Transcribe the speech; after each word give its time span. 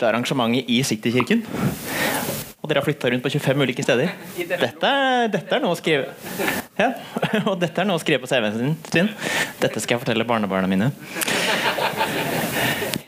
første 0.00 0.08
arrangementet 0.08 0.70
i 0.72 0.80
Citykirken. 0.82 1.44
Og 2.60 2.68
dere 2.68 2.80
har 2.80 2.86
flytta 2.86 3.10
rundt 3.12 3.24
på 3.24 3.32
25 3.32 3.64
ulike 3.64 3.84
steder. 3.84 4.12
Dette, 4.48 4.90
dette 5.32 5.56
er 5.56 5.62
noe 5.62 5.74
å 5.74 5.78
skrive 5.78 6.12
ja. 6.80 6.92
Og 7.50 7.56
dette 7.60 7.82
er 7.82 7.88
noe 7.88 7.98
å 7.98 8.00
skrive 8.00 8.22
på 8.22 8.28
CV-en 8.30 8.76
sin. 8.88 9.10
Dette 9.60 9.80
skal 9.80 9.96
jeg 9.96 10.02
fortelle 10.04 10.24
barnebarna 10.28 10.68
mine. 10.70 10.90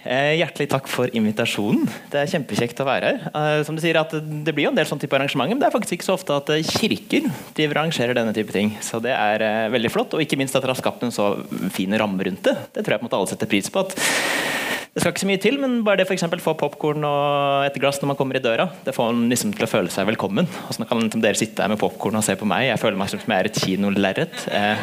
Eh, 0.03 0.34
hjertelig 0.41 0.66
takk 0.72 0.89
for 0.91 1.12
invitasjonen. 1.16 1.86
Det 2.12 2.20
er 2.20 2.33
kjempekjekt 2.33 2.81
å 2.84 2.89
være 2.89 3.12
her. 3.12 3.28
Eh, 3.33 3.61
som 3.64 3.77
du 3.77 3.81
sier 3.81 3.97
at 4.00 4.12
Det 4.12 4.53
blir 4.53 4.66
jo 4.66 4.72
en 4.72 4.77
del 4.77 4.88
sånn 4.88 5.00
type 5.00 5.16
arrangementer, 5.16 5.55
men 5.55 5.62
det 5.62 5.69
er 5.70 5.77
faktisk 5.77 5.97
ikke 5.97 6.09
så 6.11 6.16
ofte 6.19 6.36
at 6.36 6.53
eh, 6.53 6.66
kirker 6.66 7.31
de 7.56 7.69
arrangerer 7.69 8.19
denne 8.19 8.34
type 8.36 8.53
ting. 8.53 8.75
Så 8.84 9.00
det 9.05 9.14
er 9.14 9.72
veldig 9.72 9.92
flott, 9.94 10.16
og 10.16 10.25
ikke 10.25 10.41
minst 10.41 10.59
at 10.59 10.64
dere 10.64 10.75
har 10.75 10.83
skapt 10.83 11.06
en 11.06 11.14
så 11.14 11.33
fin 11.72 11.97
ramme 11.97 12.28
rundt 12.28 12.44
det. 12.44 12.59
Det 12.75 12.83
tror 12.83 12.97
jeg 12.97 13.05
på 13.05 13.06
en 13.06 13.09
måte 13.09 13.22
alle 13.22 13.33
setter 13.33 13.53
pris 13.55 13.72
på. 13.72 13.86
at 13.86 14.61
det 14.92 15.00
skal 15.00 15.14
ikke 15.14 15.22
så 15.22 15.28
mye 15.30 15.40
til, 15.40 15.54
men 15.56 15.78
bare 15.86 16.02
det 16.02 16.04
for 16.08 16.42
få 16.44 16.52
popkorn 16.60 17.04
og 17.08 17.64
et 17.64 17.78
glass 17.80 18.02
når 18.02 18.10
man 18.10 18.18
kommer 18.18 18.36
i 18.36 18.42
døra, 18.44 18.68
det 18.84 18.92
får 18.92 19.14
en 19.14 19.22
liksom 19.30 19.54
til 19.56 19.64
å 19.64 19.70
føle 19.70 19.92
seg 19.92 20.04
velkommen. 20.10 20.44
Og 20.68 20.76
så 20.76 20.84
kan 20.84 21.00
liksom 21.00 21.22
dere 21.24 21.38
sitte 21.40 21.64
her 21.64 21.72
med 21.72 21.80
popkorn 21.80 22.20
og 22.20 22.26
se 22.26 22.36
på 22.36 22.48
meg. 22.48 22.66
Jeg 22.68 22.80
føler 22.82 23.00
meg 23.00 23.08
som 23.08 23.22
om 23.22 23.32
jeg 23.32 23.40
er 23.40 23.48
et 23.48 23.60
kinolerret. 23.64 24.44
Eh, 24.52 24.76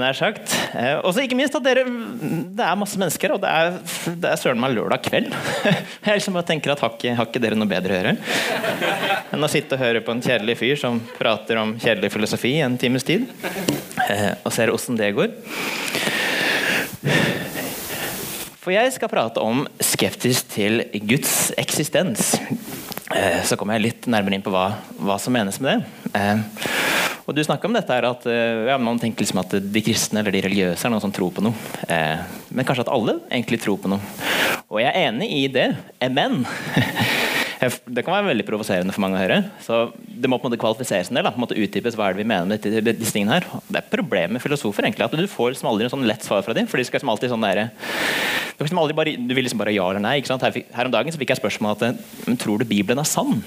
nær 0.00 0.16
sagt. 0.16 0.56
Eh, 0.72 0.96
og 1.04 1.20
ikke 1.20 1.36
minst 1.36 1.54
at 1.54 1.66
dere 1.66 1.84
Det 1.84 2.64
er 2.64 2.80
masse 2.80 2.98
mennesker, 2.98 3.36
og 3.36 3.44
det 3.44 3.52
er, 3.52 3.76
det 4.16 4.32
er 4.32 4.40
søren 4.40 4.64
meg 4.64 4.72
lørdag 4.72 5.04
kveld. 5.04 5.28
Jeg 6.08 6.16
liksom 6.16 6.40
bare 6.40 6.48
tenker 6.48 6.72
at 6.72 6.80
har 6.80 6.96
ikke, 6.96 7.14
har 7.20 7.28
ikke 7.28 7.44
dere 7.44 7.60
noe 7.60 7.68
bedre 7.68 7.92
å 7.92 8.00
gjøre 8.00 8.16
enn 9.34 9.44
å 9.44 9.50
sitte 9.50 9.76
og 9.76 9.82
høre 9.82 10.00
på 10.04 10.14
en 10.14 10.24
kjedelig 10.24 10.56
fyr 10.60 10.76
som 10.80 11.00
prater 11.18 11.58
om 11.60 11.76
kjedelig 11.82 12.12
filosofi 12.14 12.56
i 12.56 12.64
en 12.64 12.78
times 12.80 13.04
tid, 13.04 13.26
eh, 14.08 14.30
og 14.40 14.52
ser 14.54 14.72
åssen 14.72 14.96
det 14.96 15.12
går. 15.16 15.34
For 18.64 18.72
jeg 18.72 18.94
skal 18.94 19.10
prate 19.12 19.42
om 19.44 19.66
skeptisk 19.84 20.48
til 20.54 20.80
Guds 21.04 21.50
eksistens. 21.60 22.32
Eh, 23.12 23.42
Så 23.44 23.58
kommer 23.60 23.76
jeg 23.76 23.84
litt 23.90 24.06
nærmere 24.08 24.38
inn 24.38 24.44
på 24.44 24.52
hva, 24.54 24.70
hva 24.96 25.18
som 25.20 25.34
menes 25.36 25.60
med 25.60 25.82
det. 25.82 26.14
Eh, 26.16 26.38
Og 27.26 27.34
Du 27.36 27.40
snakker 27.44 27.68
om 27.68 27.76
dette 27.76 27.92
her 27.92 28.04
at 28.08 28.24
eh, 28.28 28.64
ja, 28.68 28.78
man 28.80 28.98
tenker 29.00 29.24
liksom 29.24 29.40
at 29.40 29.52
de 29.72 29.82
kristne 29.84 30.20
eller 30.20 30.32
de 30.32 30.42
religiøse 30.44 30.84
er 30.88 30.92
noen 30.92 31.04
som 31.04 31.12
tror 31.12 31.32
på 31.32 31.44
noe. 31.44 31.54
Men 32.52 32.64
kanskje 32.68 32.84
at 32.84 32.92
alle 32.92 33.18
egentlig 33.30 33.60
tror 33.64 33.78
på 33.80 33.88
noe. 33.92 34.00
Og 34.68 34.80
jeg 34.80 34.90
er 34.92 35.08
enig 35.10 35.28
i 35.32 35.44
det, 35.52 35.68
men 36.12 36.42
det 37.68 38.04
kan 38.04 38.14
være 38.16 38.30
veldig 38.32 38.44
provoserende 38.48 38.92
for 38.94 39.04
mange 39.04 39.18
å 39.18 39.22
høre. 39.22 39.38
Så 39.64 39.78
det 39.96 40.30
må 40.30 40.38
på 40.40 40.46
en 40.48 40.52
måte 40.52 40.60
kvalifiseres 40.62 41.10
en 41.10 41.18
del. 41.18 41.26
Da. 41.26 41.32
På 41.34 41.40
en 41.40 41.44
måte 41.46 41.58
utdypes 41.58 41.96
hva 41.98 42.08
er 42.10 42.16
det 42.16 42.22
vi 42.24 42.28
mener 42.30 42.46
med 42.50 42.60
dette- 42.64 42.96
disse 42.98 43.14
tingene 43.16 43.38
her. 43.38 43.48
Det 43.68 43.80
er 43.82 43.88
problemet 43.92 44.36
med 44.36 44.42
filosofer 44.44 44.86
egentlig, 44.88 45.04
at 45.06 45.16
du 45.16 45.26
får 45.30 45.54
liksom 45.54 45.70
aldri 45.70 45.84
en 45.88 45.94
sånn 45.94 46.06
lett 46.08 46.22
svar 46.26 46.42
fra 46.46 46.54
dem. 46.56 46.66
For 46.70 46.78
de 46.80 46.84
skal 46.88 47.00
liksom 47.00 47.12
alltid 47.14 47.30
sånn 47.34 47.46
der, 47.46 47.70
du, 48.58 48.64
liksom 48.64 48.78
aldri 48.82 48.94
bare, 48.96 49.16
du 49.16 49.34
vil 49.34 49.44
liksom 49.46 49.58
bare 49.62 49.74
ja 49.74 49.88
eller 49.90 50.04
nei. 50.04 50.16
Her, 50.24 50.58
her 50.78 50.84
om 50.90 50.94
dagen 50.94 51.12
så 51.14 51.18
fikk 51.20 51.34
jeg 51.34 51.42
spørsmål 51.42 51.76
at 51.76 52.38
tror 52.40 52.58
du 52.58 52.64
Bibelen 52.68 52.98
er 53.02 53.08
sann? 53.08 53.42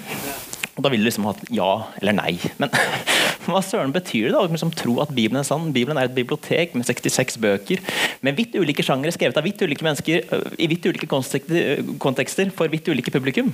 Og 0.78 0.86
da 0.86 0.92
vil 0.94 1.02
du 1.02 1.08
liksom 1.08 1.26
ha 1.26 1.34
et 1.34 1.48
ja 1.58 1.70
eller 1.98 2.16
nei. 2.16 2.36
Men 2.62 2.70
hva 3.48 3.62
søren 3.66 3.94
betyr 3.96 4.28
det 4.28 4.36
da? 4.36 4.44
å 4.44 4.50
Liksom 4.52 4.74
tro 4.78 4.98
at 5.02 5.12
Bibelen 5.16 5.42
er 5.42 5.48
sann? 5.48 5.72
Bibelen 5.74 5.98
er 5.98 6.10
et 6.10 6.16
bibliotek 6.16 6.76
med 6.78 6.86
66 6.88 7.40
bøker 7.42 7.82
med 8.26 8.38
vidt 8.38 8.56
ulike 8.60 8.86
sjangere 8.86 9.14
skrevet 9.16 9.40
av 9.40 9.46
vidt 9.48 9.62
ulike 9.66 9.86
mennesker 9.86 10.34
øh, 10.36 10.48
i 10.62 10.70
vidt 10.70 10.86
ulike 10.90 11.10
kontekster, 11.10 11.82
kontekster 12.02 12.52
for 12.54 12.70
vidt 12.72 12.90
ulike 12.92 13.14
publikum. 13.14 13.50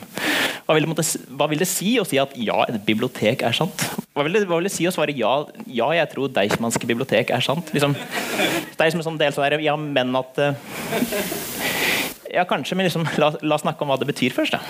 Hva 0.67 0.77
vil, 0.77 0.89
det, 0.89 1.07
hva 1.31 1.47
vil 1.51 1.63
det 1.63 1.69
si 1.71 1.95
å 2.01 2.07
si 2.07 2.19
at 2.21 2.35
ja, 2.39 2.59
et 2.67 2.83
bibliotek 2.87 3.45
er 3.47 3.55
sant? 3.55 3.87
Hva 4.13 4.27
vil 4.27 4.35
det, 4.37 4.45
hva 4.49 4.59
vil 4.59 4.67
det 4.67 4.75
si 4.75 4.87
å 4.87 4.93
svare 4.93 5.15
ja, 5.15 5.33
ja 5.67 5.91
jeg 5.99 6.11
tror 6.11 6.31
Deichmanske 6.35 6.89
bibliotek 6.89 7.31
er 7.35 7.45
sant? 7.45 7.71
Liksom, 7.75 7.95
det 7.95 8.77
er 8.77 8.89
liksom 8.89 9.03
en 9.03 9.09
sånn 9.13 9.21
del 9.21 9.35
sånn 9.35 9.47
der, 9.47 9.63
ja, 9.63 9.77
men 9.79 10.15
at 10.19 10.43
øh, 10.43 10.51
Ja, 12.33 12.43
kanskje, 12.49 12.75
men 12.79 12.87
liksom, 12.89 13.05
la, 13.21 13.31
la 13.41 13.55
oss 13.59 13.61
snakke 13.65 13.85
om 13.85 13.91
hva 13.93 13.99
det 14.01 14.09
betyr 14.09 14.33
først. 14.33 14.55
da. 14.57 14.61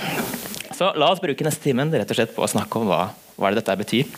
Så 0.73 0.89
la 0.99 1.11
oss 1.13 1.21
bruke 1.23 1.45
neste 1.45 1.63
timen 1.69 1.91
rett 1.93 2.09
og 2.11 2.17
slett 2.17 2.33
på 2.35 2.43
å 2.43 2.49
snakke 2.49 2.81
om 2.81 2.89
hva, 2.89 3.03
hva 3.39 3.51
det 3.53 3.61
dette 3.61 3.77
betyr. 3.83 4.09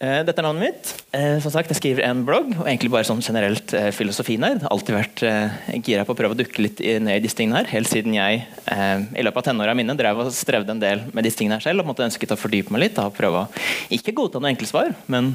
Eh, 0.00 0.22
Dette 0.24 0.40
er 0.40 0.46
navnet 0.46 0.62
mitt. 0.64 0.90
Eh, 1.12 1.34
Som 1.44 1.52
sagt, 1.52 1.68
Jeg 1.68 1.76
skriver 1.76 2.06
en 2.06 2.22
blogg, 2.24 2.54
og 2.56 2.64
egentlig 2.64 2.88
bare 2.94 3.04
sånn 3.04 3.20
generelt 3.20 3.74
eh, 3.76 3.90
filosofinerd. 3.92 4.62
Alltid 4.72 4.96
vært 4.96 5.22
eh, 5.28 5.58
gira 5.84 6.06
på 6.08 6.14
å 6.14 6.16
prøve 6.16 6.32
å 6.32 6.38
dukke 6.38 6.62
litt 6.64 6.80
i- 6.80 6.94
ned 6.98 7.18
i 7.18 7.24
disse 7.26 7.36
tingene 7.36 7.60
her, 7.60 7.68
helt 7.74 7.90
siden 7.90 8.14
jeg 8.16 8.46
eh, 8.72 9.02
i 9.20 9.24
løpet 9.26 9.42
av 9.42 9.48
tenåra 9.50 9.74
mine 9.76 9.92
drev 9.98 10.22
og 10.24 10.32
strevde 10.32 10.72
en 10.72 10.80
del 10.80 11.02
med 11.12 11.28
disse 11.28 11.36
tingene 11.42 11.58
her 11.60 11.66
selv, 11.66 11.84
og 11.84 11.90
måtte 11.92 12.06
ønsket 12.06 12.32
å 12.32 12.38
fordype 12.40 12.72
meg 12.72 12.86
litt. 12.86 12.96
Da, 12.96 13.10
og 13.10 13.18
prøve 13.18 13.44
å 13.44 13.48
ikke 13.92 14.16
godta 14.16 14.40
noe 14.40 14.54
enkle 14.54 14.70
svar, 14.72 14.94
men 15.12 15.34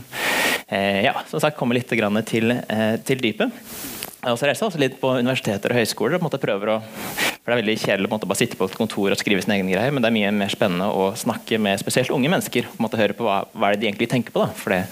eh, 0.66 1.04
ja, 1.06 1.14
som 1.30 1.44
sagt 1.46 1.60
komme 1.62 1.78
litt 1.78 1.92
til, 1.94 2.56
til 3.06 3.22
dypet. 3.22 3.54
Også 4.26 4.48
reist 4.50 4.64
også 4.66 4.82
litt 4.82 5.00
på 5.02 5.14
universiteter 5.20 5.74
og 5.74 5.78
høyskoler 5.82 6.18
og 6.18 6.26
på 6.26 6.42
prøver 6.42 6.76
å 6.76 6.82
for 7.46 7.54
Det 7.54 7.60
er 7.60 7.62
veldig 7.62 7.74
kjedelig 7.78 8.10
å 8.10 8.18
bare 8.26 8.38
sitte 8.40 8.58
på 8.58 8.66
et 8.66 8.74
kontor 8.74 9.14
og 9.14 9.20
skrive 9.22 9.44
sine 9.44 9.60
egne 9.60 9.70
greier, 9.70 9.92
men 9.94 10.02
det 10.02 10.10
er 10.10 10.16
mye 10.16 10.32
mer 10.34 10.50
spennende 10.50 10.88
å 10.90 11.12
snakke 11.14 11.60
med 11.62 11.78
spesielt 11.78 12.10
unge 12.10 12.32
mennesker. 12.34 12.66
på 12.66 12.80
en 12.80 12.86
måte 12.88 12.98
Høre 12.98 13.14
på 13.14 13.28
hva, 13.28 13.44
hva 13.54 13.68
er 13.70 13.76
det 13.76 13.84
de 13.84 13.90
egentlig 13.92 14.08
tenker 14.10 14.34
på. 14.34 14.42
da, 14.42 14.48
for 14.58 14.74
det, 14.74 14.88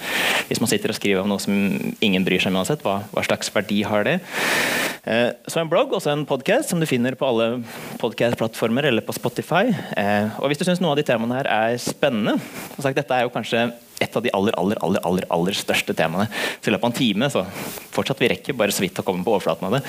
Hvis 0.52 0.62
man 0.62 0.70
sitter 0.70 0.94
og 0.94 1.00
skriver 1.00 1.24
om 1.24 1.32
noe 1.34 1.42
som 1.42 1.56
ingen 1.98 2.24
bryr 2.24 2.38
seg 2.38 2.54
om 2.54 2.60
uansett, 2.62 2.86
hva, 2.86 3.00
hva 3.10 3.24
slags 3.26 3.50
verdi 3.56 3.82
har 3.82 4.06
det? 4.06 4.20
Eh, 5.10 5.32
så 5.50 5.64
en 5.64 5.72
blogg, 5.72 5.98
også 5.98 6.12
en 6.14 6.28
podkast 6.30 6.70
som 6.70 6.80
du 6.80 6.86
finner 6.86 7.18
på 7.18 7.26
alle 7.26 7.64
podcast-plattformer 7.98 8.86
eller 8.92 9.02
på 9.02 9.18
Spotify. 9.18 9.74
Eh, 9.98 10.38
og 10.38 10.52
Hvis 10.52 10.62
du 10.62 10.68
syns 10.68 10.84
noen 10.84 10.94
av 10.94 11.02
de 11.02 11.08
temaene 11.10 11.42
her 11.42 11.50
er 11.50 11.82
spennende 11.82 12.38
sagt, 12.78 13.02
Dette 13.02 13.18
er 13.18 13.26
jo 13.26 13.34
kanskje 13.34 13.72
et 14.04 14.18
av 14.18 14.24
de 14.24 14.32
aller 14.34 14.56
aller, 14.60 14.80
aller, 14.86 15.02
aller, 15.08 15.28
aller 15.34 15.58
største 15.58 15.96
temaene. 15.98 16.28
Så 16.60 16.70
i 16.70 16.76
løpet 16.76 16.88
av 16.88 16.92
en 16.92 16.98
time 16.98 17.30
så 17.34 17.46
fortsatt 17.94 18.22
vi 18.22 18.32
rekker 18.34 18.58
bare 18.58 18.76
så 18.76 18.84
vidt 18.84 19.00
å 19.02 19.06
komme 19.08 19.26
på 19.26 19.34
overflaten 19.36 19.68
av 19.70 19.78
det. 19.78 19.84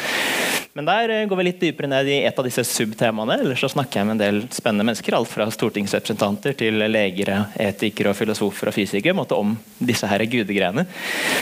Men 0.75 0.89
der 0.89 1.13
eh, 1.15 1.27
går 1.31 1.41
vi 1.41 1.47
litt 1.49 1.61
dypere 1.63 1.91
ned 1.91 2.11
i 2.11 2.21
et 2.27 2.41
av 2.41 2.47
disse 2.47 2.65
subtemaene. 2.67 3.39
Ellers 3.45 3.63
så 3.63 3.71
snakker 3.75 4.01
jeg 4.01 4.09
med 4.09 4.17
en 4.17 4.25
del 4.25 4.41
spennende 4.55 4.89
mennesker. 4.89 5.19
Alt 5.19 5.33
fra 5.33 5.47
stortingsrepresentanter 5.53 6.57
til 6.59 6.83
leger, 6.89 7.35
etikere, 7.61 8.15
og 8.15 8.19
filosofer 8.19 8.73
og 8.73 8.77
fysikere 8.77 9.17
måtte 9.17 9.39
om 9.39 9.55
disse 9.79 10.09
her 10.11 10.25
gudegreiene. 10.27 10.87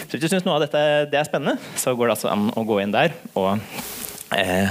Så 0.04 0.16
hvis 0.16 0.26
du 0.26 0.30
syns 0.32 0.46
noe 0.48 0.58
av 0.58 0.66
dette 0.66 0.84
det 1.12 1.18
er 1.20 1.28
spennende, 1.28 1.58
så 1.80 1.96
går 1.96 2.08
det 2.10 2.18
altså 2.18 2.32
an 2.32 2.50
å 2.56 2.66
gå 2.68 2.82
inn 2.82 2.94
der 2.94 3.16
og 3.32 3.58
Eh, 4.32 4.70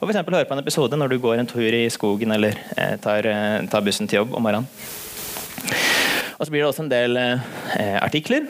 og 0.00 0.10
eksempel 0.10 0.34
høre 0.34 0.48
på 0.48 0.56
en 0.56 0.62
episode 0.62 0.98
når 0.98 1.12
du 1.12 1.20
går 1.22 1.38
en 1.38 1.46
tur 1.46 1.74
i 1.74 1.84
skogen 1.92 2.34
eller 2.34 2.56
eh, 2.74 2.96
tar, 3.02 3.26
eh, 3.30 3.66
tar 3.70 3.84
bussen 3.86 4.10
til 4.10 4.22
jobb 4.22 4.34
om 4.34 4.42
morgenen. 4.42 4.66
Og 6.38 6.46
så 6.46 6.54
blir 6.54 6.62
det 6.62 6.70
også 6.70 6.86
en 6.86 6.92
del 6.92 7.18
eh, 7.18 7.98
artikler. 7.98 8.46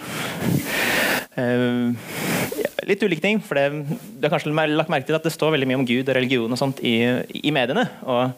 Eh, 1.38 1.94
litt 2.88 3.02
ulike 3.02 3.23
ting. 3.23 3.40
for 3.40 3.55
det, 3.55 3.69
Du 4.19 4.26
har 4.26 4.32
kanskje 4.32 4.52
lagt 4.52 4.90
merke 4.90 5.06
til 5.06 5.17
at 5.17 5.25
det 5.25 5.32
står 5.32 5.52
veldig 5.55 5.69
mye 5.69 5.79
om 5.81 5.87
Gud 5.87 6.08
og 6.08 6.17
religion 6.17 6.52
og 6.52 6.58
sånt 6.58 6.81
i, 6.81 6.96
i 7.44 7.50
mediene. 7.50 7.87
og 8.05 8.32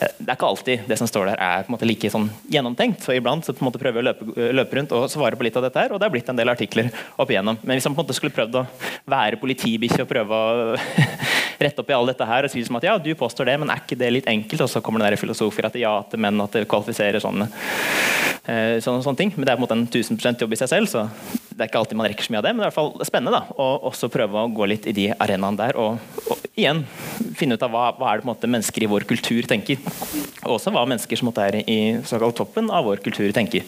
eh, 0.00 0.10
Det 0.18 0.28
er 0.28 0.36
ikke 0.36 0.50
alltid 0.50 0.86
det 0.86 0.98
som 0.98 1.08
står 1.10 1.32
der 1.32 1.40
er 1.40 1.64
på 1.64 1.70
en 1.70 1.76
måte 1.76 1.88
like 1.88 2.10
sånn 2.10 2.28
gjennomtenkt. 2.50 3.02
så 3.02 3.14
Iblant 3.16 3.46
så 3.46 3.54
på 3.54 3.64
en 3.64 3.70
måte 3.70 3.80
prøver 3.82 4.00
vi 4.00 4.04
å 4.04 4.08
løpe, 4.10 4.50
løpe 4.60 4.78
rundt 4.78 4.94
og 4.96 5.08
svare 5.10 5.38
på 5.38 5.46
litt 5.46 5.56
av 5.56 5.66
dette, 5.66 5.80
her, 5.80 5.92
og 5.92 6.00
det 6.00 6.08
har 6.08 6.14
blitt 6.14 6.28
en 6.28 6.38
del 6.38 6.52
artikler 6.52 6.90
opp 7.16 7.30
igjennom. 7.30 7.58
Men 7.62 7.78
hvis 7.78 7.88
man 7.88 7.96
på 7.96 8.02
en 8.02 8.06
måte 8.06 8.18
skulle 8.18 8.34
prøvd 8.36 8.60
å 8.60 8.66
være 9.06 9.40
politibikkje 9.42 10.04
og 10.04 10.10
prøve 10.10 10.40
å 10.40 10.76
rette 11.64 11.82
opp 11.82 11.90
i 11.90 11.96
alt 11.96 12.12
dette 12.12 12.28
her 12.28 12.46
og 12.46 12.52
si 12.52 12.62
som 12.66 12.78
at 12.78 12.86
ja, 12.86 12.98
du 12.98 13.12
påstår 13.18 13.50
det, 13.50 13.58
men 13.62 13.72
er 13.72 13.82
ikke 13.82 13.98
det 13.98 14.12
litt 14.12 14.30
enkelt? 14.30 14.66
Og 14.66 14.70
så 14.70 14.82
kommer 14.84 15.02
det 15.02 15.14
der 15.14 15.22
filosofer 15.22 15.70
at 15.70 15.78
ja 15.80 15.94
til 16.10 16.22
menn, 16.22 16.42
at 16.42 16.58
det 16.58 16.66
kvalifiserer 16.70 17.22
sånne, 17.22 17.48
sånne, 18.46 19.02
sånne 19.04 19.18
ting. 19.18 19.32
Men 19.34 19.46
det 19.46 19.52
er 19.52 19.58
på 19.58 19.64
en 19.64 19.66
måte 19.66 19.76
en 19.78 19.86
1000 19.88 20.40
jobb 20.42 20.54
i 20.54 20.60
seg 20.60 20.70
selv, 20.70 20.90
så 20.90 21.06
det 21.56 21.64
er 21.64 21.70
ikke 21.70 21.80
alltid 21.80 21.98
man 21.98 22.08
rekker 22.10 22.26
så 22.26 22.34
mye 22.34 22.42
av 22.42 22.46
det. 22.46 22.52
Men 22.54 22.62
det 22.62 22.66
er 22.66 22.68
i 22.68 22.74
hvert 22.74 22.78
fall 22.78 23.08
spennende 23.08 23.38
da, 23.38 23.56
å 23.56 23.68
også 23.90 24.10
prøve 24.12 24.42
å 24.42 24.52
gå 24.52 24.68
litt 24.68 24.88
i 24.90 24.94
de 24.96 25.06
arenaene 25.14 25.60
der. 25.60 25.78
Og, 25.80 25.96
og 26.28 26.46
igjen 26.52 26.84
finne 27.38 27.56
ut 27.56 27.64
av 27.64 27.72
hva, 27.72 27.88
hva 27.96 28.12
er 28.12 28.20
det 28.20 28.26
på 28.26 28.28
en 28.28 28.34
måte 28.34 28.52
mennesker 28.52 28.86
i 28.86 28.90
vår 28.92 29.08
kultur 29.08 29.48
tenker. 29.48 29.80
Og 30.44 30.58
også 30.58 30.74
hva 30.74 30.84
mennesker 30.88 31.20
som 31.20 31.30
måtte 31.30 31.48
er 31.48 31.62
i 31.64 31.78
såkalt 32.06 32.38
toppen 32.38 32.68
av 32.72 32.86
vår 32.88 33.02
kultur 33.04 33.32
tenker. 33.36 33.64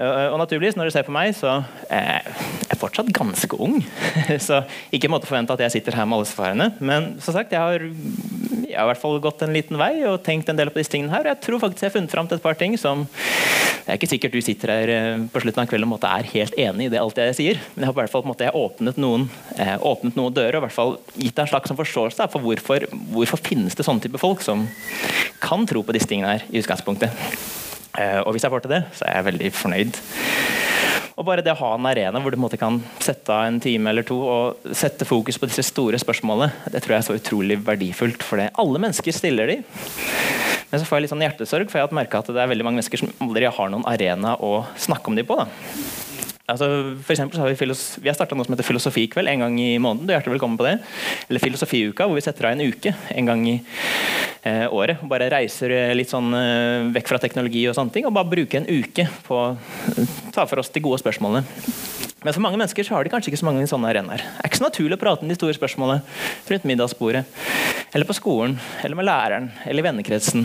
Og 0.00 0.38
naturligvis, 0.40 0.76
når 0.78 0.88
du 0.88 0.94
ser 0.94 1.04
på 1.04 1.12
meg, 1.12 1.34
så 1.36 1.60
er 1.92 2.24
jeg 2.70 2.78
fortsatt 2.80 3.10
ganske 3.12 3.58
ung. 3.60 3.80
Så 4.46 4.62
ikke 4.94 5.10
måtte 5.12 5.28
forvente 5.28 5.52
at 5.52 5.64
jeg 5.66 5.76
sitter 5.76 5.98
her 5.98 6.08
med 6.08 6.20
alle 6.20 6.28
svarene. 6.30 6.70
Men 6.80 7.12
som 7.20 7.36
sagt, 7.36 7.52
jeg 7.52 7.60
har, 7.60 7.84
jeg 7.84 8.76
har 8.76 8.86
i 8.86 8.90
hvert 8.92 9.02
fall 9.02 9.20
gått 9.22 9.44
en 9.44 9.54
liten 9.54 9.78
vei 9.80 9.92
og 10.08 10.22
tenkt 10.26 10.48
en 10.50 10.58
del 10.58 10.72
på 10.72 10.80
disse 10.80 10.92
tingene 10.94 11.12
her. 11.12 11.26
Og 11.26 11.34
jeg 11.34 11.42
tror 11.44 11.62
faktisk 11.66 11.84
jeg 11.84 11.90
har 11.90 11.96
funnet 11.98 12.14
fram 12.14 12.30
til 12.30 12.40
et 12.40 12.44
par 12.44 12.58
ting 12.58 12.76
som 12.80 13.06
Det 13.80 13.94
er 13.94 13.98
ikke 13.98 14.10
sikkert 14.10 14.34
du 14.36 14.42
sitter 14.44 14.70
her 14.70 14.90
eh, 14.92 15.22
på 15.32 15.40
slutten 15.42 15.64
av 15.64 15.70
kvelden 15.70 15.92
og 15.96 16.04
er 16.06 16.26
helt 16.30 16.54
enig 16.60 16.86
i 16.86 16.90
det 16.92 17.00
alt 17.00 17.16
jeg 17.18 17.36
sier, 17.38 17.62
men 17.72 17.82
jeg 17.82 17.88
har 17.88 17.94
i 17.96 17.98
hvert 17.98 18.12
fall 18.12 18.26
måte, 18.28 18.50
åpnet, 18.54 19.00
noen, 19.02 19.24
eh, 19.56 19.72
åpnet 19.74 20.18
noen 20.20 20.36
dører 20.36 20.58
og 20.58 20.60
i 20.60 20.64
hvert 20.68 20.76
fall 20.76 20.94
gitt 21.16 21.32
deg 21.32 21.46
en 21.46 21.50
slags 21.50 21.72
sånn 21.72 21.80
forståelse 21.80 22.28
for 22.30 22.44
hvorfor, 22.44 22.86
hvorfor 23.16 23.42
finnes 23.42 23.74
det 23.74 23.88
sånne 23.88 24.04
type 24.04 24.20
folk 24.20 24.44
som 24.46 24.68
kan 25.42 25.66
tro 25.66 25.82
på 25.82 25.96
disse 25.96 26.06
tingene 26.12 26.36
her 26.36 26.46
i 26.52 26.62
utgangspunktet. 26.62 27.24
Eh, 27.98 28.20
og 28.22 28.34
hvis 28.34 28.46
jeg 28.46 28.52
får 28.52 28.64
til 28.64 28.74
det, 28.76 28.84
så 28.96 29.06
er 29.06 29.18
jeg 29.18 29.28
veldig 29.30 29.52
fornøyd. 29.56 30.00
Og 31.20 31.26
bare 31.28 31.42
det 31.44 31.52
å 31.52 31.60
ha 31.60 31.74
en 31.76 31.88
arena 31.90 32.20
hvor 32.22 32.32
du 32.32 32.38
en 32.38 32.60
kan 32.60 32.78
sette 33.02 33.34
av 33.34 33.44
en 33.44 33.58
time 33.60 33.90
eller 33.90 34.06
to 34.08 34.16
og 34.24 34.70
sette 34.76 35.04
fokus 35.04 35.36
på 35.36 35.50
disse 35.50 35.66
store 35.68 35.98
spørsmålene, 36.00 36.48
det 36.72 36.80
tror 36.80 36.96
jeg 36.96 37.02
er 37.02 37.08
så 37.10 37.18
utrolig 37.18 37.58
verdifullt. 37.66 38.24
For 38.24 38.40
det. 38.40 38.52
alle 38.56 38.80
mennesker 38.80 39.12
stiller 39.12 39.50
de. 39.50 39.58
Men 40.70 40.78
så 40.78 40.86
får 40.86 40.96
jeg 40.96 41.04
litt 41.04 41.12
sånn 41.12 41.24
hjertesorg, 41.26 41.68
for 41.68 41.80
jeg 41.80 41.88
har 41.88 41.96
merka 41.98 42.22
at 42.22 42.30
det 42.30 42.40
er 42.40 42.48
veldig 42.52 42.64
mange 42.64 42.78
mennesker 42.78 43.02
som 43.02 43.12
aldri 43.26 43.50
har 43.50 43.72
noen 43.72 43.84
arena 43.90 44.36
å 44.38 44.62
snakke 44.78 45.10
om 45.10 45.18
de 45.18 45.26
på. 45.26 45.36
da. 45.36 45.48
Altså, 46.50 46.68
for 47.06 47.14
så 47.16 47.26
har 47.40 47.52
Vi, 47.52 47.68
vi 48.02 48.08
har 48.08 48.16
starta 48.18 48.36
noe 48.36 48.46
som 48.46 48.54
heter 48.54 48.66
Filosofikveld 48.66 49.28
en 49.30 49.44
gang 49.46 49.58
i 49.60 49.78
måneden. 49.78 50.06
Du 50.06 50.12
er 50.12 50.18
hjertelig 50.18 50.38
velkommen 50.38 50.58
på 50.58 50.66
det. 50.66 50.78
Eller 51.28 51.42
Filosofiuka, 51.42 52.06
hvor 52.06 52.18
vi 52.18 52.24
setter 52.26 52.50
av 52.50 52.56
en 52.56 52.66
uke 52.66 52.94
en 53.14 53.30
gang 53.30 53.46
i 53.48 53.56
eh, 54.42 54.66
året. 54.66 55.00
og 55.02 55.10
Bare 55.12 55.30
reiser 55.32 55.74
eh, 55.76 55.94
litt 55.96 56.12
sånn 56.12 56.34
eh, 56.34 56.90
vekk 56.94 57.12
fra 57.12 57.22
teknologi 57.22 57.66
og 57.70 57.76
sånne 57.78 57.94
ting, 57.94 58.08
og 58.08 58.16
bare 58.16 58.30
bruker 58.30 58.60
en 58.60 58.68
uke 58.70 59.06
på 59.26 59.38
å 59.38 59.56
ta 60.34 60.46
for 60.46 60.62
oss 60.62 60.72
de 60.74 60.82
gode 60.84 61.00
spørsmålene. 61.02 61.44
Men 62.20 62.36
for 62.36 62.44
mange 62.44 62.58
mennesker 62.60 62.84
så 62.84 62.98
har 62.98 63.04
de 63.04 63.12
kanskje 63.12 63.30
ikke 63.32 63.40
så 63.40 63.46
mange 63.48 63.68
sånne 63.68 63.88
arenaer. 63.88 64.20
Det 64.20 64.42
er 64.42 64.50
ikke 64.50 64.60
så 64.60 64.66
naturlig 64.66 64.98
å 64.98 65.00
prate 65.00 65.24
om 65.24 65.30
de 65.30 65.36
store 65.38 65.56
spørsmålene 65.56 66.02
rundt 66.50 66.66
middagsbordet, 66.68 67.22
eller 67.96 68.08
på 68.08 68.16
skolen, 68.18 68.58
eller 68.84 68.98
med 68.98 69.08
læreren, 69.08 69.46
eller 69.64 69.80
i 69.80 69.86
vennekretsen, 69.88 70.44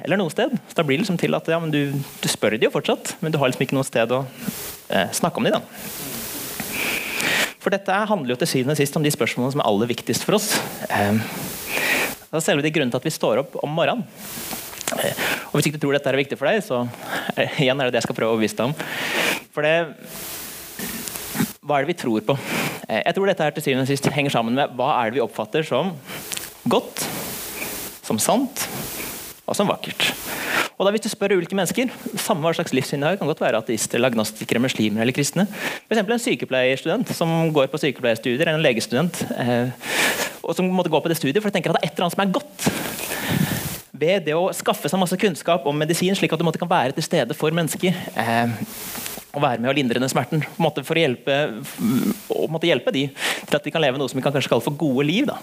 eller 0.00 0.18
noe 0.18 0.34
sted. 0.34 0.56
Så 0.66 0.80
da 0.80 0.82
blir 0.86 0.98
det 0.98 1.04
liksom 1.04 1.20
til 1.22 1.38
at 1.38 1.46
ja, 1.52 1.60
du, 1.62 1.94
du, 1.94 2.26
spør 2.30 2.58
de 2.58 2.66
jo 2.66 2.74
fortsatt, 2.74 3.14
men 3.22 3.30
du 3.30 3.38
har 3.38 3.52
liksom 3.52 3.68
ikke 3.68 3.78
noe 3.78 3.86
sted 3.86 4.16
å 4.16 4.24
eh, 4.26 4.66
snakke 4.86 5.40
om 5.40 5.46
de 5.46 5.54
da. 5.56 5.62
For 7.66 7.74
dette 7.74 7.90
handler 7.90 8.30
jo 8.30 8.38
til 8.38 8.50
syvende 8.52 8.76
og 8.76 8.78
sist 8.78 8.94
om 8.94 9.02
de 9.02 9.10
spørsmålene 9.10 9.56
som 9.56 9.62
er 9.64 9.66
aller 9.66 9.88
viktigst 9.90 10.22
for 10.22 10.38
oss. 10.38 10.52
Eh, 10.86 11.18
det 11.18 12.38
er 12.38 12.44
selve 12.44 12.62
de 12.62 12.70
grunnen 12.70 12.92
til 12.94 13.00
at 13.00 13.08
vi 13.08 13.14
står 13.14 13.40
opp 13.42 13.56
om 13.58 13.72
morgenen. 13.74 14.06
Eh, 15.02 15.24
og 15.50 15.56
Hvis 15.56 15.66
ikke 15.66 15.80
du 15.80 15.86
tror 15.88 15.96
dette 15.96 16.12
er 16.12 16.20
viktig 16.20 16.38
for 16.38 16.46
deg, 16.46 16.62
så 16.62 16.84
eh, 17.34 17.58
igjen 17.64 17.80
er 17.82 17.88
det 17.88 17.96
det 17.96 18.04
jeg 18.04 18.06
skal 18.06 18.18
prøve 18.20 18.30
å 18.30 18.36
overbevise 18.36 18.58
deg 18.60 18.70
om. 18.70 18.76
For 19.50 19.66
det 19.66 19.74
hva 21.66 21.80
er 21.80 21.82
det 21.82 21.90
vi 21.90 21.98
tror 21.98 22.22
på? 22.22 22.38
Eh, 22.86 23.02
jeg 23.02 23.16
tror 23.16 23.32
dette 23.32 23.48
her 23.48 23.54
til 23.56 23.66
syvende 23.66 23.86
og 23.88 23.90
sist 23.90 24.06
henger 24.14 24.36
sammen 24.36 24.54
med 24.54 24.78
hva 24.78 24.92
er 25.00 25.10
det 25.10 25.18
vi 25.18 25.24
oppfatter 25.24 25.66
som 25.66 25.90
godt, 26.70 27.02
som 28.06 28.22
sant 28.22 28.68
og 29.42 29.58
som 29.58 29.66
vakkert. 29.66 30.12
Og 30.76 30.84
da 30.84 30.92
Hvis 30.92 31.06
du 31.06 31.08
spør 31.08 31.36
ulike 31.38 31.56
mennesker, 31.56 31.88
samme 32.20 32.44
hva 32.44 32.52
slags 32.56 32.74
livssyn 32.76 33.00
de 33.00 33.08
har, 33.08 33.16
kan 33.16 33.28
godt 33.30 33.40
være 33.40 33.62
ateister, 33.62 34.02
agnostikere, 34.04 34.60
muslimer 34.60 35.00
eller 35.00 35.16
kristne. 35.16 35.46
F.eks. 35.88 36.02
en 36.02 36.20
sykepleierstudent 36.20 37.12
som 37.16 37.32
går 37.56 37.70
på 37.72 37.80
sykepleierstudier, 37.80 38.44
eller 38.44 38.58
en 38.58 38.64
legestudent, 38.64 39.22
eh, 39.40 39.72
og 40.42 40.52
som 40.54 40.68
måtte 40.68 40.92
gå 40.92 41.00
på 41.00 41.08
det 41.08 41.16
studiet 41.16 41.40
for 41.40 41.48
å 41.48 41.54
tenke 41.54 41.72
at 41.72 41.78
det 41.78 41.82
er 41.82 41.88
et 41.88 41.96
eller 41.96 42.06
annet 42.06 42.18
som 42.18 42.26
er 42.26 42.36
godt 42.36 42.68
ved 43.96 44.26
det 44.28 44.34
å 44.36 44.50
skaffe 44.52 44.90
seg 44.92 45.00
masse 45.00 45.16
kunnskap 45.16 45.64
om 45.64 45.78
medisin, 45.80 46.12
slik 46.16 46.34
at 46.34 46.40
du 46.40 46.44
måtte 46.44 46.60
kan 46.60 46.68
være 46.68 46.92
til 46.92 47.06
stede 47.06 47.36
for 47.38 47.56
mennesker. 47.56 47.96
Eh, 48.20 49.15
å 49.36 49.42
være 49.42 49.60
med 49.62 49.70
og 49.70 49.76
lindre 49.76 50.00
den 50.02 50.10
smerten. 50.10 50.42
For 50.56 50.96
å 50.96 51.02
hjelpe, 51.02 51.36
måtte 52.52 52.68
hjelpe 52.68 52.94
de 52.94 53.06
til 53.12 53.58
at 53.58 53.66
de 53.66 53.72
kan 53.74 53.82
leve 53.84 54.00
noe 54.00 54.10
som 54.10 54.18
vi 54.18 54.24
kan 54.24 54.34
kanskje 54.34 54.52
kalle 54.52 54.64
for 54.64 54.78
gode 54.78 55.06
liv. 55.08 55.28
Da. 55.28 55.38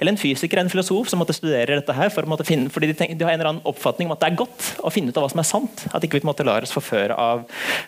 Eller 0.00 0.14
en 0.14 0.20
fysiker 0.20 0.62
en 0.62 0.72
filosof 0.72 1.10
som 1.10 1.20
måtte 1.22 1.36
studere 1.36 1.78
dette 1.78 1.96
her 1.96 2.12
for 2.14 2.24
å 2.24 2.46
finne, 2.46 2.72
fordi 2.72 2.90
de, 2.90 2.98
tenker, 2.98 3.18
de, 3.18 3.26
har 3.26 3.36
en 3.36 3.40
eller 3.40 3.52
annen 3.54 3.68
oppfatning 3.68 4.08
om 4.08 4.16
at 4.16 4.24
det 4.24 4.32
er 4.32 4.40
godt 4.40 4.70
å 4.84 4.92
finne 4.94 5.12
ut 5.12 5.20
av 5.20 5.26
hva 5.26 5.32
som 5.32 5.42
er 5.44 5.48
sant. 5.48 5.86
At 5.92 6.04
ikke 6.04 6.20
vi 6.20 6.24
ikke 6.24 6.48
lar 6.48 6.66
oss 6.66 6.74
forføre 6.74 7.16
av 7.20 7.44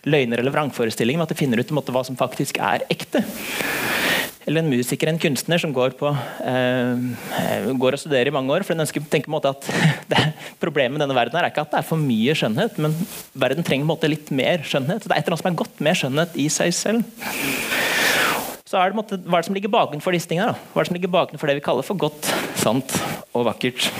løgner 0.07 0.43
eller 0.43 0.55
vrangforestillinger, 0.55 1.21
men 1.21 1.29
at 1.29 1.35
vi 1.35 1.43
finner 1.45 1.63
ut 1.63 1.77
måtte, 1.77 1.95
hva 1.97 2.05
som 2.07 2.19
faktisk 2.19 2.61
er 2.63 2.85
ekte. 2.93 3.25
Eller 4.47 4.63
en 4.63 4.71
musiker, 4.71 5.11
en 5.11 5.19
kunstner, 5.19 5.59
som 5.59 5.73
går, 5.75 5.97
på, 5.99 6.13
eh, 6.47 7.73
går 7.75 7.97
og 7.97 7.99
studerer 7.99 8.31
i 8.31 8.35
mange 8.35 8.53
år. 8.55 8.63
For 8.63 8.77
den 8.77 8.85
ønsker 8.85 9.03
tenker 9.11 9.27
på 9.27 9.35
en 9.35 9.39
måte 9.41 9.51
at 9.51 9.67
det, 10.13 10.23
Problemet 10.63 10.95
med 10.95 11.03
denne 11.03 11.17
verden 11.19 11.37
er 11.37 11.51
ikke 11.51 11.65
at 11.67 11.73
det 11.75 11.81
er 11.81 11.89
for 11.89 12.01
mye 12.01 12.33
skjønnhet, 12.39 12.79
men 12.81 12.95
verden 13.35 13.67
trenger 13.67 13.83
på 13.83 13.91
en 13.91 13.93
måte 13.93 14.09
litt 14.11 14.31
mer 14.31 14.63
skjønnhet. 14.65 15.03
Så 15.03 15.11
Det 15.11 15.17
er 15.17 15.19
et 15.19 15.27
eller 15.27 15.35
annet 15.35 15.43
som 15.43 15.51
er 15.51 15.59
godt 15.59 15.83
med 15.85 15.99
skjønnhet 15.99 16.39
i 16.39 16.47
seg 16.53 16.73
selv. 16.79 17.03
Så 18.67 18.79
er 18.79 18.91
det, 18.91 18.99
måte, 18.99 19.19
Hva 19.19 19.39
er 19.39 19.45
det 19.45 19.51
som 19.51 19.59
ligger 19.59 19.75
bakenfor 19.75 20.15
disse 20.15 20.31
tingene? 20.31 20.55
Da? 20.55 20.71
Hva 20.73 20.81
er 20.81 20.87
det 20.87 20.93
som 20.93 20.99
ligger 20.99 21.13
bakenfor 21.19 21.51
det 21.51 21.59
vi 21.59 21.67
kaller 21.67 21.87
for 21.87 21.99
godt, 22.07 22.31
sant 22.63 22.97
og 23.35 23.47
vakkert? 23.51 23.91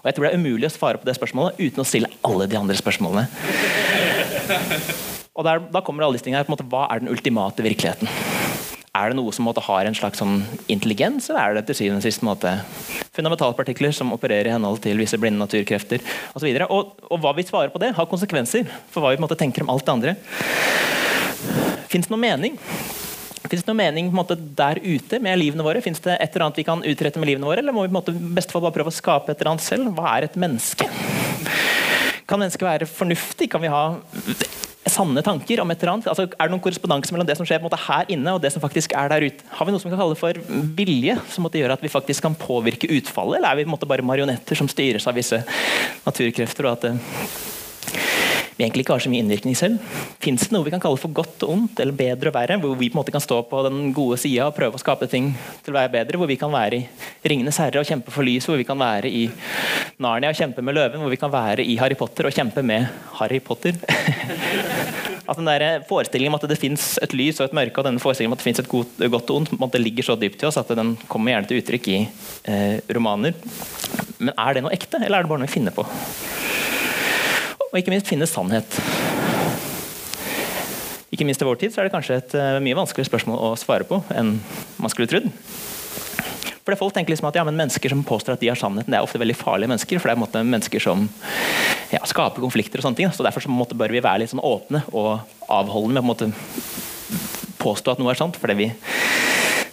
Og 0.00 0.06
jeg 0.08 0.16
tror 0.16 0.28
det 0.28 0.32
er 0.32 0.40
umulig 0.40 0.68
å 0.68 0.74
svare 0.76 1.00
på 1.00 1.08
det 1.08 1.16
spørsmålet 1.16 1.58
uten 1.58 1.82
å 1.82 1.88
stille 1.88 2.12
alle 2.28 2.46
de 2.46 2.60
andre 2.60 2.76
spørsmålene. 2.78 3.26
Og 5.36 5.44
der, 5.44 5.64
Da 5.72 5.80
kommer 5.84 6.04
alle 6.04 6.16
disse 6.16 6.28
tingene 6.28 6.44
her, 6.44 6.48
på 6.48 6.52
en 6.52 6.58
måte, 6.60 6.68
Hva 6.70 6.86
er 6.92 7.00
den 7.00 7.12
ultimate 7.12 7.64
virkeligheten? 7.64 8.08
Er 8.96 9.12
det 9.12 9.18
noe 9.18 9.32
som 9.34 9.44
måtte, 9.44 9.60
har 9.66 9.84
en 9.84 9.96
slags 9.96 10.22
sånn 10.22 10.38
intelligens, 10.72 11.28
eller 11.28 11.42
er 11.42 11.56
det 11.58 11.66
til 11.68 11.76
syvende 11.82 12.00
og 12.00 12.06
sist 12.06 12.22
måte, 12.24 12.52
fundamentalpartikler 13.16 13.92
som 13.92 14.14
opererer 14.14 14.48
i 14.48 14.54
henhold 14.54 14.80
til 14.84 14.96
visse 15.02 15.18
blinde 15.20 15.42
naturkrefter 15.42 16.00
osv.? 16.32 16.46
Og, 16.64 16.70
og, 16.70 17.08
og 17.10 17.20
hva 17.20 17.34
vi 17.36 17.44
svarer 17.44 17.72
på 17.74 17.82
det, 17.82 17.92
har 17.98 18.08
konsekvenser 18.08 18.64
for 18.94 19.04
hva 19.04 19.12
vi 19.12 19.20
måte, 19.20 19.36
tenker 19.36 19.66
om 19.66 19.74
alt 19.74 19.84
det 19.84 19.96
andre. 19.96 20.16
Fins 21.92 22.08
det 22.08 22.14
noe 22.14 22.22
mening? 22.22 22.56
Fins 23.46 23.62
det 23.62 23.68
noe 23.68 23.78
mening 23.78 24.08
måte, 24.14 24.38
der 24.58 24.80
ute 24.82 25.20
med 25.22 25.38
livene 25.42 25.66
våre? 25.66 25.82
Fins 25.84 26.00
det 26.06 26.16
et 26.16 26.30
eller 26.32 26.48
annet 26.48 26.62
vi 26.62 26.66
kan 26.66 26.84
utrette 26.86 27.20
med 27.20 27.30
livene 27.30 27.50
våre, 27.50 27.60
eller 27.62 27.76
må 27.76 27.84
vi 27.84 27.92
i 27.92 28.36
beste 28.38 28.54
fall 28.54 28.64
bare 28.64 28.78
prøve 28.78 28.94
å 28.94 28.96
skape 28.96 29.34
et 29.34 29.42
eller 29.42 29.54
annet 29.54 29.66
selv? 29.66 29.92
Hva 29.98 30.16
er 30.16 30.30
et 30.30 30.40
menneske? 30.40 30.88
Kan 32.26 32.40
mennesket 32.42 32.66
være 32.66 32.88
fornuftig? 32.90 33.50
Kan 33.52 33.62
vi 33.62 33.70
ha 33.70 33.84
sanne 34.92 35.22
tanker 35.26 35.60
om 35.62 35.72
et 35.72 35.82
eller 35.82 35.92
annet? 35.96 36.08
Altså, 36.12 36.26
er 36.28 36.46
det 36.46 36.52
noen 36.52 36.62
korrespondanse 36.64 37.14
mellom 37.14 37.28
det 37.28 37.36
som 37.38 37.48
skjer 37.48 37.62
måte, 37.64 37.80
her 37.86 38.12
inne 38.12 38.36
og 38.36 38.42
det 38.44 38.52
som 38.54 38.62
faktisk 38.62 38.94
er 38.98 39.10
der 39.12 39.26
ute? 39.26 39.48
Har 39.58 39.68
vi 39.68 39.74
noe 39.74 39.82
som 39.82 39.92
kan 39.92 40.00
kalle 40.00 40.18
for 40.18 40.40
vilje, 40.78 41.18
som 41.32 41.46
måtte 41.46 41.60
gjøre 41.60 41.78
at 41.78 41.84
vi 41.84 41.92
faktisk 41.92 42.26
kan 42.26 42.38
påvirke 42.38 42.90
utfallet? 42.98 43.40
Eller 43.40 43.52
er 43.52 43.62
vi 43.62 43.68
måte, 43.70 43.88
bare 43.88 44.06
marionetter 44.06 44.58
som 44.58 44.70
styres 44.70 45.08
av 45.08 45.18
visse 45.18 45.42
naturkrefter? 46.06 46.66
og 46.66 46.76
at 46.76 46.88
det 46.88 47.55
vi 48.56 48.64
egentlig 48.64 48.86
ikke 48.86 48.94
har 48.94 49.02
så 49.04 49.10
mye 49.12 49.20
innvirkning 49.20 49.56
selv. 49.58 49.80
Fins 50.22 50.46
det 50.46 50.54
noe 50.54 50.64
vi 50.64 50.72
kan 50.72 50.80
kalle 50.80 50.96
for 51.00 51.12
godt 51.12 51.44
og 51.44 51.52
ondt, 51.52 51.80
eller 51.82 51.96
bedre 51.96 52.30
og 52.30 52.36
verre, 52.38 52.56
hvor 52.62 52.76
vi 52.80 52.88
på 52.88 52.96
en 52.96 53.02
måte 53.02 53.12
kan 53.12 53.20
stå 53.20 53.42
på 53.50 53.60
den 53.66 53.90
gode 53.96 54.16
sida 54.22 54.46
og 54.48 54.56
prøve 54.56 54.78
å 54.78 54.80
skape 54.80 55.08
ting 55.12 55.28
til 55.64 55.74
å 55.74 55.76
være 55.76 55.92
bedre? 55.92 56.20
Hvor 56.20 56.30
vi 56.30 56.38
kan 56.40 56.52
være 56.52 56.78
i 56.78 56.86
'Ringenes 57.20 57.60
herre' 57.60 57.82
og 57.82 57.88
kjempe 57.88 58.14
for 58.14 58.24
lyset, 58.24 58.48
hvor 58.48 58.56
vi 58.56 58.64
kan 58.64 58.80
være 58.80 59.12
i 59.12 59.26
Narnia 60.00 60.32
og 60.32 60.40
kjempe 60.40 60.64
med 60.64 60.74
løven, 60.74 61.00
hvor 61.04 61.12
vi 61.12 61.20
kan 61.20 61.32
være 61.32 61.64
i 61.64 61.76
'Harry 61.76 61.98
Potter' 62.00 62.26
og 62.26 62.32
kjempe 62.32 62.64
med 62.64 62.88
Harry 63.20 63.40
Potter? 63.40 63.76
at 65.28 65.36
den 65.38 65.44
der 65.44 65.84
Forestillingen 65.88 66.32
om 66.32 66.40
at 66.40 66.48
det 66.48 66.58
fins 66.58 66.98
et 67.02 67.12
lys 67.12 67.40
og 67.40 67.50
et 67.50 67.52
mørke, 67.60 67.76
og 67.76 67.84
denne 67.84 68.00
forestillingen 68.00 68.32
om 68.32 68.38
at 68.38 68.40
det 68.40 68.48
fins 68.48 68.60
et 68.60 68.68
godt, 68.68 68.96
godt 69.10 69.30
og 69.30 69.36
ondt, 69.36 69.76
ligger 69.76 70.02
så 70.02 70.16
dypt 70.16 70.42
i 70.42 70.46
oss 70.46 70.56
at 70.56 70.68
den 70.68 70.96
kommer 71.08 71.32
gjerne 71.32 71.46
til 71.50 71.60
uttrykk 71.60 71.88
i 71.92 72.08
eh, 72.48 72.80
romaner. 72.88 73.34
Men 74.18 74.32
er 74.32 74.54
det 74.54 74.64
noe 74.64 74.72
ekte, 74.72 74.96
eller 74.96 75.18
er 75.18 75.22
det 75.26 75.28
bare 75.28 75.44
noe 75.44 75.50
vi 75.50 75.58
finner 75.58 75.76
på? 75.76 75.84
Og 77.72 77.78
ikke 77.80 77.92
minst 77.94 78.08
finne 78.10 78.28
sannhet. 78.30 78.78
Ikke 81.12 81.26
minst 81.26 81.42
i 81.42 81.46
vår 81.48 81.58
tid 81.60 81.72
så 81.72 81.80
er 81.80 81.88
det 81.88 81.94
kanskje 81.94 82.18
et 82.20 82.34
uh, 82.36 82.58
mye 82.62 82.76
vanskeligere 82.76 83.08
spørsmål 83.08 83.40
å 83.40 83.54
svare 83.58 83.86
på 83.88 84.02
enn 84.14 84.36
man 84.82 84.92
skulle 84.92 85.08
trodd. 85.10 85.30
For 86.66 86.74
det 86.74 86.80
Folk 86.80 86.96
tenker 86.96 87.14
liksom 87.14 87.28
at 87.28 87.36
ja, 87.38 87.44
men 87.46 87.54
Mennesker 87.54 87.92
som 87.92 88.02
påstår 88.02 88.34
at 88.34 88.42
de 88.42 88.48
har 88.50 88.58
sannheten, 88.58 88.90
det 88.90 88.98
er 88.98 89.06
ofte 89.06 89.20
veldig 89.22 89.36
farlige 89.38 89.70
mennesker. 89.70 90.00
For 90.02 90.10
det 90.10 90.16
er 90.16 90.18
måte, 90.18 90.42
mennesker 90.42 90.82
som 90.82 91.04
ja, 91.92 92.00
skaper 92.10 92.42
konflikter. 92.42 92.82
og 92.82 92.88
sånne 92.88 92.98
ting. 92.98 93.12
Så 93.14 93.22
Derfor 93.22 93.44
så 93.44 93.54
måte, 93.54 93.78
bør 93.78 93.94
vi 93.94 94.02
være 94.02 94.24
litt 94.24 94.32
sånn 94.34 94.42
åpne 94.42 94.82
og 94.90 95.22
avholdende 95.46 96.02
med 96.02 96.26
å 96.26 96.32
påstå 97.62 97.94
at 97.94 98.02
noe 98.02 98.10
er 98.10 98.18
sant. 98.18 98.36
fordi 98.42 98.58
vi, 98.58 98.68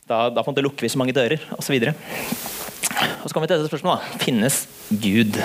da, 0.06 0.28
da 0.30 0.46
lukker 0.46 0.86
vi 0.86 0.94
så 0.94 1.02
mange 1.02 1.18
dører, 1.18 1.42
osv. 1.58 1.82
Og, 1.82 1.92
og 1.98 3.26
så 3.26 3.34
kommer 3.34 3.48
vi 3.50 3.56
til 3.56 3.58
dette 3.58 3.74
spørsmålet. 3.74 4.22
Finnes 4.22 4.64
Gud? 4.94 5.42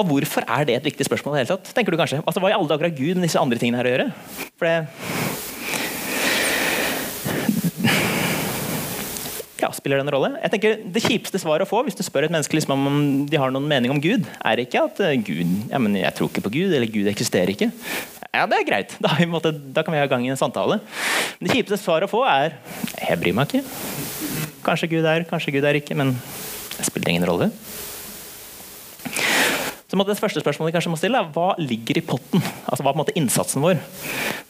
Og 0.00 0.08
hvorfor 0.08 0.46
er 0.48 0.64
det 0.68 0.78
et 0.78 0.86
viktig 0.88 1.04
spørsmål? 1.04 1.36
i 1.36 1.42
hele 1.42 1.52
tatt? 1.52 1.72
tenker 1.76 1.92
du 1.92 2.00
kanskje? 2.00 2.22
Altså, 2.24 2.40
Hva 2.40 2.50
i 2.52 2.56
alle 2.56 2.68
dager 2.70 2.88
har 2.88 2.96
Gud 2.96 3.18
med 3.18 3.28
disse 3.28 3.40
andre 3.40 3.58
tingene 3.60 3.80
her 3.82 3.88
å 3.88 3.92
gjøre? 3.92 4.06
For 4.56 4.68
det 4.68 4.76
ja, 9.62 9.68
spiller 9.70 10.00
det 10.00 10.06
en 10.06 10.10
rolle? 10.10 10.30
Jeg 10.42 10.52
tenker 10.54 10.80
Det 10.94 11.02
kjipeste 11.04 11.38
svaret 11.38 11.66
å 11.66 11.70
få 11.70 11.84
hvis 11.86 11.98
du 11.98 12.02
spør 12.02 12.26
et 12.26 12.32
menneske 12.34 12.56
liksom 12.56 12.72
om 12.74 12.96
de 13.30 13.38
har 13.38 13.52
noen 13.54 13.68
mening 13.68 13.92
om 13.94 14.00
Gud, 14.02 14.26
er 14.42 14.62
ikke 14.64 14.86
at 14.88 15.02
eh, 15.04 15.18
Gud, 15.20 15.52
ja, 15.70 15.78
men 15.78 15.94
jeg 16.00 16.16
tror 16.18 16.32
ikke 16.32 16.44
på 16.48 16.54
Gud, 16.56 16.72
eller 16.72 16.90
Gud 16.90 17.10
eksisterer 17.12 17.52
ikke. 17.52 17.70
Ja, 18.32 18.46
det 18.48 18.58
er 18.58 18.66
greit. 18.66 18.96
Da, 19.04 19.12
måte, 19.28 19.52
da 19.52 19.84
kan 19.84 19.94
vi 19.94 20.00
ha 20.00 20.08
gang 20.10 20.24
i 20.24 20.32
en 20.32 20.40
samtale. 20.40 20.80
Men 21.36 21.46
det 21.46 21.58
kjipeste 21.58 21.78
svaret 21.84 22.08
å 22.08 22.12
få 22.12 22.24
er 22.26 22.56
jeg 22.96 23.20
bryr 23.20 23.36
meg 23.36 23.52
ikke. 23.52 23.62
Kanskje 24.64 24.88
Gud 24.96 25.06
er, 25.06 25.26
kanskje 25.28 25.54
Gud 25.54 25.68
er 25.68 25.78
ikke, 25.78 25.98
men 25.98 26.14
det 26.78 26.88
spiller 26.88 27.12
ingen 27.12 27.28
rolle. 27.28 27.52
Så 29.92 30.00
Det 30.08 30.16
første 30.16 30.40
spørsmålet 30.40 30.72
vi 30.72 30.76
kanskje 30.78 30.90
må 30.90 30.96
stille 30.96 31.20
er 31.20 31.26
hva 31.34 31.50
ligger 31.60 31.98
i 32.00 32.04
potten? 32.06 32.40
Altså 32.64 32.80
Hva 32.80 32.90
er 32.90 32.94
på 32.94 32.96
en 32.96 33.04
måte 33.04 33.18
innsatsen 33.20 33.60
vår? 33.60 33.76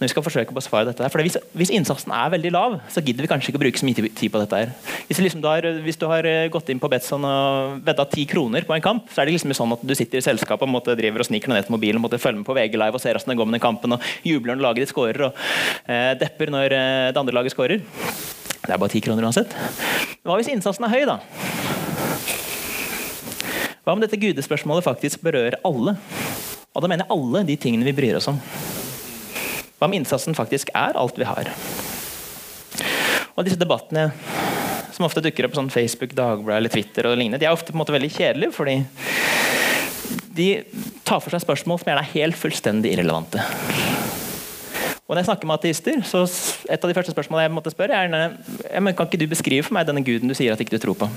når 0.03 0.09
vi 0.09 0.13
skal 0.17 0.25
forsøke 0.27 0.51
å 0.51 0.57
besvare 0.57 0.89
dette 0.89 1.05
her. 1.05 1.11
For 1.13 1.23
hvis, 1.23 1.37
hvis, 1.55 1.71
innsatsen 1.75 2.13
er 2.17 2.31
veldig 2.35 2.51
lav, 2.55 2.77
så 2.91 3.03
gidder 3.05 3.23
vi 3.23 3.31
kanskje 3.31 3.53
ikke 3.53 3.61
å 3.61 3.63
bruke 3.63 3.79
så 3.79 3.87
mye 3.87 4.09
tid 4.11 4.33
på 4.35 4.41
dette. 4.43 4.59
her. 4.59 4.73
Hvis, 5.07 5.21
liksom 5.23 5.43
du, 5.45 5.47
har, 5.47 5.67
hvis 5.85 6.01
du 6.01 6.07
har 6.11 6.27
eh, 6.27 6.49
gått 6.53 6.73
inn 6.73 6.81
på 6.83 6.91
Betson 6.91 7.27
og 7.29 7.83
vedda 7.87 8.07
ti 8.11 8.27
kroner 8.27 8.67
på 8.67 8.75
en 8.75 8.85
kamp, 8.85 9.07
så 9.13 9.23
er 9.23 9.31
det 9.31 9.37
liksom 9.37 9.55
sånn 9.55 9.77
at 9.77 9.85
du 9.87 9.95
sitter 9.99 10.19
i 10.19 10.25
selskapet 10.25 10.67
og 10.67 10.75
måtte, 10.75 10.97
driver 10.99 11.23
og 11.23 11.31
sniker 11.31 11.53
ned 11.53 11.69
til 11.69 11.77
mobilen 11.77 12.03
og 12.03 12.17
følger 12.17 12.41
med 12.41 12.49
på 12.49 12.57
VG 12.59 12.79
Live 12.81 12.99
og 12.99 13.05
ser 13.05 13.19
hvordan 13.19 13.35
det 13.35 13.39
går 13.39 13.51
med 13.51 13.59
den 13.59 13.67
kampen, 13.67 13.97
og 13.97 14.11
jubler 14.27 14.59
når 14.59 14.67
laget 14.67 14.87
ditt 14.87 14.95
skårer 14.95 15.29
og 15.29 15.45
eh, 15.87 16.13
depper 16.19 16.51
når 16.55 16.79
eh, 16.79 17.07
det 17.13 17.23
andre 17.23 17.39
laget 17.39 17.55
skårer. 17.55 17.87
Det 18.63 18.75
er 18.75 18.79
bare 18.79 18.95
ti 18.95 19.03
kroner 19.05 19.27
uansett. 19.27 19.55
Hva 20.23 20.39
hvis 20.39 20.51
innsatsen 20.51 20.87
er 20.87 20.95
høy, 20.97 21.03
da? 21.09 21.82
Hva 23.83 23.97
om 23.97 24.03
dette 24.03 24.15
gudespørsmålet 24.15 24.85
faktisk 24.87 25.25
berører 25.27 25.57
alle? 25.67 25.97
Og 26.71 26.85
da 26.85 26.89
mener 26.89 27.03
jeg 27.03 27.17
alle 27.17 27.41
de 27.49 27.57
tingene 27.59 27.87
vi 27.89 27.95
bryr 27.97 28.15
oss 28.15 28.29
om. 28.31 28.37
Hva 29.81 29.89
om 29.89 29.97
innsatsen 29.97 30.37
faktisk 30.39 30.69
er 30.79 30.95
alt 30.95 31.17
vi 31.19 31.27
har? 31.27 31.51
Og 33.35 33.43
disse 33.43 33.59
debattene 33.59 34.12
som 34.95 35.09
ofte 35.09 35.25
dukker 35.25 35.49
opp 35.49 35.57
på 35.57 35.59
sånn 35.59 35.73
Facebook, 35.75 36.15
Dagbladet 36.15 36.61
eller 36.61 36.71
Twitter, 36.71 37.09
og 37.11 37.17
lignende, 37.19 37.41
de 37.43 37.49
er 37.49 37.57
ofte 37.57 37.73
på 37.73 37.75
en 37.75 37.83
måte 37.83 37.95
veldig 37.97 38.11
kjedelige, 38.15 38.55
fordi 38.55 38.77
de 40.37 40.47
tar 41.03 41.19
for 41.25 41.35
seg 41.35 41.43
spørsmål 41.43 41.81
som 41.81 41.91
gjerne 41.91 42.05
er 42.05 42.12
helt 42.12 42.39
fullstendig 42.39 42.93
irrelevante. 42.95 43.43
Og 45.09 45.17
når 45.17 45.25
jeg 45.25 45.31
snakker 45.33 45.51
med 45.51 45.59
ateister, 45.59 45.99
så 46.07 46.23
et 46.71 46.79
av 46.79 46.93
de 46.93 46.95
første 47.01 47.17
spørsmålene 47.17 47.49
jeg 47.49 47.57
måtte 47.57 47.75
spørre, 47.75 47.99
er 47.99 48.95
Kan 48.95 49.11
ikke 49.11 49.19
du 49.19 49.27
beskrive 49.27 49.67
for 49.67 49.75
meg 49.75 49.91
denne 49.91 50.05
guden 50.07 50.31
du 50.31 50.39
sier 50.39 50.55
at 50.55 50.62
ikke 50.62 50.77
du 50.77 50.85
tror 50.87 51.01
på? 51.03 51.11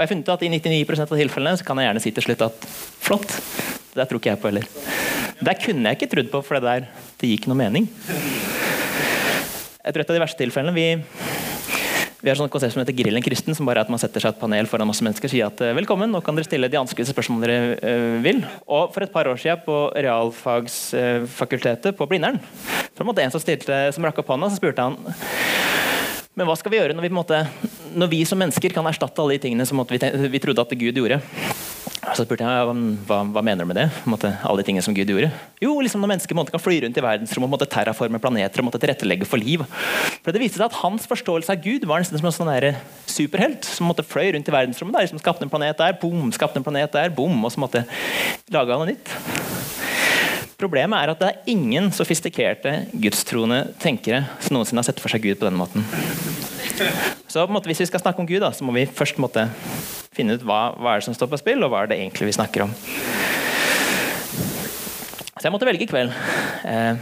Og 0.00 0.06
jeg 0.06 0.08
har 0.08 0.14
funnet 0.14 0.30
at 0.32 0.42
I 0.46 0.48
99% 0.48 1.10
av 1.12 1.18
tilfellene 1.20 1.58
så 1.60 1.64
kan 1.68 1.76
jeg 1.76 1.90
gjerne 1.90 2.00
si 2.00 2.10
til 2.16 2.24
slutt 2.24 2.42
at 2.46 2.62
flott, 3.04 3.34
det 3.92 4.06
tror 4.08 4.16
ikke 4.16 4.30
jeg 4.30 4.40
på 4.40 4.48
heller. 4.48 4.68
Det 5.44 5.52
kunne 5.60 5.90
jeg 5.90 5.98
ikke 5.98 6.08
trodd 6.14 6.30
på, 6.32 6.40
for 6.46 6.56
det 6.56 6.62
der 6.64 6.86
det 7.20 7.28
gikk 7.28 7.44
noe 7.50 7.58
mening. 7.60 7.84
Jeg 8.08 9.92
tror 9.92 10.00
et 10.00 10.14
av 10.14 10.16
de 10.16 10.22
verste 10.22 10.40
tilfellene 10.40 10.72
vi 10.72 10.86
vi 12.20 12.28
har 12.28 12.36
et 12.36 12.52
konsept 12.52 12.74
som 12.74 12.80
heter 12.80 12.92
Grillen 12.96 13.22
kristen, 13.24 13.54
som 13.56 13.64
bare 13.68 13.78
er 13.80 13.88
at 13.88 13.92
man 13.92 14.00
setter 14.00 14.20
seg 14.24 14.30
et 14.32 14.40
panel 14.40 14.66
foran 14.68 14.88
masse 14.88 15.04
mennesker 15.04 15.28
og 15.28 15.32
sier 15.32 15.46
at 15.48 15.60
eh, 15.64 15.76
velkommen, 15.76 16.10
nå 16.12 16.20
kan 16.24 16.36
dere 16.36 16.48
stille 16.48 16.68
de 16.68 16.76
vanskeligste 16.76 17.14
spørsmålene 17.16 17.48
dere 17.48 17.58
uh, 17.80 18.18
vil. 18.24 18.38
Og 18.68 18.92
For 18.92 19.00
et 19.04 19.12
par 19.12 19.28
år 19.28 19.36
siden 19.40 19.60
på 19.64 19.76
realfagsfakultetet 19.96 21.96
på 21.96 22.06
Blindern 22.08 22.38
så 22.96 23.04
var 23.04 23.14
det 23.16 23.24
en 23.24 23.32
som, 23.32 23.40
stilte, 23.40 23.92
som 23.96 24.04
rakk 24.04 24.18
opp 24.20 24.28
hånda, 24.34 24.50
så 24.52 24.60
spurte 24.60 24.84
han 24.84 24.96
men 26.38 26.46
hva 26.46 26.54
skal 26.58 26.72
vi 26.72 26.78
gjøre 26.78 26.94
når 26.94 27.04
vi, 27.04 27.10
måte, 27.14 27.40
når 27.98 28.10
vi 28.12 28.20
som 28.28 28.38
mennesker 28.40 28.72
kan 28.74 28.86
erstatte 28.86 29.22
alle 29.22 29.34
de 29.36 29.42
tingene 29.42 29.66
som 29.66 29.82
vi, 29.88 29.98
vi 30.30 30.42
trodde 30.42 30.62
at 30.62 30.78
Gud 30.78 31.00
gjorde? 31.02 31.18
Så 32.14 32.24
spurte 32.24 32.46
jeg 32.46 32.70
hva, 33.06 33.18
hva 33.28 33.42
mener 33.44 33.66
du 33.66 33.68
med 33.70 33.76
det? 33.76 33.86
Måte, 34.08 34.30
alle 34.46 34.62
de 34.62 34.66
tingene 34.66 34.82
som 34.82 34.94
Gud 34.96 35.10
gjorde? 35.10 35.28
Jo, 35.62 35.74
liksom 35.82 36.02
når 36.02 36.14
mennesker 36.14 36.38
kan 36.48 36.62
fly 36.62 36.78
rundt 36.84 36.98
i 36.98 37.04
verdensrommet 37.04 37.66
og 37.66 37.70
terraforme 37.70 38.20
planeter 38.22 38.62
og 38.62 38.68
måtte 38.70 38.80
tilrettelegge 38.82 39.28
for 39.28 39.42
liv. 39.42 39.62
For 40.24 40.34
Det 40.34 40.42
viste 40.42 40.58
seg 40.58 40.70
at 40.70 40.80
hans 40.80 41.06
forståelse 41.10 41.54
av 41.54 41.62
Gud 41.62 41.86
var 41.90 42.02
nesten 42.02 42.18
som 42.18 42.30
en 42.30 42.34
sånn 42.34 42.80
superhelt 43.10 43.68
som 43.68 43.90
måtte 43.90 44.06
fløy 44.06 44.32
rundt 44.34 44.48
i 44.48 44.54
verdensrommet. 44.54 44.96
Der, 44.96 45.06
liksom 45.06 45.22
skapte 45.22 45.46
en 45.46 45.52
planet 45.52 45.78
der, 45.78 45.98
boom, 46.00 46.32
skapte 46.34 46.62
en 46.62 46.66
planet 46.66 46.94
der, 46.96 47.12
boom, 47.14 47.44
og 47.44 47.54
så 47.54 47.62
måtte 47.62 47.84
lage 48.50 48.80
noe 48.80 48.90
nytt. 48.94 49.99
Problemet 50.60 51.00
er 51.00 51.12
at 51.14 51.20
det 51.22 51.28
er 51.30 51.52
ingen 51.54 51.88
sofistikerte 51.94 52.72
gudstroende 52.92 53.62
tenkere 53.80 54.26
som 54.44 54.58
noensinne 54.58 54.82
har 54.82 54.90
sett 54.90 55.00
for 55.00 55.08
seg 55.08 55.24
Gud 55.24 55.38
på 55.40 55.46
denne 55.48 55.56
måten. 55.56 55.86
Så 57.30 57.46
måte, 57.48 57.70
Hvis 57.70 57.80
vi 57.80 57.88
skal 57.88 58.02
snakke 58.02 58.20
om 58.20 58.28
Gud, 58.28 58.42
da, 58.44 58.52
så 58.52 58.66
må 58.66 58.74
vi 58.76 58.84
først 58.84 59.16
måtte, 59.22 59.46
finne 60.12 60.36
ut 60.36 60.44
hva, 60.44 60.74
hva 60.76 60.92
er 60.92 61.00
det 61.00 61.06
som 61.08 61.16
står 61.16 61.30
på 61.32 61.40
spill, 61.40 61.64
og 61.64 61.72
hva 61.72 61.84
er 61.84 61.92
det 61.92 62.00
egentlig 62.02 62.28
vi 62.28 62.36
snakker 62.36 62.66
om. 62.66 62.74
Så 65.40 65.46
jeg 65.46 65.54
måtte 65.54 65.68
velge 65.68 65.86
i 65.86 65.88
kveld. 65.88 66.12
Eh, 66.68 66.98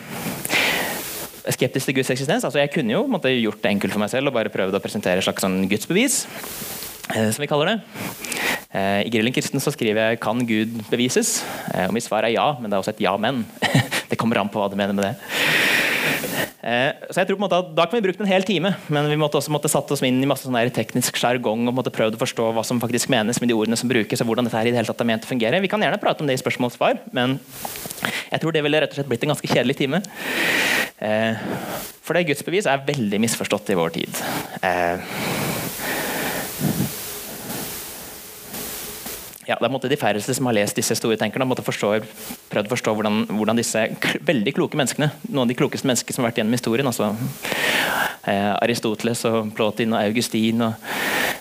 skeptisk 1.50 1.90
til 1.90 1.96
Guds 1.98 2.12
eksistens. 2.14 2.44
altså 2.44 2.60
Jeg 2.60 2.70
kunne 2.70 2.94
jo 2.94 3.06
måtte, 3.10 3.32
gjort 3.34 3.62
det 3.64 3.72
enkelt 3.72 3.96
for 3.96 4.04
meg 4.04 4.12
selv 4.12 4.30
og 4.30 4.36
bare 4.38 4.52
prøvd 4.54 4.78
å 4.78 4.82
presentere 4.84 5.18
et 5.18 5.26
slags 5.26 5.42
sånn 5.42 5.64
gudsbevis. 5.66 6.20
Eh, 7.14 7.30
som 7.32 7.42
vi 7.42 7.48
kaller 7.48 7.72
det. 7.72 7.78
Eh, 8.70 9.06
I 9.06 9.12
Grillen 9.12 9.32
kristen 9.32 9.60
så 9.60 9.72
skriver 9.72 10.10
jeg 10.10 10.20
'Kan 10.20 10.46
Gud 10.46 10.84
bevises?' 10.90 11.44
Eh, 11.74 11.86
og 11.86 11.92
mitt 11.92 12.04
svar 12.04 12.24
er 12.24 12.32
ja, 12.32 12.56
men 12.60 12.70
det 12.70 12.76
er 12.76 12.82
også 12.82 12.94
et 12.94 13.00
ja, 13.00 13.16
men. 13.16 13.46
det 14.10 14.18
kommer 14.18 14.38
an 14.38 14.48
på 14.48 14.60
hva 14.60 14.70
du 14.70 14.76
mener 14.76 14.92
med 14.92 15.04
det. 15.04 15.16
Så 16.68 17.16
jeg 17.16 17.28
tror 17.28 17.38
på 17.38 17.44
en 17.44 17.48
måte 17.48 17.58
at 17.58 17.74
Da 17.74 17.86
kan 17.86 17.96
vi 17.96 18.06
brukt 18.06 18.20
en 18.20 18.26
hel 18.26 18.42
time, 18.42 18.74
men 18.88 19.08
vi 19.08 19.16
måtte 19.16 19.38
også 19.38 19.48
måtte 19.48 19.70
satt 19.70 19.90
oss 19.90 20.02
inn 20.02 20.22
i 20.22 20.26
masse 20.26 20.44
sånn 20.44 20.70
teknisk 20.70 21.16
sjargong 21.16 21.66
og 21.66 21.74
måtte 21.74 21.90
prøvd 21.90 22.16
å 22.16 22.20
forstå 22.20 22.52
hva 22.52 22.64
som 22.64 22.80
faktisk 22.80 23.08
menes 23.08 23.40
med 23.40 23.48
de 23.48 23.54
ordene 23.54 23.76
som 23.76 23.88
brukes, 23.88 24.20
og 24.20 24.26
hvordan 24.26 24.44
dette 24.44 24.56
her 24.56 24.66
i 24.66 24.70
det 24.70 24.76
hele 24.76 24.86
tatt 24.86 25.00
er 25.00 25.04
ment 25.08 25.24
å 25.24 25.32
fungere. 25.32 25.62
Vi 25.62 25.68
kan 25.68 25.80
gjerne 25.80 26.00
prate 26.00 26.20
om 26.20 26.26
det 26.26 26.34
i 26.34 26.42
spørsmål 26.42 26.68
og 26.68 26.76
svar, 26.76 26.98
men 27.12 27.38
jeg 28.32 28.40
tror 28.40 28.52
det 28.52 28.62
ville 28.62 28.80
rett 28.80 28.90
og 28.90 28.96
slett 28.96 29.08
blitt 29.08 29.22
en 29.24 29.32
ganske 29.32 29.48
kjedelig 29.48 29.76
time. 29.76 30.02
For 32.02 32.12
det 32.12 32.26
gudsbevis 32.26 32.66
er 32.66 32.84
veldig 32.84 33.20
misforstått 33.20 33.70
i 33.70 33.78
vår 33.78 33.90
tid. 33.96 34.12
Ja, 39.48 39.56
det 39.56 39.68
er 39.68 39.88
de 39.88 39.96
færreste 39.96 40.34
som 40.36 40.46
har 40.48 40.56
lest 40.58 40.76
disse 40.76 40.94
store 40.98 41.16
tenkerne, 41.16 41.48
forstå, 41.64 41.92
prøvd 42.52 42.68
å 42.68 42.72
forstå 42.74 42.92
hvordan, 42.98 43.22
hvordan, 43.32 43.56
disse 43.56 43.86
veldig 44.28 44.52
kloke 44.52 44.76
menneskene, 44.76 45.08
noen 45.30 45.46
av 45.46 45.48
de 45.48 45.56
klokeste 45.56 45.88
menneskene 45.88 46.16
som 46.16 46.24
har 46.24 46.28
vært 46.28 46.42
gjennom 46.42 46.56
historien, 46.56 46.90
altså 46.90 47.14
eh, 48.28 48.52
Aristoteles 48.60 49.24
og 49.30 49.54
Plotin 49.56 49.96
og 49.96 50.02
Augustin 50.02 50.66
og 50.66 50.90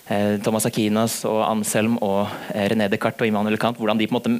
eh, 0.08 0.38
Thomas 0.40 0.64
Akinas 0.70 1.20
og 1.28 1.42
Anselm 1.44 1.98
og 2.00 2.32
eh, 2.54 2.64
René 2.72 2.88
Descartes 2.88 3.26
og 3.26 3.28
Immanuel 3.28 3.60
Kant, 3.60 3.76
hvordan, 3.76 4.00
de, 4.00 4.08
på 4.08 4.16
måte, 4.16 4.32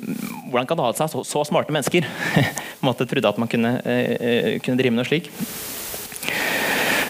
hvordan 0.48 0.70
kan 0.70 0.80
det 0.80 0.88
ha 0.88 0.96
seg 1.02 1.12
så, 1.12 1.24
så 1.28 1.44
smarte 1.50 1.74
mennesker 1.76 2.08
måtte 2.88 3.08
trodde 3.10 3.28
at 3.28 3.42
man 3.42 3.52
kunne, 3.52 3.76
eh, 3.84 4.14
eh, 4.16 4.52
kunne 4.64 4.80
drive 4.80 4.96
med 4.96 5.02
noe 5.02 5.10
slik. 5.10 5.28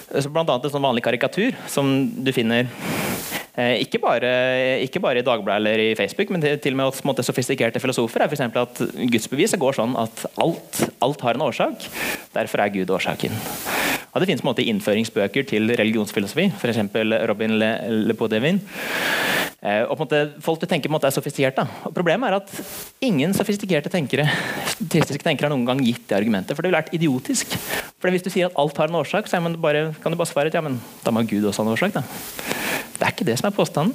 Så 0.09 0.27
blant 0.33 0.49
annet 0.51 0.67
en 0.67 0.73
sånn 0.75 0.83
vanlig 0.83 1.07
karikatur 1.07 1.55
som 1.71 1.93
du 2.19 2.33
finner 2.35 2.67
ikke 3.59 3.99
bare, 3.99 4.29
ikke 4.85 5.01
bare, 5.03 5.19
i 5.19 5.27
Dagbladet 5.27 5.59
eller 5.59 5.83
i 5.83 5.95
Facebook, 5.99 6.31
men 6.31 6.45
til, 6.45 6.75
og 6.75 6.79
med 6.79 6.91
hos 6.93 7.03
måte, 7.07 7.25
sofistikerte 7.27 7.83
filosofer 7.83 8.23
er 8.23 8.31
for 8.31 8.63
at 8.63 8.83
gudsbeviset 9.11 9.59
går 9.59 9.81
sånn 9.81 9.97
at 9.99 10.27
alt, 10.39 10.83
alt, 11.03 11.25
har 11.27 11.35
en 11.35 11.49
årsak. 11.49 11.89
Derfor 12.37 12.63
er 12.63 12.77
Gud 12.77 12.95
årsaken. 12.95 13.35
Og 14.19 14.25
Det 14.25 14.33
finnes 14.33 14.43
måte, 14.43 14.65
innføringsbøker 14.67 15.45
til 15.47 15.71
religionsfilosofi, 15.79 16.49
f.eks. 16.59 16.81
Robin 17.31 17.53
Le, 17.61 17.69
Lepodevin. 18.09 18.59
Eh, 19.63 19.85
og 19.87 20.01
måte, 20.01 20.25
folk 20.43 20.59
du 20.59 20.67
tenker 20.67 20.91
på 20.91 20.91
en 20.91 20.97
måte 20.97 21.07
er 21.07 21.15
sofistikerte. 21.15 21.63
Problemet 21.95 22.27
er 22.27 22.37
at 22.41 22.51
ingen 23.07 23.31
sofistikerte 23.35 23.93
tenkere 23.95 24.27
tenkere 24.91 25.47
har 25.47 25.55
noen 25.55 25.67
gang 25.69 25.85
gitt 25.87 26.09
det 26.11 26.19
argumentet, 26.19 26.57
for 26.57 26.67
det 26.67 26.73
ville 26.73 26.81
vært 26.81 26.99
idiotisk. 26.99 27.55
For 28.03 28.11
Hvis 28.11 28.27
du 28.27 28.31
sier 28.35 28.51
at 28.51 28.59
alt 28.59 28.83
har 28.83 28.91
en 28.91 28.99
årsak, 28.99 29.31
så 29.31 29.39
bare, 29.55 29.93
kan 30.03 30.11
du 30.11 30.19
bare 30.19 30.31
svare 30.31 30.51
at 30.51 30.59
ja, 30.59 30.65
men 30.67 30.81
da 31.05 31.15
må 31.15 31.23
Gud 31.23 31.47
også 31.47 31.63
ha 31.63 31.69
en 31.69 31.77
årsak. 31.77 31.95
da. 31.95 32.03
Det 32.99 33.07
er 33.07 33.15
ikke 33.15 33.31
det 33.31 33.39
som 33.39 33.53
er 33.53 33.55
påstanden. 33.55 33.95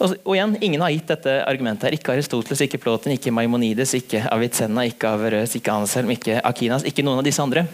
Og, 0.00 0.14
og, 0.24 0.34
igjen, 0.36 0.54
Ingen 0.62 0.80
har 0.86 0.94
gitt 0.94 1.10
dette 1.10 1.40
argumentet. 1.44 1.90
her. 1.90 1.98
Ikke 1.98 2.14
Aristoteles, 2.14 2.62
ikke 2.62 2.78
Plotin, 2.78 3.18
ikke 3.18 3.34
Maimonides, 3.34 3.94
ikke 3.98 4.22
Avicenna, 4.30 4.86
ikke 4.86 5.10
Averøs, 5.10 5.58
ikke 5.58 5.74
Anselm, 5.74 6.14
ikke 6.14 6.38
Akinas, 6.44 6.86
ikke 6.86 7.04
noen 7.04 7.20
av 7.20 7.26
disse 7.26 7.42
andre. 7.42 7.66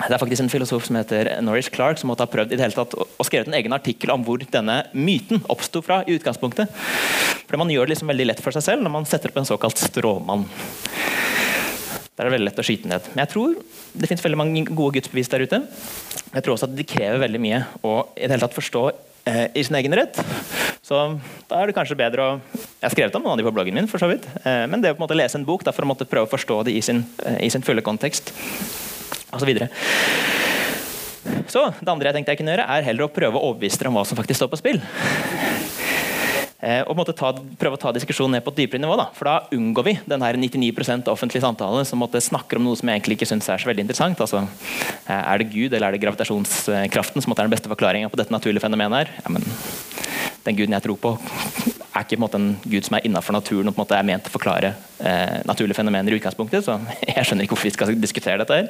Det 0.00 0.14
er 0.14 0.20
faktisk 0.20 0.44
en 0.44 0.52
filosof 0.52 0.86
som 0.86 0.96
heter 0.96 1.28
Norris 1.44 1.68
Clark 1.72 2.00
som 2.00 2.08
måtte 2.10 2.24
ha 2.24 2.30
prøvd 2.32 2.54
i 2.54 2.58
det 2.58 2.64
hele 2.64 2.76
tatt 2.76 2.94
og 2.96 3.26
skrevet 3.26 3.50
en 3.50 3.56
egen 3.58 3.74
artikkel 3.76 4.12
om 4.14 4.24
hvor 4.24 4.40
denne 4.40 4.78
myten 4.96 5.42
oppsto 5.52 5.82
fra. 5.84 6.00
i 6.06 6.16
utgangspunktet. 6.16 6.72
For 7.46 7.60
Man 7.60 7.70
gjør 7.70 7.86
det 7.86 7.96
liksom 7.96 8.08
veldig 8.08 8.26
lett 8.30 8.40
for 8.40 8.56
seg 8.56 8.64
selv 8.64 8.84
når 8.86 8.94
man 8.94 9.08
setter 9.08 9.30
opp 9.30 9.40
en 9.42 9.48
såkalt 9.48 9.78
stråmann. 9.78 10.46
Der 12.16 12.26
er 12.26 12.30
det 12.30 12.36
veldig 12.36 12.48
lett 12.50 12.60
å 12.60 12.64
skyte 12.64 12.88
ned. 12.88 13.06
Men 13.12 13.22
jeg 13.24 13.32
tror 13.32 13.54
det 13.92 14.08
finnes 14.08 14.24
veldig 14.24 14.40
mange 14.40 14.64
gode 14.68 14.98
gudsbevis 14.98 15.30
der 15.32 15.44
ute. 15.44 15.60
Jeg 16.34 16.42
tror 16.44 16.56
også 16.56 16.68
at 16.68 16.74
de 16.76 16.84
krever 16.84 17.22
veldig 17.22 17.40
mye 17.40 17.62
å 17.80 17.94
i 18.16 18.26
det 18.26 18.34
hele 18.34 18.44
tatt 18.44 18.56
forstå 18.56 18.82
eh, 19.28 19.46
i 19.56 19.64
sin 19.64 19.78
egen 19.78 19.96
rett. 19.96 20.20
Så 20.84 20.98
da 21.48 21.60
er 21.60 21.70
det 21.70 21.76
kanskje 21.76 21.98
bedre 21.98 22.26
å 22.26 22.32
Jeg 22.50 22.86
har 22.88 22.92
skrevet 22.94 23.16
om 23.16 23.24
noen 23.24 23.34
av 23.34 23.40
de 23.40 23.44
på 23.44 23.52
bloggen 23.52 23.76
min, 23.76 23.88
for 23.88 24.00
så 24.00 24.08
vidt. 24.08 24.24
Eh, 24.44 24.64
men 24.68 24.80
det 24.80 24.92
å 24.92 24.96
på 24.96 25.02
en 25.02 25.06
måte 25.06 25.16
lese 25.16 25.36
en 25.36 25.44
bok 25.48 25.64
da, 25.66 25.72
for 25.76 25.84
å 25.84 25.90
måtte 25.90 26.08
prøve 26.08 26.28
å 26.28 26.32
forstå 26.32 26.62
det 26.68 26.76
i 26.76 26.80
sin, 26.84 27.02
eh, 27.24 27.42
i 27.44 27.50
sin 27.52 27.64
fulle 27.64 27.84
kontekst, 27.84 28.32
osv. 29.36 29.52
Så, 31.50 31.50
så 31.50 31.66
det 31.80 31.92
andre 31.92 32.10
jeg 32.10 32.18
tenkte 32.18 32.34
jeg 32.34 32.40
kunne 32.40 32.54
gjøre, 32.54 32.68
er 32.70 32.86
heller 32.86 33.06
å 33.06 33.12
prøve 33.12 33.38
å 33.38 33.50
overbevise 33.50 33.80
dere 33.80 33.92
om 33.92 34.00
hva 34.00 34.06
som 34.08 34.18
faktisk 34.18 34.42
står 34.42 34.52
på 34.52 34.60
spill. 34.60 34.82
Eh, 36.60 36.82
og 36.84 36.98
ta, 37.16 37.32
prøve 37.60 37.78
å 37.78 37.80
ta 37.80 37.92
diskusjonen 37.96 38.36
ned 38.36 38.44
på 38.44 38.52
et 38.52 38.62
dypere 38.62 38.82
nivå. 38.82 38.96
Da. 39.00 39.08
For 39.16 39.28
da 39.28 39.36
unngår 39.56 39.86
vi 39.86 39.94
den 40.10 40.24
her 40.24 40.36
99% 40.36 41.08
offentlige 41.12 41.44
samtale 41.44 41.86
som 41.88 42.02
måtte 42.02 42.20
snakker 42.20 42.60
om 42.60 42.68
noe 42.68 42.76
som 42.76 42.90
jeg 42.90 43.00
egentlig 43.00 43.16
ikke 43.16 43.30
synes 43.32 43.48
er 43.48 43.62
så 43.62 43.70
veldig 43.70 43.86
interessant. 43.86 44.20
Altså, 44.20 44.44
eh, 45.06 45.16
er 45.16 45.40
det 45.40 45.50
Gud 45.54 45.72
eller 45.72 45.88
er 45.88 45.96
det 45.96 46.02
gravitasjonskraften 46.04 47.24
som 47.24 47.32
er 47.32 47.42
den 47.46 47.54
beste 47.54 47.72
forklaringa 47.72 48.12
på 48.12 48.20
dette 48.20 48.34
naturlige 48.34 48.64
fenomenet? 48.66 48.98
her? 49.00 49.22
Ja, 49.24 49.32
men, 49.32 49.46
den 50.44 50.56
guden 50.56 50.72
jeg 50.76 50.84
tror 50.84 50.96
på, 51.00 51.14
er 51.90 52.04
ikke 52.04 52.16
en, 52.16 52.22
måte, 52.22 52.38
en 52.40 52.52
gud 52.64 52.86
som 52.86 52.96
er 52.96 53.04
innafor 53.08 53.36
naturen 53.36 53.68
og 53.68 53.74
på 53.74 53.80
en 53.80 53.84
måte 53.84 53.96
er 53.98 54.06
ment 54.08 54.24
til 54.24 54.32
å 54.32 54.36
forklare 54.36 54.72
eh, 54.98 55.40
naturlige 55.48 55.76
fenomener 55.80 56.12
i 56.12 56.20
utgangspunktet. 56.20 56.64
Så 56.64 56.76
jeg 57.08 57.24
skjønner 57.24 57.48
ikke 57.48 57.56
hvorfor 57.56 57.70
vi 57.70 57.76
skal 57.76 57.96
diskutere 57.96 58.40
dette. 58.44 58.60
her. 58.60 58.66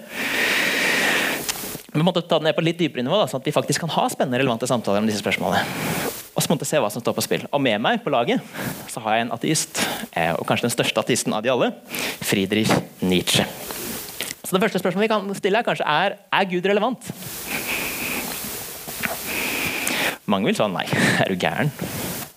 Vi 1.91 2.07
måtte 2.07 2.23
ta 2.23 2.39
det 2.39 2.47
ned 2.47 2.55
på 2.55 2.63
litt 2.63 2.79
dypere 2.79 3.03
nivå, 3.03 3.19
da, 3.19 3.27
sånn 3.31 3.43
at 3.43 3.51
vi 3.51 3.55
faktisk 3.55 3.83
kan 3.83 3.95
ha 3.99 4.07
spennende 4.13 4.39
relevante 4.39 4.71
samtaler 4.71 5.03
om 5.03 5.11
disse 5.11 5.23
spørsmålene. 5.25 6.20
Og 6.35 6.43
så 6.43 6.51
måtte 6.51 6.65
jeg 6.65 6.71
se 6.73 6.81
hva 6.83 6.91
som 6.93 7.03
står 7.03 7.17
på 7.17 7.25
spill. 7.27 7.47
Og 7.51 7.63
med 7.63 7.81
meg 7.83 8.03
på 8.05 8.13
laget 8.13 8.45
så 8.91 9.03
har 9.05 9.17
jeg 9.17 9.27
en 9.27 9.35
ateist, 9.35 9.83
eh, 10.15 10.33
og 10.37 10.47
kanskje 10.49 10.69
den 10.69 10.75
største 10.75 11.03
ateisten 11.03 11.35
av 11.35 11.43
de 11.45 11.53
alle, 11.53 11.73
Friedrich 12.23 12.71
Nietzsche. 13.03 13.47
Så 14.45 14.57
det 14.57 14.63
første 14.63 14.81
spørsmålet 14.83 15.07
vi 15.07 15.13
kan 15.13 15.35
stille 15.39 15.61
er 15.61 15.67
kanskje 15.67 15.87
er, 15.87 16.17
er 16.35 16.51
Gud 16.51 16.67
relevant? 16.67 17.11
Mange 20.31 20.47
vil 20.47 20.59
svare 20.59 20.75
nei, 20.75 20.87
er 21.23 21.31
du 21.31 21.39
gæren? 21.41 21.73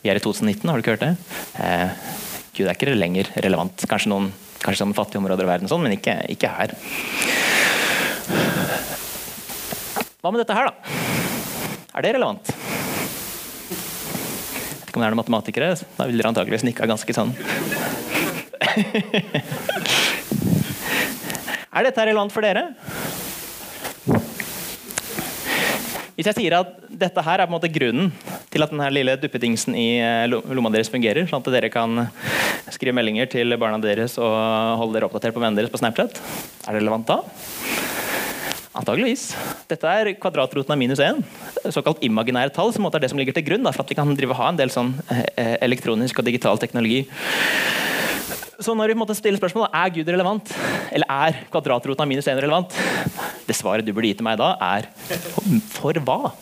Vi 0.03 0.11
er 0.11 0.19
i 0.19 0.23
2019, 0.23 0.67
har 0.67 0.77
du 0.77 0.83
ikke 0.83 0.97
hørt 0.97 1.05
det? 1.05 1.13
Eh, 1.61 2.09
Gud 2.57 2.67
er 2.67 2.75
ikke 2.75 2.93
lenger 2.97 3.29
relevant. 3.45 3.85
Kanskje 3.89 4.11
noen 4.11 4.31
kanskje 4.63 4.83
sånn 4.83 4.95
fattige 4.97 5.21
områder 5.21 5.45
av 5.45 5.53
verden, 5.53 5.69
sånn, 5.71 5.83
men 5.85 5.95
ikke, 5.97 6.17
ikke 6.33 6.51
her. 6.53 6.75
Hva 10.23 10.31
med 10.31 10.39
dette 10.39 10.55
her, 10.55 10.69
da? 10.69 10.99
Er 11.93 12.05
det 12.05 12.13
relevant? 12.15 12.53
Ikke 14.93 15.01
om 15.01 15.03
det 15.03 15.07
er 15.09 15.15
noen 15.15 15.25
matematikere. 15.25 15.73
Da 15.97 16.05
vil 16.05 16.19
dere 16.21 16.29
antakeligvis 16.29 16.67
nikka 16.67 16.85
ganske 16.85 17.09
sånn. 17.17 17.33
er 21.73 21.81
dette 21.87 22.05
relevant 22.05 22.29
for 22.35 22.45
dere? 22.45 22.69
Hvis 26.13 26.29
jeg 26.29 26.37
sier 26.37 26.53
at 26.59 26.69
dette 26.93 27.21
her 27.25 27.41
er 27.41 27.47
på 27.49 27.49
en 27.49 27.57
måte 27.57 27.73
grunnen 27.73 28.13
til 28.53 28.61
at 28.61 28.69
denne 28.69 28.85
lille 28.93 29.17
duppedingsen 29.17 29.73
i 29.73 29.97
eh, 29.97 30.29
lomma 30.29 30.69
deres 30.69 30.93
fungerer, 30.93 31.25
sånn 31.25 31.41
at 31.41 31.49
dere 31.55 31.73
kan 31.73 32.05
skrive 32.69 32.93
meldinger 32.93 33.25
til 33.33 33.57
barna 33.57 33.81
deres 33.81 34.21
og 34.21 34.29
holde 34.77 34.93
dere 34.99 35.09
oppdatert 35.09 35.33
på 35.33 35.41
vennene 35.41 35.57
deres 35.57 35.73
på 35.73 35.81
Snapchat, 35.81 36.21
er 36.67 36.69
det 36.69 36.83
relevant 36.83 37.09
da? 37.09 37.17
Antageligvis. 38.73 39.27
Dette 39.69 39.85
er 39.85 40.15
kvadratroten 40.17 40.73
av 40.73 40.79
minus 40.81 41.01
1. 41.03 41.19
Såkalt 41.75 42.01
imaginære 42.05 42.49
tall, 42.55 42.71
som 42.73 42.87
er 42.89 43.03
det 43.03 43.11
som 43.11 43.19
ligger 43.21 43.35
til 43.37 43.45
grunn 43.45 43.65
da, 43.65 43.73
for 43.73 43.85
at 43.85 43.91
vi 43.91 43.97
kan 43.99 44.09
drive, 44.17 44.33
ha 44.39 44.47
en 44.49 44.57
del 44.57 44.71
sånn 44.73 44.95
eh, 45.13 45.59
elektronisk 45.61 46.17
og 46.17 46.25
digital 46.25 46.57
teknologi. 46.61 47.03
Så 48.63 48.73
når 48.73 48.93
vi 48.93 48.97
måtte 48.97 49.13
stille 49.17 49.37
spørsmålet 49.37 49.75
er 49.77 49.91
Gud 49.93 50.09
relevant, 50.09 50.53
eller 50.89 51.05
er 51.05 51.37
kvadratroten 51.53 52.01
av 52.01 52.09
minus 52.09 52.29
1 52.31 52.41
relevant, 52.41 52.73
det 53.45 53.57
svaret 53.59 53.85
du 53.85 53.93
burde 53.93 54.09
gi 54.09 54.17
til 54.17 54.25
meg 54.25 54.41
da, 54.41 54.55
er 54.57 54.89
for 55.75 56.01
hva? 56.07 56.33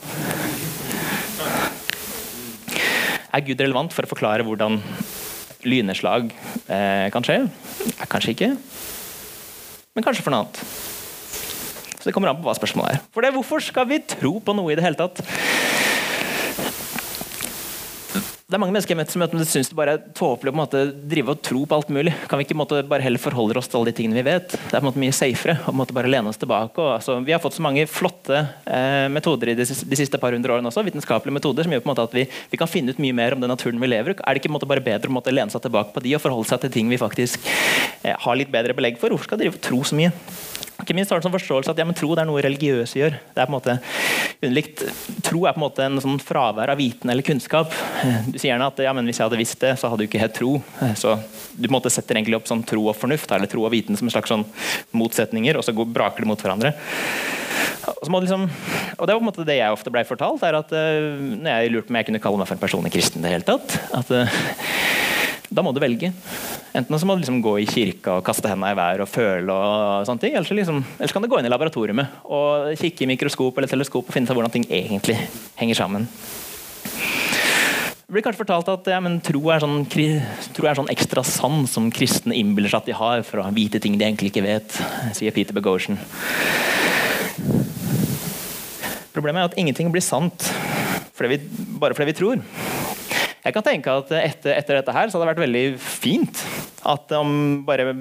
Er 3.31 3.43
Gud 3.43 3.59
relevant 3.59 3.91
for 3.95 4.07
å 4.07 4.11
forklare 4.13 4.47
hvordan 4.47 4.79
lynnedslag 5.67 6.31
eh, 6.31 7.11
kan 7.11 7.27
skje? 7.27 7.41
Kanskje 8.07 8.37
ikke. 8.37 8.51
Men 9.91 10.07
kanskje 10.07 10.23
for 10.23 10.31
noe 10.31 10.45
annet. 10.45 10.99
Så 12.01 12.09
det 12.09 12.17
kommer 12.17 12.33
an 12.33 12.41
på 12.41 12.49
hva 12.49 12.57
spørsmålet 12.57 12.97
er. 12.97 13.03
For 13.13 13.21
det, 13.21 13.35
Hvorfor 13.37 13.61
skal 13.61 13.85
vi 13.89 14.01
tro 14.01 14.39
på 14.41 14.57
noe 14.57 14.73
i 14.73 14.77
det 14.79 14.83
hele 14.83 14.97
tatt? 14.97 15.21
Det 18.51 18.57
er 18.57 18.59
mange 18.59 18.73
mennesker 18.75 18.91
jeg 18.91 18.99
møter 18.99 19.15
som, 19.15 19.23
som 19.31 19.47
syns 19.47 19.69
det 19.71 19.75
bare 19.79 19.93
er 19.95 20.07
tåpelig 20.11 20.51
å 20.51 20.79
drive 21.07 21.31
og 21.31 21.39
tro 21.45 21.61
på 21.63 21.77
alt 21.77 21.91
mulig. 21.95 22.11
Kan 22.27 22.41
vi 22.41 22.43
ikke 22.43 22.57
måte, 22.59 22.81
bare 22.83 23.05
heller 23.05 23.21
forholde 23.21 23.55
oss 23.61 23.69
til 23.71 23.79
alle 23.79 23.93
de 23.93 23.95
tingene 23.95 24.17
vi 24.17 24.25
vet? 24.27 24.57
Det 24.57 24.75
er 24.75 24.83
måte 24.83 24.99
mye 24.99 25.15
safere 25.15 25.55
å 25.71 25.85
bare 25.87 26.11
lene 26.11 26.33
oss 26.33 26.41
tilbake. 26.41 26.75
Og, 26.75 26.97
altså, 26.97 27.15
vi 27.23 27.31
har 27.31 27.39
fått 27.39 27.55
så 27.55 27.63
mange 27.63 27.85
flotte 27.87 28.41
eh, 28.65 29.07
metoder 29.07 29.53
i 29.53 29.55
de, 29.55 29.63
de, 29.63 29.99
siste 30.01 30.19
par 30.19 30.35
hundre 30.35 30.57
årene 30.57 30.67
også, 30.67 30.83
vitenskapelige 30.83 31.37
metoder 31.37 31.63
som 31.63 31.77
gjør 31.77 31.87
måte 31.87 32.03
at 32.09 32.17
vi, 32.17 32.25
vi, 32.51 32.59
kan 32.59 32.67
finne 32.67 32.91
ut 32.91 32.99
mye 32.99 33.15
mer 33.21 33.37
om 33.37 33.45
den 33.45 33.53
naturen 33.53 33.79
vi 33.79 33.87
lever 33.93 34.17
i. 34.17 34.19
Er 34.19 34.35
det 34.35 34.43
ikke 34.43 34.51
måte, 34.51 34.67
bare 34.67 34.83
bedre 34.83 35.07
å 35.07 35.37
lene 35.37 35.55
seg 35.55 35.63
tilbake 35.69 35.95
på 35.95 36.03
de 36.03 36.17
og 36.19 36.25
forholde 36.25 36.51
seg 36.51 36.65
til 36.65 36.75
ting 36.75 36.91
vi 36.91 36.99
faktisk 36.99 37.47
eh, 37.47 38.19
har 38.19 38.35
litt 38.35 38.51
bedre 38.51 38.75
belegg 38.75 38.99
for? 38.99 39.15
Hvorfor 39.15 39.31
skal 39.31 39.47
og 39.47 39.61
tro 39.63 39.79
så 39.87 39.95
mye? 39.95 40.11
Ikke 40.81 40.95
minst 40.97 41.13
har 41.13 41.19
det 41.19 41.27
sånn 41.27 41.35
forståelse 41.35 41.73
at 41.73 41.81
ja, 41.81 41.85
tro 41.97 42.11
er 42.15 42.27
noe 42.27 42.43
religiøse 42.43 42.99
gjør. 42.99 43.17
Det 43.33 43.41
er 43.41 43.49
på 43.49 43.51
en 43.51 43.57
måte 43.57 43.77
underlikt. 44.41 44.83
Tro 45.25 45.45
er 45.45 45.55
på 45.55 45.61
en 45.61 45.65
måte 45.65 45.85
en 45.85 46.01
sånn 46.03 46.21
fravær 46.21 46.73
av 46.73 46.81
viten 46.81 47.11
eller 47.13 47.25
kunnskap. 47.25 47.75
Du 48.27 48.37
sier 48.37 48.51
gjerne 48.51 48.71
at 48.71 48.81
ja, 48.83 48.93
men 48.97 49.07
hvis 49.09 49.21
jeg 49.21 49.27
hadde 49.29 49.41
visst 49.41 49.61
det, 49.61 49.75
så 49.79 49.91
hadde 49.91 50.03
du 50.03 50.09
ikke 50.09 50.21
hett 50.23 50.37
tro. 50.37 50.57
Så 50.97 51.17
Du 51.51 51.67
på 51.67 51.71
en 51.71 51.75
måte 51.75 51.91
setter 51.91 52.17
egentlig 52.17 52.37
opp 52.39 52.47
sånn 52.49 52.63
tro 52.65 52.87
og 52.87 52.95
fornuft, 52.97 53.31
eller 53.35 53.49
tro 53.51 53.65
og 53.67 53.73
viten 53.73 53.97
som 53.99 54.07
en 54.07 54.13
slags 54.13 54.31
sånn 54.31 54.45
motsetninger, 54.95 55.59
og 55.59 55.65
så 55.67 55.75
braker 55.75 56.23
de 56.23 56.29
mot 56.31 56.41
hverandre. 56.41 56.73
Liksom, 57.81 58.45
og 58.97 59.07
Det 59.07 59.13
var 59.13 59.19
på 59.19 59.23
en 59.23 59.29
måte 59.29 59.45
det 59.47 59.57
jeg 59.57 59.73
ofte 59.73 59.91
ble 59.93 60.03
fortalt. 60.05 60.43
er 60.43 60.57
at 60.59 60.71
uh, 60.71 61.17
når 61.41 61.49
jeg 61.51 61.71
lurte 61.73 61.87
på 61.87 61.93
om 61.93 61.99
jeg 61.99 62.09
kunne 62.09 62.23
kalle 62.23 62.41
meg 62.41 62.49
for 62.49 62.57
en 62.57 62.63
personlig 62.63 62.93
kristen. 62.93 63.21
det 63.21 63.33
hele 63.33 63.47
tatt, 63.47 63.77
at 63.97 64.11
uh, 64.13 64.41
Da 65.51 65.63
må 65.65 65.73
du 65.75 65.81
velge. 65.83 66.13
Enten 66.71 66.95
så 66.95 67.07
må 67.07 67.17
du 67.17 67.25
liksom 67.25 67.41
gå 67.43 67.57
i 67.59 67.67
kirka 67.67 68.13
og 68.21 68.23
kaste 68.23 68.47
hendene 68.47 68.71
i 68.71 68.77
været 68.77 69.03
og 69.03 69.09
føle, 69.11 69.51
og 69.51 70.05
sånne 70.07 70.23
ting, 70.23 70.35
eller 70.39 70.59
liksom, 70.61 70.79
ellers 70.95 71.11
kan 71.11 71.25
du 71.25 71.27
gå 71.27 71.41
inn 71.41 71.49
i 71.49 71.51
laboratoriet 71.51 71.99
og 72.23 72.69
kikke 72.79 73.03
i 73.03 73.09
mikroskop 73.11 73.59
eller 73.59 73.67
teleskop 73.67 74.07
og 74.07 74.15
finne 74.15 74.31
ut 74.31 74.37
hvordan 74.37 74.53
ting 74.53 74.67
egentlig 74.71 75.17
henger 75.59 75.81
sammen. 75.81 76.07
Det 78.11 78.15
blir 78.15 78.23
kanskje 78.23 78.43
fortalt 78.45 78.71
at 78.71 78.87
ja, 78.91 78.99
tro, 79.23 79.41
er 79.51 79.63
sånn, 79.63 79.85
tro 79.87 80.65
er 80.67 80.79
sånn 80.79 80.89
ekstra 80.91 81.23
sann 81.27 81.67
som 81.67 81.91
kristne 81.95 82.35
innbiller 82.35 82.71
seg 82.71 82.81
at 82.81 82.89
de 82.89 82.95
har 82.95 83.23
for 83.27 83.43
å 83.43 83.51
vite 83.55 83.79
ting 83.83 83.99
de 83.99 84.07
egentlig 84.07 84.31
ikke 84.31 84.43
vet, 84.43 84.79
sier 85.15 85.35
Peter 85.35 85.55
Bogosian. 85.55 85.99
Problemet 89.11 89.43
er 89.43 89.51
at 89.51 89.59
ingenting 89.59 89.91
blir 89.91 90.03
sant 90.03 90.47
fordi 91.15 91.35
vi, 91.35 91.67
bare 91.79 91.95
fordi 91.95 92.09
vi 92.09 92.17
tror. 92.17 92.43
Jeg 93.41 93.55
kan 93.55 93.65
tenke 93.65 93.93
at 94.03 94.11
etter, 94.19 94.53
etter, 94.53 94.77
dette 94.77 94.93
her 94.93 95.09
så 95.09 95.17
hadde 95.17 95.25
det 95.25 95.31
vært 95.31 95.45
veldig 95.47 95.65
fint 95.81 96.41
at 96.85 97.13
om 97.17 97.31
bare 97.65 97.95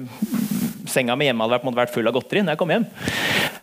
senga 0.91 1.15
mi 1.17 1.25
hjemme 1.25 1.45
hadde 1.45 1.57
vært, 1.57 1.77
vært 1.79 1.93
full 1.95 2.09
av 2.09 2.13
godteri 2.13 2.43
når 2.43 2.53
jeg 2.53 2.61
kom 2.61 2.73
hjem. 2.73 2.85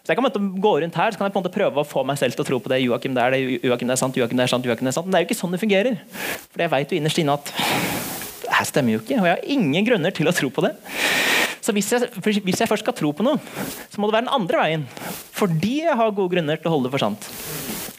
Så 0.03 0.15
jeg 0.15 0.19
kan 0.19 0.49
gå 0.65 0.73
rundt 0.83 0.99
her 0.99 1.13
så 1.13 1.21
kan 1.21 1.29
jeg 1.29 1.35
på 1.35 1.39
en 1.39 1.45
måte 1.45 1.55
prøve 1.55 1.83
å 1.83 1.87
få 1.87 2.03
meg 2.09 2.19
selv 2.19 2.35
til 2.35 2.43
å 2.43 2.49
tro 2.49 2.59
på 2.65 2.73
det. 2.73 2.81
Joakim, 2.83 3.15
det 3.15 3.23
er 3.23 3.37
det, 3.37 3.41
Joakim, 3.61 3.91
det 3.91 3.95
er 3.95 4.01
sant, 4.01 4.19
Joakim, 4.19 4.41
det 4.41 4.47
er 4.47 4.53
sant, 4.55 4.67
Joakim, 4.67 4.89
det 4.89 4.95
er 4.95 4.97
sant. 4.97 5.07
Men 5.07 5.15
det 5.15 5.21
er 5.21 5.27
jo 5.27 5.29
ikke 5.29 5.39
sånn 5.39 5.55
det 5.55 5.61
fungerer. 5.63 6.01
For 6.49 6.65
jeg 6.65 6.73
vet 6.75 6.95
jo 6.95 6.99
innerst 6.99 7.23
inne 7.23 7.37
at 7.39 7.53
det 7.53 8.55
her 8.57 8.69
stemmer 8.71 8.97
jo 8.97 9.03
ikke. 9.05 9.21
Og 9.21 9.29
jeg 9.29 9.37
har 9.37 9.47
ingen 9.55 9.87
grunner 9.87 10.17
til 10.17 10.31
å 10.31 10.35
tro 10.35 10.51
på 10.51 10.65
det. 10.65 10.73
Så 11.63 11.75
hvis 11.77 11.93
jeg, 11.93 12.09
hvis 12.25 12.63
jeg 12.65 12.71
først 12.71 12.87
skal 12.87 12.97
tro 12.97 13.13
på 13.13 13.27
noe, 13.27 13.37
så 13.93 14.01
må 14.01 14.09
det 14.09 14.17
være 14.17 14.27
den 14.27 14.35
andre 14.35 14.63
veien. 14.65 14.89
Fordi 15.37 15.83
jeg 15.85 16.01
har 16.01 16.15
gode 16.17 16.33
grunner 16.33 16.59
til 16.59 16.73
å 16.73 16.79
holde 16.79 16.89
det 16.89 16.97
for 16.97 17.05
sant. 17.05 17.29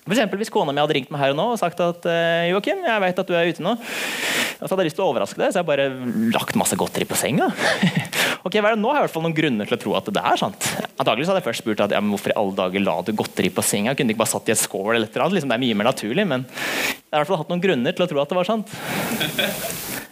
For 0.05 0.15
eksempel, 0.15 0.39
hvis 0.41 0.51
kona 0.53 0.73
mi 0.73 0.81
hadde 0.81 0.95
ringt 0.95 1.12
meg 1.13 1.21
her 1.21 1.33
og 1.33 1.38
nå 1.38 1.45
og 1.53 1.59
sagt 1.62 1.81
at 1.83 2.05
uh, 2.07 2.47
Joakim, 2.49 2.81
jeg 2.88 3.03
vet 3.03 3.19
at 3.21 3.29
du 3.29 3.35
er 3.38 3.49
ute 3.51 3.63
nå, 3.63 3.75
og 3.75 4.63
så 4.63 4.71
hadde 4.71 4.83
jeg 4.83 4.89
lyst 4.89 4.97
til 4.99 5.05
å 5.05 5.09
overraske 5.12 5.39
deg, 5.41 5.51
så 5.53 5.62
jeg 5.62 5.67
bare 5.69 5.89
lagt 6.33 6.57
masse 6.59 6.77
godteri 6.79 7.05
på 7.09 7.17
senga. 7.19 7.49
ok, 8.47 8.57
vel, 8.63 8.79
Nå 8.79 8.89
har 8.91 8.99
jeg 8.99 9.03
i 9.03 9.07
hvert 9.07 9.15
fall 9.15 9.25
noen 9.27 9.38
grunner 9.38 9.69
til 9.69 9.77
å 9.77 9.81
tro 9.83 9.93
at 9.99 10.09
det 10.15 10.23
er 10.31 10.41
sant. 10.41 10.69
Antagelig 10.99 11.29
hadde 11.29 11.43
jeg 11.43 11.47
først 11.49 11.63
spurt 11.63 11.83
at, 11.85 11.93
ja, 11.95 12.01
hvorfor 12.03 12.33
i 12.33 12.38
alle 12.41 12.57
dager 12.57 12.83
la 12.83 12.97
du 13.05 13.13
godteri 13.15 13.51
på 13.53 13.65
senga. 13.65 13.93
Kunne 13.95 14.12
du 14.12 14.15
ikke 14.15 14.23
bare 14.23 14.33
satt 14.33 14.49
i 14.49 14.55
et 14.55 14.62
skål 14.63 14.95
eller 14.95 15.07
et 15.07 15.13
eller 15.13 15.27
annet? 15.27 15.38
Liksom, 15.39 15.53
det 15.53 15.59
er 15.59 15.63
mye 15.67 15.79
mer 15.79 15.89
naturlig, 15.91 16.27
men 16.31 16.47
jeg 16.49 17.13
har 17.13 17.19
i 17.19 17.21
hvert 17.21 17.31
fall 17.31 17.41
hatt 17.43 17.53
noen 17.53 17.63
grunner 17.63 17.95
til 17.95 18.05
å 18.05 18.09
tro 18.12 18.23
at 18.23 18.33
det 18.33 18.39
var 18.39 18.49
sant. 18.49 18.75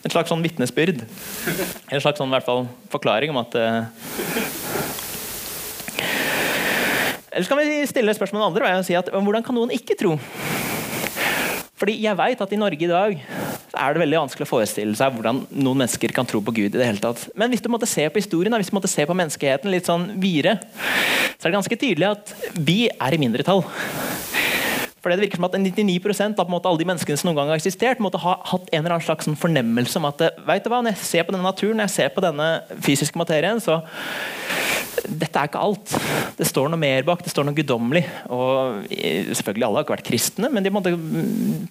En 0.08 0.13
slags 0.13 0.32
sånn 0.32 0.45
vitnesbyrd. 0.45 1.04
En 1.04 2.04
slags 2.04 2.21
sånn, 2.21 2.30
i 2.32 2.38
hvert 2.38 2.47
fall, 2.47 2.67
forklaring 2.93 3.34
om 3.34 3.41
at 3.41 3.58
uh, 3.60 5.07
eller 7.38 7.45
så 7.45 7.54
kan 7.54 7.60
vi 7.62 7.86
stille 7.86 8.13
spørsmålet 8.17 8.47
andre 8.50 8.69
og 8.80 8.86
si 8.88 8.95
at 8.97 9.12
hvordan 9.13 9.43
kan 9.45 9.54
noen 9.54 9.69
ikke 9.76 9.93
tro? 10.00 10.15
Fordi 11.78 11.93
jeg 12.02 12.17
vet 12.17 12.39
at 12.41 12.54
i 12.56 12.58
Norge 12.58 12.82
i 12.82 12.89
dag 12.89 13.19
er 13.78 13.93
det 13.93 14.02
veldig 14.02 14.23
vanskelig 14.23 14.47
å 14.47 14.50
forestille 14.50 14.97
seg 14.97 15.13
hvordan 15.13 15.43
noen 15.52 15.84
mennesker 15.84 16.15
kan 16.17 16.26
tro 16.26 16.41
på 16.41 16.56
Gud. 16.56 16.71
i 16.71 16.80
det 16.80 16.88
hele 16.88 17.04
tatt. 17.04 17.28
Men 17.38 17.54
hvis 17.54 17.62
du 17.62 17.69
måtte 17.69 17.86
se 17.86 18.08
på 18.10 18.17
historien, 18.17 18.58
hvis 18.58 18.73
du 18.73 18.78
måtte 18.80 18.89
se 18.89 19.06
på 19.06 19.13
menneskeheten 19.13 19.69
litt 19.69 19.86
sånn 19.86 20.15
videre, 20.17 20.58
så 21.38 21.45
er 21.45 21.52
det 21.52 21.58
ganske 21.60 21.78
tydelig 21.78 22.10
at 22.10 22.34
vi 22.58 22.88
er 22.89 23.13
i 23.13 23.21
mindretall. 23.21 23.62
For 25.08 25.15
det 25.15 25.24
virker 25.24 25.39
som 25.39 25.46
at 25.48 25.54
99% 25.56 26.39
av 26.43 26.50
måte, 26.52 26.67
alle 26.67 26.82
de 26.82 26.86
menneskene 26.89 27.15
som 27.15 27.30
noen 27.30 27.38
gang 27.39 27.54
har 27.54 27.62
eksistert, 27.62 28.02
måtte 28.04 28.20
ha 28.20 28.34
hatt 28.50 28.65
en 28.74 28.82
eller 28.82 28.98
annen 28.98 29.06
slags 29.06 29.30
fornemmelse 29.39 30.02
om 30.02 30.08
at 30.10 30.20
vet 30.50 30.65
du 30.65 30.67
hva, 30.67 30.82
når 30.84 30.98
jeg 30.98 31.08
ser 31.08 31.24
på 31.24 31.32
denne 31.32 31.48
naturen, 31.48 31.80
når 31.80 31.88
jeg 31.88 31.93
ser 31.93 32.10
på 32.12 32.24
denne 32.26 32.48
fysiske 32.84 33.22
materien, 33.22 33.62
så 33.63 33.78
dette 35.08 35.39
er 35.39 35.48
ikke 35.48 35.62
alt. 35.63 35.93
Det 36.36 36.50
står 36.50 36.67
noe 36.74 36.82
mer 36.82 37.08
bak. 37.08 37.24
Det 37.24 37.32
står 37.32 37.48
noe 37.48 37.56
guddommelig. 37.56 38.04
Og 38.36 38.84
selvfølgelig 38.91 39.67
alle 39.70 39.80
har 39.80 39.88
ikke 39.88 39.96
vært 39.96 40.10
kristne, 40.10 40.52
men 40.52 40.67
de 40.67 40.76
måtte 40.76 40.91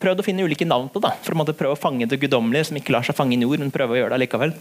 prøvd 0.01 0.25
å 0.25 0.27
finne 0.31 0.49
ulike 0.49 0.65
navn 0.65 0.89
på 0.95 1.05
det. 1.05 1.13
For 1.27 1.37
å 1.37 1.47
prøve 1.53 1.77
å 1.77 1.83
fange 1.83 2.09
det 2.09 2.23
guddommelige 2.25 2.71
som 2.71 2.81
ikke 2.81 2.97
lar 2.97 3.05
seg 3.05 3.21
fange 3.21 3.37
i 3.37 3.43
nord, 3.43 3.61
men 3.61 3.75
prøve 3.75 3.99
å 3.99 4.01
gjøre 4.01 4.17
det 4.17 4.25
likevel. 4.25 4.57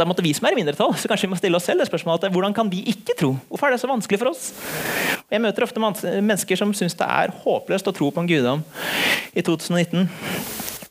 Så 0.00 0.06
da 0.06 0.08
måtte 0.08 0.22
vi 0.24 0.30
som 0.32 0.46
er 0.48 0.54
i 0.54 0.56
mindretall, 0.56 0.94
så 0.96 1.10
kanskje 1.10 1.26
vi 1.26 1.34
må 1.34 1.36
stille 1.36 1.58
oss 1.58 1.66
selv 1.68 1.82
det 1.82 1.86
spørsmålet 1.90 2.32
hvordan 2.32 2.54
kan 2.56 2.70
vi 2.72 2.78
ikke 2.88 3.12
tro? 3.20 3.34
Hvorfor 3.50 3.68
er 3.68 3.74
det 3.74 3.82
så 3.82 3.90
vanskelig 3.90 4.16
for 4.22 4.30
oss? 4.30 4.46
Jeg 5.28 5.42
møter 5.44 5.66
ofte 5.66 5.82
mennesker 5.84 6.56
som 6.56 6.72
syns 6.72 6.96
det 6.96 7.04
er 7.04 7.34
håpløst 7.42 7.92
å 7.92 7.92
tro 7.92 8.08
på 8.08 8.24
en 8.24 8.30
guddom 8.30 8.64
i 9.36 9.44
2019. 9.44 10.08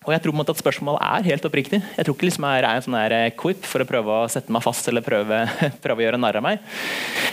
Og 0.07 0.13
jeg 0.13 0.23
tror 0.23 0.31
på 0.31 0.37
en 0.37 0.39
måte 0.39 0.53
at 0.55 0.61
spørsmålet 0.61 1.03
er 1.03 1.25
helt 1.27 1.45
oppriktig. 1.49 1.81
Jeg 1.83 2.07
tror 2.07 2.15
ikke 2.15 2.29
liksom 2.29 2.45
jeg 2.47 2.63
er 2.63 2.67
en 2.69 2.85
sånn 2.85 2.95
her 2.95 3.15
eh, 3.17 3.31
quip 3.35 3.65
for 3.67 3.83
å 3.83 3.87
prøve 3.89 4.13
å 4.15 4.29
sette 4.31 4.53
meg 4.55 4.63
fast 4.63 4.87
eller 4.87 5.03
prøve, 5.03 5.41
prøve 5.83 6.01
å 6.01 6.05
gjøre 6.07 6.21
narr 6.21 6.39
av 6.39 6.45
meg. 6.45 6.63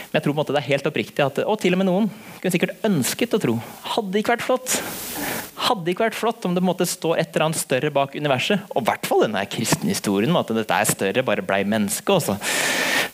Men 0.09 0.19
jeg 0.19 0.25
tror 0.25 0.33
på 0.33 0.35
en 0.35 0.41
måte 0.41 0.55
det 0.57 0.63
er 0.65 0.71
helt 0.73 0.89
oppriktig 0.91 1.23
at, 1.23 1.39
og 1.47 1.61
til 1.63 1.77
og 1.77 1.81
med 1.81 1.87
noen 1.87 2.09
kunne 2.41 2.53
sikkert 2.53 2.83
ønsket 2.89 3.37
å 3.37 3.41
tro. 3.45 3.55
Hadde 3.95 4.11
det 4.11 4.23
ikke 4.23 4.35
vært 4.35 4.47
flott 4.49 4.79
hadde 5.67 5.91
ikke 5.91 6.05
vært 6.05 6.17
flott 6.17 6.45
om 6.47 6.53
det 6.55 6.63
måtte 6.63 6.85
stå 6.87 7.15
et 7.17 7.31
eller 7.33 7.47
annet 7.47 7.59
større 7.59 7.91
bak 7.93 8.13
universet. 8.15 8.67
Og 8.75 8.83
i 8.83 8.87
hvert 8.87 9.07
fall 9.09 9.23
denne 9.25 9.41
kristenhistorien 9.49 10.31
om 10.31 10.39
at 10.39 10.51
dette 10.55 10.77
er 10.77 10.89
større, 10.89 11.25
bare 11.25 11.45
blei 11.45 11.63
menneske. 11.67 12.13
Og 12.13 12.23
så 12.23 12.37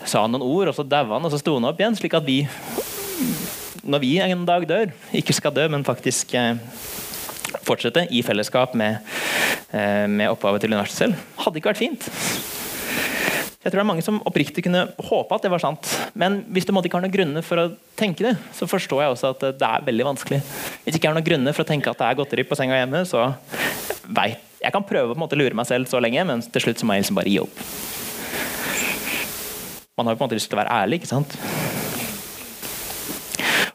sa 0.03 0.25
han 0.25 0.35
noen 0.35 0.45
ord, 0.45 0.69
og 0.69 0.77
så 0.77 0.85
daua 0.85 1.15
han, 1.15 1.25
og 1.25 1.33
så 1.33 1.39
sto 1.41 1.55
han 1.57 1.69
opp 1.69 1.79
igjen. 1.79 1.95
Slik 1.97 2.17
at 2.19 2.27
vi, 2.27 2.41
når 3.81 4.03
vi 4.03 4.11
en 4.25 4.45
dag 4.49 4.67
dør, 4.69 4.93
ikke 5.15 5.35
skal 5.37 5.55
dø, 5.55 5.69
men 5.71 5.87
faktisk 5.87 6.35
eh, 6.37 6.59
fortsette 7.61 8.07
i 8.11 8.23
fellesskap 8.25 8.73
med, 8.79 8.99
eh, 9.71 10.07
med 10.07 10.31
opphavet 10.31 10.63
til 10.63 10.73
universet 10.73 11.05
selv. 11.05 11.23
Hadde 11.43 11.61
ikke 11.61 11.71
vært 11.73 11.83
fint. 11.83 12.09
Jeg 13.63 13.71
tror 13.71 13.79
det 13.79 13.83
er 13.85 13.87
mange 13.87 14.03
som 14.03 14.19
oppriktig 14.27 14.65
kunne 14.65 14.81
håpe 15.07 15.35
at 15.37 15.45
det 15.45 15.51
var 15.53 15.61
sant. 15.63 15.87
Men 16.19 16.41
hvis 16.51 16.65
du 16.67 16.73
ikke 16.75 16.97
har 16.97 17.05
noen 17.05 17.13
grunner 17.13 17.45
for 17.47 17.61
å 17.61 17.69
tenke 17.95 18.25
det, 18.25 18.33
så 18.51 18.67
forstår 18.67 19.05
jeg 19.05 19.13
også 19.13 19.29
at 19.31 19.45
det 19.55 19.69
er 19.69 19.85
veldig 19.87 20.07
vanskelig. 20.09 20.41
Hvis 20.83 20.97
ikke 20.99 21.07
har 21.07 21.15
noen 21.15 21.23
grunner 21.23 21.55
for 21.55 21.63
å 21.63 21.69
tenke 21.69 21.87
at 21.87 21.97
det 21.97 22.09
er 22.09 22.19
godteri 22.19 22.43
på 22.43 22.57
senga 22.59 22.75
hjemme, 22.75 23.05
så 23.07 23.33
veit 24.03 24.49
Jeg 24.63 24.71
kan 24.71 24.83
prøve 24.87 25.11
å 25.11 25.35
lure 25.35 25.55
meg 25.59 25.67
selv 25.67 25.89
så 25.91 25.99
lenge, 25.99 26.23
men 26.23 26.39
til 26.39 26.61
slutt 26.63 26.79
så 26.79 26.87
må 26.87 26.95
jeg 26.95 27.03
liksom 27.03 27.17
bare 27.19 27.27
gi 27.27 27.39
opp. 27.41 27.57
Man 29.97 30.07
har 30.07 30.15
jo 30.15 30.21
på 30.21 30.23
en 30.23 30.29
måte 30.29 30.37
lyst 30.39 30.47
til 30.47 30.55
å 30.55 30.61
være 30.63 30.71
ærlig, 30.71 31.01
ikke 31.01 31.11
sant? 31.11 31.35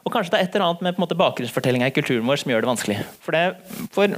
Og 0.09 0.15
kanskje 0.15 0.33
det 0.33 0.39
er 0.39 0.47
et 0.47 0.55
eller 0.57 0.71
annet 0.71 0.79
med 0.87 0.95
på 0.97 1.15
bakgrunnsfortellinga 1.21 1.91
i 1.91 1.93
kulturen 1.93 2.25
vår 2.25 2.39
som 2.41 2.49
gjør 2.49 2.65
det 2.65 2.69
vanskelig. 2.71 2.95
For, 3.21 3.35
det, 3.35 3.85
for, 3.93 4.15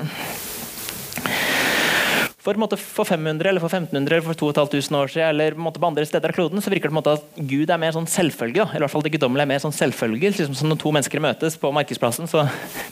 For, 2.41 2.57
måte, 2.57 2.77
for 2.79 3.05
500 3.05 3.51
eller 3.51 3.61
for 3.61 3.69
1500 3.69 4.15
eller 4.15 4.25
for 4.25 4.37
2500 4.39 4.97
år 4.97 5.11
siden 5.13 5.27
eller 5.29 5.53
på, 5.53 5.61
måte, 5.61 5.81
på 5.81 5.89
andre 5.91 6.05
steder 6.09 6.31
av 6.33 6.37
kloden 6.39 6.63
så 6.63 6.71
virker 6.73 6.89
det 6.89 6.93
på 6.93 6.95
en 6.95 6.99
måte 6.99 7.13
at 7.19 7.41
Gud 7.51 7.69
er 7.69 7.81
mer 7.81 7.93
sånn 7.93 8.09
selvfølge. 8.09 8.65
Eller 8.65 8.81
i 8.81 8.85
hvert 8.87 8.95
fall 8.95 9.05
det 9.05 9.13
er 9.21 9.49
mer 9.51 9.61
sånn 9.61 9.75
selvfølge. 9.75 10.31
Liksom, 10.33 10.55
så 10.57 10.65
når 10.65 10.79
to 10.81 10.93
mennesker 10.95 11.21
møtes 11.21 11.59
på 11.61 11.69
markedsplassen, 11.75 12.29
så 12.31 12.47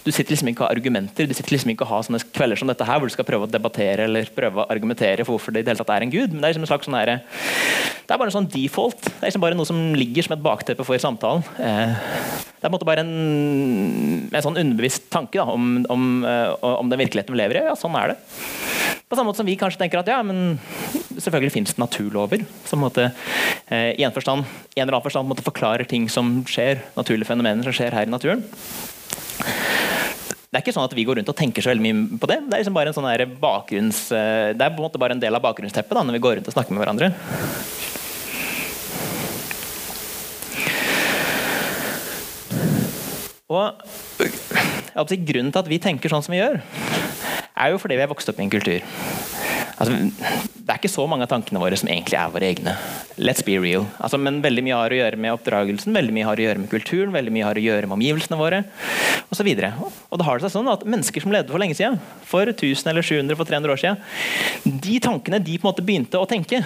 Du 0.05 0.12
sitter 0.13 0.31
liksom 0.31 0.51
ikke 0.51 0.63
og 0.63 0.69
har 0.69 0.77
argumenter. 0.77 1.27
Du 1.27 1.33
sitter 1.33 1.55
liksom 1.55 1.73
ikke 1.73 1.85
og 1.88 1.91
har 1.91 2.05
sånne 2.05 2.21
kvelder 2.33 2.62
som 2.62 2.69
dette 2.69 2.85
her, 2.85 3.01
hvor 3.01 3.09
du 3.09 3.13
skal 3.13 3.27
prøve 3.27 3.47
å 3.47 3.51
debattere 3.51 4.05
eller 4.05 4.29
prøve 4.33 4.62
å 4.62 4.67
argumentere 4.69 5.25
for 5.25 5.35
hvorfor 5.35 5.53
det 5.53 5.63
i 5.63 5.65
det 5.65 5.73
hele 5.73 5.81
tatt 5.81 5.95
er 5.97 6.05
en 6.05 6.13
gud. 6.13 6.29
Men 6.31 6.39
det 6.39 6.47
er 6.47 6.53
liksom 6.53 6.67
en 6.67 6.71
slags 6.71 6.88
sånn 6.88 6.97
her, 6.97 7.12
det 8.09 8.15
er 8.15 8.17
bare 8.17 8.31
en 8.31 8.38
sånn 8.39 8.47
default. 8.49 9.03
Det 9.05 9.19
er 9.19 9.29
liksom 9.29 9.43
bare 9.43 9.57
noe 9.57 9.69
som 9.69 9.81
ligger 9.93 10.25
som 10.25 10.33
et 10.33 10.41
bakteppe 10.41 10.85
for 10.88 10.97
samtalen. 11.01 11.43
Eh, 11.62 11.91
det 12.57 12.65
er 12.65 12.65
på 12.65 12.71
en 12.71 12.73
måte 12.73 12.88
bare 12.89 13.03
en, 13.05 13.12
en 14.33 14.45
sånn 14.45 14.57
underbevisst 14.57 15.12
tanke 15.13 15.38
da, 15.38 15.45
om, 15.53 15.83
om, 15.93 16.07
eh, 16.25 16.55
om, 16.71 16.89
den 16.89 17.03
virkeligheten 17.05 17.35
vi 17.35 17.41
lever 17.43 17.62
i. 17.62 17.67
Ja, 17.69 17.77
sånn 17.77 17.97
er 18.01 18.15
det. 18.15 18.98
På 19.10 19.17
samme 19.17 19.32
måte 19.32 19.41
som 19.41 19.48
vi 19.50 19.58
kanskje 19.58 19.80
tenker 19.82 20.04
at 20.04 20.10
ja, 20.12 20.19
men 20.22 20.60
selvfølgelig 21.17 21.54
finnes 21.56 21.74
det 21.74 21.82
naturlover 21.82 22.43
som 22.69 22.84
måte, 22.84 23.08
eh, 23.65 23.95
i 23.98 24.06
en, 24.06 24.13
forstand, 24.13 24.45
en 24.45 24.84
eller 24.84 24.93
annen 24.93 25.06
forstand 25.08 25.32
måte, 25.32 25.41
forklarer 25.41 25.89
ting 25.89 26.06
som 26.13 26.43
skjer, 26.45 26.84
naturlige 26.93 27.26
fenomener 27.32 27.65
som 27.65 27.74
skjer 27.74 27.98
her 27.98 28.06
i 28.06 28.13
naturen. 28.13 28.43
Det 30.50 30.58
er 30.58 30.62
ikke 30.62 30.76
sånn 30.78 30.86
at 30.86 30.93
vi 30.93 31.08
går 31.10 31.17
rundt 31.17 31.32
og 31.34 31.38
tenker 31.41 31.65
så 31.65 31.72
veldig 31.74 31.86
mye 31.88 32.22
på 32.22 32.30
det. 32.30 32.38
Det 32.45 32.54
er 32.54 32.62
liksom 32.62 32.78
bare 32.78 32.93
en 32.93 32.98
sånn 33.00 33.34
bakgrunns, 33.41 34.06
det 34.13 34.62
er 34.62 34.76
på 34.76 34.78
en 34.78 34.86
måte 34.86 35.02
bare 35.02 35.17
en 35.17 35.24
del 35.26 35.34
av 35.34 35.41
bakgrunnsteppet 35.41 35.98
da, 35.98 36.06
når 36.06 36.19
vi 36.19 36.24
går 36.28 36.38
rundt 36.38 36.52
og 36.54 36.58
snakker 36.60 36.78
med 36.78 36.86
hverandre. 36.86 37.10
Og 43.50 43.74
si, 45.10 45.19
Grunnen 45.30 45.54
til 45.54 45.63
at 45.63 45.71
vi 45.71 45.82
tenker 45.82 46.12
sånn 46.12 46.25
som 46.25 46.36
vi 46.36 46.41
gjør, 46.41 46.60
er 47.60 47.73
jo 47.73 47.82
fordi 47.82 47.97
vi 47.99 48.06
er 48.06 48.12
vokst 48.12 48.32
opp 48.32 48.39
i 48.39 48.45
en 48.45 48.54
kultur. 48.54 48.84
Altså, 49.80 49.95
det 49.95 50.73
er 50.73 50.80
ikke 50.82 50.91
så 50.91 51.06
mange 51.08 51.23
av 51.23 51.32
tankene 51.32 51.60
våre 51.62 51.78
som 51.80 51.88
egentlig 51.88 52.17
er 52.19 52.32
våre 52.34 52.47
egne. 52.52 52.73
Let's 53.15 53.45
be 53.47 53.56
real. 53.63 53.86
Altså, 54.04 54.19
men 54.19 54.41
veldig 54.43 54.63
mye 54.65 54.75
har 54.75 54.91
å 54.91 54.97
gjøre 54.97 55.19
med 55.23 55.36
oppdragelsen, 55.38 55.95
veldig 55.95 56.15
mye 56.17 56.28
har 56.28 56.41
å 56.41 56.45
gjøre 56.45 56.63
med 56.63 56.71
kulturen, 56.71 57.13
veldig 57.15 57.34
mye 57.36 57.47
har 57.47 57.60
å 57.60 57.63
gjøre 57.63 57.88
med 57.88 57.95
omgivelsene 57.95 58.39
våre 58.39 58.60
osv. 59.32 59.47
Og, 59.47 60.02
og 60.12 60.19
da 60.19 60.28
har 60.28 60.39
det 60.39 60.47
seg 60.47 60.56
sånn 60.58 60.71
at 60.73 60.84
mennesker 60.84 61.23
som 61.23 61.32
levde 61.32 61.56
for 61.56 61.63
lenge 61.63 61.80
siden, 61.80 61.95
for 62.28 62.52
1000 62.52 62.91
eller 62.91 63.08
700 63.08 63.39
for 63.39 63.47
300 63.54 63.75
år 63.75 63.84
siden, 63.86 64.78
de 64.84 64.99
tankene 65.08 65.39
de 65.39 65.56
på 65.56 65.63
en 65.63 65.71
måte 65.71 65.86
begynte 65.86 66.19
å 66.19 66.28
tenke 66.28 66.60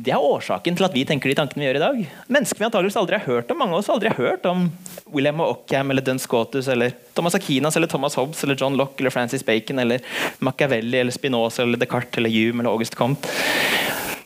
det 0.00 0.14
er 0.14 0.22
årsaken 0.24 0.76
til 0.78 0.86
at 0.86 0.94
vi 0.96 1.02
tenker 1.04 1.28
de 1.28 1.36
tankene 1.36 1.60
vi 1.60 1.66
gjør 1.66 1.78
i 1.78 1.82
dag. 1.82 1.98
Mennesker 2.32 2.62
vi 2.62 2.66
antakeligvis 2.68 2.96
aldri 2.96 3.18
har 3.18 3.26
hørt 3.26 3.50
om. 3.52 3.58
Mange 3.60 3.76
av 3.76 3.82
oss 3.82 3.90
aldri 3.92 4.08
har 4.08 4.16
hørt 4.16 4.46
om 4.48 4.68
William 5.12 5.42
Ockham 5.44 5.92
eller 5.92 6.04
Duns 6.06 6.24
Scotus 6.24 6.70
eller 6.72 6.94
Thomas 7.14 7.36
Aquinas 7.36 7.76
eller 7.76 7.90
Thomas 7.90 8.16
Hobbes 8.16 8.40
eller 8.44 8.56
John 8.56 8.78
Locke 8.80 9.02
eller 9.02 9.12
Francis 9.12 9.44
Bacon 9.44 9.78
eller 9.78 10.00
Machiavelli 10.38 11.02
eller 11.02 11.12
Spinoza 11.12 11.62
eller 11.62 11.80
Descartes 11.80 12.22
eller 12.22 12.32
Hume 12.32 12.62
eller 12.62 12.72
August 12.72 12.96
Comte. 12.96 13.28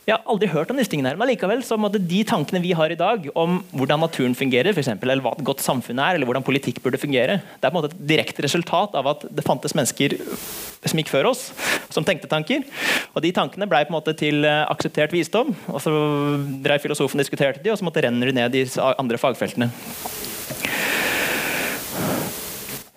Jeg 0.04 0.18
har 0.18 0.26
aldri 0.28 0.50
hørt 0.52 0.68
om 0.68 0.76
disse 0.76 0.92
tingene 0.92 1.08
her, 1.08 1.16
men 1.16 1.30
likevel 1.30 1.62
så 1.64 1.78
måtte 1.80 1.96
de 1.96 2.18
tankene 2.28 2.60
vi 2.60 2.74
har 2.76 2.92
i 2.92 2.98
dag 3.00 3.24
om 3.40 3.62
hvordan 3.72 4.02
naturen 4.04 4.34
fungerer, 4.36 4.74
for 4.74 4.82
eksempel, 4.82 5.08
eller 5.08 5.24
hva 5.24 5.32
et 5.32 5.46
godt 5.48 5.64
samfunn 5.64 6.02
er, 6.02 6.18
eller 6.18 6.28
hvordan 6.28 6.44
politikk 6.44 6.82
burde 6.84 7.00
fungere, 7.00 7.38
det 7.40 7.64
er 7.64 7.72
på 7.72 7.72
en 7.72 7.78
måte 7.78 7.94
et 7.94 8.04
direkte 8.12 8.44
resultat 8.44 8.98
av 9.00 9.08
at 9.14 9.24
det 9.32 9.46
fantes 9.46 9.72
mennesker 9.72 10.18
som 10.84 11.00
gikk 11.00 11.08
før 11.08 11.30
oss, 11.30 11.46
som 11.94 12.04
tenkte 12.04 12.28
tanker. 12.28 12.66
Og 13.14 13.24
de 13.24 13.32
tankene 13.32 13.68
ble 13.70 13.80
på 13.86 13.94
en 13.94 13.96
måte 13.96 14.12
til 14.20 14.44
eh, 14.44 14.66
akseptert 14.68 15.16
visdom, 15.16 15.56
og 15.72 15.80
så 15.80 15.94
drev 16.66 16.84
filosofen 16.84 17.24
diskuterte 17.24 17.64
de, 17.64 17.72
og 17.72 17.80
så 17.80 17.88
måtte 17.88 18.04
renner 18.04 18.28
de 18.28 18.36
ned 18.42 18.60
i 18.60 18.68
andre 18.76 19.20
fagfeltene. 19.24 19.72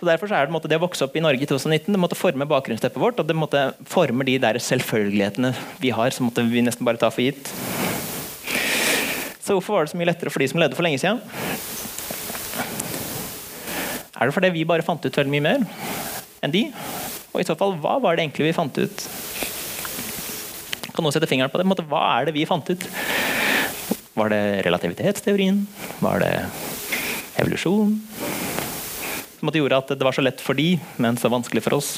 Så 0.08 0.13
Derfor 0.13 0.32
er 0.32 0.46
det, 0.48 0.54
måte, 0.56 0.70
det 0.72 0.78
å 0.80 0.86
vokse 0.86 1.04
opp 1.04 1.15
i 1.20 1.20
Norge 1.20 1.43
i 1.43 1.48
2019 1.50 1.91
det 1.91 2.00
måtte 2.00 2.15
forme 2.15 2.46
bakgrunnsteppet 2.48 3.02
vårt. 3.02 3.17
og 3.20 3.28
det 3.28 3.36
måtte 3.36 3.74
forme 3.84 4.24
de 4.24 4.38
der 4.39 4.56
selvfølgelighetene 4.56 5.50
vi 5.84 5.91
har, 5.91 6.13
som 6.15 6.30
måtte 6.30 6.46
vi 6.48 6.62
nesten 6.63 6.88
bare 6.88 6.96
ta 7.02 7.10
for 7.12 7.26
gitt. 7.26 7.52
Så 9.43 9.58
hvorfor 9.58 9.76
var 9.76 9.84
det 9.84 9.91
så 9.91 10.00
mye 10.00 10.08
lettere 10.08 10.32
for 10.32 10.39
de 10.39 10.48
som 10.48 10.62
levde 10.63 10.80
for 10.80 10.88
lenge 10.88 11.02
siden? 11.04 11.20
Er 14.15 14.32
det 14.32 14.38
fordi 14.38 14.54
vi 14.56 14.63
bare 14.63 14.88
fant 14.88 15.04
ut 15.04 15.20
veldig 15.20 15.36
mye 15.36 15.43
mer 15.43 15.67
enn 16.39 16.56
de? 16.56 16.63
Og 17.34 17.43
i 17.43 17.50
så 17.52 17.60
fall, 17.60 17.76
hva 17.76 18.00
var 18.00 18.15
det 18.15 18.24
egentlig 18.24 18.48
vi 18.48 18.56
fant 18.56 18.80
ut? 18.80 19.08
Kan 20.88 21.04
noen 21.04 21.20
sette 21.20 21.28
fingeren 21.28 21.52
på 21.52 21.60
det? 21.60 21.67
Hva 21.91 22.06
er 22.15 22.32
det 22.32 22.38
vi 22.39 22.48
fant 22.48 22.72
ut? 22.72 22.88
Var 24.15 24.32
det 24.32 24.43
relativitetsteorien? 24.72 25.65
Var 26.00 26.24
det 26.24 26.36
evolusjon? 27.43 27.98
Som 29.39 29.54
gjorde 29.54 29.80
at 29.80 29.93
det 29.93 30.06
var 30.06 30.15
så 30.15 30.26
lett 30.26 30.41
for 30.43 30.58
de, 30.58 30.76
men 30.97 31.17
så 31.19 31.32
vanskelig 31.32 31.63
for 31.65 31.78
oss. 31.78 31.95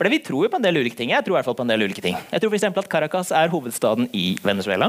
For 0.00 0.08
Vi 0.08 0.22
tror 0.24 0.46
jo 0.46 0.50
på 0.52 0.56
en 0.56 0.64
del 0.64 0.80
ulike 0.80 0.96
ting. 0.96 1.10
Jeg 1.12 1.24
tror 1.24 1.34
i 1.34 1.38
hvert 1.38 1.48
fall 1.50 1.58
på 1.58 1.64
en 1.66 1.72
del 1.72 1.84
ulike 1.84 2.00
ting. 2.00 2.16
Jeg 2.16 2.40
tror 2.40 2.54
for 2.56 2.80
at 2.80 2.88
Caracas 2.88 3.32
er 3.36 3.52
hovedstaden 3.52 4.08
i 4.16 4.38
Venezuela. 4.42 4.88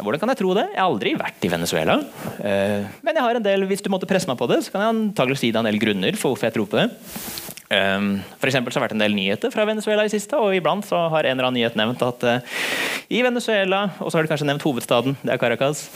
Hvordan 0.00 0.20
kan 0.22 0.30
jeg 0.32 0.38
tro 0.40 0.54
det? 0.56 0.66
Jeg 0.70 0.78
har 0.78 0.88
aldri 0.88 1.12
vært 1.18 1.44
i 1.44 1.50
Venezuela. 1.52 1.98
Eh, 2.40 2.86
men 3.04 3.16
jeg 3.18 3.24
har 3.26 3.36
en 3.36 3.44
del, 3.44 3.66
hvis 3.68 3.82
du 3.84 3.90
måtte 3.92 4.08
presse 4.08 4.30
meg 4.30 4.38
på 4.40 4.48
det, 4.50 4.62
så 4.64 4.72
kan 4.72 4.84
jeg 4.84 4.94
antagelig 4.94 5.40
si 5.42 5.50
deg 5.50 5.60
en 5.60 5.68
del 5.68 5.80
grunner 5.82 6.16
for 6.16 6.32
hvorfor 6.32 6.48
jeg 6.48 6.56
tror 6.56 6.70
på 6.70 6.78
det. 6.78 6.86
Eh, 7.74 8.06
for 8.40 8.50
så 8.50 8.62
har 8.62 8.70
det 8.70 8.84
vært 8.86 8.96
en 8.96 9.04
del 9.04 9.18
nyheter 9.18 9.52
fra 9.54 9.66
Venezuela 9.68 10.06
i 10.06 10.12
siste, 10.12 10.38
og 10.38 10.56
iblant 10.56 10.86
så 10.86 11.04
har 11.12 11.26
en 11.26 11.36
eller 11.36 11.50
annen 11.50 11.60
nyhet 11.60 11.78
nevnt 11.78 12.06
at 12.06 12.26
eh, 12.26 12.58
i 13.10 13.20
Venezuela, 13.26 13.88
og 13.98 14.08
så 14.08 14.18
har 14.18 14.26
de 14.26 14.32
kanskje 14.32 14.48
nevnt 14.48 14.64
hovedstaden, 14.64 15.18
det 15.20 15.34
er 15.34 15.42
Caracas, 15.42 15.88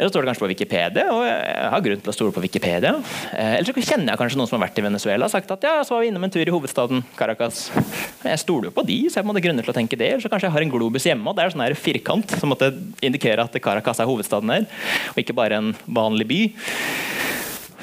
eller 0.00 0.08
så 0.08 0.14
står 0.14 0.24
det 0.24 0.30
kanskje 0.30 0.44
på 0.46 0.48
Wikipedia, 0.48 1.02
og 1.12 1.22
jeg 1.28 1.64
har 1.74 1.82
grunn 1.84 1.98
til 2.00 2.08
å 2.08 2.14
stole 2.16 2.32
på 2.32 2.40
Wikipedia. 2.40 2.94
Eh, 3.36 3.58
eller 3.58 3.68
så 3.68 3.74
kjenner 3.84 4.14
jeg 4.14 4.20
kanskje 4.22 4.38
noen 4.40 4.48
som 4.48 4.56
har 4.56 4.62
vært 4.64 4.80
i 4.80 4.84
Venezuela 4.86 5.26
og 5.28 5.34
sagt 5.34 5.52
at 5.52 5.66
ja, 5.66 5.74
så 5.84 5.92
var 5.92 6.00
vi 6.00 6.08
innom 6.08 6.24
en 6.24 6.32
tur 6.32 6.40
i 6.40 6.54
hovedstaden 6.54 7.02
Caracas. 7.18 7.66
Jeg 8.24 8.40
stoler 8.40 8.70
jo 8.70 8.76
på 8.78 8.86
de, 8.88 8.96
så 9.10 9.20
jeg 9.20 9.28
hadde 9.28 9.42
ha 9.42 9.44
grunner 9.44 9.68
til 9.68 9.74
å 9.74 9.76
tenke 9.76 9.98
det. 10.00 10.08
Eller 10.14 10.24
så 10.24 10.32
kanskje 10.32 10.48
jeg 10.48 10.56
har 10.56 10.64
en 10.64 10.72
globus 10.72 11.04
hjemme, 11.10 11.28
og 11.28 11.36
det 11.36 11.44
er 11.44 11.52
sånn 11.52 11.66
her 11.66 11.76
firkant 11.76 12.32
som 12.40 12.48
måtte 12.54 12.72
indikere 13.04 13.44
at 13.44 13.60
Caracas 13.60 14.00
er 14.00 14.08
hovedstaden 14.08 14.54
her, 14.56 14.64
og 15.12 15.20
ikke 15.20 15.36
bare 15.36 15.60
en 15.60 15.70
vanlig 15.84 16.30
by. 16.32 16.40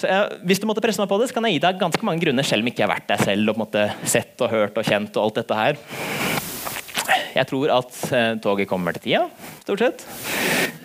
Jeg, 0.02 0.42
hvis 0.50 0.62
du 0.62 0.66
måtte 0.70 0.82
presse 0.82 1.02
meg 1.02 1.14
på 1.14 1.22
det, 1.22 1.30
så 1.30 1.38
kan 1.38 1.46
jeg 1.46 1.60
gi 1.60 1.64
deg 1.70 1.80
ganske 1.86 2.10
mange 2.10 2.26
grunner, 2.26 2.46
selv 2.50 2.66
om 2.66 2.74
ikke 2.74 2.82
jeg 2.82 2.90
har 2.90 2.96
vært 2.98 3.14
der 3.14 3.26
selv 3.30 3.54
og 3.54 3.62
måtte 3.62 3.88
sett 4.10 4.42
og 4.42 4.54
hørt 4.58 4.82
og 4.82 4.90
kjent 4.90 5.14
og 5.22 5.30
alt 5.30 5.42
dette 5.44 5.62
her. 5.62 6.47
Jeg 7.38 7.50
tror 7.50 7.74
at 7.78 8.00
eh, 8.12 8.32
toget 8.42 8.70
kommer 8.70 8.98
til 8.98 9.06
tida, 9.08 9.26
stort 9.62 9.84
sett. 9.84 10.08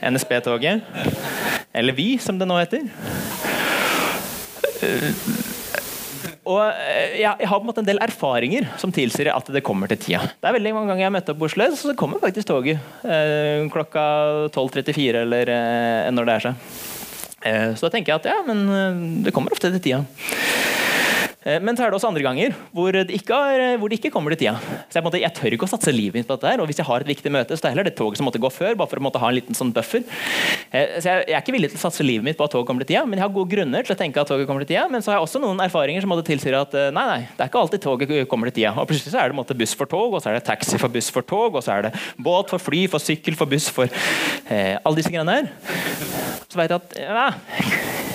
NSB-toget. 0.03 0.83
Eller 1.73 1.97
Vy, 1.97 2.19
som 2.21 2.38
det 2.41 2.49
nå 2.51 2.59
heter. 2.61 2.85
Eh, 4.83 5.09
og 6.43 6.62
eh, 6.75 7.21
jeg, 7.23 7.47
har 7.47 7.59
på 7.59 7.62
en 7.62 7.69
måte 7.69 7.83
en 7.85 7.88
del 7.88 8.01
erfaringer 8.03 8.67
som 8.83 8.93
tilsier 8.95 9.31
at 9.33 9.51
det 9.55 9.62
kommer 9.65 9.91
til 9.93 10.01
tida. 10.03 10.25
Det 10.43 10.51
er 10.51 10.57
veldig 10.59 10.75
mange 10.75 10.91
ganger 10.91 11.05
jeg 11.05 11.11
har 11.11 11.15
møtt 11.15 11.31
opp 11.31 11.38
på 11.38 11.49
Oslo, 11.49 11.69
så 11.79 11.95
kommer 11.99 12.23
faktisk 12.23 12.51
toget 12.51 13.07
eh, 13.07 13.62
klokka 13.73 14.05
12.34 14.51 15.23
eller 15.23 15.53
eh, 15.55 16.11
når 16.15 16.29
det 16.29 16.35
er 16.35 16.47
seg. 16.49 16.67
Eh, 17.47 17.69
så 17.79 17.87
da 17.87 17.95
tenker 17.95 18.15
jeg 18.15 18.25
at 18.25 18.31
ja, 18.35 18.41
men 18.49 19.23
det 19.23 19.35
kommer 19.35 19.55
ofte 19.55 19.71
til 19.71 19.85
tida. 19.87 20.03
Eh, 21.42 21.59
men 21.62 21.76
så 21.76 21.85
er 21.85 21.90
det 21.90 21.98
også 21.98 22.11
andre 22.12 22.22
ganger 22.24 22.55
hvor 22.74 22.94
det 22.94 23.11
ikke, 23.16 23.35
er, 23.35 23.76
hvor 23.81 23.90
det 23.90 23.98
ikke 23.98 24.12
kommer 24.14 24.35
til 24.35 24.44
tida. 24.44 24.55
Så 24.88 24.98
jeg, 24.98 25.07
måtte, 25.07 25.20
jeg, 25.22 25.35
tør 25.37 25.57
ikke 25.57 25.66
å 25.66 25.72
satse 25.72 25.94
livet 25.94 26.20
mitt 26.20 26.28
på 26.28 26.37
dette. 26.37 26.50
her, 26.52 26.62
og 26.62 26.70
Hvis 26.70 26.81
jeg 26.81 26.88
har 26.88 27.05
et 27.05 27.11
viktig 27.11 27.33
møte, 27.35 27.57
så 27.57 27.64
er 27.64 27.66
det 27.66 27.74
heller 27.74 27.88
det 27.90 27.94
toget 27.98 28.20
som 28.20 28.28
måtte 28.28 28.42
gå 28.42 28.50
før. 28.52 28.76
bare 28.78 28.90
for 28.90 29.02
å 29.02 29.07
måtte 29.07 29.22
ha 29.22 29.31
en 29.31 29.37
liten 29.38 29.59
sånn 29.59 29.72
buffer. 29.74 30.05
Eh, 30.70 30.98
så 30.98 31.09
jeg, 31.09 31.24
jeg, 31.26 31.37
er 31.37 31.42
ikke 31.42 31.57
villig 31.57 31.72
til 31.72 31.81
å 31.81 31.85
satse 31.87 32.07
livet 32.07 32.26
mitt 32.26 32.38
på 32.38 32.46
at 32.46 32.55
toget 32.55 32.68
kommer 32.70 32.87
til 32.87 32.92
tida, 32.94 33.05
men 33.09 33.18
jeg 33.18 33.26
har 33.26 33.35
gode 33.35 33.52
grunner 33.55 33.87
til 33.87 33.96
å 33.96 33.98
tenke 33.98 34.22
at 34.22 34.31
toget 34.31 34.48
kommer 34.50 34.64
til 34.64 34.72
tida. 34.74 34.87
Men 34.92 35.05
så 35.05 35.12
har 35.12 35.20
jeg 35.20 35.28
også 35.28 35.42
noen 35.42 35.62
erfaringer 35.64 36.05
som 36.05 36.12
måtte 36.14 36.26
tilsier 36.31 36.59
at 36.61 36.76
eh, 36.78 36.90
nei, 36.94 37.07
nei, 37.11 37.20
det 37.26 37.46
er 37.46 37.52
ikke 37.52 37.64
alltid 37.64 37.85
toget 37.87 38.14
kommer 38.31 38.50
til 38.50 38.61
tida. 38.61 38.74
Og 38.78 38.88
plutselig 38.90 39.14
så 39.14 39.22
er 39.24 39.33
det 39.33 39.38
måtte, 39.38 39.59
buss 39.59 39.76
for 39.78 39.90
tog, 39.90 40.16
og 40.16 40.22
så 40.22 40.33
er 40.33 40.38
det 40.38 40.46
taxi 40.48 40.81
for 40.81 40.92
buss 40.92 41.11
for 41.14 41.26
tog, 41.26 41.59
og 41.59 41.64
så 41.64 41.76
er 41.76 41.88
det 41.88 41.94
båt 42.22 42.52
for 42.52 42.62
fly, 42.62 42.87
for 42.92 43.02
sykkel, 43.02 43.37
for 43.38 43.50
buss, 43.50 43.68
for 43.72 43.90
eh, 43.90 44.78
alle 44.78 44.98
disse 44.98 45.12
greiene 45.12 45.38
her. 45.40 45.52
Så 46.46 46.59
vet 46.61 46.72
jeg 46.72 46.78
at 46.78 46.98
ja, 47.00 47.28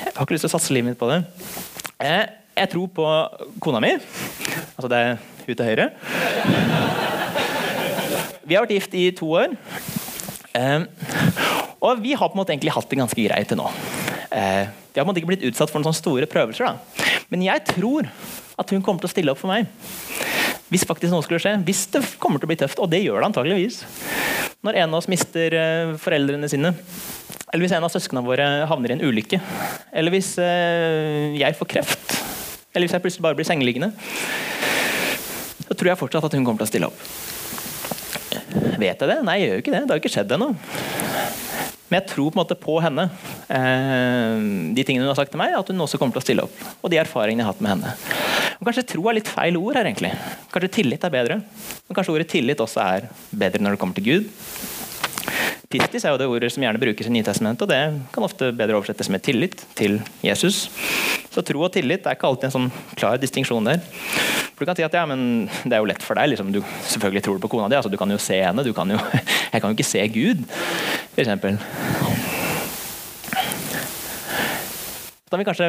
jeg 0.08 0.14
har 0.16 0.26
ikke 0.26 0.36
lyst 0.38 0.48
til 0.48 0.52
å 0.52 0.58
satse 0.58 0.74
livet 0.76 0.94
mitt 0.94 1.00
på 1.02 1.10
det. 1.12 1.22
Eh, 2.04 2.47
jeg 2.58 2.72
tror 2.74 2.90
på 2.98 3.08
kona 3.64 3.82
mi. 3.84 3.94
Altså 4.78 4.90
det 4.92 5.00
er 5.04 5.18
hun 5.46 5.56
til 5.56 5.70
høyre. 5.70 5.90
Vi 8.48 8.56
har 8.56 8.64
vært 8.66 8.76
gift 8.78 8.98
i 8.98 9.10
to 9.16 9.32
år. 9.38 9.56
Og 11.86 12.02
vi 12.02 12.16
har 12.18 12.28
på 12.28 12.36
en 12.36 12.42
måte 12.42 12.54
egentlig 12.56 12.74
hatt 12.74 12.90
det 12.90 13.00
ganske 13.00 13.28
greit 13.28 13.52
til 13.52 13.60
nå. 13.60 13.70
Uh, 14.28 14.66
vi 14.68 15.00
har 15.00 15.06
på 15.06 15.06
en 15.06 15.12
måte 15.12 15.22
ikke 15.22 15.30
blitt 15.30 15.46
utsatt 15.48 15.72
for 15.72 15.80
noen 15.80 15.92
sånne 15.92 16.02
store 16.02 16.30
prøvelser. 16.30 16.68
Da. 16.68 17.14
Men 17.32 17.46
jeg 17.46 17.64
tror 17.70 18.10
at 18.58 18.74
hun 18.74 18.82
kommer 18.86 19.04
til 19.04 19.10
å 19.10 19.14
stille 19.14 19.34
opp 19.34 19.42
for 19.42 19.52
meg. 19.52 19.70
Hvis 20.74 20.84
faktisk 20.88 21.14
noe 21.14 21.24
skulle 21.24 21.40
skje. 21.44 21.56
Hvis 21.68 21.86
det 21.94 22.04
kommer 22.22 22.42
til 22.42 22.50
å 22.50 22.52
bli 22.52 22.60
tøft. 22.60 22.82
Og 22.84 22.90
det 22.92 23.04
gjør 23.04 23.22
det 23.22 23.30
antageligvis. 23.30 23.84
Når 24.66 24.82
en 24.82 24.90
av 24.90 25.00
oss 25.00 25.10
mister 25.12 25.54
uh, 25.56 25.96
foreldrene 26.02 26.50
sine. 26.52 26.74
Eller 27.54 27.64
hvis 27.64 27.78
en 27.78 27.86
av 27.88 27.94
søsknene 27.94 28.26
våre 28.26 28.48
havner 28.68 28.92
i 28.92 28.98
en 28.98 29.06
ulykke. 29.06 29.40
Eller 29.96 30.16
hvis 30.18 30.34
uh, 30.42 31.38
jeg 31.38 31.60
får 31.60 31.72
kreft. 31.78 32.17
Eller 32.78 32.86
hvis 32.86 32.94
jeg 32.94 33.02
plutselig 33.02 33.26
bare 33.26 33.38
blir 33.40 33.48
sengeliggende. 33.50 33.90
Så 35.66 35.74
tror 35.74 35.90
jeg 35.90 36.00
fortsatt 36.00 36.28
at 36.30 36.36
hun 36.38 36.46
kommer 36.46 36.62
til 36.62 36.68
å 36.68 36.70
stille 36.70 36.90
opp. 36.92 37.00
Vet 38.78 39.02
jeg 39.02 39.10
det? 39.10 39.18
Nei, 39.26 39.40
jeg 39.42 39.48
gjør 39.48 39.56
jo 39.58 39.64
ikke 39.64 39.74
det. 39.74 39.82
Det 39.82 39.96
har 39.96 40.02
ikke 40.04 40.14
skjedd 40.14 40.36
ennå. 40.38 40.52
Men 41.88 42.02
jeg 42.02 42.10
tror 42.12 42.30
på 42.30 42.36
en 42.36 42.42
måte 42.44 42.58
på 42.60 42.76
henne. 42.84 43.08
Eh, 43.50 44.46
de 44.78 44.86
tingene 44.86 45.08
hun 45.08 45.12
har 45.14 45.18
sagt 45.18 45.34
til 45.34 45.42
meg, 45.42 45.56
at 45.58 45.74
hun 45.74 45.82
også 45.88 45.98
kommer 45.98 46.14
til 46.14 46.22
å 46.22 46.28
stille 46.28 46.46
opp. 46.46 46.64
Og 46.84 46.94
de 46.94 47.00
erfaringene 47.02 47.42
jeg 47.42 47.48
har 47.48 47.56
hatt 47.56 47.66
med 47.66 47.74
henne. 47.74 47.94
Og 48.60 48.70
kanskje 48.70 48.86
tro 48.94 49.10
er 49.10 49.18
litt 49.18 49.32
feil 49.32 49.58
ord 49.58 49.80
her, 49.80 49.90
egentlig. 49.90 50.14
Kanskje 50.54 50.74
tillit 50.78 51.10
er 51.10 51.14
bedre. 51.18 51.40
Men 51.42 51.98
kanskje 51.98 52.14
ordet 52.14 52.30
tillit 52.30 52.62
også 52.62 52.84
er 52.84 53.10
bedre 53.32 53.64
når 53.64 53.78
det 53.78 53.82
kommer 53.82 53.98
til 53.98 54.08
Gud. 54.12 54.30
Pistis 55.68 56.06
er 56.08 56.14
jo 56.14 56.20
det 56.22 56.28
ordet 56.32 56.50
som 56.54 56.64
gjerne 56.64 56.80
brukes 56.80 57.10
i 57.10 57.12
Nytestamentet, 57.12 57.66
og 57.66 57.72
det 57.72 58.12
kan 58.16 58.24
ofte 58.24 58.54
bedre 58.56 58.78
oversettes 58.78 59.10
med 59.12 59.24
tillit 59.26 59.66
til 59.76 59.98
Jesus. 60.24 60.68
Så 61.34 61.44
tro 61.46 61.66
og 61.66 61.74
tillit 61.76 62.08
er 62.08 62.16
ikke 62.16 62.30
alltid 62.30 62.48
en 62.48 62.56
sånn 62.56 62.70
klar 62.96 63.20
distinksjon 63.20 63.68
der. 63.68 63.82
For 64.56 64.64
du 64.64 64.70
kan 64.70 64.80
si 64.80 64.86
at 64.88 64.96
ja, 64.96 65.04
men 65.10 65.50
det 65.68 65.76
er 65.76 65.84
jo 65.84 65.90
lett 65.92 66.06
for 66.06 66.18
deg. 66.18 66.32
Liksom. 66.32 66.54
Du 66.56 66.62
selvfølgelig 66.64 67.26
tror 67.26 67.38
du 67.38 67.44
på 67.44 67.52
kona 67.52 67.68
di. 67.70 67.78
Altså, 67.78 67.92
du 67.92 68.00
kan 68.00 68.10
jo 68.10 68.18
se 68.22 68.40
henne. 68.42 68.64
Kan 68.74 68.96
jo, 68.96 68.98
jeg 69.54 69.62
kan 69.62 69.70
jo 69.70 69.76
ikke 69.76 69.86
se 69.92 70.08
Gud, 70.16 70.48
f.eks. 71.14 71.30
Da 75.28 75.36
vil 75.36 75.44
vi 75.44 75.48
kanskje 75.50 75.68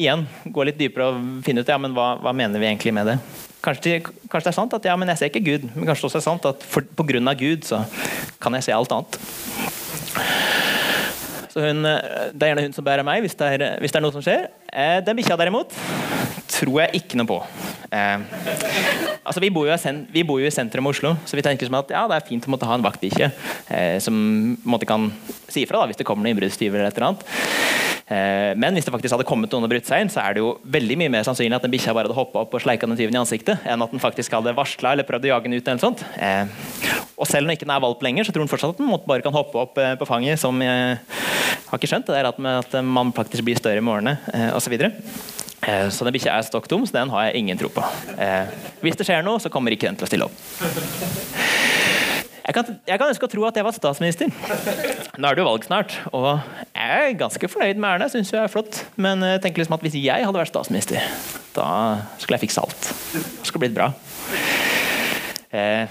igjen 0.00 0.24
gå 0.48 0.64
litt 0.64 0.80
dypere 0.80 1.12
og 1.12 1.24
finne 1.44 1.60
ut 1.60 1.68
ja, 1.68 1.76
men 1.76 1.92
hva, 1.92 2.14
hva 2.24 2.32
mener 2.32 2.58
vi 2.58 2.70
egentlig 2.70 2.94
med 2.96 3.12
det. 3.12 3.18
Kanskje, 3.64 4.00
kanskje, 4.04 4.44
det 4.44 4.50
er 4.50 4.56
sant 4.58 4.74
at 4.76 4.84
ja, 4.84 4.94
men 5.00 5.08
jeg 5.08 5.20
ser 5.20 5.30
ikke 5.30 5.44
Gud, 5.46 5.62
men 5.72 5.86
kanskje 5.88 6.04
det 6.04 6.10
også 6.10 6.20
er 6.20 6.26
sant 6.26 6.48
at 6.50 6.66
pga. 6.98 7.34
Gud 7.40 7.64
så 7.64 7.80
kan 8.42 8.56
jeg 8.58 8.66
se 8.66 8.74
alt 8.76 8.92
annet. 8.92 9.16
Så 11.54 11.62
hun, 11.62 11.86
Det 11.86 12.42
er 12.42 12.50
gjerne 12.50 12.66
hun 12.66 12.76
som 12.76 12.84
bærer 12.84 13.06
meg 13.06 13.22
hvis 13.24 13.38
det 13.38 13.48
er, 13.54 13.78
hvis 13.80 13.94
det 13.94 14.00
er 14.00 14.04
noe 14.04 14.12
som 14.12 14.24
skjer. 14.24 14.48
Eh, 14.72 15.00
den 15.04 15.18
bikkja 15.18 15.38
derimot 15.40 15.74
tror 16.54 16.80
jeg 16.84 17.00
ikke 17.00 17.18
noe 17.18 17.28
på. 17.28 17.38
Eh, 17.94 18.18
altså 19.22 19.42
vi 19.42 19.50
bor, 19.54 19.68
jo, 19.68 19.94
vi 20.12 20.24
bor 20.26 20.42
jo 20.42 20.48
i 20.48 20.54
sentrum 20.54 20.88
av 20.88 20.94
Oslo, 20.94 21.14
så 21.26 21.38
vi 21.38 21.44
tenker 21.46 21.68
som 21.68 21.78
at 21.80 21.92
ja, 21.94 22.04
det 22.10 22.18
er 22.18 22.28
fint 22.28 22.46
å 22.46 22.52
måtte 22.52 22.68
ha 22.68 22.76
en 22.78 22.84
vaktbikkje 22.84 23.30
eh, 23.68 23.96
som 24.02 24.16
måtte 24.66 24.88
kan 24.88 25.10
si 25.48 25.64
ifra 25.64 25.84
hvis 25.88 26.00
det 26.00 26.06
kommer 26.08 26.24
noen 26.24 26.34
innbruddstyver 26.34 26.80
eller 26.80 26.92
et 26.92 27.00
eller 27.00 27.12
annet. 27.12 27.26
Eh, 28.04 28.50
men 28.60 28.76
hvis 28.76 28.84
det 28.86 28.92
faktisk 28.92 29.16
hadde 29.16 29.26
kommet 29.28 29.52
noen 29.54 29.64
og 29.66 29.72
brutt 29.72 29.88
seg 29.88 30.04
inn, 30.04 30.12
så 30.12 30.20
er 30.24 30.36
det 30.36 30.44
jo 30.44 30.54
veldig 30.76 30.98
mye 31.00 31.14
mer 31.16 31.26
sannsynlig 31.26 31.56
at 31.56 31.64
den 31.64 31.72
bikkja 31.72 31.94
bare 31.96 32.10
hadde 32.10 32.18
hoppa 32.18 32.44
opp 32.44 32.56
og 32.56 32.64
sleika 32.64 32.88
den 32.88 32.98
tyven 33.00 33.16
i 33.16 33.22
ansiktet, 33.22 33.64
enn 33.64 33.84
at 33.84 33.94
den 33.94 34.02
faktisk 34.02 34.36
hadde 34.36 34.54
varsla 34.56 34.94
eller 34.94 35.08
prøvd 35.08 35.28
å 35.28 35.32
jage 35.34 35.48
den 35.48 35.58
ut. 35.58 35.68
eller 35.68 35.84
sånt. 35.84 36.04
Og 37.14 37.28
selv 37.30 37.46
når 37.46 37.54
den 37.54 37.58
ikke 37.58 37.70
er 37.72 37.84
valp 37.84 38.02
lenger, 38.04 38.26
så 38.26 38.34
tror 38.34 38.44
den 38.44 38.52
fortsatt 38.52 38.74
at 38.74 38.82
den 38.82 38.92
bare 39.06 39.24
kan 39.24 39.34
hoppe 39.34 39.62
opp 39.62 39.78
på 39.78 40.08
fanget. 40.08 40.40
som 40.42 40.60
jeg 40.60 40.98
har 41.70 41.80
ikke 41.80 41.90
skjønt 41.90 42.10
det 42.10 42.18
der 42.18 42.28
at, 42.28 42.76
man 42.84 43.12
faktisk 43.14 43.46
blir 43.46 43.58
større 43.58 43.80
i 43.80 43.84
morgenene 43.84 44.50
osv. 44.54 44.76
Så, 44.78 45.76
så 45.96 46.06
den 46.06 46.16
bikkja 46.16 46.36
er 46.36 46.46
stokk 46.46 46.68
dum, 46.70 46.84
så 46.86 46.98
den 46.98 47.12
har 47.12 47.28
jeg 47.28 47.42
ingen 47.42 47.60
tro 47.60 47.70
på. 47.72 47.84
hvis 48.84 48.98
det 49.00 49.08
skjer 49.08 49.24
noe, 49.24 49.40
så 49.40 49.52
kommer 49.52 49.72
ikke 49.74 49.88
den 49.88 50.00
til 50.00 50.06
å 50.08 50.10
stille 50.10 50.28
opp. 50.28 51.54
Jeg 52.44 52.52
kan, 52.52 52.74
jeg 52.84 53.00
kan, 53.00 53.08
ønske 53.08 53.24
å 53.24 53.30
tro 53.32 53.44
at 53.48 53.56
jeg 53.56 53.64
var 53.64 53.72
statsminister. 53.72 54.28
Nå 55.16 55.28
er 55.30 55.36
det 55.36 55.40
jo 55.40 55.46
valg 55.46 55.64
snart, 55.64 55.94
og 56.12 56.26
jeg 56.76 57.06
er 57.06 57.16
ganske 57.16 57.48
fornøyd 57.48 57.80
med 57.80 57.88
Erna. 57.88 58.08
Synes 58.12 58.34
jeg 58.34 58.42
er 58.42 58.52
flott. 58.52 58.82
Men 59.00 59.24
jeg 59.24 59.40
tenker 59.46 59.62
liksom 59.62 59.78
at 59.78 59.86
hvis 59.86 59.96
jeg 59.96 60.26
hadde 60.28 60.42
vært 60.42 60.52
statsminister, 60.52 61.08
da 61.56 61.68
skulle 62.20 62.36
jeg 62.36 62.44
fikse 62.44 62.60
alt. 62.60 62.90
Det 63.14 63.48
skulle 63.48 63.64
blitt 63.64 63.78
bra. 63.78 63.88
Eh, 65.54 65.88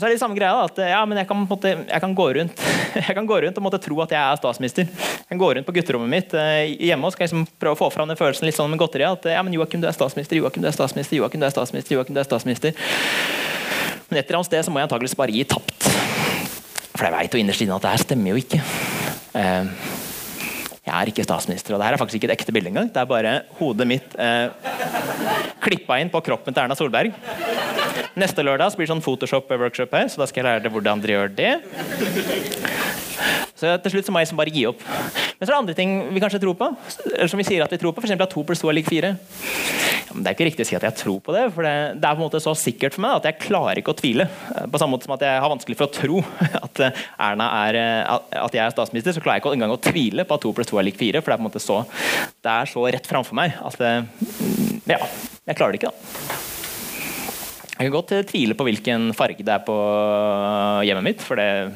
så 0.00 0.08
er 0.08 0.14
det 0.14 0.20
samme 0.22 0.36
greia 0.38 0.64
at 0.64 0.78
ja, 0.82 1.00
men 1.08 1.20
jeg 1.20 1.28
kan, 1.28 1.44
måtte, 1.44 1.72
jeg 1.76 2.02
kan, 2.02 2.14
gå 2.16 2.26
rundt 2.38 2.62
Jeg 3.08 3.16
kan 3.16 3.28
gå 3.28 3.40
rundt 3.44 3.60
og 3.60 3.64
måtte 3.64 3.80
tro 3.82 4.00
at 4.02 4.14
jeg 4.14 4.20
er 4.20 4.40
statsminister. 4.40 4.88
Jeg 4.90 5.28
kan 5.28 5.40
gå 5.40 5.50
rundt 5.54 5.68
på 5.68 5.74
gutterommet 5.76 6.10
mitt 6.10 6.34
eh, 6.34 6.72
hjemme 6.88 7.06
og 7.06 7.14
skal 7.14 7.28
liksom 7.28 7.44
prøve 7.60 7.76
å 7.76 7.80
få 7.84 7.90
fram 7.94 8.10
den 8.10 8.18
følelsen 8.18 8.48
litt 8.48 8.58
sånn 8.58 8.72
med 8.72 8.80
godteri. 8.82 9.06
At 9.06 9.28
ja, 9.30 9.44
men 9.46 9.54
Joakim, 9.54 9.82
du 9.82 9.86
er 9.90 9.94
statsminister. 9.94 10.40
Joakim, 10.40 10.64
du 10.64 10.70
er 10.70 10.74
statsminister. 10.74 11.20
Joakim, 11.20 11.42
du 11.42 11.46
er 11.46 11.54
statsminister. 11.54 11.96
Joakim, 11.96 12.16
du 12.16 12.22
er 12.22 12.28
statsminister. 12.28 12.74
Men 14.10 14.18
et 14.18 14.26
eller 14.26 14.40
annet 14.40 14.50
sted 14.50 14.66
så 14.66 14.74
må 14.74 14.80
jeg 14.80 14.90
antakeligvis 14.90 15.18
bare 15.20 15.36
gi 15.36 15.46
tapt. 15.54 15.90
For 16.96 17.06
jeg 17.06 17.14
veit 17.14 17.36
jo 17.36 17.42
innerst 17.44 17.62
inne 17.64 17.78
at 17.78 17.86
det 17.86 17.94
her 17.94 18.04
stemmer 18.04 18.34
jo 18.34 18.42
ikke. 18.42 18.62
Eh, 19.38 19.99
jeg 20.90 20.98
er 20.98 21.10
ikke 21.12 21.26
statsminister, 21.26 21.74
og 21.74 21.80
det 21.80 21.86
her 21.86 21.94
er 21.94 22.00
faktisk 22.00 22.18
ikke 22.18 22.30
et 22.32 22.36
ekte 22.36 22.54
bilde 22.54 22.72
engang. 22.72 22.88
Det 22.90 22.98
er 22.98 23.10
bare 23.10 23.34
hodet 23.60 23.86
mitt 23.86 24.16
eh, 24.18 24.50
klippa 25.62 26.00
inn 26.02 26.10
på 26.10 26.22
kroppen 26.26 26.56
til 26.56 26.64
Erna 26.64 26.76
Solberg. 26.78 27.14
Neste 28.18 28.42
lørdag 28.42 28.74
blir 28.74 28.88
det 28.88 28.92
sånn 28.94 29.04
Photoshop-workshop 29.04 29.94
her, 29.94 30.10
så 30.10 30.22
da 30.22 30.26
skal 30.26 30.42
jeg 30.42 30.48
lære 30.48 30.64
deg 30.66 30.74
hvordan 30.74 31.04
dere 31.04 31.16
gjør 31.16 31.30
det. 31.38 31.52
Så 33.60 33.74
til 33.84 33.92
slutt 33.92 34.08
så 34.08 34.14
må 34.14 34.22
jeg 34.22 34.28
liksom 34.28 34.40
bare 34.40 34.54
gi 34.54 34.64
opp. 34.70 34.80
Men 34.84 35.44
så 35.44 35.50
er 35.50 35.52
det 35.52 35.58
andre 35.58 35.76
ting 35.76 35.90
vi 36.14 36.22
kanskje 36.22 36.40
tror 36.40 36.56
på. 36.56 36.70
Eller 37.10 37.30
som 37.30 37.40
vi 37.40 37.46
sier 37.48 37.64
at 37.64 37.72
vi 37.74 37.78
tror 37.80 37.92
på, 37.92 38.02
f.eks. 38.02 38.16
at 38.16 38.32
2 38.32 38.44
pluss 38.48 38.62
2 38.62 38.70
er 38.72 38.78
lik 38.78 38.88
4. 38.88 39.10
Ja, 40.10 40.14
men 40.16 40.24
det 40.24 40.30
er 40.30 40.36
ikke 40.36 40.46
riktig 40.48 40.64
å 40.64 40.68
si 40.70 40.78
at 40.78 40.86
jeg 40.88 40.96
tror 40.98 41.20
på 41.22 41.34
det, 41.36 41.44
for 41.54 41.66
det, 41.66 41.74
det, 42.00 42.06
er 42.08 42.16
på 42.16 42.18
en 42.18 42.26
måte 42.26 42.40
så 42.42 42.54
sikkert 42.58 42.96
for 42.96 43.04
meg 43.04 43.20
at 43.20 43.28
jeg 43.28 43.38
klarer 43.44 43.78
ikke 43.78 43.92
å 43.92 43.98
tvile. 44.00 44.26
På 44.72 44.80
samme 44.80 44.96
måte 44.96 45.06
som 45.06 45.14
at 45.14 45.22
jeg 45.22 45.42
har 45.44 45.52
vanskelig 45.52 45.78
for 45.78 45.86
å 45.86 45.94
tro 45.94 46.22
at 46.66 46.82
Erna 46.82 47.50
er, 47.68 47.80
at 48.40 48.56
jeg 48.56 48.64
er 48.64 48.74
statsminister, 48.74 49.14
så 49.14 49.22
klarer 49.22 49.38
jeg 49.38 49.44
ikke 49.44 49.54
engang 49.58 49.76
å 49.76 49.80
tvile 49.84 50.26
på 50.26 50.38
at 50.38 50.46
2 50.48 50.54
pluss 50.56 50.72
2 50.72 50.80
er 50.80 50.88
lik 50.88 50.98
4. 51.00 51.22
For 51.22 51.30
det 51.30 51.36
er 51.36 51.42
på 51.42 51.46
en 51.46 51.50
måte 51.50 51.62
så, 51.62 51.82
det 52.40 52.56
er 52.56 52.72
så 52.72 52.86
rett 52.88 53.10
framfor 53.12 53.38
meg 53.38 53.60
at 53.60 53.84
ja, 54.90 54.98
jeg 55.46 55.60
klarer 55.60 55.76
det 55.76 55.82
ikke. 55.82 55.92
da. 55.92 56.48
Jeg 57.80 57.88
kan 57.88 57.94
godt 57.94 58.10
tvile 58.28 58.56
på 58.58 58.66
hvilken 58.66 59.12
farge 59.16 59.44
det 59.46 59.54
er 59.54 59.62
på 59.64 59.74
hjemmet 60.84 61.06
mitt, 61.06 61.22
for 61.24 61.40
det, 61.40 61.70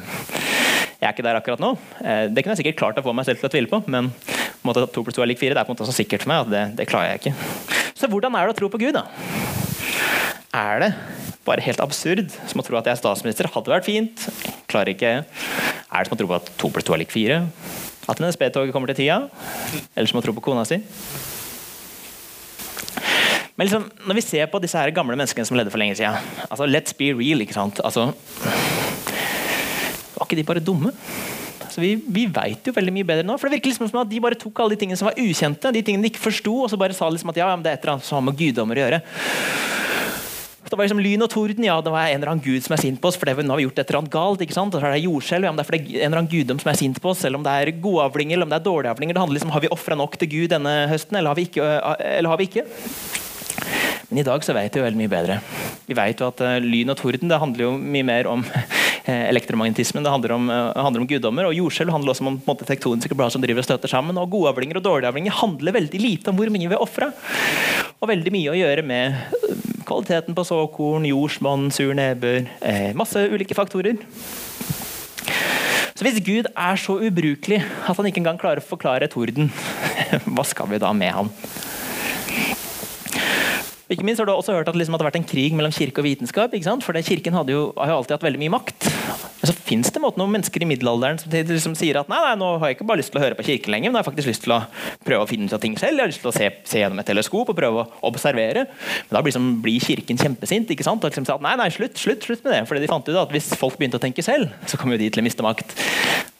jeg 1.04 1.10
er 1.10 1.16
ikke 1.18 1.26
der 1.26 1.36
akkurat 1.36 1.60
nå. 1.60 1.74
Eh, 2.00 2.26
det 2.32 2.40
kunne 2.40 2.54
jeg 2.54 2.62
sikkert 2.62 2.78
klart 2.80 2.98
å 3.00 3.04
få 3.04 3.12
meg 3.12 3.26
selv 3.28 3.42
til 3.42 3.50
å 3.50 3.52
tvile 3.52 3.68
på, 3.68 3.82
men 3.92 4.08
på 4.08 4.70
måte 4.70 4.86
2 4.88 5.02
pluss 5.04 5.18
2 5.18 5.24
er 5.24 5.28
lik 5.28 5.40
4 5.42 5.52
det 5.52 5.60
er 5.60 5.66
på 5.68 5.74
en 5.74 5.76
måte 5.76 5.88
så 5.90 5.92
sikkert 5.92 6.24
for 6.24 6.32
meg 6.32 6.46
at 6.46 6.52
det, 6.54 6.62
det, 6.78 6.86
klarer 6.88 7.12
jeg 7.12 7.20
ikke. 7.20 7.34
Så 7.92 8.08
hvordan 8.08 8.32
er 8.38 8.48
det 8.48 8.54
å 8.54 8.58
tro 8.62 8.70
på 8.72 8.80
Gud, 8.80 8.96
da? 8.96 9.04
Er 10.56 10.80
det 10.80 10.90
bare 11.44 11.64
helt 11.66 11.82
absurd 11.84 12.32
som 12.48 12.62
å 12.62 12.64
tro 12.64 12.78
at 12.80 12.88
jeg 12.88 12.96
er 12.96 13.02
statsminister? 13.02 13.50
Hadde 13.52 13.74
vært 13.74 13.84
fint. 13.84 14.24
Klarer 14.70 14.94
ikke. 14.94 15.12
Er 15.28 15.98
det 15.98 16.08
som 16.08 16.16
å 16.16 16.20
tro 16.22 16.30
på 16.30 16.38
at 16.38 16.48
2 16.62 16.72
pluss 16.72 16.88
2 16.88 16.96
er 16.96 17.02
lik 17.04 17.12
4? 17.12 17.38
At 18.08 18.24
NSB-toget 18.24 18.72
kommer 18.72 18.88
til 18.88 19.02
tida? 19.02 19.20
Eller 19.92 20.08
som 20.08 20.22
å 20.22 20.24
tro 20.24 20.32
på 20.32 20.46
kona 20.48 20.64
si? 20.68 20.80
Men 23.54 23.68
liksom, 23.68 23.84
når 24.08 24.18
vi 24.18 24.24
ser 24.24 24.48
på 24.50 24.58
disse 24.64 24.80
her 24.80 24.90
gamle 24.96 25.14
menneskene 25.20 25.46
som 25.46 25.60
ledde 25.60 25.70
for 25.70 25.78
lenge 25.78 25.94
siden 26.00 26.16
altså, 26.48 26.66
Let's 26.66 26.96
be 26.96 27.12
real. 27.14 27.44
ikke 27.44 27.54
sant? 27.54 27.84
Altså, 27.84 28.08
var 30.18 30.28
ikke 30.28 30.38
de 30.40 30.46
bare 30.48 30.64
dumme? 30.64 30.94
Så 31.74 31.82
vi 31.82 31.94
vi 31.98 32.26
veit 32.30 32.66
jo 32.66 32.74
veldig 32.74 32.94
mye 32.94 33.06
bedre 33.08 33.26
nå. 33.26 33.36
for 33.38 33.48
det 33.48 33.58
virker 33.58 33.72
liksom 33.72 33.90
som 33.90 34.02
at 34.04 34.10
De 34.10 34.22
bare 34.22 34.38
tok 34.38 34.60
alle 34.62 34.76
de 34.76 34.82
tingene 34.84 34.98
som 35.00 35.10
var 35.10 35.18
ukjente, 35.18 35.72
de 35.74 35.82
tingene 35.82 36.06
de 36.06 36.12
ikke 36.12 36.22
forsto, 36.28 36.54
og 36.62 36.70
så 36.70 36.78
bare 36.78 36.94
sa 36.94 37.08
liksom 37.10 37.32
at 37.32 37.40
ja, 37.40 37.50
det 37.56 37.70
er 37.70 37.78
et 37.78 37.86
eller 37.86 37.96
annet 37.96 38.06
som 38.06 38.20
har 38.20 38.28
med 38.28 38.38
guddommer 38.38 38.78
å 38.78 38.84
gjøre. 38.84 39.00
Det 40.64 40.78
var 40.78 40.88
liksom 40.88 41.02
lyn 41.04 41.22
og 41.22 41.28
torden, 41.30 41.66
ja, 41.66 41.74
det 41.84 41.90
var 41.92 42.08
en 42.08 42.16
eller 42.16 42.30
annen 42.32 42.42
gud 42.42 42.64
som 42.64 42.72
er 42.74 42.80
sint 42.80 43.00
på 43.00 43.10
oss. 43.10 43.18
for 43.20 43.28
det, 43.28 43.44
nå 43.44 43.52
har 43.52 43.60
vi 43.60 43.66
gjort 43.66 43.78
et 43.78 43.90
eller 43.90 44.00
annet 44.00 44.14
galt, 44.14 44.40
ikke 44.42 44.56
sant? 44.56 44.74
Og 44.74 44.80
så 44.80 44.88
er 44.88 44.96
det 44.96 45.04
jordskjelv, 45.04 45.46
ja, 45.46 45.52
men 45.52 45.60
det 45.60 45.64
er 45.66 45.68
fordi 45.68 45.98
en 45.98 46.06
eller 46.06 46.22
annen 46.22 46.30
guddom 46.32 46.62
som 46.62 46.70
er 46.72 46.78
sint 46.80 47.00
på 47.02 47.12
oss. 47.12 47.20
Selv 47.22 47.38
om 47.38 47.44
det 47.44 47.52
er 47.52 47.70
gode 47.84 48.06
avlinger 48.08 48.38
eller 48.38 48.48
om 48.48 48.54
det 48.54 48.58
er 48.58 48.64
dårlige 48.70 48.94
avlinger. 48.96 49.14
Det 49.14 49.22
handler 49.22 49.38
liksom, 49.38 49.52
Har 49.54 49.62
vi 49.62 49.74
ofra 49.76 49.98
nok 50.00 50.16
til 50.18 50.32
Gud 50.32 50.48
denne 50.54 50.74
høsten, 50.90 51.20
eller 51.20 51.34
har 51.34 51.38
vi 51.38 51.46
ikke? 51.50 51.68
Eller 52.08 52.32
har 52.32 52.40
vi 52.40 52.48
ikke? 52.48 52.66
Men 54.08 54.20
i 54.20 54.24
dag 54.26 54.44
så 54.44 54.54
vet 54.56 54.74
vi 54.74 54.80
jo 54.80 54.84
veldig 54.84 55.00
mye 55.00 55.12
bedre. 55.12 55.38
Vi 55.88 55.96
vet 55.96 56.20
jo 56.20 56.28
at 56.28 56.42
uh, 56.44 56.56
lyn 56.62 56.92
og 56.92 56.98
torden 57.00 57.30
det 57.30 57.40
handler 57.40 57.66
jo 57.66 57.72
mye 57.80 58.06
mer 58.06 58.28
om 58.30 58.44
uh, 58.44 58.64
elektromagnetismen. 59.32 60.04
Det 60.04 60.12
handler 60.12 60.36
om, 60.36 60.50
uh, 60.52 60.70
handler 60.76 61.04
om 61.04 61.08
guddommer. 61.10 61.48
Og 61.48 61.58
jordskjelv 61.58 61.94
handler 61.94 62.14
også 62.14 62.26
om 62.28 62.38
måte, 62.46 62.68
tektoniske 62.68 63.16
blader 63.16 63.36
som 63.36 63.44
driver 63.44 63.64
og 63.64 63.68
støter 63.68 63.90
sammen. 63.90 64.20
Og 64.20 64.30
gode 64.34 64.52
avlinger 64.52 64.80
og 64.80 64.86
dårlige 64.86 65.12
avlinger 65.12 65.38
handler 65.40 65.78
veldig 65.78 66.02
lite 66.02 66.32
om 66.32 66.40
hvor 66.40 66.52
mye 66.52 66.72
vi 66.72 66.80
ofrer. 66.86 67.12
Og 68.00 68.10
veldig 68.10 68.34
mye 68.34 68.52
å 68.52 68.58
gjøre 68.58 68.84
med 68.86 69.20
kvaliteten 69.88 70.36
på 70.36 70.46
såkorn, 70.48 71.08
jordsmonn, 71.08 71.70
sur 71.72 71.92
nedbør. 71.96 72.48
Masse 72.96 73.20
ulike 73.32 73.56
faktorer. 73.56 74.00
Så 75.94 76.02
Hvis 76.02 76.24
Gud 76.26 76.48
er 76.50 76.80
så 76.80 76.96
ubrukelig 77.06 77.60
at 77.62 77.96
han 77.96 78.08
ikke 78.08 78.18
engang 78.22 78.40
klarer 78.40 78.58
å 78.60 78.66
forklare 78.66 79.06
torden, 79.12 79.52
hva 80.34 80.44
skal 80.46 80.72
vi 80.72 80.80
da 80.82 80.90
med 80.96 81.14
han? 81.14 81.30
Ikke 83.92 84.04
minst 84.06 84.22
har 84.22 84.28
du 84.28 84.32
også 84.32 84.54
hørt 84.56 84.68
at 84.70 84.76
liksom, 84.78 84.96
det 84.96 85.04
har 85.04 85.10
vært 85.10 85.20
en 85.20 85.28
krig 85.28 85.56
mellom 85.56 85.72
kirke 85.74 86.00
og 86.00 86.06
vitenskap. 86.08 86.54
For 86.84 86.96
Kirken 87.04 87.36
jo, 87.50 87.72
har 87.76 87.90
jo 87.92 87.98
alltid 87.98 88.16
hatt 88.16 88.24
veldig 88.24 88.40
mye 88.40 88.54
makt. 88.56 88.88
Men 89.44 89.50
så 89.50 89.60
fins 89.60 89.90
det 89.92 90.00
noen 90.00 90.30
mennesker 90.32 90.62
i 90.64 90.66
middelalderen 90.70 91.18
som 91.20 91.32
som 91.60 91.74
sier 91.76 91.98
at 92.00 92.08
nei, 92.08 92.16
nei, 92.16 92.36
nå 92.40 92.46
har 92.62 92.70
jeg 92.70 92.78
ikke 92.78 92.86
bare 92.88 93.02
lyst 93.02 93.10
til 93.12 93.20
å 93.20 93.24
høre 93.26 93.36
på 93.36 93.44
kirken 93.44 93.74
lenger, 93.74 93.90
men 93.90 93.98
jeg 93.98 94.00
har 94.00 94.06
faktisk 94.06 94.30
lyst 94.30 94.42
til 94.46 94.54
å 94.56 94.60
prøve 95.04 95.26
å 95.26 95.28
finne 95.28 95.50
ut 95.50 95.52
av 95.52 95.60
ting 95.60 95.74
selv. 95.76 95.98
Jeg 95.98 96.00
har 96.00 96.08
lyst 96.08 96.22
til 96.24 96.30
å 96.30 96.32
se, 96.32 96.48
se 96.70 96.80
gjennom 96.80 97.02
et 97.02 97.08
teleskop 97.10 97.52
og 97.52 97.58
prøve 97.58 97.82
å 97.82 98.08
observere. 98.08 98.62
Men 99.10 99.18
da 99.18 99.20
blir, 99.26 99.34
som, 99.36 99.50
blir 99.60 99.84
Kirken 99.84 100.16
kjempesint. 100.16 100.72
ikke 100.72 100.86
sant? 100.86 101.04
Og 101.04 101.12
liksom 101.12 101.28
at 101.28 101.44
nei, 101.44 101.52
nei, 101.60 101.68
slutt, 101.76 102.00
slutt, 102.00 102.24
slutt 102.24 102.40
med 102.46 102.54
det. 102.56 102.62
Fordi 102.70 102.86
de 102.86 102.88
fant 102.88 103.10
ut 103.10 103.20
at 103.20 103.36
hvis 103.36 103.50
folk 103.60 103.76
begynte 103.76 104.00
å 104.00 104.04
tenke 104.06 104.24
selv, 104.24 104.48
så 104.64 104.80
kom 104.80 104.96
jo 104.96 105.00
de 105.04 105.10
til 105.12 105.20
å 105.20 105.26
miste 105.28 105.44
makt. 105.44 105.76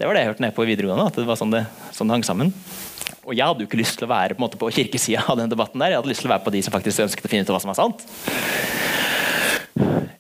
Det 0.00 0.08
var 0.08 0.16
det 0.16 0.24
jeg 0.24 0.32
hørte 0.32 0.46
nede 0.46 0.56
på 0.56 0.68
videregående. 0.70 1.10
at 1.12 1.20
det 1.20 1.28
var 1.28 1.40
sånn 1.40 1.52
det, 1.52 1.66
sånn 1.92 2.08
det 2.08 2.16
hang 2.16 2.24
sammen. 2.24 2.56
Og 3.28 3.36
jeg 3.36 3.44
hadde 3.44 3.66
jo 3.66 3.68
ikke 3.68 3.82
lyst 3.84 4.00
til 4.00 4.08
å 4.08 4.12
være 4.14 4.32
på, 4.32 4.40
en 4.40 4.46
måte, 4.48 4.60
på 4.64 4.72
kirkesida 4.80 5.28
av 5.28 5.36
den 5.42 5.52
debatten. 5.52 5.84
der, 5.84 5.92
Jeg 5.92 6.00
hadde 6.00 6.14
lyst 6.14 6.24
til 6.24 6.32
å 6.32 6.36
være 6.38 6.48
på 6.48 6.56
de 6.56 6.64
som 6.64 6.72
faktisk 6.72 7.04
ønsket 7.04 7.28
å 7.28 7.34
finne 7.36 7.44
ut 7.44 7.52
hva 7.52 7.60
som 7.60 7.74
er 7.74 7.82
sant. 7.84 8.06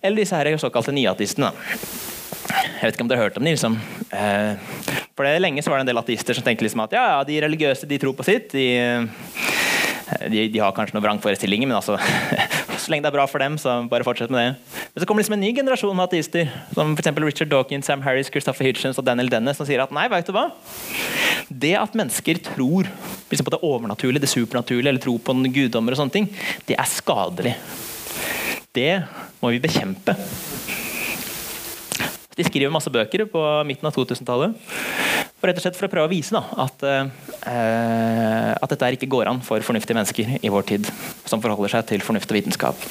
Eller 0.04 0.20
disse 0.20 0.36
her 0.36 0.52
såkalte 0.60 0.92
nyatistene. 0.92 1.54
Jeg 2.54 2.80
vet 2.82 2.96
ikke 2.96 3.04
om 3.04 3.10
dere 3.10 3.20
har 3.20 3.28
hørt 3.28 3.38
om 3.40 3.44
dem. 3.44 3.54
Liksom. 3.54 3.76
Eh, 4.14 5.02
for 5.14 5.26
det 5.26 5.40
Lenge 5.42 5.62
så 5.64 5.72
var 5.72 5.80
det 5.80 5.86
en 5.86 5.92
del 5.92 6.00
ateister 6.00 6.36
som 6.36 6.46
tenkte 6.46 6.66
liksom 6.66 6.84
at 6.84 6.94
ja, 6.96 7.06
de 7.26 7.40
religiøse 7.44 7.88
de 7.90 7.98
tror 8.02 8.14
på 8.16 8.26
sitt. 8.26 8.52
De, 8.54 8.66
eh, 8.78 10.28
de, 10.30 10.46
de 10.52 10.60
har 10.62 10.74
kanskje 10.76 10.96
noen 10.96 11.04
vrangforestillinger, 11.06 11.68
men 11.70 11.78
altså, 11.78 11.98
så 12.82 12.92
lenge 12.92 13.06
det 13.06 13.10
er 13.10 13.16
bra 13.16 13.26
for 13.30 13.42
dem, 13.42 13.56
så 13.60 13.80
bare 13.90 14.06
fortsett 14.06 14.32
med 14.32 14.52
det. 14.52 14.82
Men 14.92 15.02
så 15.02 15.08
kommer 15.08 15.24
liksom 15.24 15.36
en 15.38 15.44
ny 15.44 15.52
generasjon 15.56 15.96
med 15.96 16.06
ateister, 16.06 16.50
som 16.76 16.94
f.eks. 16.94 17.10
Richard 17.24 17.52
Dawkins, 17.52 17.88
Sam 17.90 18.04
Harris, 18.04 18.30
Christopher 18.32 18.68
Hitchens 18.68 19.00
og 19.00 19.06
Daniel 19.08 19.32
Dennis, 19.32 19.58
som 19.60 19.68
sier 19.68 19.82
at 19.84 19.94
nei, 19.94 20.06
vet 20.12 20.28
du 20.28 20.34
hva? 20.36 20.48
Det 21.48 21.74
at 21.76 21.96
mennesker 21.98 22.40
tror 22.54 22.88
på 23.34 23.52
det 23.52 23.60
overnaturlige, 23.66 24.22
det 24.22 24.30
supernaturlige, 24.30 24.92
eller 24.92 25.02
tror 25.02 25.18
på 25.20 25.34
guddommer, 25.54 25.94
og 25.94 26.00
sånne 26.04 26.14
ting, 26.14 26.30
det 26.68 26.78
er 26.78 26.88
skadelig. 26.88 27.56
Det 28.74 28.92
må 29.42 29.54
vi 29.54 29.62
bekjempe. 29.62 30.16
De 32.34 32.46
skriver 32.46 32.72
masse 32.72 32.90
bøker 32.92 33.26
på 33.30 33.42
midten 33.68 33.88
av 33.88 33.94
2000-tallet. 33.96 34.56
Rett 35.44 35.58
og 35.60 35.64
slett 35.66 35.76
for 35.76 35.86
å 35.86 35.92
prøve 35.92 36.08
å 36.08 36.12
vise 36.12 36.32
da, 36.32 36.40
at, 36.64 36.84
uh, 36.88 38.52
at 38.56 38.70
dette 38.72 38.94
ikke 38.96 39.10
går 39.12 39.28
an 39.28 39.42
for 39.44 39.60
fornuftige 39.66 39.96
mennesker 39.98 40.38
i 40.40 40.52
vår 40.52 40.64
tid, 40.70 40.88
som 41.28 41.42
forholder 41.44 41.74
seg 41.74 41.90
til 41.90 42.04
fornuft 42.04 42.32
og 42.32 42.38
vitenskap. 42.38 42.86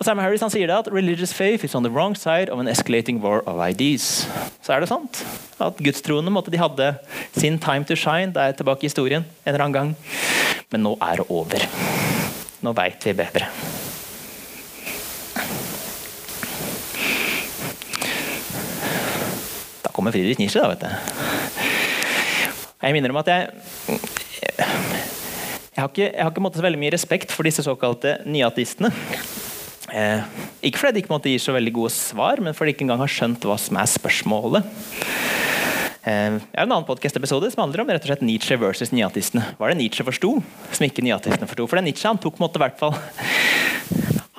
Og 0.00 0.06
Sam 0.08 0.18
Harris 0.18 0.42
han 0.42 0.50
sier 0.50 0.66
det 0.66 0.78
at 0.80 0.90
religious 0.90 1.34
faith 1.36 1.62
is 1.64 1.76
on 1.76 1.84
the 1.86 1.92
wrong 1.92 2.16
side 2.18 2.50
of 2.50 2.58
an 2.58 2.70
escalating 2.72 3.20
war 3.22 3.44
of 3.46 3.60
ideas. 3.62 4.24
Så 4.64 4.74
er 4.74 4.82
det 4.82 4.90
sant 4.90 5.22
at 5.60 5.78
gudstroende 5.84 6.32
måtte 6.32 6.50
de 6.50 6.58
hadde 6.58 6.94
sin 7.36 7.60
time 7.60 7.84
to 7.84 7.94
shine 7.94 8.32
der 8.34 8.56
tilbake 8.56 8.86
i 8.86 8.90
historien 8.90 9.28
en 9.28 9.52
eller 9.52 9.66
annen 9.66 9.76
gang. 9.76 9.94
Men 10.72 10.88
nå 10.88 10.96
er 11.04 11.20
det 11.20 11.28
over. 11.28 11.68
Nå 12.64 12.74
veit 12.80 13.06
vi 13.06 13.16
bedre. 13.20 13.52
Kommer 19.96 20.12
Friedrich 20.12 20.38
Nietzsche, 20.40 20.60
da, 20.60 20.68
vet 20.68 20.84
du. 20.84 20.88
Jeg 22.80 22.96
minner 22.96 23.12
om 23.12 23.20
at 23.20 23.28
jeg 23.32 23.40
jeg 25.70 25.84
har 25.86 25.88
ikke, 25.94 26.08
jeg 26.12 26.24
har 26.26 26.32
ikke 26.34 26.56
så 26.58 26.64
veldig 26.64 26.78
mye 26.82 26.92
respekt 26.92 27.30
for 27.32 27.48
disse 27.48 27.62
såkalte 27.64 28.18
nyateistene. 28.28 28.90
Eh, 29.90 30.26
ikke 30.68 30.82
fordi 30.82 30.98
de 30.98 31.02
ikke 31.04 31.12
måtte 31.14 31.30
gi 31.32 31.38
så 31.40 31.54
veldig 31.56 31.72
gode 31.72 31.92
svar, 31.94 32.42
men 32.44 32.52
fordi 32.54 32.70
de 32.70 32.76
ikke 32.76 32.84
engang 32.84 33.00
har 33.00 33.10
skjønt 33.10 33.46
hva 33.48 33.56
som 33.58 33.78
er 33.80 33.88
spørsmålet. 33.88 34.66
Eh, 36.04 36.36
jeg 36.36 36.58
har 36.58 36.66
en 36.66 36.74
annen 36.74 36.88
podcast-episode 36.88 37.50
som 37.54 37.64
handler 37.64 37.84
om 37.84 37.90
rett 37.94 38.04
og 38.04 38.12
slett 38.12 38.26
Nietzsche 38.26 38.58
versus 38.60 38.92
nyatistene. 38.92 39.46
Hva 39.56 39.68
er 39.68 39.74
det 39.74 39.80
Nietzsche 39.80 40.06
forsto, 40.06 40.34
som 40.68 40.86
ikke 40.86 41.04
nyatistene 41.06 41.48
forsto? 41.48 41.66
For 41.70 41.80
Nietzsche 41.84 42.08
han 42.08 42.20
tok 42.20 42.38
måte, 42.42 42.60
hvert 42.60 42.78
fall 42.80 42.96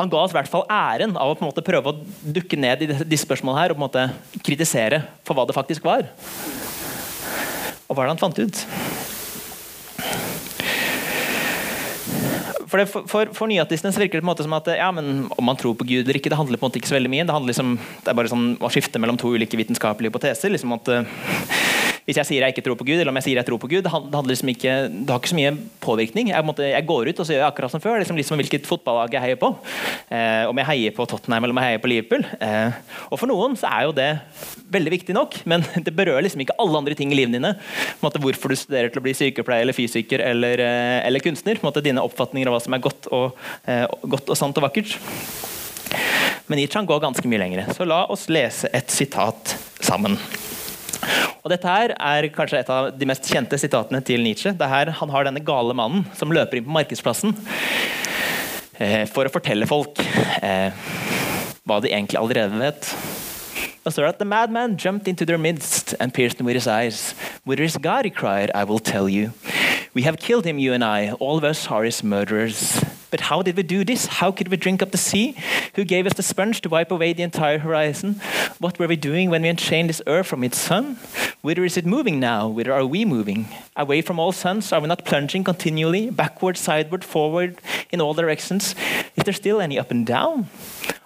han 0.02 0.12
ga 0.12 0.24
oss 0.24 0.34
i 0.34 0.38
hvert 0.40 0.52
fall 0.52 0.66
æren 0.72 1.14
av 1.16 1.32
å 1.32 1.38
på 1.38 1.46
en 1.46 1.52
måte 1.52 1.66
prøve 1.66 1.92
å 1.92 2.32
dukke 2.38 2.60
ned 2.60 2.84
i 2.84 2.90
disse 2.92 3.26
spørsmålene 3.26 3.62
her 3.62 3.74
og 3.74 3.78
på 3.78 3.82
en 3.82 3.88
måte 3.88 4.42
kritisere 4.46 5.04
for 5.28 5.38
hva 5.38 5.46
det 5.48 5.58
faktisk 5.58 5.86
var. 5.86 6.08
Og 7.88 7.96
hva 7.96 8.04
er 8.04 8.10
det 8.10 8.16
han 8.16 8.22
fant 8.22 8.42
ut? 8.42 8.66
For, 12.72 12.80
det, 12.80 12.86
for, 12.88 13.04
for, 13.12 13.32
for 13.36 13.52
nyatistene 13.52 13.92
virker 13.92 14.22
det 14.22 14.24
på 14.24 14.30
en 14.30 14.32
måte 14.32 14.46
som 14.46 14.54
at 14.56 14.70
ja, 14.80 14.88
men 14.96 15.26
om 15.36 15.44
man 15.44 15.58
tror 15.60 15.76
på 15.76 15.88
Gud 15.90 16.06
eller 16.06 16.22
ikke, 16.22 16.32
det 16.32 16.40
handler 16.40 16.56
på 16.56 16.64
en 16.64 16.72
måte 16.72 16.80
ikke 16.80 16.94
så 16.94 16.96
veldig 16.96 17.12
mye. 17.12 17.26
Det, 17.28 17.40
liksom, 17.50 17.74
det 18.06 18.14
er 18.14 18.16
bare 18.16 18.32
sånn 18.32 18.54
å 18.64 18.72
skifte 18.72 19.02
mellom 19.04 19.20
to 19.20 19.34
ulike 19.36 19.60
vitenskapelige 19.60 20.14
hypoteser. 20.14 20.54
liksom 20.56 20.78
at 20.78 20.94
hvis 22.12 22.20
jeg 22.20 22.28
sier 22.28 22.44
jeg 22.44 22.52
ikke 22.52 22.64
tror 22.66 22.76
på 22.76 22.86
Gud, 22.90 22.98
eller 23.00 23.14
om 23.14 23.18
jeg 23.22 23.30
sier 23.30 23.40
jeg 23.40 23.48
tror 23.48 23.60
på 23.62 23.70
Gud, 23.72 23.88
det, 23.88 24.22
liksom 24.28 24.52
ikke, 24.52 24.74
det 24.92 25.14
har 25.14 25.22
ikke 25.22 25.32
så 25.32 25.38
mye 25.38 25.54
påvirkning. 25.84 26.32
Jeg, 26.34 26.46
måte, 26.48 26.66
jeg 26.68 26.88
går 26.90 27.08
ut 27.08 27.22
og 27.24 27.28
så 27.28 27.36
gjør 27.36 27.44
jeg 27.46 27.48
akkurat 27.48 27.74
som 27.74 27.84
før. 27.84 28.02
Liksom, 28.04 28.20
liksom 28.20 28.42
hvilket 28.42 28.68
fotballag 28.68 29.16
jeg 29.16 29.24
heier 29.24 29.40
på. 29.40 29.54
Eh, 30.12 30.44
om 30.50 30.60
jeg 30.60 30.68
heier 30.68 30.96
på 30.98 31.08
Tottenham 31.08 31.48
eller 31.48 31.56
om 31.56 31.62
jeg 31.62 31.72
heier 31.72 31.84
på 31.84 31.92
Liverpool. 31.92 32.28
Eh, 32.44 32.76
og 33.08 33.22
For 33.22 33.32
noen 33.32 33.56
så 33.60 33.72
er 33.72 33.88
jo 33.88 33.96
det 33.96 34.10
veldig 34.76 34.96
viktig 34.98 35.16
nok, 35.16 35.40
men 35.48 35.64
det 35.88 35.96
berører 35.96 36.28
liksom 36.28 36.44
ikke 36.44 36.58
alle 36.62 36.84
andre 36.84 37.00
ting 37.00 37.16
i 37.16 37.20
livet 37.22 37.38
dine. 37.38 37.56
Måte, 38.04 38.22
hvorfor 38.24 38.52
du 38.52 38.60
studerer 38.60 38.92
til 38.92 39.00
å 39.00 39.08
bli 39.08 39.16
sykepleier 39.16 39.64
eller 39.64 39.78
fysiker 39.78 40.26
eller, 40.28 40.68
eh, 40.68 41.00
eller 41.08 41.24
kunstner. 41.24 41.64
Måte, 41.64 41.86
dine 41.86 42.04
oppfatninger 42.04 42.52
av 42.52 42.58
hva 42.58 42.64
som 42.68 42.76
er 42.76 42.84
godt 42.84 43.08
og, 43.16 43.40
eh, 43.72 43.88
godt 44.04 44.36
og 44.36 44.40
sant 44.40 44.60
og 44.60 44.68
vakkert. 44.68 44.98
Men 46.52 46.60
Nietzsche 46.60 46.84
går 46.84 47.06
ganske 47.08 47.32
mye 47.32 47.40
lenger. 47.40 47.70
Så 47.72 47.88
la 47.88 48.04
oss 48.12 48.28
lese 48.28 48.68
et 48.76 48.92
sitat 48.92 49.56
sammen. 49.80 50.20
Og 51.42 51.50
Dette 51.54 51.68
her 51.68 51.96
er 51.96 52.30
kanskje 52.34 52.62
et 52.62 52.72
av 52.74 52.92
de 52.94 53.08
mest 53.10 53.26
kjente 53.30 53.58
sitatene 53.58 54.02
til 54.06 54.22
Nietzsche. 54.26 54.54
Det 54.54 54.68
er 54.68 54.74
her 54.76 54.94
Han 55.00 55.14
har 55.14 55.26
denne 55.26 55.44
gale 55.46 55.74
mannen 55.78 56.06
som 56.18 56.34
løper 56.34 56.60
inn 56.60 56.68
på 56.68 56.76
markedsplassen 56.78 57.34
eh, 58.78 59.08
for 59.10 59.26
å 59.26 59.34
fortelle 59.34 59.70
folk 59.70 60.04
eh, 60.42 60.70
hva 61.66 61.82
de 61.82 61.92
egentlig 61.92 62.22
allerede 62.22 62.62
vet. 62.62 62.94
Så 63.82 63.98
er 63.98 64.06
det 64.06 64.14
at 64.14 64.20
The 64.20 64.30
madman 64.30 64.78
jumped 64.78 65.08
into 65.08 65.26
their 65.26 65.40
midst 65.42 65.96
and 66.00 66.14
pierced 66.14 66.38
them 66.38 66.46
with 66.46 66.56
his 66.56 66.68
eyes. 66.68 67.16
Where 67.46 67.64
is 67.64 67.78
God, 67.78 68.06
he 68.06 68.12
cried, 68.12 68.52
I 68.54 68.64
will 68.64 68.80
tell 68.80 69.10
you. 69.10 69.32
We 69.94 70.04
have 70.04 70.18
killed 70.18 70.46
him, 70.46 70.60
you 70.60 70.74
and 70.74 70.84
I. 70.84 71.12
All 71.20 71.38
of 71.38 71.44
us 71.44 71.68
are 71.68 71.84
his 71.84 72.04
murderers. 72.04 72.80
But 73.12 73.20
how 73.20 73.42
did 73.42 73.58
we 73.58 73.64
do 73.64 73.84
this? 73.84 74.08
How 74.08 74.32
could 74.32 74.48
we 74.48 74.58
drink 74.58 74.82
up 74.82 74.92
the 74.92 74.98
sea? 74.98 75.36
Who 75.76 75.84
gave 75.84 76.08
us 76.08 76.14
the 76.14 76.24
sponge 76.24 76.62
to 76.62 76.70
wipe 76.70 76.92
away 76.92 77.14
the 77.14 77.24
entire 77.24 77.60
horizon? 77.60 78.22
What 78.60 78.80
were 78.80 78.88
we 78.88 78.96
doing 78.96 79.30
when 79.30 79.42
we 79.42 79.50
unchained 79.50 79.90
this 79.90 80.02
earth 80.08 80.28
from 80.28 80.44
its 80.44 80.58
sun? 80.58 80.98
Whither 81.42 81.66
is 81.66 81.76
it 81.76 81.86
moving 81.86 82.20
now? 82.20 82.48
Whither 82.48 82.74
are 82.74 82.86
we 82.86 83.04
moving? 83.04 83.48
Away 83.76 84.02
from 84.02 84.20
all 84.20 84.32
suns? 84.32 84.72
Are 84.72 84.80
we 84.80 84.88
not 84.88 85.06
plunging 85.06 85.44
continually, 85.44 86.10
backward, 86.10 86.56
sideward, 86.56 87.04
forward, 87.04 87.60
in 87.92 88.00
all 88.00 88.14
directions? 88.14 88.76
Is 89.16 89.24
there 89.26 89.34
still 89.34 89.60
any 89.60 89.78
up 89.78 89.92
and 89.92 90.06
down? 90.06 90.50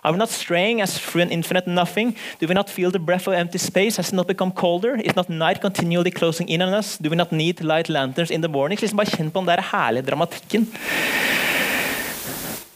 Are 0.04 0.12
we 0.12 0.20
not 0.20 0.30
straying 0.30 0.82
as 0.82 1.00
through 1.00 1.24
an 1.24 1.32
infinite 1.32 1.66
nothing? 1.66 2.16
Do 2.40 2.48
we 2.48 2.54
not 2.54 2.70
feel 2.70 2.92
the 2.92 3.00
breath 3.00 3.28
of 3.28 3.34
empty 3.34 3.58
space? 3.58 3.98
Has 3.98 4.10
it 4.10 4.16
not 4.16 4.28
become 4.28 4.52
colder? 4.52 4.96
Is 4.96 5.16
not 5.16 5.30
night 5.30 5.62
continually 5.62 6.12
closing 6.12 6.48
in 6.48 6.62
on 6.62 6.76
us? 6.76 7.00
Do 7.00 7.10
we 7.10 7.16
not 7.16 7.32
need 7.32 7.58
to 7.58 7.66
light 7.66 7.90
lanterns 7.90 8.30
in 8.30 8.42
the 8.42 8.48
mornings? 8.48 8.82
Liksom 8.82 8.98
bare 8.98 9.10
kjenn 9.10 9.32
på 9.32 9.42
den 9.42 9.48
der 9.48 9.64
herlige 9.72 10.06
dramatikken. 10.06 10.68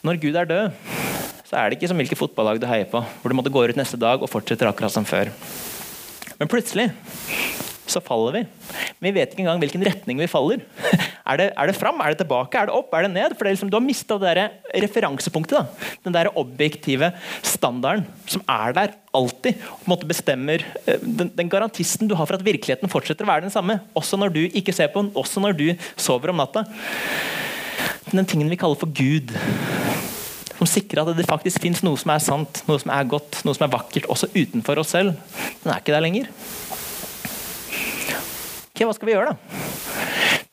Når 0.06 0.20
Gud 0.22 0.36
er 0.40 0.48
død, 0.48 0.70
så 1.44 1.58
er 1.60 1.70
det 1.70 1.80
ikke 1.80 1.90
som 1.92 2.00
hvilket 2.00 2.20
fotballag 2.20 2.60
du 2.62 2.68
heier 2.70 2.88
på, 2.88 3.02
hvor 3.02 3.32
du 3.32 3.36
måtte 3.36 3.52
gå 3.52 3.66
ut 3.68 3.80
neste 3.80 4.00
dag 4.00 4.22
og 4.22 4.32
fortsetter 4.32 4.70
akkurat 4.70 4.94
som 4.94 5.08
før. 5.08 5.32
Men 6.40 6.48
plutselig 6.48 6.88
så 7.90 8.00
faller 8.06 8.38
vi. 8.38 8.42
Men 9.00 9.10
vi 9.10 9.14
vet 9.18 9.34
ikke 9.34 9.44
engang 9.44 9.60
hvilken 9.64 9.84
retning 9.88 10.22
vi 10.22 10.30
faller. 10.30 10.64
Er 11.30 11.38
det, 11.38 11.46
er 11.62 11.70
det 11.70 11.76
fram? 11.78 12.00
Er 12.02 12.10
det 12.10 12.24
tilbake? 12.24 12.58
Er 12.58 12.66
det 12.66 12.74
opp? 12.74 12.94
Er 12.98 13.04
det 13.06 13.12
ned? 13.14 13.36
For 13.38 13.46
det 13.46 13.52
liksom, 13.54 13.70
Du 13.70 13.76
har 13.78 13.84
mista 13.86 14.16
det 14.18 14.32
der 14.34 14.80
referansepunktet. 14.82 15.60
Da. 15.60 15.92
Den 16.08 16.16
der 16.16 16.32
objektive 16.34 17.12
standarden 17.46 18.08
som 18.26 18.42
er 18.50 18.74
der 18.74 18.96
alltid. 19.14 19.60
og 19.70 19.84
på 19.84 19.86
en 19.86 19.94
måte 19.94 20.10
bestemmer 20.10 20.64
eh, 20.88 20.98
den, 21.04 21.30
den, 21.38 21.52
garantisten 21.54 22.10
du 22.10 22.16
har 22.18 22.26
for 22.26 22.40
at 22.40 22.46
virkeligheten 22.48 22.90
fortsetter 22.90 23.28
å 23.28 23.30
være 23.30 23.46
den 23.46 23.54
samme. 23.54 23.78
Også 23.94 24.18
når 24.18 24.34
du 24.34 24.42
ikke 24.48 24.74
ser 24.74 24.90
på 24.90 25.04
den, 25.04 25.14
også 25.14 25.44
når 25.46 25.54
du 25.54 25.68
sover 26.02 26.34
om 26.34 26.42
natta. 26.42 26.66
Den 28.10 28.26
tingen 28.26 28.50
vi 28.50 28.58
kaller 28.58 28.80
for 28.80 28.90
Gud 28.90 29.30
som 30.60 30.68
sikrer 30.68 31.06
at 31.06 31.16
det 31.16 31.28
faktisk 31.28 31.64
fins 31.64 31.82
noe 31.88 32.00
som 32.00 32.12
er 32.12 32.24
sant, 32.24 32.64
noe 32.68 32.82
som 32.82 32.92
er 32.92 33.08
godt, 33.08 33.42
noe 33.48 33.56
som 33.56 33.66
er 33.70 33.74
vakkert, 33.78 34.10
også 34.12 34.32
utenfor 34.36 34.82
oss 34.84 34.92
selv. 34.98 35.16
Den 35.64 35.72
er 35.72 35.80
ikke 35.80 35.96
der 35.96 36.04
lenger. 36.04 36.32
Ok, 38.70 38.84
Hva 38.84 38.96
skal 38.96 39.08
vi 39.08 39.16
gjøre, 39.16 39.34
da? 39.34 39.69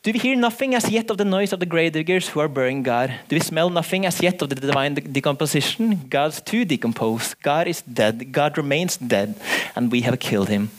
Do 0.07 0.13
we 0.13 0.19
hear 0.19 0.37
nothing 0.37 0.73
as 0.73 0.89
yet 0.89 1.09
of 1.09 1.17
the 1.17 1.25
noise 1.25 1.51
of 1.51 1.59
the 1.59 1.65
grave 1.65 1.91
diggers 1.91 2.29
who 2.29 2.39
are 2.39 2.47
burying 2.47 2.81
God? 2.81 3.13
Do 3.27 3.35
we 3.35 3.41
smell 3.41 3.69
nothing 3.69 4.05
as 4.05 4.21
yet 4.21 4.41
of 4.41 4.47
the 4.47 4.55
divine 4.55 4.93
de 4.93 5.01
decomposition? 5.01 6.07
God's 6.07 6.39
too 6.39 6.63
decomposed. 6.63 7.35
God 7.41 7.67
is 7.67 7.81
dead. 7.81 8.31
God 8.31 8.57
remains 8.57 8.95
dead, 8.95 9.35
and 9.75 9.91
we 9.91 10.03
have 10.03 10.17
killed 10.21 10.47
him. 10.47 10.71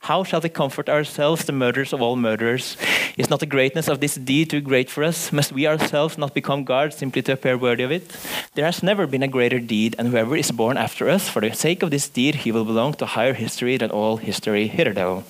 How 0.00 0.24
shall 0.24 0.40
we 0.40 0.48
comfort 0.48 0.88
ourselves, 0.88 1.44
the 1.44 1.52
murderers 1.52 1.92
of 1.92 2.00
all 2.00 2.16
murderers? 2.16 2.78
Is 3.18 3.28
not 3.28 3.40
the 3.40 3.54
greatness 3.54 3.86
of 3.86 4.00
this 4.00 4.14
deed 4.14 4.48
too 4.48 4.62
great 4.62 4.88
for 4.88 5.04
us? 5.04 5.30
Must 5.30 5.52
we 5.52 5.66
ourselves 5.66 6.16
not 6.16 6.32
become 6.32 6.64
guards 6.64 6.96
simply 6.96 7.20
to 7.20 7.32
appear 7.32 7.58
worthy 7.58 7.82
of 7.82 7.92
it? 7.92 8.10
There 8.54 8.64
has 8.64 8.82
never 8.82 9.06
been 9.06 9.22
a 9.22 9.28
greater 9.28 9.60
deed, 9.60 9.94
and 9.98 10.08
whoever 10.08 10.36
is 10.36 10.52
born 10.52 10.78
after 10.78 11.10
us, 11.10 11.28
for 11.28 11.40
the 11.42 11.52
sake 11.52 11.82
of 11.82 11.90
this 11.90 12.08
deed, 12.08 12.34
he 12.34 12.50
will 12.50 12.64
belong 12.64 12.94
to 12.94 13.04
higher 13.04 13.34
history 13.34 13.76
than 13.76 13.90
all 13.90 14.16
history 14.16 14.68
hitherto. 14.68 15.24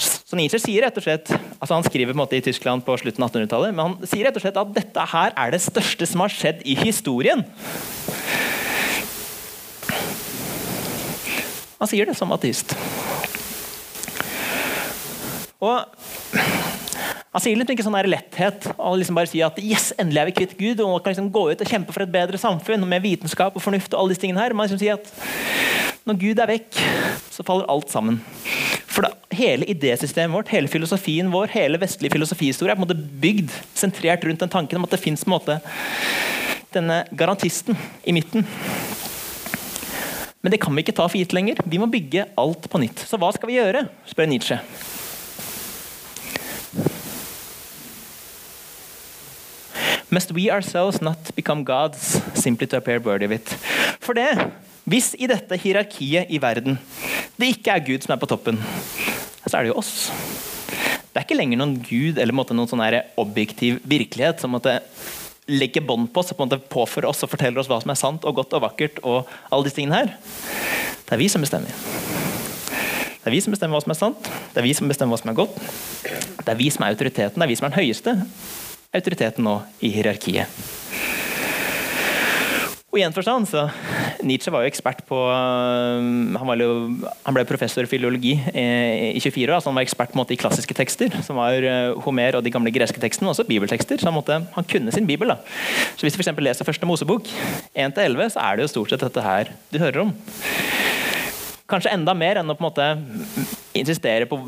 Så 0.00 0.38
Nietzsche 0.38 0.60
sier 0.62 0.86
rett 0.86 0.96
og 0.96 1.04
slett, 1.04 1.30
altså 1.58 1.76
Han 1.76 1.84
skriver 1.84 2.12
på 2.12 2.16
en 2.16 2.22
måte 2.22 2.38
i 2.38 2.44
Tyskland 2.44 2.84
på 2.86 2.96
slutten 3.00 3.24
av 3.24 3.32
1800-tallet, 3.32 3.74
men 3.76 3.84
han 3.84 4.08
sier 4.08 4.28
rett 4.28 4.38
og 4.38 4.44
slett 4.44 4.60
at 4.60 4.72
dette 4.76 5.06
her 5.12 5.34
er 5.36 5.52
det 5.52 5.60
største 5.64 6.08
som 6.08 6.24
har 6.24 6.32
skjedd 6.32 6.64
i 6.64 6.76
historien. 6.80 7.44
Han 11.80 11.88
sier 11.88 12.08
det 12.08 12.16
som 12.16 12.32
ateist. 12.36 12.76
Og 15.60 15.84
han 17.30 17.42
sier 17.44 17.58
litt 17.58 17.68
ikke 17.70 17.84
sånn 17.86 17.98
letthet 18.10 18.64
og 18.74 18.96
liksom 18.98 19.18
bare 19.18 19.30
si 19.30 19.42
at 19.44 19.58
yes, 19.62 19.92
endelig 20.00 20.22
er 20.22 20.28
vi 20.30 20.36
kvitt 20.40 20.56
Gud 20.58 20.80
og 20.82 20.96
kan 21.04 21.14
liksom 21.14 21.28
gå 21.30 21.44
ut 21.52 21.60
og 21.62 21.68
kjempe 21.70 21.94
for 21.94 22.02
et 22.02 22.10
bedre 22.10 22.40
samfunn 22.40 22.82
med 22.90 23.04
vitenskap 23.04 23.54
og 23.54 23.62
fornuft. 23.62 23.92
og 23.94 24.00
alle 24.00 24.14
disse 24.14 24.24
tingene 24.24 24.42
her. 24.42 24.56
Man 24.56 24.66
liksom 24.66 24.80
sier 24.82 24.98
at 24.98 25.12
Når 26.08 26.16
Gud 26.16 26.40
er 26.40 26.48
vekk, 26.48 26.78
så 27.30 27.44
faller 27.46 27.68
alt 27.70 27.90
sammen. 27.92 28.16
For 28.90 29.04
da, 29.04 29.10
hele 29.36 29.68
idésystemet 29.68 30.32
vårt, 30.32 30.48
hele 30.50 30.70
filosofien 30.72 31.28
vår, 31.30 31.52
hele 31.52 31.78
vestlige 31.78 32.16
filosofihistorie 32.16 32.72
er 32.72 32.78
på 32.78 32.82
en 32.82 32.88
måte 32.88 33.20
bygd 33.22 33.52
sentrert 33.76 34.24
rundt 34.24 34.40
den 34.40 34.50
tanken 34.50 34.80
om 34.80 34.88
at 34.88 34.96
det 34.96 35.02
fins 35.04 35.26
denne 36.72 37.02
garantisten 37.12 37.76
i 38.08 38.14
midten. 38.16 38.46
Men 40.40 40.54
det 40.54 40.60
kan 40.62 40.74
vi 40.74 40.86
ikke 40.86 40.96
ta 40.96 41.06
for 41.06 41.20
gitt 41.20 41.34
lenger. 41.36 41.60
Vi 41.68 41.78
må 41.78 41.86
bygge 41.90 42.30
alt 42.40 42.70
på 42.72 42.80
nytt. 42.80 43.04
Så 43.04 43.20
hva 43.20 43.30
skal 43.36 43.52
vi 43.52 43.60
gjøre? 43.60 43.84
spør 44.08 44.30
Nietzsche. 44.30 44.58
Must 50.10 50.32
we 50.34 50.50
ourselves 50.50 51.00
not 51.00 51.30
become 51.36 51.62
gods 51.62 52.18
simply 52.34 52.66
to 52.66 52.76
appear 52.76 52.98
worthy 52.98 53.26
of 53.26 53.32
it? 53.32 53.54
For 54.02 54.14
det, 54.14 54.32
hvis 54.90 55.14
i 55.18 55.28
dette 55.30 55.54
hierarkiet 55.54 56.30
i 56.30 56.40
verden 56.42 56.78
det 57.38 57.52
ikke 57.54 57.72
er 57.72 57.84
Gud 57.86 58.02
som 58.04 58.14
er 58.14 58.20
på 58.20 58.28
toppen, 58.28 58.58
så 59.46 59.56
er 59.56 59.62
det 59.64 59.70
jo 59.70 59.78
oss. 59.80 60.10
Det 61.10 61.18
er 61.18 61.26
ikke 61.26 61.38
lenger 61.38 61.60
noen 61.60 61.78
gud 61.82 62.18
eller 62.18 62.34
noen 62.34 62.68
sånn 62.70 62.82
objektiv 63.18 63.80
virkelighet 63.88 64.42
som 64.42 64.52
måtte 64.54 64.80
legge 65.50 65.82
bånd 65.82 66.10
på 66.12 66.22
oss 66.22 66.34
og 66.34 66.42
på 66.42 66.60
påføre 66.70 67.10
oss 67.10 67.24
og 67.26 67.32
forteller 67.32 67.62
oss 67.62 67.70
hva 67.70 67.80
som 67.82 67.90
er 67.90 67.98
sant 67.98 68.26
og 68.26 68.36
godt 68.38 68.54
og 68.58 68.66
vakkert. 68.66 69.00
og 69.02 69.26
alle 69.50 69.66
disse 69.66 69.80
tingene 69.80 70.02
her. 70.02 70.14
Det 71.06 71.16
er 71.16 71.22
vi 71.22 71.28
som 71.28 71.42
bestemmer. 71.42 72.29
Det 73.20 73.28
er 73.28 73.36
vi 73.36 73.40
som 73.44 73.52
bestemmer 73.52 73.76
hva 73.76 73.84
som 73.84 73.92
er 73.92 73.98
sant, 73.98 74.28
det 74.54 74.62
er 74.62 74.64
vi 74.64 74.72
som 74.76 74.88
bestemmer 74.88 75.12
hva 75.12 75.20
som 75.20 75.32
er 75.32 75.36
godt. 75.36 75.58
Det 76.40 76.48
er 76.48 76.56
vi 76.56 76.70
som 76.72 76.86
er 76.86 76.94
autoriteten, 76.94 77.36
det 77.36 77.44
er 77.44 77.52
vi 77.52 77.58
som 77.58 77.68
er 77.68 77.74
den 77.74 77.82
høyeste 77.82 78.16
autoriteten 78.96 79.44
nå 79.44 79.58
i 79.84 79.92
hierarkiet. 79.92 80.48
Og 82.90 82.98
i 82.98 83.04
en 83.06 83.14
forstand 83.14 83.46
så 83.46 83.68
Nietzsche 84.26 84.50
var 84.50 84.64
jo 84.64 84.70
ekspert 84.72 85.04
på 85.06 85.18
Han 85.30 86.34
Han, 86.34 86.50
jo, 86.58 86.72
han 87.22 87.36
ble 87.36 87.44
professor 87.46 87.86
i 87.86 87.90
filologi 87.90 88.32
i 88.34 89.20
24 89.20 89.46
år. 89.46 89.54
altså 89.60 89.70
Han 89.70 89.78
var 89.78 89.86
ekspert 89.86 90.10
på 90.10 90.18
en 90.18 90.22
måte, 90.24 90.34
i 90.34 90.40
klassiske 90.40 90.74
tekster, 90.74 91.14
som 91.22 91.38
var 91.38 91.54
uh, 91.62 92.00
Homer 92.02 92.40
og 92.40 92.42
de 92.44 92.50
gamle 92.50 92.72
greske 92.74 92.98
tekstene. 93.00 93.30
Også 93.30 93.46
bibeltekster. 93.46 94.00
så 94.00 94.10
Han, 94.10 94.18
måtte, 94.18 94.40
han 94.56 94.66
kunne 94.66 94.92
sin 94.92 95.06
bibel. 95.06 95.28
da. 95.28 95.38
Så 95.94 96.02
Hvis 96.02 96.18
du 96.18 96.22
for 96.22 96.42
leser 96.42 96.66
første 96.66 96.86
Mosebok, 96.86 97.30
1-11, 97.76 98.34
så 98.34 98.40
er 98.42 98.56
det 98.56 98.66
jo 98.66 98.74
stort 98.74 98.90
sett 98.90 99.06
dette 99.06 99.22
her 99.22 99.54
du 99.70 99.78
hører 99.78 100.08
om. 100.08 100.14
Kanskje 101.70 101.92
enda 101.94 102.14
mer 102.18 102.40
enn 102.40 102.50
å 102.50 102.56
på 102.58 102.64
en 102.64 102.68
måte 102.68 102.86
insistere 103.78 104.26
på 104.26 104.40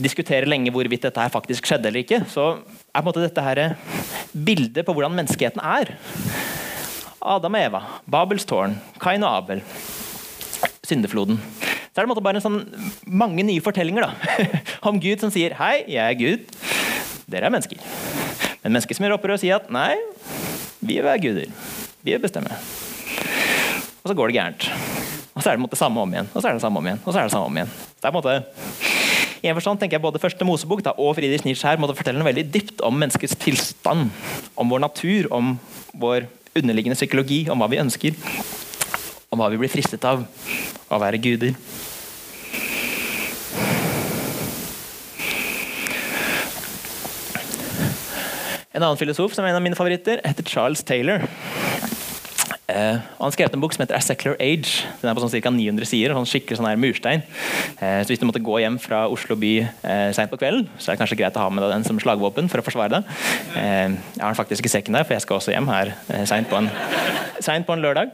diskutere 0.00 0.48
lenge 0.48 0.72
hvorvidt 0.72 1.04
dette 1.04 1.20
her 1.20 1.32
faktisk 1.32 1.68
skjedde 1.68 1.90
eller 1.90 2.02
ikke. 2.02 2.22
Så 2.32 2.46
er 2.56 3.02
på 3.02 3.04
en 3.04 3.10
måte 3.10 3.24
dette 3.26 3.44
her 3.44 3.76
bildet 4.32 4.86
på 4.86 4.94
hvordan 4.96 5.16
menneskeheten 5.16 5.60
er 5.60 5.92
Adam 7.26 7.56
og 7.58 7.60
Eva, 7.60 7.80
Babels 8.06 8.46
tårn, 8.46 8.76
Kain 9.02 9.24
og 9.26 9.32
Abel, 9.40 9.62
syndefloden. 10.86 11.40
Så 11.90 12.02
er 12.02 12.06
det 12.06 12.22
bare 12.22 12.42
sånn, 12.44 12.60
mange 13.08 13.42
nye 13.46 13.62
fortellinger 13.64 14.04
da, 14.04 14.10
om 14.88 15.00
Gud 15.02 15.22
som 15.24 15.32
sier 15.34 15.56
'Hei, 15.56 15.88
jeg 15.88 16.04
er 16.04 16.20
Gud. 16.20 16.44
Dere 17.26 17.48
er 17.48 17.54
mennesker'. 17.54 17.80
Men 18.62 18.76
mennesker 18.76 18.94
som 18.94 19.06
gjør 19.06 19.16
opprør 19.16 19.38
og 19.38 19.42
sier 19.42 19.58
at 19.58 19.72
'Nei, 19.72 19.96
vi 20.80 21.00
vil 21.00 21.08
være 21.08 21.24
guder. 21.24 21.50
Vi 22.04 22.12
vil 22.12 22.22
bestemme'. 22.22 22.52
Og 24.04 24.12
så 24.12 24.14
går 24.14 24.30
det 24.30 24.38
gærent. 24.38 25.05
Og 25.36 25.44
så 25.44 25.52
er 25.52 25.58
det 25.58 25.68
det 25.68 25.78
samme 25.78 26.00
om 26.00 26.14
igjen. 26.14 26.28
Og 26.32 26.40
så 26.40 26.48
er 26.48 26.56
det 26.56 26.64
samme 26.64 26.80
om 26.80 26.86
igjen. 26.88 27.00
Og 27.04 27.12
så 27.12 27.20
er 27.20 27.28
det 27.28 27.32
samme 27.34 27.50
om 27.50 27.58
igjen. 27.60 27.72
Det 28.00 28.08
er 28.08 28.14
på 28.14 28.22
en 28.22 28.24
måte 28.24 28.94
i 29.44 29.50
en 29.50 29.54
forstand 29.54 29.78
tenker 29.78 29.98
jeg 29.98 30.02
Både 30.02 30.18
første 30.18 30.46
Mosebok 30.48 30.80
da, 30.82 30.94
og 30.96 31.12
Friedrich 31.18 31.44
Nietzsche 31.44 31.68
her 31.68 31.78
måtte 31.78 31.94
fortelle 31.94 32.18
noe 32.18 32.26
veldig 32.30 32.46
dypt 32.54 32.80
om 32.86 32.96
menneskets 32.96 33.36
tilstand. 33.38 34.08
Om 34.56 34.72
vår 34.72 34.82
natur, 34.86 35.28
om 35.30 35.58
vår 35.92 36.26
underliggende 36.56 36.96
psykologi 36.96 37.44
om 37.52 37.60
hva 37.60 37.68
vi 37.68 37.82
ønsker, 37.82 38.16
om 39.28 39.38
hva 39.38 39.50
vi 39.52 39.60
blir 39.60 39.70
fristet 39.70 40.06
av 40.08 40.24
å 40.88 41.00
være 41.02 41.20
guder. 41.20 41.52
En 48.72 48.82
annen 48.82 48.98
filosof 49.00 49.36
som 49.36 49.44
er 49.44 49.52
en 49.52 49.60
av 49.60 49.64
mine 49.64 49.76
favoritter, 49.76 50.20
heter 50.24 50.48
Charles 50.48 50.82
Taylor. 50.84 51.28
Uh, 52.66 52.98
han 53.20 53.30
skrev 53.30 53.52
en 53.54 53.62
bok 53.62 53.76
som 53.76 53.84
heter 53.84 53.94
A 53.94 54.00
Secular 54.02 54.34
Age. 54.42 54.82
Den 54.98 55.06
er 55.06 55.14
på 55.14 55.22
sånn 55.22 55.30
ca. 55.38 55.52
900 55.54 55.86
sider. 55.86 56.14
sånn 56.16 56.26
skikkelig 56.26 56.58
sånn 56.58 56.66
her 56.66 56.80
murstein. 56.82 57.22
Uh, 57.78 58.02
så 58.02 58.10
Hvis 58.10 58.18
du 58.18 58.26
måtte 58.26 58.42
gå 58.42 58.58
hjem 58.58 58.78
fra 58.82 59.04
Oslo 59.12 59.36
by 59.38 59.52
uh, 59.62 60.10
seint 60.16 60.32
på 60.32 60.38
kvelden, 60.40 60.66
så 60.74 60.90
er 60.90 60.96
det 60.96 61.02
kanskje 61.04 61.18
greit 61.20 61.38
å 61.38 61.44
ha 61.44 61.52
med 61.52 61.62
deg 61.62 61.76
den 61.76 61.86
som 61.86 62.00
slagvåpen 62.02 62.50
for 62.50 62.58
å 62.58 62.66
forsvare 62.66 62.98
deg. 62.98 63.12
Uh, 63.54 63.94
jeg 63.94 64.24
har 64.24 64.34
den 64.34 64.40
faktisk 64.40 64.66
i 64.66 64.72
sekken 64.72 64.98
der, 64.98 65.06
for 65.06 65.14
jeg 65.14 65.22
skal 65.22 65.38
også 65.38 65.54
hjem 65.54 65.70
her 65.70 65.92
uh, 66.10 66.24
seint 66.26 66.50
på, 66.50 66.58
på, 66.58 67.76
en 67.76 67.84
lørdag. 67.84 68.10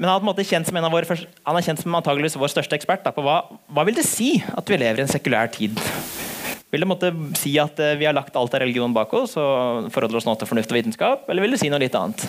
Men 0.00 0.08
han 0.08 0.16
er, 0.16 0.18
på 0.18 0.24
en 0.24 0.30
måte 0.32 0.46
kjent 0.48 0.66
som 0.66 0.80
en 0.80 0.88
av 0.88 0.96
våre, 0.96 1.18
han 1.46 1.60
er 1.60 1.66
kjent 1.68 1.84
som 1.84 1.94
antageligvis 1.94 2.40
vår 2.40 2.50
største 2.50 2.74
ekspert 2.74 3.06
da, 3.06 3.14
på 3.14 3.22
hva, 3.22 3.44
hva 3.70 3.86
vil 3.86 4.00
det 4.00 4.06
si 4.08 4.32
at 4.50 4.66
vi 4.66 4.80
lever 4.80 4.98
i 4.98 5.06
en 5.06 5.12
sekulær 5.12 5.52
tid. 5.54 5.78
Vil 6.74 6.82
det 6.82 6.90
måtte 6.90 7.12
si 7.38 7.54
at 7.62 7.78
vi 7.98 8.06
har 8.06 8.14
lagt 8.16 8.34
alt 8.38 8.54
av 8.54 8.64
religion 8.64 8.94
bak 8.94 9.14
oss 9.18 9.36
og 9.38 9.90
forholder 9.94 10.18
oss 10.18 10.26
nå 10.26 10.34
til 10.38 10.50
fornuft 10.50 10.74
og 10.74 10.78
vitenskap, 10.78 11.30
eller 11.30 11.46
vil 11.46 11.54
det 11.54 11.62
si 11.62 11.70
noe 11.70 11.82
litt 11.82 11.98
annet? 11.98 12.26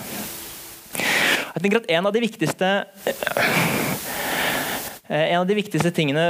Jeg 1.52 1.64
tenker 1.64 1.82
at 1.82 1.89
En 1.91 2.08
av 2.08 2.14
de 2.16 2.24
viktigste 2.24 2.70
eh, 3.10 3.26
en 5.12 5.41
av 5.41 5.47
de 5.49 5.58
viktigste 5.58 5.91
tingene 5.91 6.24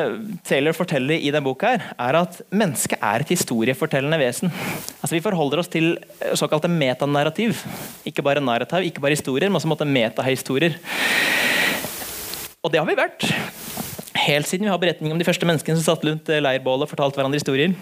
Taylor 0.47 0.74
forteller 0.74 1.22
i 1.22 1.30
denne 1.30 1.45
boka, 1.45 1.76
her, 1.76 1.84
er 2.01 2.17
at 2.17 2.39
mennesket 2.49 2.97
er 2.97 3.22
et 3.22 3.34
historiefortellende 3.36 4.17
vesen. 4.17 4.49
Altså 4.97 5.13
Vi 5.13 5.22
forholder 5.22 5.61
oss 5.61 5.69
til 5.69 5.91
såkalte 6.34 6.72
metanarrativ. 6.72 7.61
Ikke 8.09 8.26
bare 8.26 8.41
narrativ, 8.41 8.88
ikke 8.89 9.03
bare 9.03 9.13
historier, 9.13 9.53
men 9.53 9.61
også 9.61 9.86
metahistorier. 9.86 10.80
Og 12.65 12.74
det 12.74 12.82
har 12.82 12.89
vi 12.89 12.97
vært. 12.97 13.30
Helt 14.26 14.49
siden 14.49 14.65
vi 14.65 14.74
har 14.74 14.82
beretning 14.82 15.13
om 15.13 15.22
de 15.22 15.30
første 15.30 15.45
menneskene 15.45 15.78
som 15.78 15.91
satt 15.91 16.07
rundt 16.07 16.34
leirbålet 16.41 16.88
og 16.88 16.93
fortalte 16.95 17.22
hverandre 17.22 17.38
historier. 17.38 17.78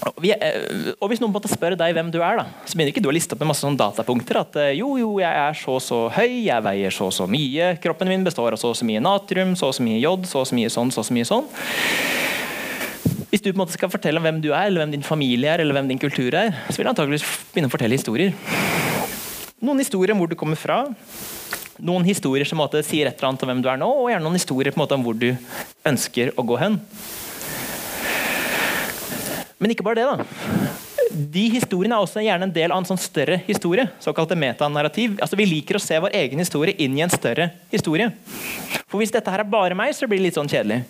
Og, 0.00 0.24
eh, 0.24 0.94
og 0.96 1.10
Hvis 1.10 1.20
noen 1.20 1.32
måtte 1.34 1.50
spørre 1.50 1.76
deg 1.78 1.92
hvem 1.96 2.08
du 2.12 2.20
er, 2.24 2.40
da, 2.40 2.46
så 2.64 2.76
begynner 2.76 2.94
ikke 2.94 3.02
du 3.04 3.10
å 3.10 3.14
liste 3.14 3.36
opp 3.36 3.42
med 3.42 3.50
masse 3.50 3.64
sånne 3.66 3.80
datapunkter. 3.80 4.40
At 4.40 4.56
eh, 4.62 4.72
jo, 4.78 4.94
jo, 5.00 5.10
jeg 5.20 5.42
er 5.42 5.58
så 5.58 5.76
så 5.84 6.00
høy, 6.14 6.46
jeg 6.46 6.64
veier 6.64 6.94
så 6.94 7.10
så 7.12 7.26
mye, 7.30 7.74
kroppen 7.82 8.08
min 8.08 8.24
består 8.24 8.56
av 8.56 8.62
så 8.62 8.72
så 8.76 8.88
mye 8.88 9.02
natrium, 9.04 9.52
så 9.58 9.72
så 9.76 9.84
mye 9.84 10.00
jod, 10.00 10.24
så 10.30 10.46
så 10.48 10.56
mye 10.56 10.72
sånn, 10.72 10.92
så 10.94 11.04
så 11.04 11.16
mye 11.16 11.28
sånn. 11.28 11.50
Hvis 13.30 13.44
du 13.44 13.50
på 13.50 13.54
en 13.54 13.60
måte 13.62 13.76
skal 13.76 13.92
fortelle 13.92 14.18
om 14.18 14.26
hvem 14.26 14.40
du 14.42 14.48
er, 14.50 14.70
eller 14.70 14.82
hvem 14.82 14.96
din 14.96 15.06
familie 15.06 15.52
er, 15.52 15.62
eller 15.62 15.76
hvem 15.76 15.92
din 15.92 16.00
kultur 16.02 16.34
er, 16.34 16.50
så 16.66 16.80
vil 16.80 16.88
du 16.88 16.94
antakeligvis 16.94 17.26
begynne 17.52 17.70
å 17.70 17.74
fortelle 17.74 17.98
historier. 17.98 18.34
Noen 19.60 19.82
historier 19.84 20.14
om 20.14 20.22
hvor 20.22 20.30
du 20.30 20.38
kommer 20.40 20.58
fra. 20.58 20.80
Noen 21.84 22.04
historier 22.08 22.48
som 22.48 22.58
måte, 22.60 22.82
sier 22.84 23.08
et 23.08 23.20
eller 23.20 23.30
annet 23.30 23.44
om 23.44 23.52
hvem 23.52 23.62
du 23.62 23.68
er 23.70 23.78
nå, 23.80 23.88
og 24.02 24.08
gjerne 24.10 24.26
noen 24.26 24.40
historier 24.40 24.74
måte 24.80 24.96
om 24.96 25.04
hvor 25.04 25.16
du 25.20 25.30
ønsker 25.86 26.32
å 26.34 26.44
gå 26.48 26.58
hen. 26.60 26.80
Men 29.60 29.74
ikke 29.74 29.84
bare 29.84 30.00
det. 30.00 30.06
da. 30.08 30.24
De 31.10 31.42
historiene 31.52 31.96
er 31.96 32.04
også 32.04 32.22
gjerne 32.24 32.46
en 32.48 32.54
del 32.54 32.72
av 32.72 32.80
en 32.80 32.86
sånn 32.88 33.00
større 33.00 33.40
historie. 33.46 33.88
såkalte 34.00 34.38
metanarrativ. 34.38 35.18
Altså, 35.20 35.36
vi 35.36 35.48
liker 35.50 35.76
å 35.76 35.82
se 35.82 35.98
vår 36.00 36.14
egen 36.22 36.40
historie 36.40 36.74
inn 36.78 36.96
i 36.96 37.04
en 37.04 37.12
større 37.12 37.50
historie. 37.72 38.08
For 38.88 38.98
Hvis 38.98 39.12
dette 39.12 39.30
her 39.30 39.44
er 39.44 39.50
bare 39.50 39.76
meg, 39.76 39.92
så 39.94 40.08
blir 40.08 40.18
det 40.18 40.30
litt 40.30 40.38
sånn 40.38 40.48
kjedelig. 40.48 40.82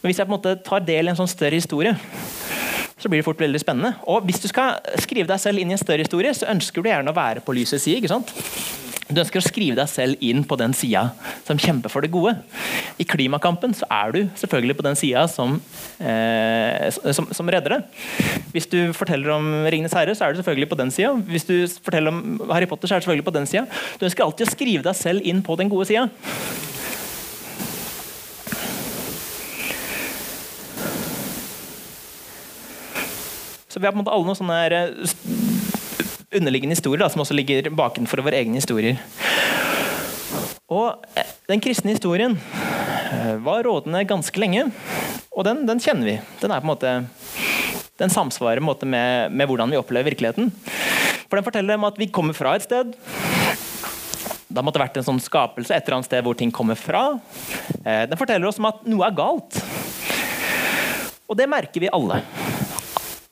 Men 0.00 0.10
hvis 0.12 0.20
jeg 0.20 0.28
på 0.28 0.30
en 0.30 0.38
måte 0.38 0.56
tar 0.62 0.84
del 0.86 1.08
i 1.08 1.10
en 1.10 1.18
sånn 1.18 1.30
større 1.30 1.58
historie, 1.58 1.96
så 2.96 3.10
blir 3.10 3.20
det 3.20 3.26
fort 3.26 3.40
veldig 3.40 3.60
spennende. 3.60 3.96
Og 4.06 4.22
hvis 4.28 4.40
du 4.40 4.48
skal 4.48 4.78
skrive 5.02 5.26
deg 5.28 5.40
selv 5.40 5.58
inn 5.58 5.72
i 5.72 5.76
en 5.76 5.82
større 5.82 6.06
historie, 6.06 6.32
så 6.36 6.48
ønsker 6.52 6.82
du 6.82 6.88
gjerne 6.88 7.10
å 7.10 7.16
være 7.16 7.42
på 7.44 7.56
lysets 7.56 7.82
side. 7.82 7.98
ikke 7.98 8.14
sant? 8.14 8.30
Du 9.06 9.20
ønsker 9.22 9.38
å 9.38 9.44
skrive 9.44 9.76
deg 9.78 9.86
selv 9.86 10.22
inn 10.24 10.42
på 10.46 10.56
den 10.58 10.72
sida 10.74 11.04
som 11.46 11.58
kjemper 11.62 11.92
for 11.92 12.02
det 12.02 12.10
gode. 12.10 12.32
I 12.98 13.06
klimakampen 13.06 13.74
så 13.76 13.86
er 13.92 14.14
du 14.16 14.20
selvfølgelig 14.40 14.76
på 14.80 14.86
den 14.86 14.98
sida 14.98 15.26
som, 15.30 15.60
eh, 16.02 16.88
som, 16.90 17.28
som, 17.30 17.46
redder 17.46 17.76
det. 17.76 17.80
Hvis 18.50 18.66
du 18.72 18.92
forteller 18.96 19.30
om 19.36 19.46
'Ringenes 19.66 19.94
herre', 19.94 20.14
så 20.14 20.26
er 20.26 20.32
du 20.32 20.42
selvfølgelig 20.42 20.68
på 20.68 20.80
den 20.82 20.90
sida. 20.90 21.14
Hvis 21.30 21.46
du 21.46 21.54
forteller 21.70 22.10
om 22.10 22.50
Harry 22.50 22.66
Potter, 22.66 22.88
så 22.88 22.96
er 22.96 22.98
du 22.98 23.06
selvfølgelig 23.06 23.30
på 23.30 23.36
den 23.38 23.46
sida. 23.46 23.66
Du 24.00 24.06
ønsker 24.06 24.24
alltid 24.24 24.48
å 24.48 24.50
skrive 24.50 24.82
deg 24.82 24.96
selv 24.96 25.22
inn 25.22 25.42
på 25.42 25.54
den 25.56 25.70
gode 25.70 25.86
sida. 25.86 26.08
Så 33.68 33.80
vi 33.80 33.86
har 33.86 33.92
på 33.92 33.98
en 33.98 34.04
måte 34.06 34.12
alle 34.16 34.24
noen 34.24 34.38
sånne 34.38 34.54
her, 34.56 34.74
underliggende 36.34 36.76
historier 36.76 37.04
da, 37.04 37.10
som 37.12 37.22
også 37.22 37.36
ligger 37.36 37.70
bakenfor 37.76 38.22
våre 38.26 38.40
egne 38.40 38.58
historier. 38.60 38.98
Og 40.66 41.04
eh, 41.14 41.34
Den 41.46 41.62
kristne 41.62 41.94
historien 41.94 42.34
eh, 42.34 43.36
var 43.44 43.62
rådende 43.66 44.02
ganske 44.08 44.40
lenge, 44.40 44.66
og 45.30 45.46
den, 45.46 45.62
den 45.68 45.82
kjenner 45.82 46.08
vi. 46.08 46.16
Den 46.40 46.50
er 46.50 46.62
på 46.62 46.66
en 46.66 46.72
måte 46.72 46.96
den 47.96 48.12
samsvarer 48.12 48.60
måte, 48.60 48.84
med, 48.84 49.32
med, 49.32 49.48
hvordan 49.48 49.70
vi 49.72 49.78
opplever 49.78 50.10
virkeligheten. 50.10 50.50
For 51.30 51.38
Den 51.38 51.46
forteller 51.46 51.78
om 51.78 51.86
at 51.88 51.96
vi 51.96 52.10
kommer 52.12 52.36
fra 52.36 52.56
et 52.56 52.66
sted. 52.66 52.92
Det 54.46 54.64
måtte 54.64 54.80
vært 54.80 54.98
en 55.00 55.06
sånn 55.06 55.20
skapelse 55.20 55.74
et 55.74 55.86
eller 55.86 55.98
annet 55.98 56.08
sted 56.08 56.24
hvor 56.24 56.36
ting 56.36 56.52
kommer 56.54 56.76
fra. 56.78 57.06
Eh, 57.84 58.04
den 58.10 58.20
forteller 58.20 58.48
oss 58.50 58.60
om 58.60 58.68
at 58.68 58.84
noe 58.88 59.06
er 59.06 59.16
galt. 59.16 59.60
Og 61.26 61.38
det 61.40 61.48
merker 61.50 61.82
vi 61.82 61.90
alle. 61.92 62.20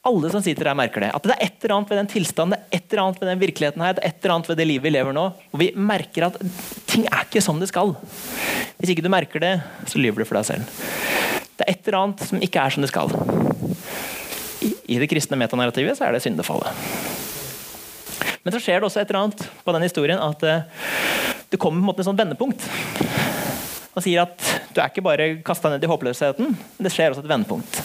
Alle 0.04 0.28
som 0.28 0.42
sitter 0.44 0.68
her, 0.68 0.76
merker 0.76 1.00
det. 1.00 1.10
At 1.16 1.24
det 1.24 1.32
er 1.32 1.46
et 1.46 1.64
eller 1.64 1.78
annet 1.78 1.92
ved 1.92 2.00
den 2.02 2.10
tilstanden, 2.12 2.58
det 2.58 2.60
er 2.60 2.82
et 2.82 2.92
eller 2.92 3.02
annet 3.06 3.22
ved 3.22 3.30
den 3.30 3.40
virkeligheten 3.40 3.84
her, 3.84 3.94
det 3.96 4.02
er 4.04 4.12
et 4.12 4.18
eller 4.20 4.34
annet 4.34 4.50
ved 4.50 4.58
det 4.60 4.66
livet 4.68 4.84
vi 4.84 4.92
lever 4.92 5.16
nå, 5.16 5.22
hvor 5.48 5.62
vi 5.62 5.70
merker 5.80 6.26
at 6.28 6.36
ting 6.90 7.06
er 7.08 7.24
ikke 7.24 7.40
som 7.44 7.62
det 7.62 7.70
skal. 7.72 7.94
Hvis 8.76 8.92
ikke 8.92 9.04
du 9.06 9.08
merker 9.12 9.40
det, 9.40 9.54
så 9.88 10.02
lyver 10.02 10.20
du 10.20 10.28
for 10.28 10.36
deg 10.36 10.50
selv. 10.50 10.84
Det 11.54 11.64
er 11.64 11.72
et 11.72 11.88
eller 11.88 12.00
annet 12.02 12.28
som 12.28 12.44
ikke 12.44 12.60
er 12.60 12.74
som 12.74 12.84
det 12.84 12.92
skal. 12.92 13.16
I 14.84 15.00
det 15.00 15.08
kristne 15.08 15.38
metanarrativet 15.40 15.96
så 15.96 16.08
er 16.08 16.16
det 16.16 16.24
syndefallet. 16.24 16.84
Men 18.44 18.52
så 18.52 18.60
skjer 18.60 18.82
det 18.82 18.90
også 18.90 19.00
et 19.00 19.08
eller 19.08 19.22
annet 19.22 19.46
på 19.64 19.72
den 19.72 19.86
historien 19.86 20.20
at 20.20 20.42
eh, 20.44 20.66
det 21.48 21.60
kommer 21.62 21.80
på 21.80 21.84
en 21.84 21.88
måte 21.88 22.04
et 22.04 22.08
sånn 22.10 22.18
vendepunkt. 22.18 22.66
Og 23.94 24.04
sier 24.04 24.26
at 24.26 24.36
du 24.74 24.82
er 24.82 24.90
ikke 24.90 25.04
bare 25.06 25.30
kasta 25.46 25.72
ned 25.72 25.84
i 25.86 25.88
håpløsheten, 25.88 26.52
men 26.52 26.86
det 26.86 26.92
skjer 26.92 27.14
også 27.14 27.24
et 27.24 27.30
vendepunkt. 27.30 27.80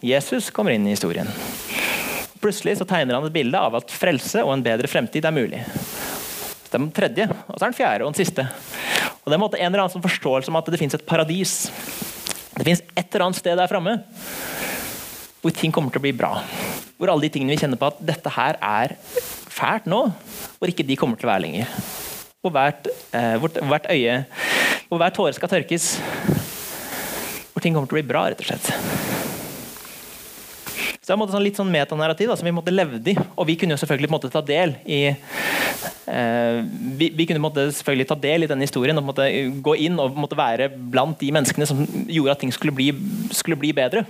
Jesus 0.00 0.50
kommer 0.50 0.72
inn 0.72 0.86
i 0.86 0.94
historien. 0.94 1.28
Plutselig 2.40 2.78
så 2.78 2.86
tegner 2.88 3.18
han 3.18 3.26
et 3.28 3.34
bilde 3.34 3.60
av 3.60 3.74
at 3.76 3.92
frelse 3.92 4.40
og 4.46 4.54
en 4.54 4.62
bedre 4.64 4.88
fremtid 4.88 5.26
er 5.28 5.34
mulig. 5.36 5.60
Det 6.70 6.72
er 6.72 6.78
den 6.78 6.92
tredje, 6.94 7.26
og 7.28 7.58
så 7.58 7.66
er 7.66 7.68
den 7.68 7.76
fjerde 7.76 8.06
og 8.06 8.14
den 8.14 8.20
siste. 8.22 8.46
Og 9.20 9.28
det 9.28 9.36
er 9.36 9.42
en, 9.44 9.68
eller 9.68 9.82
annen 9.84 10.06
forståelse 10.06 10.48
om 10.48 10.56
at 10.56 10.70
det 10.72 10.80
finnes 10.80 10.96
et 10.96 11.04
paradis. 11.04 11.54
Det 12.56 12.64
finnes 12.64 12.82
et 12.94 13.04
eller 13.10 13.26
annet 13.26 13.40
sted 13.42 13.60
der 13.60 13.70
framme 13.70 13.98
hvor 15.40 15.54
ting 15.56 15.72
kommer 15.72 15.92
til 15.92 16.02
å 16.02 16.04
bli 16.04 16.12
bra. 16.16 16.34
Hvor 17.00 17.12
alle 17.12 17.24
de 17.24 17.30
tingene 17.32 17.54
vi 17.54 17.60
kjenner 17.60 17.80
på 17.80 17.88
at 17.88 18.00
dette 18.04 18.32
her 18.34 18.58
er 18.60 18.92
fælt 19.00 19.88
nå, 19.88 20.02
hvor 20.60 20.72
ikke 20.72 20.84
de 20.84 20.98
kommer 21.00 21.20
til 21.20 21.28
å 21.28 21.32
være 21.32 21.44
lenger. 21.46 21.70
Hvor 22.40 22.52
hvert, 22.56 22.88
eh, 23.16 23.36
hvor, 23.40 23.52
hvert 23.52 23.88
øye 23.92 24.24
Hvor 24.88 25.00
hver 25.00 25.12
tåre 25.14 25.32
skal 25.36 25.52
tørkes. 25.52 25.92
Hvor 27.52 27.62
ting 27.64 27.76
kommer 27.76 27.88
til 27.88 27.96
å 27.96 28.00
bli 28.00 28.08
bra, 28.08 28.28
rett 28.32 28.40
og 28.40 28.48
slett. 28.48 29.19
Det 31.10 31.16
er 31.16 31.32
sånn 31.34 31.42
litt 31.42 31.56
sånn 31.58 31.72
metanarrativ 31.74 32.30
som 32.38 32.46
vi 32.46 32.52
måtte 32.54 32.70
levde 32.70 33.10
i. 33.10 33.16
Og 33.34 33.48
vi 33.48 33.56
kunne 33.58 33.74
jo 33.74 33.80
selvfølgelig 33.82 34.10
måte, 34.12 34.28
ta 34.30 34.42
del 34.46 34.76
i 34.86 35.00
eh, 35.10 36.58
vi, 37.00 37.08
vi, 37.18 37.24
kunne 37.26 37.42
måte, 37.42 37.64
selvfølgelig 37.74 38.06
ta 38.12 38.16
del 38.22 38.46
i 38.46 38.50
denne 38.50 38.62
historien 38.62 39.00
og 39.00 39.08
måte, 39.08 39.26
gå 39.58 39.74
inn 39.88 39.98
og 39.98 40.14
måtte 40.14 40.38
være 40.38 40.68
blant 40.70 41.18
de 41.18 41.32
menneskene 41.34 41.66
som 41.66 41.82
gjorde 42.06 42.36
at 42.36 42.44
ting 42.44 42.54
skulle 42.54 42.76
bli, 42.76 42.92
skulle 43.34 43.58
bli 43.58 43.72
bedre. 43.74 44.04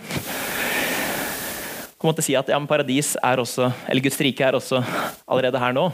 Og 2.00 2.10
måtte 2.10 2.24
si 2.24 2.36
at 2.36 2.52
ja, 2.52 2.60
paradis 2.68 3.14
er 3.16 3.40
også, 3.40 3.70
eller 3.88 4.04
Guds 4.04 4.20
rike 4.20 4.44
er 4.44 4.60
også 4.60 4.82
allerede 5.24 5.60
her 5.64 5.72
nå. 5.76 5.86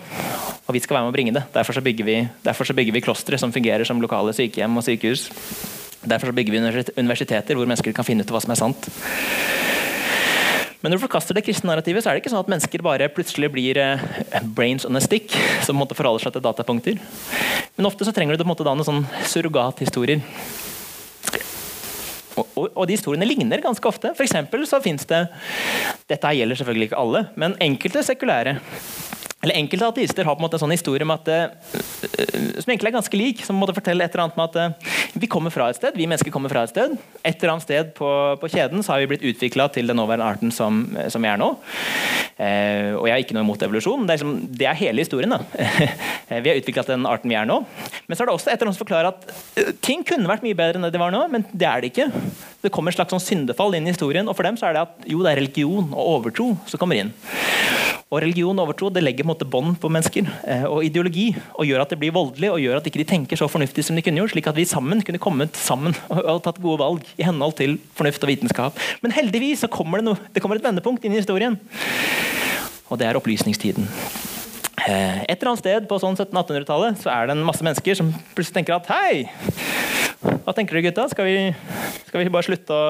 Og 0.67 0.75
vi 0.75 0.83
skal 0.83 0.99
være 0.99 1.07
med 1.07 1.15
å 1.15 1.17
bringe 1.21 1.37
det. 1.39 1.45
Derfor 1.55 1.79
så 1.79 1.87
bygger 1.87 2.07
vi, 2.11 2.19
derfor 2.43 2.67
vi 2.75 3.05
klostre 3.05 3.39
som 3.39 3.55
fungerer 3.55 3.87
som 3.87 4.03
lokale 4.03 4.35
sykehjem 4.35 4.75
og 4.75 4.87
sykehus. 4.87 5.29
Derfor 6.03 6.31
så 6.31 6.35
bygger 6.35 6.55
vi 6.55 6.83
universiteter 6.99 7.55
hvor 7.55 7.67
mennesker 7.67 7.95
kan 7.95 8.07
finne 8.07 8.27
ut 8.27 8.35
hva 8.35 8.43
som 8.43 8.55
er 8.55 8.59
sant. 8.59 8.91
Men 10.87 10.93
når 10.95 11.01
du 11.01 11.03
forkaster 11.09 11.35
det 11.35 11.43
kristne 11.43 11.67
narrativet, 11.67 12.05
så 12.05 12.13
er 12.13 12.15
det 12.15 12.21
ikke 12.23 12.31
sånn 12.31 12.45
at 12.45 12.51
mennesker 12.53 12.83
bare 12.87 13.09
plutselig 13.11 13.49
blir 13.51 13.81
uh, 13.83 14.05
brains 14.55 14.85
on 14.87 14.95
a 14.95 15.01
stick, 15.03 15.33
som 15.67 15.75
måtte 15.75 15.97
forholde 15.99 16.23
seg 16.23 16.37
til 16.37 16.45
datapunkter. 16.45 17.01
Men 17.75 17.89
ofte 17.91 18.07
så 18.07 18.15
trenger 18.15 18.37
du 18.37 18.45
på 18.45 18.47
en 18.47 18.53
måte 18.53 18.63
da 18.63 18.77
noen 18.79 18.87
sånn 18.87 19.03
surrogathistorier. 19.27 20.23
Og, 22.37 22.45
og, 22.45 22.69
og, 22.69 22.85
de 22.87 22.95
historiene 22.95 23.27
ligner 23.27 23.65
ganske 23.65 23.91
ofte. 23.91 24.15
For 24.15 24.31
så 24.71 24.79
finnes 24.85 25.11
det 25.11 25.25
Dette 26.07 26.35
gjelder 26.39 26.63
selvfølgelig 26.63 26.93
ikke 26.93 27.03
alle, 27.03 27.27
men 27.35 27.59
enkelte 27.67 28.07
sekulære 28.07 28.61
eller 29.47 29.61
Enkelte 29.63 29.89
ateister 29.93 30.27
har 30.27 30.35
på 30.37 30.43
en 30.43 30.47
måte 30.49 30.59
en 30.59 30.65
sånn 30.65 30.75
historie 30.75 31.07
om 31.07 31.15
at, 31.15 31.31
uh, 31.31 31.47
som 32.59 32.73
egentlig 32.73 32.91
er 32.91 32.97
ganske 32.99 33.21
lik. 33.21 33.45
Som 33.47 33.61
måtte 33.63 33.77
fortelle 33.77 34.05
et 34.05 34.13
eller 34.13 34.27
annet 34.27 34.41
med 34.41 34.51
at 34.51 34.77
uh, 34.77 34.97
Vi 35.17 35.31
kommer 35.31 35.55
fra 35.55 35.71
et 35.71 35.79
sted, 35.79 35.95
vi 35.97 36.09
mennesker 36.11 36.35
kommer 36.35 36.53
fra 36.53 36.67
et 36.67 36.75
sted. 36.75 36.97
Et 37.23 37.37
eller 37.39 37.55
annet 37.55 37.67
sted 37.67 37.95
på, 37.97 38.11
på 38.43 38.51
kjeden 38.53 38.83
så 38.83 38.95
har 38.95 39.05
vi 39.05 39.11
blitt 39.15 39.27
utvikla 39.31 39.71
til 39.73 39.89
den 39.89 39.97
nåværende 39.97 40.27
arten 40.27 40.53
som, 40.55 40.83
som 41.13 41.23
vi 41.23 41.31
er 41.31 41.41
nå. 41.41 41.55
Eh, 42.37 42.93
og 42.93 43.07
jeg 43.09 43.15
har 43.15 43.23
ikke 43.23 43.37
noe 43.37 43.47
imot 43.47 43.63
evolusjon. 43.65 44.03
Det 44.05 44.13
er, 44.13 44.19
liksom, 44.19 44.57
det 44.61 44.67
er 44.69 44.77
hele 44.77 45.05
historien. 45.05 45.33
da. 45.33 45.39
vi 46.45 46.51
har 46.51 46.61
utvikla 46.61 46.85
den 46.91 47.09
arten 47.09 47.33
vi 47.33 47.39
er 47.39 47.49
nå. 47.49 47.63
Men 48.07 48.19
så 48.19 48.25
er 48.25 48.29
det 48.29 48.35
også 48.37 48.51
et 48.51 48.59
eller 48.59 48.69
annet 48.69 48.79
som 48.79 48.85
forklarer 48.85 49.09
at 49.09 49.81
ting 49.85 50.05
kunne 50.07 50.29
vært 50.29 50.45
mye 50.45 50.59
bedre 50.59 50.77
enn 50.77 50.85
det 50.85 50.93
de 50.93 51.01
var 51.01 51.15
nå, 51.15 51.23
men 51.33 51.47
det 51.53 51.69
er 51.71 51.83
det 51.83 51.93
ikke. 51.95 52.11
Det 52.65 52.73
kommer 52.75 52.93
et 52.93 52.99
slags 52.99 53.15
sånn 53.17 53.25
syndefall 53.25 53.79
inn 53.79 53.89
i 53.89 53.95
historien, 53.95 54.29
og 54.29 54.37
for 54.37 54.49
dem 54.49 54.59
så 54.61 54.69
er 54.69 54.77
det 54.77 54.85
at 54.85 55.09
jo, 55.09 55.23
det 55.25 55.33
er 55.33 55.41
religion 55.41 55.89
og 55.95 56.13
overtro 56.19 56.53
som 56.69 56.83
kommer 56.83 57.01
inn. 57.01 57.15
Og 58.07 58.21
religion 58.23 58.55
og 58.55 58.69
overtro 58.69 58.93
det 58.93 59.03
legger 59.03 59.27
bånd 59.45 59.77
på 59.83 59.91
mennesker 59.93 60.29
eh, 60.49 60.65
og 60.65 60.85
ideologi 60.87 61.27
og 61.53 61.67
gjør 61.69 61.83
at 61.85 61.93
det 61.93 61.99
blir 62.01 62.15
voldelig 62.17 62.53
og 62.53 62.63
gjør 62.63 62.79
at 62.79 62.89
ikke 62.89 63.03
de 63.03 63.09
tenker 63.11 63.41
så 63.41 63.51
fornuftig 63.51 63.85
som 63.85 63.99
de 63.99 64.05
kunne 64.07 64.23
gjort, 64.23 64.33
slik 64.33 64.49
at 64.49 64.57
vi 64.57 64.65
sammen 64.69 65.03
kunne 65.05 65.21
kommet 65.21 65.59
sammen 65.61 65.97
og, 66.15 66.23
og 66.23 66.41
tatt 66.47 66.63
gode 66.63 66.81
valg 66.81 67.05
i 67.21 67.27
henhold 67.27 67.59
til 67.61 67.77
fornuft 67.99 68.25
og 68.25 68.33
vitenskap. 68.33 68.81
Men 69.05 69.15
heldigvis 69.17 69.67
så 69.67 69.73
kommer 69.73 70.01
det, 70.01 70.09
noe, 70.09 70.33
det 70.33 70.45
kommer 70.45 70.57
et 70.57 70.65
vendepunkt 70.65 71.05
inn 71.05 71.17
i 71.17 71.21
historien. 71.21 71.61
Og 72.89 72.97
det 73.01 73.11
er 73.11 73.19
opplysningstiden. 73.19 73.91
Eh, 74.87 75.23
et 75.27 75.37
eller 75.41 75.53
annet 75.53 75.65
sted 75.65 75.87
på 75.91 75.99
sånn 75.99 76.15
1700-1800-tallet 76.15 77.01
så 77.03 77.11
er 77.11 77.27
det 77.27 77.35
en 77.35 77.47
masse 77.47 77.65
mennesker 77.67 77.99
som 77.99 78.13
plutselig 78.37 78.61
tenker 78.61 78.77
at 78.77 78.91
hei, 78.93 79.27
hva 80.47 80.55
tenker 80.55 80.77
dere 80.77 80.87
gutta? 80.89 81.09
Skal 81.11 81.27
vi, 81.27 81.37
skal 82.07 82.23
vi, 82.23 82.31
bare 82.33 82.47
slutte 82.47 82.75
å 82.75 82.85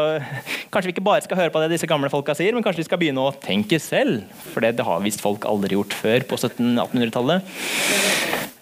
Kanskje 0.73 0.91
vi 0.91 0.93
ikke 0.93 1.07
bare 1.07 1.25
skal 1.25 1.39
høre 1.41 1.53
på 1.55 1.63
det 1.63 1.71
disse 1.73 1.89
gamle 1.89 2.11
folka 2.13 2.35
sier, 2.37 2.53
men 2.53 2.65
kanskje 2.65 2.83
vi 2.83 2.89
skal 2.89 3.01
begynne 3.01 3.23
å 3.25 3.33
tenke 3.41 3.79
selv? 3.81 4.27
For 4.53 4.61
det, 4.61 4.77
har 4.85 5.05
visst 5.05 5.25
folk 5.25 5.47
aldri 5.49 5.79
gjort 5.79 5.97
før 5.97 6.27
på 6.29 6.37
1700-1800-tallet. 6.37 7.55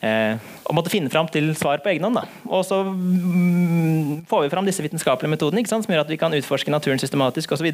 Eh, 0.05 0.51
og 0.64 0.78
måtte 0.78 0.93
finne 0.93 1.11
fram 1.11 1.26
til 1.32 1.51
svar 1.59 1.82
på 1.82 1.91
egen 1.91 2.07
hånd. 2.07 2.20
Og 2.47 2.62
så 2.68 2.85
mm, 2.87 4.24
får 4.30 4.47
vi 4.47 4.53
fram 4.53 4.68
disse 4.68 4.85
vitenskapelige 4.85 5.35
metodene 5.35 5.66
som 5.66 5.82
gjør 5.82 6.05
at 6.05 6.12
vi 6.12 6.20
kan 6.20 6.37
utforske 6.39 6.72
naturen 6.72 7.03
systematisk 7.03 7.57
osv. 7.57 7.72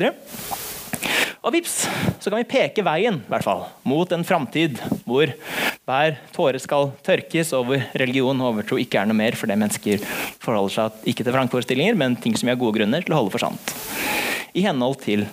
Og 1.40 1.54
vips, 1.54 1.86
så 2.20 2.28
kan 2.28 2.42
vi 2.42 2.48
peke 2.50 2.82
veien 2.84 3.22
i 3.22 3.30
hvert 3.32 3.46
fall, 3.46 3.62
mot 3.88 4.10
en 4.12 4.26
framtid 4.28 4.76
hvor 5.08 5.30
hver 5.88 6.18
tåre 6.36 6.60
skal 6.60 6.90
tørkes, 7.06 7.54
og 7.56 7.64
hvor 7.70 7.86
religion 8.02 8.42
og 8.44 8.50
overtro 8.50 8.76
ikke 8.80 9.00
er 9.00 9.08
noe 9.08 9.16
mer 9.16 9.38
fordi 9.40 9.56
mennesker 9.56 10.04
forholder 10.42 10.74
seg 10.74 11.08
ikke 11.14 11.24
til 11.24 11.34
vrangforestillinger, 11.34 11.96
men 11.96 12.18
ting 12.20 12.36
som 12.36 12.44
vi 12.44 12.52
har 12.52 12.60
gode 12.60 12.76
grunner 12.76 13.06
til 13.06 13.16
å 13.16 13.22
holde 13.22 13.32
for 13.32 13.46
sant. 13.46 13.72
I 14.52 14.66
henhold 14.66 15.00
til 15.00 15.24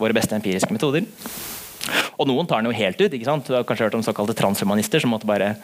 våre 0.00 0.16
beste 0.16 0.34
empiriske 0.34 0.74
metoder. 0.74 1.06
Og 2.20 2.28
noen 2.28 2.46
tar 2.48 2.62
den 2.62 2.70
jo 2.70 2.76
helt 2.76 3.00
ut. 3.00 3.12
ikke 3.12 3.26
sant? 3.26 3.46
Du 3.48 3.56
har 3.56 3.64
kanskje 3.66 3.88
hørt 3.88 3.96
om 3.98 4.04
såkalte 4.04 4.36
transhumanister 4.38 5.02
som 5.02 5.12
måtte 5.14 5.28
bare 5.28 5.54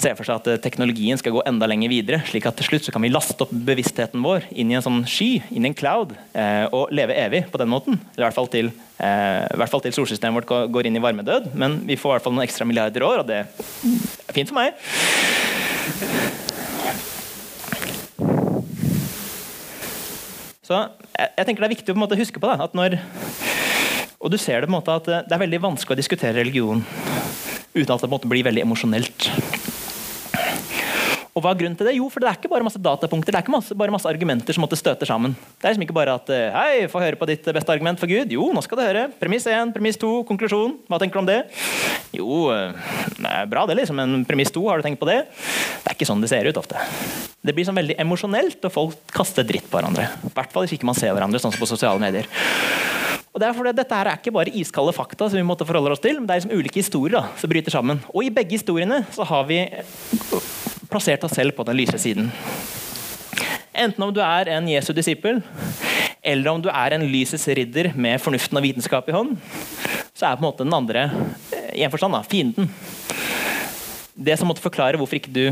se 0.00 0.12
for 0.18 0.26
seg 0.26 0.40
at 0.40 0.50
eh, 0.50 0.60
teknologien 0.62 1.20
skal 1.20 1.34
gå 1.36 1.44
enda 1.46 1.68
lenger 1.70 1.92
videre, 1.92 2.22
slik 2.26 2.48
at 2.48 2.58
til 2.58 2.70
slutt 2.70 2.88
så 2.88 2.94
kan 2.94 3.04
vi 3.04 3.12
laste 3.12 3.38
opp 3.44 3.52
bevisstheten 3.52 4.24
vår 4.24 4.48
inn 4.50 4.72
i 4.72 4.78
en 4.78 4.84
sånn 4.84 5.02
sky, 5.08 5.30
inn 5.54 5.66
i 5.66 5.70
en 5.70 5.78
cloud, 5.78 6.16
eh, 6.34 6.64
og 6.74 6.90
leve 6.94 7.16
evig 7.22 7.44
på 7.52 7.60
den 7.62 7.70
måten. 7.72 8.00
Eller 8.12 8.24
i 8.24 8.28
hvert 8.28 8.40
fall 8.40 8.50
til, 8.52 8.72
eh, 8.98 9.46
hvert 9.62 9.72
fall 9.72 9.84
til 9.84 9.94
solsystemet 9.94 10.42
vårt 10.42 10.72
går 10.74 10.90
inn 10.90 10.98
i 10.98 11.04
varmedød, 11.04 11.52
men 11.54 11.80
vi 11.86 11.98
får 12.00 12.10
i 12.10 12.18
hvert 12.18 12.26
fall 12.26 12.36
noen 12.36 12.48
ekstra 12.48 12.66
milliarder 12.68 13.06
år, 13.06 13.22
og 13.22 13.30
det 13.30 13.42
er 13.44 14.34
fint 14.34 14.50
for 14.50 14.58
meg. 14.58 14.74
Så 20.62 20.78
jeg, 20.78 21.30
jeg 21.36 21.46
tenker 21.46 21.64
Det 21.64 21.66
er 21.66 21.74
viktig 21.74 21.90
å 21.90 21.94
på 21.94 21.98
en 21.98 22.04
måte 22.06 22.18
huske 22.20 22.40
på 22.40 22.48
det, 22.48 22.62
at 22.64 22.76
når 22.78 22.98
og 24.22 24.30
du 24.30 24.38
ser 24.38 24.62
det 24.62 24.70
på 24.70 24.72
en 24.72 24.78
måte 24.78 24.94
at 24.94 25.10
eh, 25.10 25.24
det 25.26 25.34
er 25.34 25.42
veldig 25.42 25.62
vanskelig 25.66 25.96
å 25.96 26.02
diskutere 26.02 26.38
religion 26.38 26.84
uten 27.72 27.90
at 27.90 27.98
det 27.98 28.06
på 28.06 28.10
en 28.10 28.16
måte 28.16 28.30
blir 28.30 28.46
veldig 28.46 28.62
emosjonelt. 28.66 29.30
Og 31.32 31.40
hva 31.40 31.54
er 31.54 31.60
grunnen 31.62 31.76
til 31.80 31.88
det? 31.88 31.94
Jo, 31.96 32.10
for 32.12 32.20
det 32.20 32.28
er 32.28 32.36
ikke 32.36 32.50
bare 32.52 32.64
masse 32.66 32.80
datapunkter, 32.82 33.32
det 33.32 33.38
er 33.38 33.44
ikke 33.46 33.54
masse, 33.54 33.74
bare 33.78 33.94
masse 33.94 34.08
argumenter 34.08 34.52
som 34.52 34.60
måtte 34.66 34.76
støte 34.76 35.08
sammen. 35.08 35.32
Det 35.32 35.64
er 35.64 35.72
liksom 35.72 35.86
ikke 35.86 35.96
bare 35.96 36.18
at 36.18 36.28
eh, 36.28 36.52
Hei, 36.52 36.82
få 36.92 37.00
høre 37.00 37.16
på 37.16 37.28
ditt 37.30 37.48
beste 37.56 37.72
argument 37.72 38.00
for 38.00 38.10
Gud. 38.10 38.34
Jo, 38.36 38.50
nå 38.52 38.60
skal 38.64 38.78
du 38.78 38.84
høre. 38.84 39.06
Premiss 39.16 39.48
1, 39.48 39.72
premiss 39.72 39.96
2, 40.02 40.12
konklusjon. 40.28 40.76
Hva 40.92 41.00
tenker 41.00 41.16
du 41.16 41.22
om 41.22 41.30
det? 41.30 41.40
Jo, 42.12 42.44
eh, 42.52 42.92
det 43.16 43.32
er 43.32 43.48
bra 43.48 43.64
det, 43.70 43.78
liksom, 43.80 43.96
men 43.96 44.26
premiss 44.28 44.52
2, 44.52 44.66
har 44.68 44.82
du 44.82 44.86
tenkt 44.86 45.00
på 45.00 45.08
det? 45.08 45.22
Det 45.32 45.88
er 45.88 45.96
ikke 45.96 46.10
sånn 46.12 46.20
det 46.20 46.28
ser 46.34 46.52
ut 46.52 46.60
ofte. 46.60 46.84
Det 47.40 47.56
blir 47.56 47.64
sånn 47.64 47.80
veldig 47.80 47.96
emosjonelt, 48.04 48.60
og 48.68 48.76
folk 48.76 49.16
kaster 49.16 49.48
dritt 49.48 49.72
på 49.72 49.80
hverandre. 49.80 50.10
I 50.28 50.36
hvert 50.36 50.52
fall 50.52 50.68
hvis 50.68 50.76
ikke 50.76 50.90
man 50.92 51.00
ser 51.00 51.16
hverandre, 51.16 51.40
sånn 51.40 51.56
som 51.56 51.64
på 51.64 51.72
sosiale 51.72 52.02
medier. 52.02 52.28
Og 53.32 53.40
det 53.40 53.48
er 53.48 53.54
fordi 53.56 53.72
Dette 53.72 53.96
her 53.96 54.10
er 54.10 54.18
ikke 54.20 54.34
bare 54.36 54.52
iskalde 54.60 54.92
fakta 54.92 55.30
som 55.30 55.38
vi 55.40 55.46
måtte 55.46 55.64
forholde 55.64 55.94
oss 55.94 56.02
til, 56.04 56.18
men 56.18 56.28
det 56.28 56.34
er 56.34 56.42
liksom 56.42 56.52
ulike 56.52 56.82
historier 56.82 57.16
da, 57.16 57.22
som 57.40 57.48
bryter 57.48 57.72
sammen. 57.72 58.02
Og 58.12 58.26
I 58.26 58.32
begge 58.34 58.58
historiene 58.58 59.00
så 59.14 59.24
har 59.24 59.46
vi 59.48 59.62
plassert 60.92 61.24
oss 61.24 61.32
selv 61.38 61.56
på 61.56 61.64
den 61.64 61.78
lyse 61.80 61.96
siden. 62.02 62.28
Enten 63.72 64.04
om 64.04 64.12
du 64.12 64.20
er 64.20 64.50
en 64.52 64.68
Jesu 64.68 64.92
disippel, 64.92 65.40
eller 66.20 66.52
om 66.52 66.60
du 66.60 66.68
er 66.68 66.92
en 66.92 67.06
lysets 67.08 67.48
ridder 67.56 67.94
med 67.96 68.20
fornuften 68.20 68.60
og 68.60 68.66
vitenskap 68.66 69.08
i 69.08 69.16
hånd, 69.16 69.32
så 70.12 70.28
er 70.28 70.36
på 70.36 70.44
en 70.44 70.48
måte 70.50 70.66
den 70.66 70.76
andre 70.76 71.08
i 71.72 71.86
en 71.86 71.90
forstand 71.92 72.12
da, 72.12 72.20
fienden. 72.28 72.68
Det 74.12 74.36
som 74.36 74.52
måtte 74.52 74.62
forklare 74.62 75.00
hvorfor 75.00 75.16
ikke 75.16 75.32
du 75.32 75.46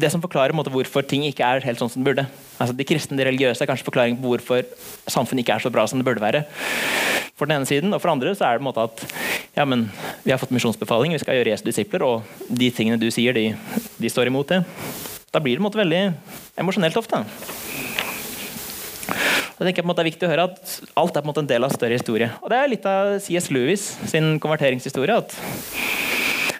det 0.00 0.10
som 0.12 0.22
forklarer 0.22 0.54
måte, 0.56 0.72
hvorfor 0.72 1.04
ting 1.06 1.24
ikke 1.26 1.46
er 1.46 1.64
helt 1.64 1.80
sånn 1.80 1.90
som 1.92 2.02
det 2.02 2.10
burde. 2.10 2.26
Altså, 2.56 2.74
de 2.76 2.86
kristne, 2.88 3.18
de 3.18 3.26
religiøse 3.28 3.62
er 3.64 3.70
kanskje 3.70 3.86
forklaringen 3.88 4.20
på 4.20 4.32
hvorfor 4.32 4.64
samfunnet 5.08 5.44
ikke 5.44 5.56
er 5.56 5.64
så 5.64 5.72
bra 5.72 5.86
som 5.88 6.00
det 6.00 6.06
burde 6.08 6.22
være. 6.22 6.44
For 7.36 7.48
den 7.48 7.58
ene 7.58 7.68
siden, 7.68 7.92
og 7.92 8.00
for 8.00 8.08
den 8.08 8.18
andre 8.18 8.32
så 8.36 8.46
er 8.48 8.56
det 8.56 8.64
en 8.64 8.68
måte 8.68 8.84
at 8.86 9.02
ja, 9.56 9.66
men 9.68 9.86
vi 10.24 10.32
har 10.32 10.40
fått 10.40 10.54
misjonsbefaling, 10.56 11.12
vi 11.16 11.20
skal 11.20 11.38
gjøre 11.38 11.52
Jesu 11.52 11.66
disipler, 11.68 12.04
og 12.06 12.48
de 12.48 12.70
tingene 12.72 13.00
du 13.00 13.10
sier, 13.12 13.36
de, 13.36 13.50
de 14.00 14.12
står 14.12 14.30
imot 14.32 14.54
det. 14.54 14.62
Da 15.32 15.42
blir 15.42 15.56
det 15.56 15.60
en 15.60 15.66
måte 15.66 15.80
veldig 15.80 16.02
emosjonelt 16.60 16.96
ofte. 17.00 17.24
Jeg 19.56 19.70
tenker 19.70 19.84
på 19.84 19.86
en 19.86 19.88
måte 19.88 20.02
Det 20.02 20.04
er 20.04 20.10
viktig 20.10 20.26
å 20.26 20.32
høre 20.32 20.48
at 20.50 20.72
alt 21.00 21.16
er 21.16 21.22
på 21.22 21.24
en 21.24 21.30
måte 21.30 21.42
en 21.44 21.48
del 21.48 21.64
av 21.64 21.72
større 21.72 21.96
historie. 21.96 22.28
Og 22.42 22.52
Det 22.52 22.58
er 22.58 22.72
litt 22.72 22.88
av 22.88 23.14
C.S. 23.24 23.48
Lewis 23.52 23.86
sin 24.08 24.36
konverteringshistorie. 24.40 25.16
at 25.16 25.32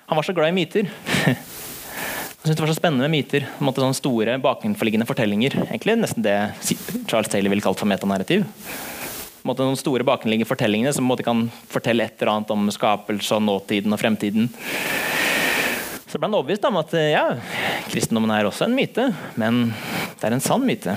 Han 0.07 0.17
var 0.17 0.25
så 0.25 0.33
glad 0.33 0.53
i 0.53 0.57
myter. 0.57 0.89
Jeg 2.47 2.53
synes 2.53 2.61
det 2.61 2.63
var 2.63 2.71
så 2.71 2.79
spennende 2.79 3.07
med 3.09 3.11
myter. 3.11 3.45
Måte, 3.59 3.81
sånne 3.83 3.97
store 3.99 4.35
bakenforliggende 4.39 5.07
fortellinger. 5.09 5.57
Egentlig 5.65 5.97
nesten 5.99 6.23
det 6.23 6.35
Charles 7.11 7.27
Taylor 7.27 7.51
ville 7.51 7.65
kalt 7.65 7.81
for 7.81 7.91
metanarrativ. 7.91 8.45
Måte, 9.43 9.65
noen 9.67 9.81
store 9.81 10.05
bakenliggende 10.07 10.47
fortellingene 10.47 10.93
som 10.95 11.09
måte, 11.11 11.25
kan 11.27 11.49
fortelle 11.67 12.07
et 12.07 12.23
eller 12.23 12.31
annet 12.37 12.53
om 12.55 12.69
skapelse 12.71 13.35
og 13.35 13.43
nåtiden 13.43 13.97
og 13.97 13.99
fremtiden. 13.99 14.47
Så 16.07 16.21
ble 16.21 16.29
han 16.29 16.37
overbevist 16.39 16.69
om 16.71 16.79
at 16.79 16.95
ja, 17.11 17.25
kristendommen 17.91 18.31
er 18.37 18.47
også 18.47 18.69
en 18.69 18.79
myte, 18.79 19.09
men 19.35 19.73
det 20.21 20.31
er 20.31 20.39
en 20.39 20.47
sann 20.47 20.63
myte. 20.71 20.95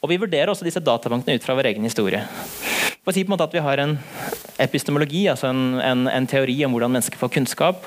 Og 0.00 0.08
Vi 0.08 0.16
vurderer 0.24 0.48
også 0.48 0.64
disse 0.64 0.80
databankene 0.80 1.36
ut 1.36 1.44
fra 1.44 1.58
vår 1.60 1.74
egen 1.74 1.84
historie. 1.84 2.24
På 3.04 3.12
å 3.12 3.18
si 3.18 3.20
på 3.20 3.28
en 3.28 3.36
måte 3.36 3.50
at 3.50 3.52
Vi 3.52 3.66
har 3.68 3.84
en 3.84 3.98
epistemologi, 4.56 5.26
altså 5.28 5.52
en, 5.52 5.76
en, 5.76 6.08
en 6.08 6.32
teori 6.32 6.56
om 6.64 6.72
hvordan 6.72 6.96
mennesker 6.96 7.20
får 7.20 7.36
kunnskap 7.36 7.84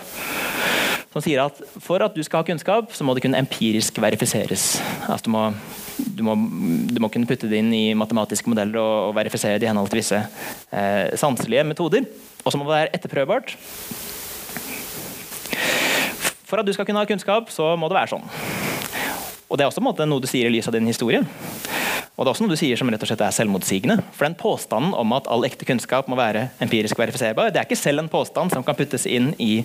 som 1.12 1.24
sier 1.24 1.42
at 1.44 1.58
for 1.84 2.04
at 2.04 2.16
du 2.16 2.22
skal 2.24 2.42
ha 2.42 2.48
kunnskap, 2.48 2.94
så 2.96 3.04
må 3.04 3.16
det 3.16 3.26
kunne 3.26 3.40
empirisk 3.42 4.00
verifiseres. 4.00 4.78
Altså 5.08 5.28
du, 5.28 5.32
må, 5.34 5.44
du, 6.00 6.24
må, 6.24 6.38
du 6.88 7.02
må 7.04 7.12
kunne 7.12 7.28
putte 7.28 7.50
det 7.52 7.60
inn 7.60 7.74
i 7.76 7.84
matematiske 8.00 8.52
modeller 8.52 8.80
og, 8.80 9.10
og 9.10 9.18
verifisere 9.20 9.60
det 9.60 9.68
i 9.68 9.72
henhold 9.72 9.92
til 9.92 10.00
visse 10.00 10.22
eh, 10.22 11.12
sanselige 11.20 11.68
metoder. 11.68 12.08
Og 12.46 12.54
så 12.54 12.58
må 12.58 12.66
det 12.66 12.78
være 12.78 12.96
etterprøvbart. 12.96 13.56
For 16.48 16.60
at 16.60 16.68
du 16.68 16.74
skal 16.76 16.88
kunne 16.88 17.04
ha 17.04 17.08
kunnskap, 17.08 17.52
så 17.52 17.74
må 17.80 17.92
det 17.92 18.00
være 18.00 18.16
sånn. 18.16 18.26
Og 19.52 19.60
Det 19.60 19.66
er 19.66 19.68
også 19.68 19.84
måte, 19.84 20.08
noe 20.08 20.24
du 20.24 20.30
sier 20.32 20.48
i 20.48 20.54
lys 20.54 20.68
av 20.72 20.76
din 20.78 20.88
historie. 20.88 21.20
Og 22.20 22.26
det 22.26 22.28
er 22.28 22.34
også 22.34 22.44
noe 22.44 22.52
du 22.52 22.60
sier 22.60 22.78
som 22.78 22.90
rett 22.92 23.04
og 23.06 23.08
slett 23.08 23.22
er 23.24 23.34
selvmotsigende. 23.34 23.96
For 24.18 24.28
den 24.28 24.36
påstanden 24.38 24.92
om 25.00 25.14
at 25.16 25.30
all 25.32 25.46
ekte 25.48 25.66
kunnskap 25.68 26.10
må 26.12 26.18
være 26.20 26.50
empirisk 26.62 27.00
verifiserbar, 27.00 27.54
det 27.54 27.62
er 27.62 27.68
ikke 27.70 27.80
selv 27.80 28.04
en 28.04 28.10
påstand 28.12 28.52
som 28.52 28.66
kan 28.68 28.76
puttes 28.76 29.08
inn 29.08 29.30
i, 29.40 29.64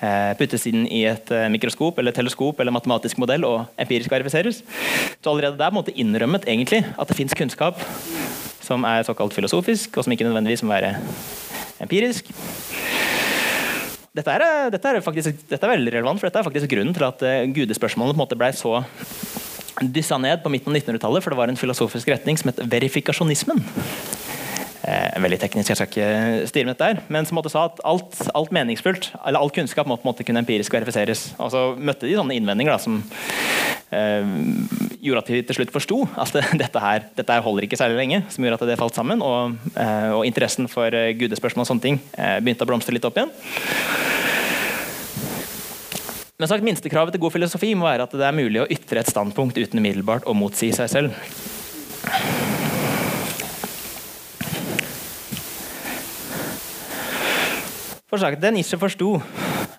eh, 0.00 0.32
puttes 0.40 0.64
inn 0.70 0.86
i 0.88 1.04
et 1.10 1.28
eh, 1.30 1.44
mikroskop 1.52 2.00
eller 2.00 2.16
teleskop 2.16 2.58
eller 2.58 2.72
matematisk 2.72 3.20
modell 3.20 3.44
og 3.44 3.66
empirisk 3.78 4.10
verifiseres. 4.10 4.62
Så 5.20 5.30
allerede 5.30 5.60
der 5.60 5.74
måtte 5.76 5.92
innrømmet 5.92 6.48
egentlig 6.48 6.86
at 6.96 7.12
det 7.12 7.18
fins 7.18 7.36
kunnskap 7.36 7.84
som 8.64 8.84
er 8.88 9.04
såkalt 9.04 9.36
filosofisk, 9.36 9.96
og 9.96 10.04
som 10.04 10.12
ikke 10.12 10.26
nødvendigvis 10.26 10.64
må 10.64 10.72
være 10.72 10.96
empirisk. 11.84 12.32
Dette 14.16 14.34
er, 14.34 14.70
dette, 14.72 14.88
er 14.88 15.04
faktisk, 15.04 15.44
dette 15.46 15.62
er, 15.62 15.76
veldig 15.76 15.92
relevant, 15.94 16.18
for 16.18 16.26
dette 16.26 16.40
er 16.40 16.48
faktisk 16.48 16.72
grunnen 16.72 16.96
til 16.96 17.06
at 17.06 17.22
gudespørsmålene 17.54 18.16
på 18.16 18.18
en 18.18 18.24
måte 18.24 18.40
ble 18.40 18.50
så 18.56 18.80
dyssa 19.82 20.18
ned 20.20 20.42
på 20.42 20.52
midten 20.52 20.72
av 20.72 20.80
1900-tallet, 20.80 21.24
for 21.24 21.34
det 21.34 21.40
var 21.40 21.52
en 21.52 21.60
filosofisk 21.60 22.10
retning 22.10 22.38
som 22.40 22.52
het 22.52 22.62
verifikasjonismen. 22.70 23.62
Eh, 24.88 25.18
veldig 25.20 25.40
teknisk, 25.42 25.72
jeg 25.72 25.78
skal 25.78 25.88
ikke 25.90 26.48
styre 26.48 26.68
med 26.68 26.76
dette 26.76 26.86
her, 26.88 27.00
men 27.12 27.26
som 27.28 27.36
måtte 27.36 27.52
sa 27.52 27.66
at 27.68 27.80
alt, 27.86 28.20
alt 28.38 28.52
meningsfullt, 28.54 29.10
eller 29.20 29.42
all 29.42 29.52
kunnskap 29.52 29.88
må 29.90 29.98
på 30.00 30.14
kunne 30.22 30.44
empirisk 30.44 30.72
verifiseres. 30.72 31.32
Og 31.36 31.52
så 31.52 31.64
møtte 31.76 32.08
de 32.08 32.16
sånne 32.16 32.38
innvendinger 32.38 32.72
da, 32.72 32.78
som 32.80 33.02
eh, 33.92 34.30
gjorde 35.02 35.24
at 35.24 35.32
de 35.32 35.42
til 35.48 35.58
slutt 35.60 35.74
forsto 35.74 36.00
at 36.18 36.32
dette 36.62 36.82
her, 36.82 37.04
dette 37.18 37.36
her 37.36 37.44
holder 37.44 37.66
ikke 37.66 37.80
særlig 37.80 38.00
lenge, 38.00 38.22
som 38.32 38.44
gjorde 38.44 38.62
at 38.62 38.70
det 38.70 38.78
falt 38.80 38.96
sammen, 38.96 39.24
og, 39.24 39.58
eh, 39.74 40.10
og 40.14 40.24
interessen 40.28 40.70
for 40.72 40.94
eh, 40.94 41.12
gudespørsmål 41.18 41.66
og 41.66 41.72
sånne 41.72 41.84
ting 41.84 42.00
eh, 42.16 42.38
begynte 42.40 42.66
å 42.66 42.70
blomstre 42.70 42.96
litt 42.96 43.08
opp 43.08 43.18
igjen. 43.18 43.34
Men 46.38 46.46
sagt, 46.46 46.62
Minstekravet 46.62 47.10
til 47.10 47.18
god 47.18 47.32
filosofi 47.34 47.72
må 47.74 47.88
være 47.88 48.04
at 48.06 48.12
det 48.14 48.22
er 48.22 48.34
mulig 48.36 48.60
å 48.62 48.68
ytre 48.70 49.00
et 49.02 49.08
standpunkt 49.10 49.56
uten 49.58 49.80
umiddelbart 49.80 50.22
å 50.22 50.36
motsi 50.38 50.68
seg 50.70 50.86
selv. 50.86 51.16
For 58.06 58.22
sagt, 58.22 58.38
Det 58.38 58.54
Nietzsche 58.54 58.78
forsto, 58.78 59.16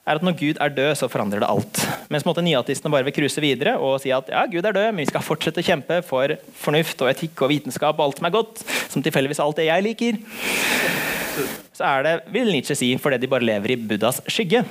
er 0.03 0.19
at 0.19 0.27
når 0.27 0.35
Gud 0.43 0.59
er 0.59 0.75
død, 0.75 0.91
så 0.99 1.07
forandrer 1.07 1.45
det 1.45 1.47
alt. 1.47 1.79
Mens 2.11 2.27
måtte 2.27 2.43
nyatistene 2.43 2.91
bare 2.91 3.07
vil 3.07 3.15
cruise 3.21 3.39
videre 3.39 3.77
og 3.79 4.01
si 4.03 4.11
at 4.11 4.27
ja, 4.27 4.43
Gud 4.51 4.67
er 4.67 4.75
død, 4.75 4.91
men 4.91 5.05
vi 5.05 5.09
skal 5.13 5.23
fortsette 5.23 5.63
å 5.63 5.69
kjempe 5.71 6.03
for 6.03 6.35
fornuft 6.59 7.07
og 7.07 7.13
etikk 7.13 7.39
og 7.47 7.53
vitenskap 7.55 7.95
og 7.95 8.09
alt 8.09 8.19
som 8.19 8.27
er 8.27 8.35
godt, 8.35 8.65
som 8.91 9.05
tilfeldigvis 9.05 9.39
alt 9.45 9.63
det 9.63 9.71
jeg 9.71 9.87
liker, 9.87 10.19
så 11.71 11.87
er 11.95 12.03
det, 12.03 12.17
vil 12.35 12.51
Nietzsche 12.51 12.75
si, 12.75 12.97
fordi 12.99 13.23
de 13.23 13.31
bare 13.31 13.47
lever 13.47 13.77
i 13.77 13.79
Buddhas 13.79 14.19
skygge. 14.27 14.65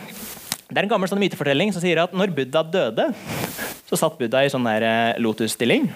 Det 0.69 0.77
er 0.77 0.85
en 0.85 0.91
gammel 0.91 1.09
sånn 1.09 1.23
mytefortelling 1.23 1.71
som 1.73 1.81
sier 1.81 1.97
at 2.03 2.12
når 2.12 2.29
Buddha 2.37 2.61
døde, 2.61 3.07
så 3.89 3.97
satt 3.97 4.19
Buddha 4.19 4.43
i 4.45 4.51
sånn 4.53 4.66
der 4.69 4.85
eh, 4.85 5.21
lotusstilling 5.25 5.87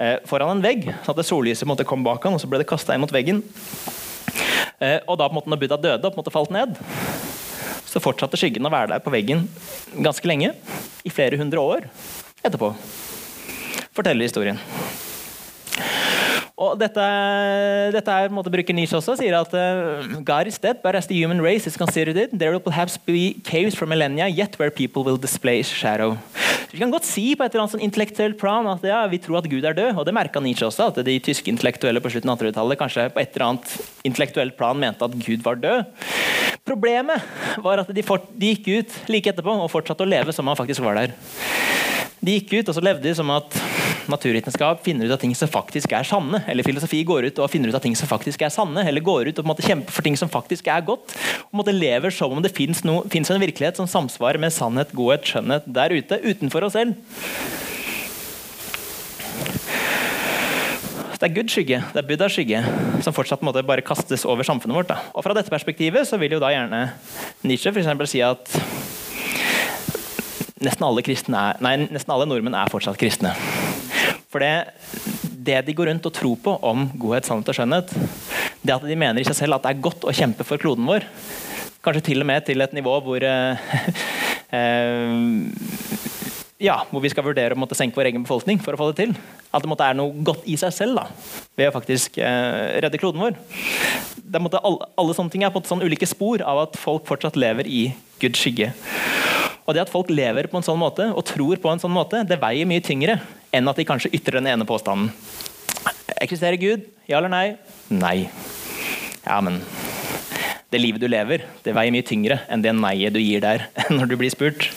eh, 0.00 0.22
foran 0.24 0.54
en 0.54 0.64
vegg, 0.64 0.86
så 1.04 1.12
at 1.12 1.20
sollyset 1.28 1.68
måtte 1.68 1.84
komme 1.84 2.06
bak 2.06 2.24
han, 2.24 2.32
og 2.32 2.40
så 2.40 2.48
ble 2.48 2.62
det 2.62 2.68
kasta 2.70 2.96
inn 2.96 3.04
mot 3.04 3.12
veggen. 3.12 3.42
Eh, 4.80 5.04
og 5.04 5.20
da 5.20 5.28
på 5.28 5.34
en 5.34 5.36
måte 5.36 5.52
når 5.52 5.60
Buddha 5.66 5.80
døde 5.82 6.00
og 6.00 6.14
på 6.14 6.16
en 6.16 6.22
måte 6.22 6.32
falt 6.32 6.54
ned, 6.56 6.80
så 7.84 8.00
fortsatte 8.00 8.40
skyggen 8.40 8.64
å 8.64 8.72
være 8.72 8.94
der 8.94 9.04
på 9.04 9.12
veggen 9.12 9.44
ganske 10.00 10.32
lenge. 10.32 10.54
I 11.04 11.12
flere 11.12 11.36
hundre 11.36 11.60
år 11.60 11.84
etterpå. 12.40 12.72
Forteller 13.92 14.24
historien. 14.24 14.56
Og 16.54 16.76
dette, 16.78 17.04
dette 17.90 18.14
er, 18.14 18.30
måte, 18.30 18.50
bruker 18.54 18.76
Nietzsche 18.76 18.94
også, 18.94 19.16
sier 19.18 19.34
at 19.34 19.54
uh, 19.58 20.06
God 20.22 20.46
is 20.46 20.60
dead, 20.62 20.78
but 20.84 20.94
as 20.94 21.08
the 21.10 21.16
human 21.18 21.42
race 21.42 21.66
is 21.66 21.74
considered 21.74 22.30
there 22.30 22.54
will 22.54 22.62
perhaps 22.62 22.94
be 22.94 23.34
caves 23.42 23.74
for 23.74 23.90
millennia 23.90 24.28
yet 24.30 24.54
where 24.60 24.70
people 24.70 25.02
will 25.02 25.18
display 25.18 25.64
shadow. 25.66 26.14
Vi 26.70 26.78
kan 26.78 26.94
godt 26.94 27.06
si 27.06 27.34
på 27.34 27.42
et 27.42 27.50
eller 27.50 27.64
annet 27.64 27.74
sånn 27.74 27.82
intellektuelt 27.86 28.38
plan 28.38 28.66
at 28.70 28.86
ja, 28.86 29.02
vi 29.10 29.18
tror 29.22 29.40
at 29.40 29.50
Gud 29.50 29.66
er 29.66 29.74
død. 29.74 29.98
og 29.98 30.06
Det 30.06 30.14
merka 30.14 30.42
Nietzsche 30.42 30.66
også, 30.66 30.92
at 30.92 31.02
de 31.06 31.18
tyske 31.22 31.50
intellektuelle 31.50 32.02
på 32.02 32.14
slutten 32.14 32.30
av 32.30 32.38
1800-tallet 32.38 32.80
kanskje 32.80 33.08
på 33.14 33.22
et 33.22 33.34
eller 33.34 33.46
annet 33.48 33.74
intellektuelt 34.06 34.58
plan 34.58 34.78
mente 34.78 35.06
at 35.06 35.18
Gud 35.26 35.42
var 35.42 35.58
død. 35.58 36.06
Problemet 36.66 37.58
var 37.66 37.82
at 37.82 37.90
de, 37.94 38.06
fort, 38.06 38.30
de 38.30 38.54
gikk 38.54 38.70
ut 38.70 38.98
like 39.10 39.34
etterpå 39.34 39.58
og 39.58 39.70
fortsatte 39.74 40.06
å 40.06 40.10
leve 40.10 40.34
som 40.34 40.46
han 40.50 40.58
faktisk 40.58 40.86
var 40.86 41.02
der. 41.02 41.18
De 42.24 42.38
gikk 42.38 42.54
ut 42.56 42.70
og 42.70 42.76
så 42.76 42.82
levde 42.84 43.04
de 43.04 43.12
som 43.16 43.28
at 43.34 43.56
naturvitenskap 44.08 44.80
finner 44.84 45.08
ut 45.08 45.14
av 45.14 45.20
ting 45.20 45.34
som 45.36 45.50
faktisk 45.50 45.92
er 45.96 46.06
sanne. 46.08 46.40
Eller 46.48 46.64
filosofi 46.66 47.02
går 47.04 47.28
ut 47.28 47.40
og 47.42 47.50
finner 47.52 47.68
ut 47.68 47.76
av 47.76 47.82
ting 47.84 47.96
som 47.98 48.08
faktisk 48.08 48.46
er 48.46 48.52
sanne. 48.52 48.84
Eller 48.88 49.04
går 49.04 49.28
ut 49.28 49.42
og 49.42 49.48
måte, 49.48 49.64
kjemper 49.66 49.92
for 49.92 50.06
ting 50.06 50.16
som 50.16 50.30
faktisk 50.32 50.68
er 50.72 50.84
godt. 50.86 51.12
Og 51.50 51.60
måte, 51.60 51.74
lever 51.76 52.14
som 52.14 52.32
om 52.32 52.40
det 52.44 52.54
fins 52.56 52.80
en 52.84 53.44
virkelighet 53.44 53.80
som 53.80 53.90
samsvarer 53.90 54.40
med 54.40 54.54
sannhet, 54.56 54.94
godhet, 54.96 55.28
skjønnhet 55.28 55.68
der 55.68 55.96
ute. 55.96 56.20
Utenfor 56.24 56.68
oss 56.68 56.78
selv. 56.78 56.96
Det 61.14 61.30
er 61.30 61.36
Guds 61.38 61.54
skygge, 61.56 61.78
det 61.94 62.00
er 62.02 62.04
Buddhas 62.04 62.34
skygge, 62.36 62.58
som 63.00 63.14
fortsatt 63.16 63.40
måte, 63.46 63.62
bare 63.64 63.80
kastes 63.86 64.26
over 64.28 64.44
samfunnet 64.44 64.76
vårt. 64.76 64.90
Da. 64.90 64.98
Og 65.16 65.24
Fra 65.24 65.32
dette 65.32 65.52
perspektivet 65.52 66.04
så 66.04 66.18
vil 66.20 66.34
jo 66.36 66.40
da 66.42 66.50
gjerne 66.52 66.82
Nietzsche 67.48 67.72
for 67.72 68.10
si 68.10 68.20
at 68.20 68.50
nesten 70.66 70.86
alle, 70.86 71.04
er, 71.04 71.60
nei, 71.64 71.74
nesten 71.86 72.14
alle 72.14 72.26
nordmenn 72.28 72.56
er 72.58 72.72
fortsatt 72.72 72.98
kristne. 73.00 73.34
For 74.32 74.42
det, 74.42 74.54
det 75.46 75.60
de 75.66 75.76
går 75.76 75.92
rundt 75.92 76.08
og 76.08 76.14
tror 76.16 76.38
på 76.42 76.56
om 76.66 76.88
godhet, 76.98 77.28
sannhet 77.28 77.52
og 77.52 77.58
skjønnhet, 77.58 77.94
det 78.64 78.74
at 78.74 78.86
de 78.88 78.96
mener 78.98 79.20
i 79.20 79.26
seg 79.28 79.36
selv 79.38 79.58
at 79.58 79.66
det 79.66 79.74
er 79.74 79.84
godt 79.84 80.06
å 80.08 80.14
kjempe 80.16 80.46
for 80.46 80.60
kloden 80.60 80.88
vår, 80.88 81.06
kanskje 81.84 82.06
til 82.08 82.24
og 82.24 82.28
med 82.30 82.46
til 82.46 82.64
et 82.64 82.74
nivå 82.74 82.96
hvor 83.04 83.20
uh, 83.28 83.54
ja, 86.64 86.76
hvor 86.90 87.02
vi 87.04 87.10
skal 87.12 87.26
vurdere 87.26 87.54
å 87.56 87.60
måtte 87.60 87.76
senke 87.76 87.98
vår 87.98 88.10
egen 88.10 88.24
befolkning 88.24 88.60
for 88.62 88.74
å 88.74 88.80
få 88.80 88.90
det 88.90 89.04
til. 89.04 89.14
At 89.54 89.62
det 89.62 89.70
måtte 89.70 89.86
er 89.86 89.98
noe 89.98 90.24
godt 90.26 90.46
i 90.50 90.56
seg 90.60 90.72
selv 90.74 90.98
da, 90.98 91.06
ved 91.58 91.70
å 91.70 91.74
faktisk 91.74 92.18
uh, 92.18 92.80
redde 92.82 93.00
kloden 93.00 93.22
vår. 93.22 93.38
Måtte, 94.34 94.62
alle, 94.64 94.88
alle, 94.98 95.14
sånne 95.14 95.30
ting 95.30 95.44
er 95.44 95.52
på 95.52 95.60
en 95.60 95.62
måte 95.62 95.70
sånn 95.70 95.84
ulike 95.84 96.08
spor 96.10 96.42
av 96.42 96.64
at 96.64 96.78
folk 96.80 97.06
fortsatt 97.06 97.38
lever 97.38 97.68
i 97.70 97.84
Guds 98.22 98.40
skygge. 98.40 98.72
Og 99.64 99.72
det 99.72 99.84
at 99.86 99.92
folk 99.92 100.10
lever 100.12 100.48
på 100.52 100.60
en 100.60 100.66
sånn 100.66 100.80
måte 100.80 101.08
og 101.12 101.24
tror 101.28 101.60
på 101.60 101.70
en 101.72 101.80
sånn 101.80 101.94
måte, 101.94 102.20
det 102.28 102.40
veier 102.42 102.68
mye 102.68 102.84
tyngre 102.84 103.16
enn 103.54 103.70
at 103.70 103.78
de 103.80 103.86
kanskje 103.88 104.12
ytrer 104.12 104.40
den 104.40 104.50
ene 104.52 104.66
påstanden. 104.68 105.08
Eksisterer 106.20 106.60
Gud? 106.60 106.84
Ja 107.08 107.20
eller 107.20 107.32
nei? 107.32 107.46
Nei. 107.88 108.28
Ja, 109.24 109.38
men 109.44 109.62
det 110.72 110.82
livet 110.82 111.00
du 111.00 111.08
lever, 111.08 111.46
det 111.64 111.72
veier 111.76 111.94
mye 111.94 112.04
tyngre 112.04 112.42
enn 112.52 112.64
det 112.64 112.74
nei-et 112.76 113.14
du 113.14 113.20
gir 113.22 113.40
der 113.44 113.68
når 113.94 114.12
du 114.12 114.18
blir 114.20 114.32
spurt. 114.34 114.68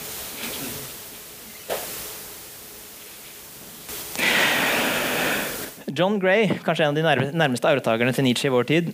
John 5.98 6.20
Gray, 6.22 6.52
kanskje 6.62 6.86
en 6.86 7.00
av 7.02 7.20
de 7.20 7.32
nærmeste 7.34 7.68
arvtakerne 7.68 8.14
til 8.14 8.28
Nietzsche 8.28 8.52
i 8.52 8.54
vår 8.54 8.68
tid, 8.70 8.92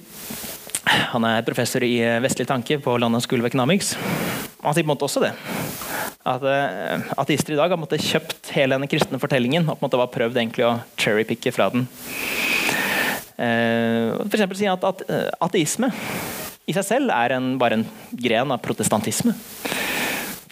han 0.84 1.26
er 1.28 1.46
professor 1.48 1.84
i 1.86 1.96
vestlig 2.24 2.48
tanke 2.50 2.80
på 2.84 2.98
London 3.00 3.24
School 3.24 3.44
of 3.44 3.48
Economics. 3.48 3.94
Han 4.64 4.76
sier 4.76 4.84
på 4.84 4.90
en 4.90 4.94
måte 4.94 5.08
også 5.08 5.24
det. 5.24 5.34
At 6.28 6.44
uh, 6.44 7.14
ateister 7.20 7.56
i 7.56 7.60
dag 7.60 7.72
har 7.74 7.80
måtte, 7.80 8.00
kjøpt 8.00 8.54
hele 8.56 8.78
denne 8.78 8.90
kristne 8.92 9.20
fortellingen 9.20 9.68
og 9.68 9.78
på 9.78 9.84
en 9.84 9.90
måte 9.90 10.12
prøvd 10.14 10.40
egentlig 10.40 10.68
å 10.68 10.78
cherrypicke 11.00 11.52
fra 11.56 11.70
den. 11.74 11.88
Uh, 13.34 14.20
for 14.24 14.38
eksempel 14.38 14.60
han 14.62 14.78
at, 14.78 14.88
at 14.88 15.04
uh, 15.10 15.30
ateisme 15.50 15.90
i 16.70 16.76
seg 16.76 16.86
selv 16.88 17.12
er 17.12 17.36
en, 17.36 17.56
bare 17.60 17.82
en 17.82 17.88
gren 18.16 18.54
av 18.56 18.62
protestantisme. 18.64 19.36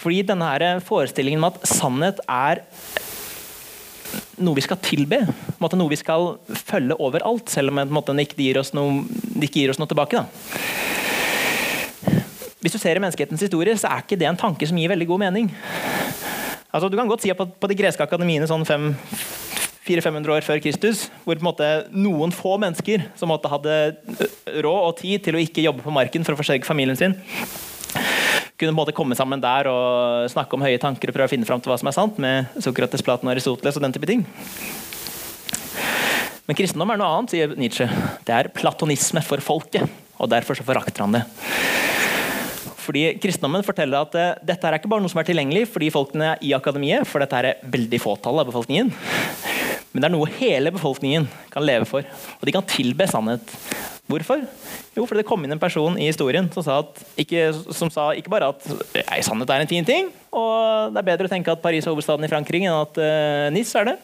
Fordi 0.02 0.24
denne 0.28 0.74
forestillingen 0.84 1.44
om 1.44 1.52
at 1.52 1.62
sannhet 1.70 2.20
er 2.26 2.64
noe 4.40 4.58
vi 4.58 4.64
skal 4.64 4.80
tilbe, 4.84 5.20
noe 5.60 5.92
vi 5.92 6.00
skal 6.00 6.38
følge 6.56 6.98
overalt, 7.04 7.52
selv 7.52 7.74
om 7.74 7.82
den 7.82 8.24
ikke 8.24 8.40
gir 8.40 8.62
oss 8.62 8.74
noe, 8.78 9.04
ikke 9.42 9.60
gir 9.64 9.74
oss 9.74 9.82
noe 9.82 9.90
tilbake. 9.92 10.22
Da. 10.22 10.26
Hvis 12.62 12.76
du 12.78 12.80
ser 12.82 12.96
i 12.98 13.02
menneskehetens 13.02 13.42
historie, 13.42 13.74
så 13.78 13.90
er 13.90 14.04
ikke 14.04 14.20
det 14.22 14.30
en 14.30 14.40
tanke 14.40 14.68
som 14.70 14.78
gir 14.78 14.92
veldig 14.92 15.08
god 15.10 15.24
mening. 15.24 15.50
Altså, 16.72 16.88
du 16.88 16.96
kan 16.98 17.10
godt 17.10 17.26
si 17.26 17.32
at 17.34 17.40
på, 17.40 17.48
på 17.50 17.70
de 17.72 17.78
greske 17.80 18.06
akademiene 18.06 18.48
sånn 18.48 18.64
400-500 18.70 20.36
år 20.36 20.46
før 20.46 20.62
Kristus, 20.62 21.08
hvor 21.26 21.42
måte, 21.44 21.68
noen 21.92 22.32
få 22.36 22.56
mennesker 22.62 23.08
som 23.18 23.32
måte, 23.34 23.50
hadde 23.52 23.98
råd 24.62 24.82
og 24.86 24.96
tid 25.02 25.26
til 25.26 25.36
å 25.36 25.42
ikke 25.42 25.66
jobbe 25.66 25.84
på 25.84 25.94
marken 25.94 26.24
for 26.28 26.36
å 26.36 26.40
forsørge 26.40 26.68
familien 26.68 27.00
sin, 27.00 27.18
kunne 28.62 28.78
både 28.78 28.94
komme 28.96 29.18
sammen 29.18 29.42
der 29.42 29.70
og 29.72 30.30
snakke 30.32 30.58
om 30.58 30.64
høye 30.66 30.80
tanker 30.82 31.10
og 31.10 31.18
prøve 31.18 31.30
å 31.30 31.34
finne 31.34 31.48
fram 31.50 31.62
til 31.64 31.74
hva 31.74 31.80
som 31.82 31.90
er 31.90 31.98
sant, 31.98 32.22
med 32.22 32.62
Sokrates, 32.62 33.04
Platon 33.06 33.32
Aristoteles 33.34 33.80
og 33.80 33.86
den 33.86 33.96
type 33.96 34.10
ting. 34.10 34.26
Men 36.46 36.58
kristendom 36.58 36.92
er 36.94 37.00
noe 37.00 37.10
annet, 37.16 37.34
sier 37.34 37.56
Nietzsche. 37.58 37.88
Det 38.28 38.36
er 38.36 38.52
platonisme 38.54 39.24
for 39.26 39.42
folket, 39.46 39.88
og 40.20 40.30
derfor 40.34 40.58
så 40.58 40.66
forakter 40.68 41.06
han 41.06 41.16
det. 41.16 41.26
Fordi 42.82 43.04
Kristendommen 43.22 43.64
forteller 43.66 44.02
at 44.02 44.16
uh, 44.18 44.32
dette 44.46 44.68
er 44.68 44.78
ikke 44.78 44.90
bare 44.92 45.04
noe 45.04 45.12
som 45.12 45.22
er 45.22 45.28
tilgjengelig 45.30 45.68
for 45.70 45.84
de 45.84 45.92
folkene 45.94 46.34
i 46.44 46.54
akademiet, 46.58 47.06
for 47.08 47.24
dette 47.24 47.38
er 47.38 47.62
veldig 47.72 48.02
fåtall 48.02 48.42
av 48.42 48.50
befolkningen. 48.50 48.90
Men 49.92 50.04
det 50.04 50.08
er 50.08 50.14
noe 50.14 50.30
hele 50.40 50.72
befolkningen 50.72 51.26
kan 51.52 51.66
leve 51.68 51.88
for. 51.90 52.06
Og 52.40 52.48
de 52.48 52.54
kan 52.56 52.68
tilbe 52.68 53.08
sannhet. 53.12 53.56
Hvorfor? 54.12 54.44
Jo, 54.96 55.06
fordi 55.06 55.22
det 55.22 55.28
kom 55.28 55.44
inn 55.46 55.54
en 55.56 55.62
person 55.62 55.96
i 56.00 56.10
historien 56.10 56.48
som 56.52 56.64
sa, 56.66 56.80
at, 56.84 57.04
ikke, 57.20 57.50
som 57.76 57.92
sa 57.92 58.10
ikke 58.18 58.32
bare 58.32 58.50
at 58.52 58.66
sannhet 59.24 59.52
er 59.52 59.64
en 59.64 59.72
fin 59.72 59.88
ting, 59.88 60.10
og 60.36 60.92
det 60.92 61.00
er 61.00 61.08
bedre 61.14 61.30
å 61.30 61.32
tenke 61.32 61.54
at 61.54 61.64
Paris 61.64 61.88
er 61.88 61.94
hovedstaden 61.94 62.28
i 62.28 62.32
Frankrike 62.32 62.68
enn 62.68 62.76
at 62.76 63.00
uh, 63.00 63.48
Nis 63.56 63.72
er 63.80 63.92
det. 63.92 63.98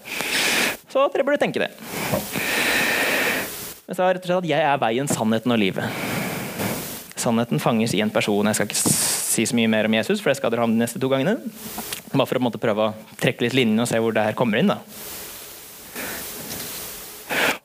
Så 0.87 1.07
dere 1.11 1.25
burde 1.27 1.41
tenke 1.41 1.59
det. 1.63 1.71
Men 3.87 3.95
så 3.95 4.05
er 4.05 4.15
rett 4.15 4.23
og 4.23 4.31
slett 4.31 4.45
at 4.45 4.49
jeg 4.51 4.63
er 4.69 4.79
veien, 4.79 5.11
sannheten 5.11 5.55
og 5.55 5.59
livet. 5.59 5.99
Sannheten 7.19 7.59
fanges 7.63 7.95
i 7.95 8.01
en 8.03 8.11
person. 8.13 8.47
Jeg 8.47 8.59
skal 8.59 8.69
ikke 8.69 8.79
si 8.79 9.45
så 9.47 9.57
mye 9.57 9.71
mer 9.71 9.87
om 9.89 9.95
Jesus, 9.97 10.21
for 10.23 10.31
det 10.31 10.39
skal 10.39 10.53
dere 10.53 10.63
ha 10.63 10.71
de 10.71 10.79
neste 10.79 10.99
to 11.03 11.11
gangene. 11.11 11.37
Bare 12.13 12.27
for 12.27 12.39
å 12.39 12.43
måte, 12.43 12.61
prøve 12.61 12.89
å 12.89 13.15
trekke 13.19 13.47
litt 13.47 13.55
linjene 13.57 13.83
og 13.83 13.89
se 13.91 13.99
hvor 14.03 14.15
det 14.15 14.27
her 14.29 14.37
kommer 14.37 14.61
inn. 14.61 14.71
da. 14.71 14.79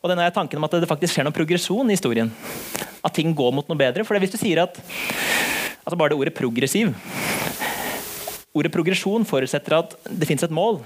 Og 0.03 0.11
denne 0.11 0.27
tanken 0.35 0.59
om 0.59 0.67
at 0.67 0.75
det 0.83 0.91
faktisk 0.91 1.15
skjer 1.15 1.29
noe 1.29 1.35
progresjon 1.35 1.87
i 1.87 1.95
historien. 1.95 2.31
At 3.07 3.15
ting 3.15 3.31
går 3.39 3.53
mot 3.55 3.69
noe 3.71 3.79
bedre. 3.79 4.03
For 4.07 4.19
hvis 4.19 4.35
du 4.35 4.39
sier 4.41 4.65
at 4.65 4.81
altså 5.83 5.99
Bare 5.99 6.13
det 6.13 6.19
ordet 6.19 6.35
progressiv 6.35 6.93
Ordet 8.53 8.71
progresjon 8.75 9.25
forutsetter 9.27 9.79
at 9.79 9.95
det 10.11 10.27
fins 10.29 10.43
et 10.45 10.53
mål. 10.53 10.83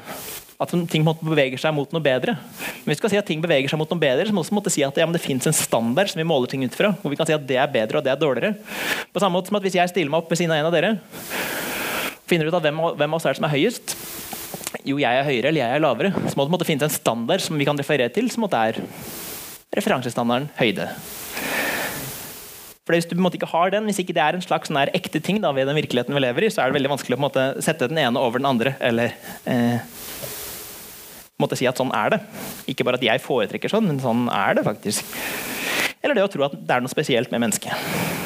At 0.62 0.70
ting 0.92 1.04
beveger 1.04 1.58
seg 1.60 1.74
mot 1.74 1.90
noe 1.92 2.04
bedre. 2.04 2.36
Men 2.36 2.92
hvis 2.92 3.00
vi 3.00 3.00
skal 3.00 3.12
si 3.12 3.18
at 3.18 3.26
ting 3.28 3.42
beveger 3.42 3.72
seg 3.72 3.80
mot 3.80 3.90
noe 3.90 4.00
bedre, 4.00 4.28
så 4.28 4.36
må 4.36 4.44
vi 4.44 4.60
også 4.60 4.72
si 4.76 4.84
at 4.86 5.00
ja, 5.00 5.08
det 5.10 5.24
fins 5.24 5.48
en 5.48 5.56
standard 5.56 6.12
som 6.12 6.20
vi 6.20 6.28
måler 6.28 6.52
ting 6.52 6.62
ut 6.64 6.76
fra. 6.76 6.92
Hvor 7.00 7.12
vi 7.12 7.18
kan 7.18 7.28
si 7.28 7.34
at 7.34 7.48
det 7.48 7.58
er 7.58 7.72
bedre 7.72 7.98
og 7.98 8.06
det 8.06 8.12
er 8.12 8.20
dårligere. 8.20 8.54
På 9.12 9.22
samme 9.22 9.40
måte 9.40 9.50
som 9.50 9.58
at 9.58 9.66
Hvis 9.66 9.80
jeg 9.80 9.92
stiller 9.92 10.12
meg 10.12 10.22
opp 10.22 10.30
ved 10.30 10.40
siden 10.40 10.54
av 10.54 10.60
en 10.60 10.70
av 10.70 10.76
dere, 10.76 10.92
finner 12.28 12.46
ut 12.46 12.56
av 12.58 12.62
hvem, 12.62 12.84
hvem 13.00 13.16
av 13.16 13.18
oss 13.18 13.26
er 13.26 13.34
det 13.34 13.40
som 13.40 13.48
er 13.48 13.56
høyest, 13.56 13.96
jo 14.86 14.98
jeg 15.02 15.18
er 15.18 15.26
høyere 15.26 15.50
eller 15.50 15.62
jeg 15.62 15.76
er 15.76 15.82
lavere, 15.82 16.12
så 16.30 16.46
må 16.46 16.58
det 16.60 16.68
finnes 16.68 16.86
en 16.86 16.94
standard 16.94 17.42
som 17.44 17.58
vi 17.58 17.66
kan 17.68 17.78
referere 17.78 18.12
til, 18.12 18.30
som 18.32 18.46
er 18.48 18.80
referansestandarden 19.76 20.50
høyde. 20.58 20.88
For 22.86 22.94
Hvis 22.94 23.08
du 23.10 23.18
ikke 23.18 23.50
har 23.50 23.72
den, 23.74 23.88
hvis 23.90 23.98
ikke 23.98 24.14
det 24.14 24.22
er 24.22 24.36
en 24.38 24.44
slags 24.44 24.70
sånn 24.70 24.78
ekte 24.94 25.18
ting 25.18 25.40
da, 25.42 25.50
ved 25.50 25.66
den 25.66 25.74
virkeligheten 25.74 26.14
vi 26.14 26.22
lever 26.22 26.46
i, 26.46 26.50
så 26.54 26.62
er 26.62 26.70
det 26.70 26.78
veldig 26.78 26.92
vanskelig 26.92 27.18
å 27.18 27.24
måte, 27.24 27.46
sette 27.58 27.88
den 27.90 27.98
ene 27.98 28.22
over 28.22 28.38
den 28.38 28.46
andre. 28.46 28.76
Eller 28.78 29.16
eh, 29.42 29.82
måtte 31.42 31.58
si 31.58 31.66
at 31.66 31.82
sånn 31.82 31.90
er 31.90 32.14
det. 32.14 32.20
Ikke 32.70 32.86
bare 32.86 33.00
at 33.00 33.08
jeg 33.08 33.24
foretrekker 33.24 33.74
sånn, 33.74 33.90
men 33.90 33.98
sånn 33.98 34.28
er 34.30 34.54
det 34.54 34.66
faktisk. 34.68 35.18
Eller 35.98 36.14
det 36.14 36.28
å 36.28 36.30
tro 36.30 36.46
at 36.46 36.54
det 36.54 36.76
er 36.76 36.86
noe 36.86 36.94
spesielt 36.94 37.34
med 37.34 37.42
mennesket. 37.48 38.25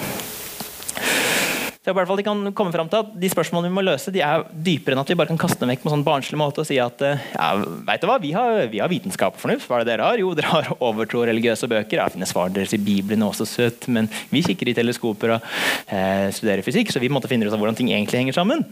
Så 1.80 1.88
jeg 1.88 1.96
hvert 1.96 2.10
fall 2.10 2.20
kan 2.20 2.40
komme 2.52 2.72
frem 2.74 2.88
til 2.92 3.00
at 3.00 3.12
De 3.16 3.28
spørsmålene 3.32 3.70
vi 3.70 3.76
må 3.78 3.82
løse, 3.86 4.12
de 4.12 4.20
er 4.20 4.42
dypere 4.52 4.92
enn 4.92 5.00
at 5.00 5.08
vi 5.08 5.14
bare 5.16 5.30
kan 5.30 5.38
kaste 5.40 5.62
dem 5.62 5.70
vekk 5.72 5.86
på 5.86 5.92
sånn 5.94 6.02
barnslig 6.04 6.36
måte 6.36 6.60
og 6.60 6.68
si 6.68 6.76
at 6.76 7.00
eh, 7.06 7.22
ja, 7.32 7.46
vet 7.86 8.02
du 8.02 8.08
hva, 8.10 8.18
vi 8.20 8.34
har, 8.36 8.66
vi 8.68 8.82
har 8.82 8.90
vitenskap 8.92 9.38
og 9.38 9.40
fornuft. 9.40 9.64
Hva 9.64 9.78
er 9.78 9.86
det 9.86 9.94
dere 9.94 10.10
har? 10.10 10.20
Jo, 10.20 10.34
dere 10.36 10.50
har 10.52 10.68
overtro 10.90 11.22
religiøse 11.24 11.70
bøker. 11.72 12.02
Jeg 12.02 12.14
finner 12.18 12.28
svar 12.28 12.52
deres 12.52 12.76
i 12.76 12.82
Bibelen 12.84 13.24
også 13.24 13.48
søtt, 13.48 13.88
men 13.88 14.10
vi 14.28 14.44
kikker 14.44 14.68
i 14.68 14.76
teleskoper 14.76 15.38
og 15.38 15.48
eh, 15.88 16.28
studerer 16.36 16.66
fysikk, 16.66 16.92
så 16.92 17.00
vi 17.00 17.08
måtte 17.08 17.32
finne 17.32 17.48
ut 17.48 17.56
av 17.56 17.64
hvordan 17.64 17.80
ting 17.80 17.88
egentlig 17.94 18.26
henger 18.26 18.36
sammen. 18.36 18.66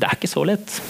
Det 0.00 0.08
er 0.08 0.16
ikke 0.16 0.32
så 0.32 0.46
lett. 0.48 0.80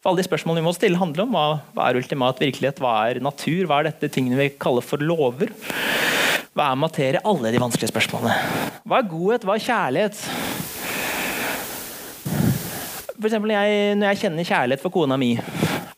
For 0.00 0.08
alle 0.08 0.24
de 0.24 0.28
spørsmålene 0.30 0.64
vi 0.64 0.70
må 0.70 0.72
stille 0.78 0.98
handler 0.98 1.26
om 1.26 1.36
hva, 1.36 1.46
hva 1.76 1.90
er 1.90 2.00
ultimat 2.00 2.40
virkelighet, 2.40 2.80
hva 2.80 2.96
er 3.12 3.20
natur, 3.20 3.68
hva 3.68 3.82
er 3.82 3.92
dette 3.92 4.08
tingene 4.16 4.40
vi 4.40 4.54
kaller 4.56 4.88
for 4.88 5.04
lover? 5.04 5.52
Hva 6.52 6.66
er 6.68 6.76
materie? 6.76 7.20
Alle 7.24 7.48
de 7.48 7.60
vanskelige 7.62 7.88
spørsmålene. 7.88 8.34
Hva 8.84 8.98
er 9.00 9.06
godhet? 9.08 9.44
Hva 9.48 9.54
er 9.56 9.62
kjærlighet? 9.64 10.18
For 13.16 13.28
eksempel, 13.30 13.54
jeg, 13.54 13.94
når 13.96 14.10
jeg 14.10 14.20
kjenner 14.20 14.48
kjærlighet 14.48 14.82
for 14.82 14.92
kona 14.92 15.16
mi, 15.16 15.30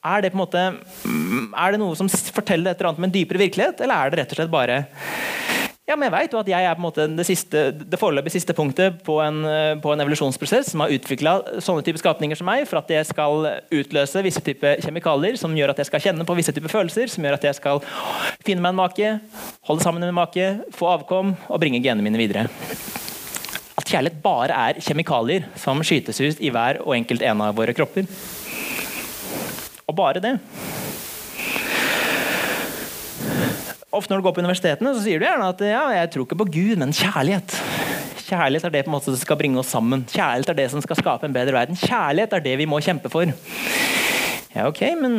er 0.05 0.23
det 0.23 0.35
måte 0.37 0.61
Er 0.61 1.73
det 1.73 1.81
noe 1.81 1.97
som 1.99 2.11
forteller 2.11 2.71
et 2.71 2.79
eller 2.79 2.91
annet 2.93 3.03
med 3.03 3.09
en 3.09 3.17
dypere 3.17 3.41
virkelighet, 3.41 3.81
eller 3.83 3.97
er 3.97 4.13
det 4.13 4.21
rett 4.21 4.35
og 4.35 4.39
slett 4.39 4.53
bare 4.53 4.79
ja, 5.95 5.99
men 5.99 6.09
jeg 6.09 6.15
vet 6.17 6.33
jo 6.35 6.41
at 6.41 6.49
jeg 6.51 6.67
er 6.67 6.75
på 6.75 6.83
en 6.83 6.87
måte 6.89 7.05
det, 7.15 7.25
siste, 7.29 7.61
det 7.79 7.99
foreløpig 8.01 8.33
siste 8.35 8.55
punktet 8.57 8.97
på 9.07 9.21
en, 9.23 9.45
på 9.79 9.93
en 9.93 10.03
evolusjonsprosess 10.03 10.73
som 10.73 10.83
har 10.83 10.95
utvikla 10.97 11.35
sånne 11.63 11.85
type 11.87 12.01
skapninger 12.03 12.39
som 12.39 12.49
meg, 12.51 12.65
for 12.67 12.81
at 12.81 12.91
jeg 12.91 13.07
skal 13.07 13.47
utløse 13.71 14.25
visse 14.27 14.43
typer 14.43 14.83
kjemikalier 14.83 15.39
som 15.39 15.55
gjør 15.55 15.71
at 15.71 15.83
jeg 15.85 15.91
skal 15.93 16.03
kjenne 16.09 16.27
på 16.27 16.35
visse 16.35 16.55
typer 16.57 16.73
følelser, 16.73 17.13
som 17.13 17.23
gjør 17.23 17.39
at 17.39 17.47
jeg 17.47 17.59
skal 17.61 17.83
finne 18.43 18.65
meg 18.65 18.75
en 18.75 18.81
make, 18.81 19.13
holde 19.71 19.87
sammen 19.87 20.03
med 20.03 20.11
en 20.11 20.19
make, 20.19 20.49
få 20.75 20.91
avkom 20.97 21.37
og 21.47 21.63
bringe 21.63 21.83
genene 21.85 22.03
mine 22.03 22.19
videre. 22.19 22.49
At 23.79 23.87
kjærlighet 23.87 24.19
bare 24.25 24.57
er 24.71 24.83
kjemikalier 24.83 25.47
som 25.61 25.83
skytes 25.87 26.19
ut 26.25 26.43
i 26.43 26.51
hver 26.55 26.83
og 26.83 26.97
enkelt 26.99 27.23
en 27.23 27.47
av 27.47 27.55
våre 27.55 27.77
kropper. 27.77 28.11
Og 29.87 29.95
bare 29.95 30.23
det. 30.25 30.35
Ofte 33.97 34.13
når 34.13 34.23
du 34.23 34.27
går 34.29 34.37
på 34.37 34.45
universitetene, 34.45 34.95
så 34.95 35.05
sier 35.05 35.23
du 35.23 35.27
gjerne 35.29 35.51
at 35.55 35.65
ja, 35.67 35.85
jeg 36.01 36.13
tror 36.15 36.27
ikke 36.27 36.41
på 36.43 36.51
Gud, 36.57 36.75
men 36.83 36.95
kjærlighet. 36.95 37.59
Kjærlighet 38.25 38.69
er 38.69 38.75
det 38.75 38.85
på 38.87 38.93
en 38.93 38.97
måte 38.97 39.13
som 39.13 39.21
skal 39.21 39.39
bringe 39.41 39.61
oss 39.61 39.73
sammen. 39.75 40.07
Kjærlighet 40.11 40.55
er 40.55 40.61
det 40.63 40.71
som 40.73 40.85
skal 40.85 41.01
skape 41.01 41.29
en 41.29 41.37
bedre 41.37 41.57
verden. 41.57 41.79
Kjærlighet 41.79 42.39
er 42.39 42.45
det 42.45 42.59
vi 42.63 42.69
må 42.71 42.81
kjempe 42.85 43.13
for. 43.13 43.29
Ja, 44.55 44.69
ok, 44.71 44.85
men 45.01 45.17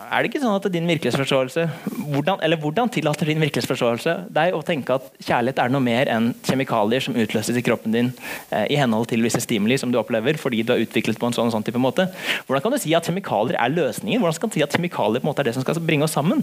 er 0.00 0.22
det 0.24 0.30
ikke 0.30 0.40
sånn 0.40 0.54
at 0.56 0.66
din 0.72 0.86
virkelighetsforståelse 0.88 1.66
hvordan, 2.06 2.38
eller 2.40 2.56
hvordan 2.56 2.88
tillater 2.94 3.28
din 3.28 3.42
virkelighetsforståelse 3.42 4.14
deg 4.32 4.56
å 4.56 4.62
tenke 4.64 4.96
at 4.96 5.10
kjærlighet 5.18 5.60
er 5.60 5.74
noe 5.74 5.84
mer 5.84 6.08
enn 6.08 6.30
kjemikalier 6.40 7.04
som 7.04 7.18
utløses 7.20 7.60
i 7.60 7.64
kroppen 7.66 7.92
din 7.92 8.08
eh, 8.48 8.64
i 8.72 8.80
henhold 8.80 9.10
til 9.12 9.20
visse 9.26 9.42
stimuli 9.44 9.76
som 9.76 9.92
du 9.92 10.00
opplever 10.00 10.40
fordi 10.40 10.64
du 10.64 10.72
er 10.72 10.86
utviklet 10.86 11.20
på 11.20 11.28
en 11.28 11.36
sånn, 11.36 11.52
sånn 11.52 11.68
type 11.68 11.84
måte? 11.84 12.08
Hvordan 12.48 12.64
kan 12.64 12.72
du 12.72 12.80
si 12.80 12.96
at 12.96 13.12
kjemikalier 13.12 13.60
er 13.60 13.76
løsningen? 13.76 14.24
Hvordan 14.24 14.40
kan 14.40 14.56
du 14.56 14.56
si 14.56 14.64
at 14.64 14.72
kjemikalier 14.72 15.20
på 15.20 15.28
en 15.28 15.34
måte 15.34 15.44
er 15.44 15.52
det 15.52 15.58
som 15.58 15.68
skal 15.68 15.84
bringe 15.84 16.08
oss 16.08 16.16
sammen? 16.16 16.40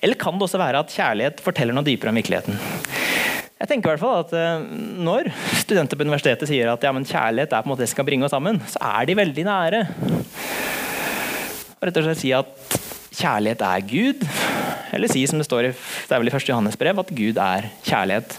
Eller 0.00 0.16
kan 0.20 0.36
det 0.38 0.46
også 0.46 0.60
være 0.60 0.80
at 0.80 0.92
kjærlighet 0.94 1.42
forteller 1.44 1.76
noe 1.76 1.86
dypere 1.86 2.12
om 2.12 2.18
virkeligheten? 2.20 2.56
Jeg 3.60 3.68
tenker 3.68 3.90
i 3.90 3.92
hvert 3.92 4.00
fall 4.00 4.22
at 4.22 4.30
uh, 4.32 4.62
Når 5.04 5.28
studenter 5.60 5.98
på 5.98 6.06
universitetet 6.06 6.48
sier 6.48 6.70
at 6.72 6.84
ja, 6.84 6.92
kjærlighet 6.92 7.52
er 7.52 7.64
på 7.64 7.68
en 7.68 7.74
måte 7.74 7.84
det 7.84 7.90
som 7.90 7.98
skal 7.98 8.08
bringe 8.08 8.24
oss 8.24 8.32
sammen, 8.32 8.62
så 8.70 8.80
er 8.88 9.10
de 9.10 9.18
veldig 9.18 9.44
nære. 9.48 9.82
Og 11.76 11.88
rett 11.88 12.00
og 12.00 12.06
slett 12.08 12.22
si 12.22 12.32
at 12.36 12.78
kjærlighet 13.20 13.66
er 13.68 13.84
Gud. 13.90 14.24
Eller 14.96 15.12
si 15.12 15.26
som 15.28 15.40
det 15.40 15.46
står 15.48 15.68
i 15.68 15.74
det 15.74 16.16
er 16.16 16.22
vel 16.22 16.32
i 16.32 16.34
1. 16.34 16.48
Johannes 16.48 16.80
brev, 16.80 17.02
at 17.04 17.12
Gud 17.14 17.40
er 17.40 17.68
kjærlighet. 17.84 18.38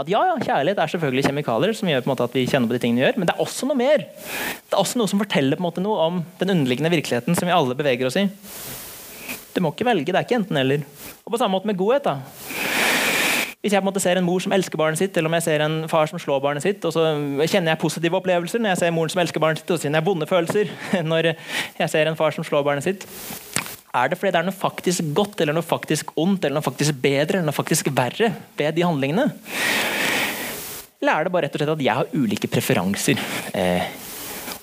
At 0.00 0.08
ja, 0.08 0.22
ja, 0.24 0.36
Kjærlighet 0.40 0.78
er 0.80 0.90
selvfølgelig 0.94 1.26
kjemikalier 1.26 1.74
som 1.76 1.90
gjør 1.90 2.00
på 2.02 2.08
en 2.08 2.12
måte 2.14 2.24
at 2.24 2.34
vi 2.34 2.46
kjenner 2.48 2.70
på 2.70 2.74
de 2.74 2.80
tingene 2.80 3.02
vi 3.02 3.04
gjør, 3.04 3.18
men 3.20 3.28
det 3.28 3.34
er 3.34 3.42
også 3.44 3.68
noe 3.68 3.78
mer. 3.78 4.06
Det 4.06 4.72
er 4.72 4.80
også 4.80 4.98
noe 4.98 5.10
som 5.10 5.20
forteller 5.20 5.58
på 5.58 5.62
en 5.62 5.68
måte 5.68 5.84
noe 5.84 6.06
om 6.06 6.22
den 6.40 6.54
underliggende 6.54 6.90
virkeligheten 6.94 7.36
som 7.38 7.50
vi 7.50 7.54
alle 7.54 7.76
beveger 7.78 8.08
oss 8.08 8.16
i. 8.22 8.24
Du 9.52 9.60
må 9.60 9.72
ikke 9.72 9.86
velge, 9.86 10.08
det 10.08 10.18
er 10.18 10.26
ikke 10.26 10.38
enten-eller. 10.40 10.84
Og 11.26 11.34
på 11.34 11.40
samme 11.40 11.56
måte 11.56 11.68
med 11.68 11.76
godhet. 11.80 12.04
da. 12.06 12.18
Hvis 13.62 13.76
jeg 13.76 13.78
på 13.78 13.84
en 13.84 13.90
måte 13.92 14.02
ser 14.02 14.18
en 14.18 14.26
mor 14.26 14.42
som 14.42 14.52
elsker 14.56 14.80
barnet 14.80 14.98
sitt, 14.98 15.16
eller 15.16 15.30
om 15.30 15.36
jeg 15.38 15.44
ser 15.44 15.62
en 15.62 15.76
far 15.90 16.08
som 16.10 16.18
slår 16.18 16.40
barnet 16.42 16.64
sitt, 16.64 16.82
og 16.82 16.94
så 16.96 17.04
kjenner 17.46 17.70
jeg 17.70 17.78
positive 17.78 18.18
opplevelser 18.18 18.58
når 18.58 18.72
jeg 18.72 18.80
ser 18.80 18.94
moren 18.96 19.12
som 19.12 19.22
elsker 19.22 19.44
barnet 19.44 19.62
sitt, 19.62 19.70
og 19.70 19.78
så 19.78 19.86
kjenner 19.86 20.02
jeg 20.02 20.08
vonde 20.08 20.26
følelser 20.26 20.72
når 21.12 21.30
jeg 21.78 21.92
ser 21.92 22.10
en 22.10 22.18
far 22.18 22.34
som 22.34 22.46
slår 22.48 22.64
barnet 22.66 22.88
sitt. 22.88 23.06
Er 23.94 24.08
det 24.08 24.16
fordi 24.18 24.32
det 24.32 24.40
er 24.40 24.48
noe 24.48 24.56
faktisk 24.56 25.12
godt 25.14 25.44
eller 25.44 25.54
noe 25.54 25.66
faktisk 25.68 26.10
ondt 26.18 26.46
eller 26.48 26.58
noe 26.58 26.64
faktisk 26.64 26.96
bedre 27.04 27.38
eller 27.38 27.50
noe 27.52 27.54
faktisk 27.54 27.92
verre 27.94 28.32
ved 28.58 28.74
de 28.74 28.86
handlingene? 28.88 29.28
Eller 31.02 31.12
er 31.12 31.26
det 31.26 31.34
bare 31.34 31.46
rett 31.46 31.58
og 31.58 31.62
slett 31.62 31.74
at 31.76 31.84
jeg 31.86 31.98
har 32.00 32.16
ulike 32.16 32.50
preferanser? 32.50 33.20
Eh, 33.54 33.84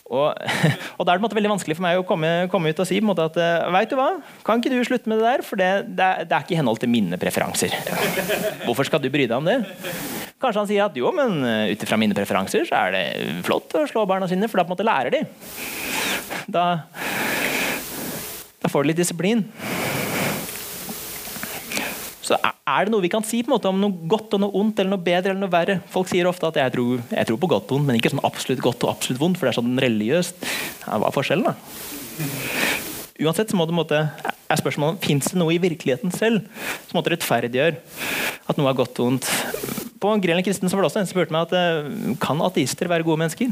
og, 0.09 0.33
og, 0.97 1.03
Da 1.05 1.13
er 1.13 1.19
det 1.19 1.23
måte, 1.23 1.37
veldig 1.37 1.51
vanskelig 1.53 1.77
for 1.77 1.85
meg 1.85 1.99
å 2.01 2.05
komme, 2.07 2.31
komme 2.51 2.73
ut 2.73 2.81
og 2.81 2.89
si 2.89 2.99
måte, 3.05 3.27
at 3.29 3.37
eh, 3.39 3.69
vet 3.75 3.93
du 3.93 3.97
hva, 3.99 4.09
kan 4.45 4.61
ikke 4.61 4.73
du 4.73 4.79
slutte 4.87 5.11
med 5.11 5.21
det 5.21 5.27
der, 5.27 5.45
for 5.45 5.61
det, 5.61 5.69
det, 5.93 6.05
er, 6.05 6.27
det 6.29 6.35
er 6.35 6.45
ikke 6.45 6.55
i 6.57 6.59
henhold 6.59 6.81
til 6.81 6.91
mine 6.91 7.19
preferanser. 7.21 7.75
Hvorfor 8.67 8.89
skal 8.89 9.03
du 9.03 9.09
bry 9.13 9.27
deg 9.29 9.37
om 9.37 9.47
det? 9.47 9.59
Kanskje 10.41 10.63
han 10.63 10.69
sier 10.69 10.85
at 10.87 10.97
jo, 10.97 11.11
men 11.15 11.43
eh, 11.45 11.73
ut 11.73 11.85
ifra 11.85 11.99
mine 12.01 12.17
preferanser 12.17 12.65
så 12.69 12.83
er 12.87 12.95
det 12.95 13.05
flott 13.47 13.75
å 13.77 13.85
slå 13.89 14.05
barna 14.09 14.29
sine, 14.31 14.49
for 14.49 14.61
da 14.61 14.65
på 14.65 14.73
en 14.73 14.77
måte 14.77 14.87
lærer 14.87 15.13
de. 15.13 15.23
Da, 16.49 16.65
da 18.63 18.71
får 18.71 18.85
du 18.85 18.91
litt 18.91 19.01
disiplin. 19.03 19.45
Så 22.29 22.37
er 22.37 22.85
det 22.85 22.93
noe 22.93 23.01
vi 23.01 23.09
kan 23.09 23.25
si 23.25 23.39
på 23.41 23.49
en 23.49 23.55
måte 23.55 23.69
om 23.71 23.79
noe 23.81 24.09
godt 24.11 24.35
og 24.37 24.43
noe 24.43 24.53
ondt 24.59 24.77
eller 24.81 24.93
noe 24.93 25.01
bedre 25.01 25.31
eller 25.31 25.41
noe 25.41 25.53
verre? 25.53 25.79
Folk 25.89 26.11
sier 26.11 26.29
ofte 26.29 26.45
at 26.51 26.59
jeg 26.61 26.75
tror, 26.75 26.99
jeg 27.09 27.29
tror 27.29 27.39
på 27.41 27.49
godt 27.49 27.71
og 27.71 27.79
ondt, 27.79 27.89
men 27.89 27.97
ikke 27.97 28.11
sånn 28.13 28.21
absolutt 28.27 28.61
godt 28.61 28.85
og 28.85 28.91
absolutt 28.93 29.21
vondt, 29.23 29.39
for 29.39 29.49
det 29.49 29.53
er 29.55 29.57
sånn 29.57 29.81
religiøst. 29.81 30.45
Ja, 30.83 30.99
hva 31.01 31.09
er 31.09 31.15
forskjellen, 31.15 31.49
da? 31.49 31.55
Uansett 33.19 33.51
så 33.51 33.57
må 33.57 33.65
det 33.67 33.75
måte, 33.75 34.03
er 34.29 34.61
spørsmålet 34.61 35.01
fins 35.03 35.31
det 35.33 35.39
noe 35.41 35.55
i 35.55 35.59
virkeligheten 35.59 36.13
selv 36.13 36.45
som 36.87 36.99
måtte 36.99 37.11
rettferdiggjøre 37.15 37.81
at 38.49 38.59
noe 38.59 38.69
er 38.69 38.77
godt 38.77 39.01
og 39.01 39.15
ondt. 39.15 39.31
På 39.99 40.13
Grelen 40.21 40.45
kristen 40.45 40.69
så 40.69 40.77
var 40.77 40.85
det 40.85 40.91
også 40.91 41.01
en 41.01 41.09
som 41.09 41.17
spurte 41.17 41.35
meg 41.35 41.49
at 41.49 41.57
eh, 41.57 42.13
kan 42.21 42.39
ateister 42.45 42.91
være 42.91 43.07
gode 43.07 43.25
mennesker. 43.25 43.51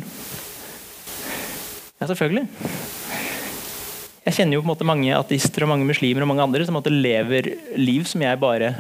Ja, 1.97 2.05
selvfølgelig. 2.05 2.45
Jeg 4.27 4.41
kjenner 4.41 4.57
jo 4.57 4.59
på 4.59 4.67
en 4.67 4.73
måte 4.73 4.83
mange 4.83 5.07
ateister 5.15 5.63
og 5.63 5.69
mange 5.71 5.85
muslimer 5.87 6.25
og 6.25 6.27
mange 6.27 6.43
andre 6.43 6.65
som 6.67 6.75
måte 6.75 6.91
lever 6.91 7.45
liv 7.79 8.03
som 8.09 8.19
jeg 8.25 8.39
bare 8.41 8.73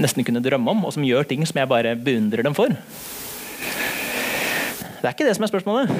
nesten 0.00 0.24
kunne 0.24 0.40
drømme 0.40 0.72
om, 0.72 0.86
og 0.88 0.94
som 0.96 1.04
gjør 1.04 1.26
ting 1.28 1.44
som 1.44 1.58
jeg 1.60 1.68
bare 1.68 1.92
beundrer 2.00 2.40
dem 2.46 2.56
for. 2.56 2.72
Det 5.02 5.04
er 5.04 5.12
ikke 5.12 5.26
det 5.28 5.34
som 5.36 5.44
er 5.44 5.52
spørsmålet. 5.52 5.92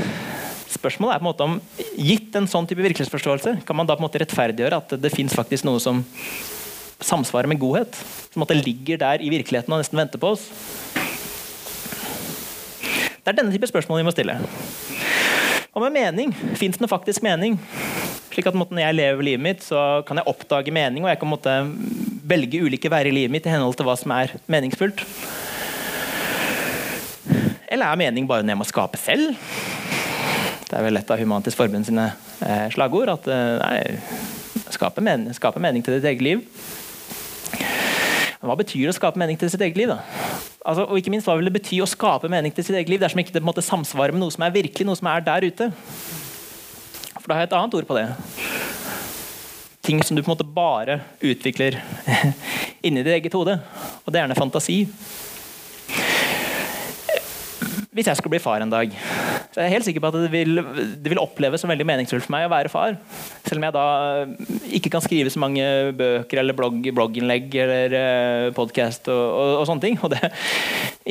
Spørsmålet 0.73 1.13
er 1.13 1.21
på 1.21 1.27
en 1.27 1.29
måte 1.29 1.45
om 1.45 1.59
gitt 2.01 2.33
en 2.41 2.49
sånn 2.49 2.65
type 2.71 2.81
virkelighetsforståelse, 2.81 3.59
kan 3.69 3.77
man 3.77 3.85
da 3.85 3.93
på 3.93 4.01
en 4.01 4.07
måte 4.07 4.25
rettferdiggjøre 4.25 4.81
at 4.81 4.97
det 4.97 5.13
fins 5.13 5.37
noe 5.69 5.85
som 5.85 6.01
samsvarer 7.05 7.53
med 7.53 7.61
godhet? 7.61 8.01
Som 8.33 8.49
at 8.49 8.55
det 8.55 8.65
ligger 8.65 9.05
der 9.05 9.21
i 9.21 9.29
virkeligheten 9.29 9.77
og 9.77 9.85
nesten 9.85 10.01
venter 10.01 10.23
på 10.23 10.33
oss? 10.33 10.49
Det 13.21 13.29
er 13.29 13.37
denne 13.37 13.53
type 13.53 13.69
spørsmål 13.69 14.01
vi 14.01 14.09
må 14.09 14.17
stille. 14.17 14.41
Og 15.75 15.83
med 15.83 15.95
mening. 15.97 16.33
Fins 16.55 16.79
det 16.79 16.85
noe 16.85 16.91
faktisk 16.91 17.23
mening? 17.27 17.57
Slik 18.31 18.47
at 18.47 18.55
Når 18.55 18.79
jeg 18.79 18.95
lever 18.95 19.27
livet 19.27 19.43
mitt, 19.43 19.63
så 19.63 20.03
kan 20.07 20.19
jeg 20.19 20.27
oppdage 20.31 20.75
mening, 20.75 21.03
og 21.05 21.11
jeg 21.11 21.19
kan 21.19 21.31
måte, 21.31 21.55
velge 22.25 22.63
ulike 22.63 22.91
veier 22.91 23.11
i 23.11 23.15
livet 23.15 23.35
mitt 23.35 23.47
i 23.47 23.53
henhold 23.53 23.75
til 23.79 23.87
hva 23.87 23.97
som 23.99 24.15
er 24.15 24.33
meningsfullt. 24.51 25.03
Eller 27.75 27.91
er 27.91 27.99
mening 27.99 28.27
bare 28.31 28.47
noe 28.47 28.55
jeg 28.55 28.61
må 28.63 28.67
skape 28.69 29.01
selv? 29.03 29.35
Det 30.69 30.79
er 30.79 30.87
vel 30.87 30.99
et 30.99 31.11
av 31.11 31.19
Human-Etisk 31.19 31.59
Forbund 31.59 31.87
sine 31.87 32.07
eh, 32.43 32.71
slagord. 32.75 33.11
At 33.11 33.27
eh, 33.31 33.59
nei, 33.59 34.65
skape 34.75 35.03
mening, 35.03 35.35
skape 35.35 35.63
mening 35.63 35.83
til 35.83 35.99
ditt 35.99 36.07
eget 36.11 36.23
liv. 36.23 36.47
Hva 38.45 38.57
betyr 38.61 38.85
det 38.85 38.93
å 38.93 38.97
skape 38.99 39.21
mening 39.21 39.39
til 39.41 39.49
sitt 39.49 39.63
eget 39.65 39.79
liv? 39.79 39.89
da? 39.89 40.03
Altså, 40.65 40.85
og 40.85 40.99
ikke 41.01 41.13
minst, 41.13 41.29
Hva 41.29 41.37
vil 41.39 41.49
det 41.49 41.55
bety 41.55 41.81
å 41.81 41.89
skape 41.89 42.29
mening 42.29 42.53
til 42.53 42.67
sitt 42.67 42.77
eget 42.77 42.91
liv 42.93 43.01
dersom 43.01 43.23
ikke 43.23 43.33
det 43.33 43.45
måte 43.45 43.65
samsvarer 43.65 44.13
med 44.13 44.21
noe 44.21 44.35
som 44.35 44.45
er 44.45 44.53
virkelig, 44.53 44.85
noe 44.85 45.01
som 45.01 45.09
er 45.09 45.25
der 45.25 45.47
ute? 45.49 45.71
For 47.17 47.31
da 47.31 47.39
har 47.39 47.47
jeg 47.47 47.53
et 47.53 47.57
annet 47.57 47.77
ord 47.79 47.89
på 47.89 47.97
det. 47.97 48.05
Ting 49.85 50.03
som 50.05 50.17
du 50.17 50.21
på 50.21 50.29
en 50.29 50.35
måte 50.35 50.49
bare 50.49 50.99
utvikler 51.25 51.79
inni 52.87 53.01
ditt 53.01 53.17
eget 53.17 53.37
hode. 53.37 53.57
Og 54.05 54.13
det 54.13 54.21
er 54.21 54.27
gjerne 54.27 54.37
fantasi. 54.37 54.79
Hvis 57.95 58.11
jeg 58.11 58.19
skulle 58.19 58.37
bli 58.37 58.43
far 58.45 58.61
en 58.61 58.73
dag, 58.73 58.93
så 59.55 59.61
jeg 59.63 59.69
er 59.69 59.75
helt 59.77 59.87
sikker 59.87 60.03
på 60.03 60.09
at 60.11 60.17
det 60.19 60.31
vil, 60.33 60.59
det 60.99 61.11
vil 61.13 61.21
oppleves 61.23 61.63
som 61.63 61.71
veldig 61.71 61.85
meningsfullt 61.87 62.25
for 62.25 62.35
meg 62.35 62.49
å 62.49 62.51
være 62.51 62.71
far. 62.73 62.97
Selv 63.47 63.61
om 63.61 63.67
jeg 63.69 63.75
da 63.77 63.85
ikke 64.75 64.91
kan 64.91 65.05
skrive 65.05 65.31
så 65.31 65.39
mange 65.39 65.63
bøker 65.95 66.41
eller 66.43 66.57
blogg, 66.59 66.89
blogginnlegg 66.97 67.55
eller 67.63 67.95
uh, 67.95 68.49
podkast 68.57 69.07
og, 69.15 69.21
og, 69.23 69.51
og, 69.61 69.63
sånne 69.71 69.85
ting. 69.85 70.01
Og 70.03 70.11
det 70.11 70.33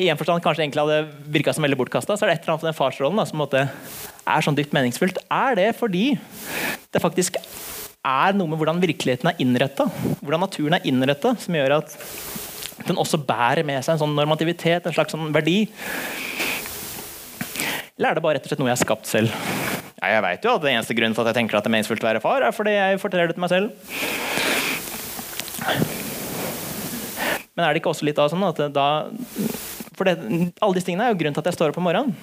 i 0.04 0.10
en 0.12 0.20
forstand 0.20 0.44
kanskje 0.44 0.66
egentlig 0.66 0.84
hadde 0.84 1.30
virka 1.38 1.54
som 1.56 1.64
veldig 1.64 1.80
bortkasta, 1.80 2.18
så 2.20 2.28
er 2.28 2.34
det 2.34 2.36
et 2.36 2.44
eller 2.44 2.58
annet 2.58 2.66
for 2.66 2.72
den 2.74 2.80
farsrollen 2.82 3.22
da, 3.24 3.26
som 3.30 3.40
måte, 3.40 3.64
er 4.36 4.44
sånn 4.44 4.60
dypt 4.60 4.76
meningsfullt. 4.76 5.24
Er 5.32 5.56
det 5.62 5.70
fordi 5.80 6.10
det 6.92 7.04
faktisk 7.06 7.40
er 8.04 8.36
noe 8.36 8.52
med 8.52 8.60
hvordan 8.60 8.84
virkeligheten 8.84 9.32
er 9.32 9.40
innretta, 9.40 9.88
hvordan 10.20 10.44
naturen 10.50 10.76
er 10.76 10.92
innretta, 10.92 11.38
som 11.40 11.56
gjør 11.56 11.78
at 11.80 11.96
den 12.90 13.00
også 13.00 13.24
bærer 13.24 13.64
med 13.64 13.80
seg 13.86 13.96
en 13.96 14.04
sånn 14.04 14.20
normativitet, 14.20 14.84
en 14.84 15.00
slags 15.00 15.16
sånn 15.16 15.32
verdi. 15.32 15.62
Eller 18.00 18.10
er 18.10 18.18
det 18.18 18.24
bare 18.26 18.40
rett 18.40 18.48
og 18.48 18.50
slett 18.50 18.62
noe 18.64 18.72
jeg 18.72 18.78
har 18.80 18.82
skapt 18.82 19.06
selv? 19.06 19.34
Ja, 20.00 20.08
jeg 20.16 20.24
vet 20.26 20.46
jo 20.48 20.54
at 20.58 20.64
det 20.64 20.72
eneste 20.74 20.96
grunnen 20.98 21.14
for 21.14 21.24
at 21.24 21.30
jeg 21.30 21.44
tenker 21.44 21.60
at 21.60 21.66
det 21.66 21.70
er 21.70 21.76
meningsfullt 21.76 22.02
å 22.02 22.08
være 22.10 22.22
far, 22.24 22.42
er 22.42 22.56
fordi 22.56 22.74
jeg 22.74 23.02
forteller 23.04 23.30
det 23.30 23.36
til 23.38 23.44
meg 23.44 23.52
selv. 23.54 23.68
Men 27.54 27.68
er 27.68 27.70
det 27.70 27.84
ikke 27.84 27.94
også 27.94 28.08
litt 28.08 28.18
da 28.18 28.26
sånn 28.32 28.48
at 28.48 28.64
da 28.74 28.88
For 29.98 30.10
det, 30.10 30.18
alle 30.62 30.78
disse 30.78 30.90
tingene 30.90 31.08
er 31.08 31.14
jo 31.14 31.20
grunnen 31.22 31.36
til 31.36 31.44
at 31.44 31.52
jeg 31.52 31.58
står 31.58 31.74
opp 31.74 31.80
om 31.82 31.88
morgenen. 31.88 32.16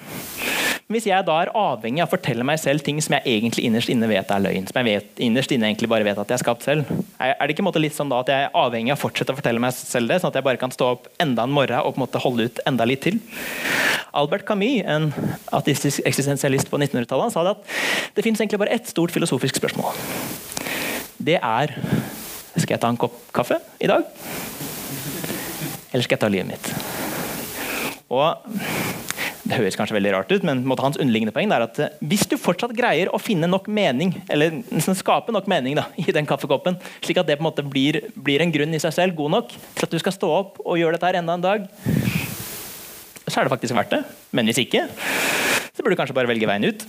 Men 0.91 0.97
Hvis 0.97 1.07
jeg 1.07 1.23
da 1.23 1.37
er 1.39 1.53
avhengig 1.55 2.01
av 2.03 2.09
å 2.09 2.11
fortelle 2.11 2.43
meg 2.43 2.59
selv 2.59 2.83
ting 2.83 2.97
som 2.99 3.13
jeg 3.15 3.37
egentlig 3.37 3.63
innerst 3.63 3.87
inne 3.93 4.09
vet 4.11 4.31
er 4.33 4.41
løgn, 4.43 4.65
som 4.67 4.79
jeg 4.81 4.87
vet, 4.89 5.21
innerst 5.23 5.53
inne 5.55 5.69
egentlig 5.69 5.87
bare 5.87 6.03
vet 6.03 6.19
at 6.19 6.27
jeg 6.27 6.35
har 6.35 6.43
skapt 6.43 6.65
selv, 6.67 6.89
er 7.15 7.37
det 7.39 7.53
ikke 7.53 7.63
en 7.63 7.69
måte 7.69 7.79
litt 7.79 7.95
sånn 7.95 8.11
da 8.11 8.19
at 8.19 8.31
jeg 8.33 8.47
er 8.49 8.57
avhengig 8.59 8.91
av 8.91 8.99
å 8.99 9.03
fortsette 9.05 9.31
å 9.31 9.37
fortelle 9.37 9.63
meg 9.63 9.71
selv 9.77 10.11
det, 10.11 10.17
sånn 10.19 10.33
at 10.33 10.39
jeg 10.41 10.47
bare 10.49 10.59
kan 10.59 10.73
stå 10.75 10.89
opp 10.97 11.07
enda 11.23 11.45
en 11.47 11.55
morgen 11.55 11.79
og 11.79 11.93
på 11.93 12.01
en 12.01 12.03
måte 12.03 12.23
holde 12.25 12.49
ut 12.49 12.59
enda 12.67 12.87
litt 12.89 13.05
til? 13.07 13.21
Albert 14.19 14.43
Camus, 14.49 14.83
en 14.83 15.07
ateistisk 15.55 16.03
eksistensialist 16.11 16.67
på 16.67 16.81
1900-tallet, 16.81 17.31
sa 17.31 17.45
det 17.47 17.55
at 17.55 18.17
det 18.17 18.25
finnes 18.27 18.43
egentlig 18.43 18.59
bare 18.59 18.75
ett 18.75 18.91
stort 18.91 19.15
filosofisk 19.15 19.61
spørsmål. 19.61 19.95
Det 21.23 21.39
er 21.39 21.77
Skal 22.51 22.75
jeg 22.75 22.81
ta 22.83 22.89
en 22.91 22.99
kopp 22.99 23.15
kaffe 23.31 23.61
i 23.79 23.87
dag? 23.87 24.03
Eller 25.93 26.03
skal 26.03 26.17
jeg 26.17 26.23
ta 26.25 26.27
livet 26.27 26.51
mitt? 26.51 27.20
Og 28.11 28.51
det 29.41 29.57
høres 29.57 29.77
kanskje 29.79 29.95
veldig 29.97 30.11
rart 30.13 30.31
ut, 30.31 30.43
men 30.47 30.61
hans 30.79 30.99
underliggende 30.99 31.33
poeng 31.35 31.51
er 31.51 31.65
at 31.65 31.79
eh, 31.81 31.95
hvis 32.07 32.27
du 32.29 32.37
fortsatt 32.39 32.75
greier 32.77 33.09
å 33.11 33.19
finne 33.21 33.49
nok 33.49 33.67
mening, 33.71 34.13
eller 34.31 34.61
skape 34.97 35.33
nok 35.33 35.49
mening 35.51 35.75
da, 35.79 35.87
i 35.99 36.05
den 36.13 36.27
kaffekoppen, 36.29 36.77
slik 37.03 37.21
at 37.21 37.29
det 37.29 37.39
på 37.39 37.43
en 37.43 37.49
måte 37.49 37.65
blir, 37.65 38.01
blir, 38.15 38.43
en 38.43 38.53
grunn 38.53 38.75
i 38.75 38.81
seg 38.83 38.95
selv 38.95 39.17
god 39.17 39.35
nok 39.37 39.51
til 39.55 39.87
at 39.87 39.95
du 39.95 39.99
skal 40.01 40.15
stå 40.15 40.31
opp 40.37 40.61
og 40.63 40.79
gjøre 40.79 40.97
dette 40.97 41.09
her 41.09 41.19
enda 41.21 41.35
en 41.35 41.45
dag, 41.47 41.67
så 43.25 43.41
er 43.41 43.47
det 43.47 43.53
faktisk 43.53 43.75
verdt 43.77 43.95
det. 43.95 44.01
Men 44.35 44.47
hvis 44.49 44.61
ikke, 44.61 44.85
så 45.71 45.83
burde 45.83 45.95
du 45.95 46.01
kanskje 46.03 46.17
bare 46.17 46.29
velge 46.31 46.49
veien 46.49 46.67
ut. 46.67 46.87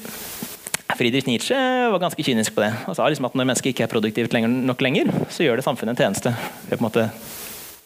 Friedrich 0.92 1.26
Nietzsche 1.26 1.56
var 1.56 2.02
ganske 2.02 2.22
kynisk 2.22 2.54
på 2.54 2.62
det 2.62 2.72
og 2.90 2.94
sa 2.98 3.06
liksom 3.08 3.26
at 3.30 3.36
når 3.38 3.48
mennesket 3.48 3.72
ikke 3.72 3.86
er 3.86 3.90
produktivt 3.90 4.34
lenger, 4.36 4.52
nok 4.68 4.82
lenger, 4.84 5.08
så 5.32 5.46
gjør 5.46 5.58
det 5.58 5.66
samfunnet 5.66 5.96
en 5.96 6.04
tjeneste 6.04 6.34
ved 6.68 6.76
på 6.76 6.82
en 6.82 6.88
måte 6.90 7.06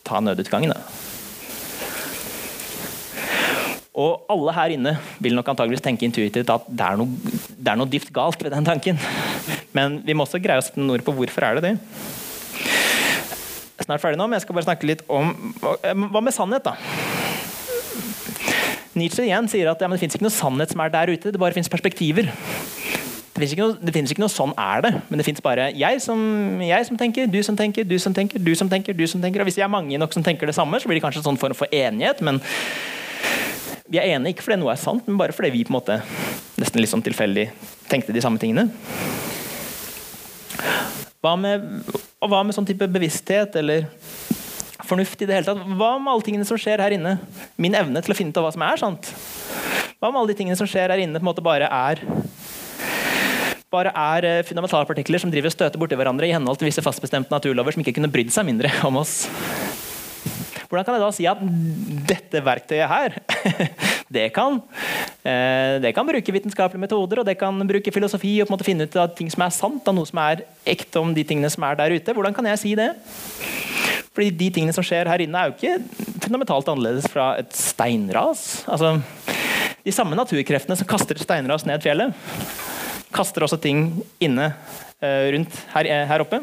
ta 0.07 0.21
nødutgangen. 0.21 0.75
da. 0.75 1.16
Og 3.97 4.27
alle 4.29 4.53
her 4.53 4.75
inne 4.75 4.93
vil 5.25 5.37
nok 5.37 5.49
antageligvis 5.55 5.85
tenke 5.85 6.05
intuitivt 6.05 6.51
at 6.53 6.67
det 6.69 6.85
er, 6.85 6.99
noe, 7.01 7.09
det 7.57 7.71
er 7.73 7.79
noe 7.81 7.89
dypt 7.89 8.13
galt 8.13 8.43
ved 8.45 8.53
den 8.53 8.67
tanken. 8.67 9.01
Men 9.77 10.03
vi 10.05 10.13
må 10.13 10.27
også 10.27 10.41
greie 10.43 10.61
å 10.61 10.65
sette 10.65 10.81
noen 10.83 10.99
ord 10.99 11.05
på 11.07 11.15
hvorfor 11.17 11.47
er 11.49 11.57
det 11.57 11.71
det. 11.71 11.73
Jeg 13.77 13.85
er 13.85 13.89
snart 13.89 14.05
ferdig 14.05 14.21
nå, 14.21 14.27
men 14.29 14.37
jeg 14.37 14.45
skal 14.45 14.57
bare 14.57 14.69
snakke 14.69 14.89
litt 14.89 15.03
om 15.13 15.33
Hva 15.61 16.23
med 16.25 16.33
sannhet, 16.33 16.65
da? 16.65 16.77
Nietzsche 18.97 19.27
igjen 19.27 19.49
sier 19.53 19.69
at 19.69 19.81
ja, 19.81 19.89
det 19.93 20.01
fins 20.01 20.17
ikke 20.17 20.25
noe 20.25 20.33
sannhet 20.33 20.73
som 20.73 20.81
er 20.85 20.93
der 20.93 21.13
ute, 21.13 21.33
det 21.33 21.41
bare 21.41 21.57
fins 21.57 21.69
perspektiver. 21.73 22.29
Det 23.37 23.43
fins 23.43 23.53
ikke, 23.53 23.67
ikke, 23.85 24.23
noe 24.23 24.33
'sånn 24.33 24.55
er 24.57 24.81
det', 24.85 25.01
men 25.11 25.21
det 25.21 25.27
fins 25.27 25.43
bare 25.45 25.69
jeg 25.77 26.01
som, 26.01 26.21
jeg 26.61 26.87
som, 26.89 26.97
tenker, 26.97 27.29
du 27.29 27.43
som 27.45 27.57
tenker, 27.57 27.85
du 27.85 27.99
som 28.01 28.15
tenker, 28.17 28.41
du 28.41 28.55
som 28.57 28.69
tenker. 28.69 28.97
du 28.97 29.07
som 29.07 29.21
tenker. 29.21 29.41
Og 29.41 29.49
Hvis 29.49 29.57
vi 29.57 29.65
er 29.65 29.69
mange 29.69 29.99
nok 29.99 30.13
som 30.13 30.25
tenker 30.25 30.47
det 30.47 30.57
samme, 30.57 30.81
så 30.81 30.89
blir 30.89 30.97
det 30.97 31.05
kanskje 31.05 31.21
en 31.21 31.37
sånn 31.37 31.41
form 31.41 31.55
for 31.55 31.69
enighet. 31.73 32.21
men 32.21 32.41
vi 33.91 34.01
er 34.01 34.17
enige 34.17 34.35
ikke 34.35 34.47
fordi 34.47 34.59
noe 34.61 34.73
er 34.75 34.81
sant, 34.81 35.07
men 35.07 35.19
bare 35.21 35.35
fordi 35.37 35.53
vi 35.55 35.65
på 35.67 35.73
en 35.73 35.79
måte 35.79 36.01
nesten 36.61 36.83
litt 36.83 36.93
sånn 36.93 37.05
tilfeldig 37.07 37.49
tenkte 37.91 38.15
de 38.15 38.23
samme 38.25 38.41
tingene. 38.43 38.69
Hva 41.23 41.35
med, 41.41 41.65
og 42.23 42.31
hva 42.31 42.43
med 42.47 42.57
sånn 42.57 42.67
type 42.69 42.87
bevissthet 42.91 43.57
eller 43.59 43.89
fornuft 44.87 45.23
i 45.23 45.29
det 45.29 45.39
hele 45.39 45.49
tatt? 45.49 45.63
Hva 45.79 45.97
med 45.99 46.13
alle 46.13 46.27
tingene 46.27 46.47
som 46.49 46.59
skjer 46.61 46.83
her 46.83 46.95
inne? 46.95 47.17
Min 47.59 47.75
evne 47.79 48.03
til 48.05 48.15
å 48.15 48.19
finne 48.19 48.35
ut 48.35 48.41
av 48.41 48.47
hva 48.47 48.55
som 48.55 48.67
er 48.67 48.83
sant? 48.83 49.11
Hva 49.97 50.11
med 50.11 50.21
alle 50.21 50.35
de 50.35 50.39
tingene 50.39 50.59
som 50.59 50.69
skjer 50.71 50.93
her 50.93 51.03
inne, 51.03 51.19
på 51.19 51.25
en 51.25 51.31
måte 51.31 51.45
bare 51.45 51.71
er 51.73 52.03
bare 53.73 53.91
er 53.91 54.25
eh, 54.25 54.45
fundamentale 54.47 54.87
partikler 54.89 55.21
som 55.21 55.33
driver 55.33 55.51
og 55.51 55.57
støter 55.57 55.81
borti 55.81 55.99
hverandre 55.99 56.29
i 56.29 56.33
henhold 56.33 56.61
til 56.61 56.69
visse 56.69 56.85
fastbestemte 56.85 57.35
naturlover 57.35 57.75
som 57.75 57.83
ikke 57.83 57.97
kunne 57.99 58.13
brydd 58.13 58.31
seg 58.33 58.47
mindre 58.49 58.71
om 58.87 59.03
oss? 59.03 59.25
Hvordan 60.67 60.87
kan 60.87 60.97
jeg 60.97 61.03
da 61.05 61.11
si 61.15 61.27
at 61.31 61.43
dette 62.09 62.43
verktøyet 62.43 62.91
her, 62.91 63.17
det 64.17 64.27
kan, 64.35 64.59
eh, 65.23 65.77
det 65.83 65.93
kan 65.95 66.09
bruke 66.09 66.35
vitenskapelige 66.35 66.83
metoder 66.83 67.23
og 67.23 67.29
det 67.29 67.37
kan 67.39 67.61
bruke 67.69 67.95
filosofi 67.95 68.35
og 68.41 68.49
på 68.49 68.53
en 68.53 68.57
måte 68.57 68.67
finne 68.67 68.89
ut 68.89 68.99
av 68.99 69.15
ting 69.15 69.31
som 69.33 69.47
er 69.47 69.55
sant, 69.55 69.87
av 69.87 69.95
noe 69.97 70.09
som 70.09 70.21
er 70.25 70.43
ekte 70.67 71.03
om 71.03 71.15
de 71.15 71.27
tingene 71.27 71.51
som 71.53 71.67
er 71.69 71.79
der 71.79 71.95
ute? 71.95 72.17
Hvordan 72.17 72.35
kan 72.37 72.51
jeg 72.51 72.63
si 72.63 72.75
det? 72.79 72.91
Fordi 74.17 74.31
de 74.33 74.49
tingene 74.49 74.73
som 74.73 74.85
skjer 74.87 75.11
her 75.11 75.23
inne, 75.23 75.39
er 75.39 75.51
jo 75.51 75.59
ikke 75.59 76.17
fundamentalt 76.25 76.71
annerledes 76.73 77.07
fra 77.13 77.35
et 77.39 77.53
steinras. 77.55 78.65
Altså, 78.65 78.95
de 79.85 79.93
samme 79.95 80.17
naturkreftene 80.19 80.79
som 80.79 80.89
kaster 80.89 81.21
steinras 81.21 81.67
ned 81.69 81.85
fjellet, 81.85 82.17
kaster 83.15 83.45
også 83.45 83.61
ting 83.61 83.91
inne 84.25 84.49
eh, 85.05 85.29
rundt 85.37 85.61
her, 85.75 85.91
her 86.11 86.25
oppe. 86.25 86.41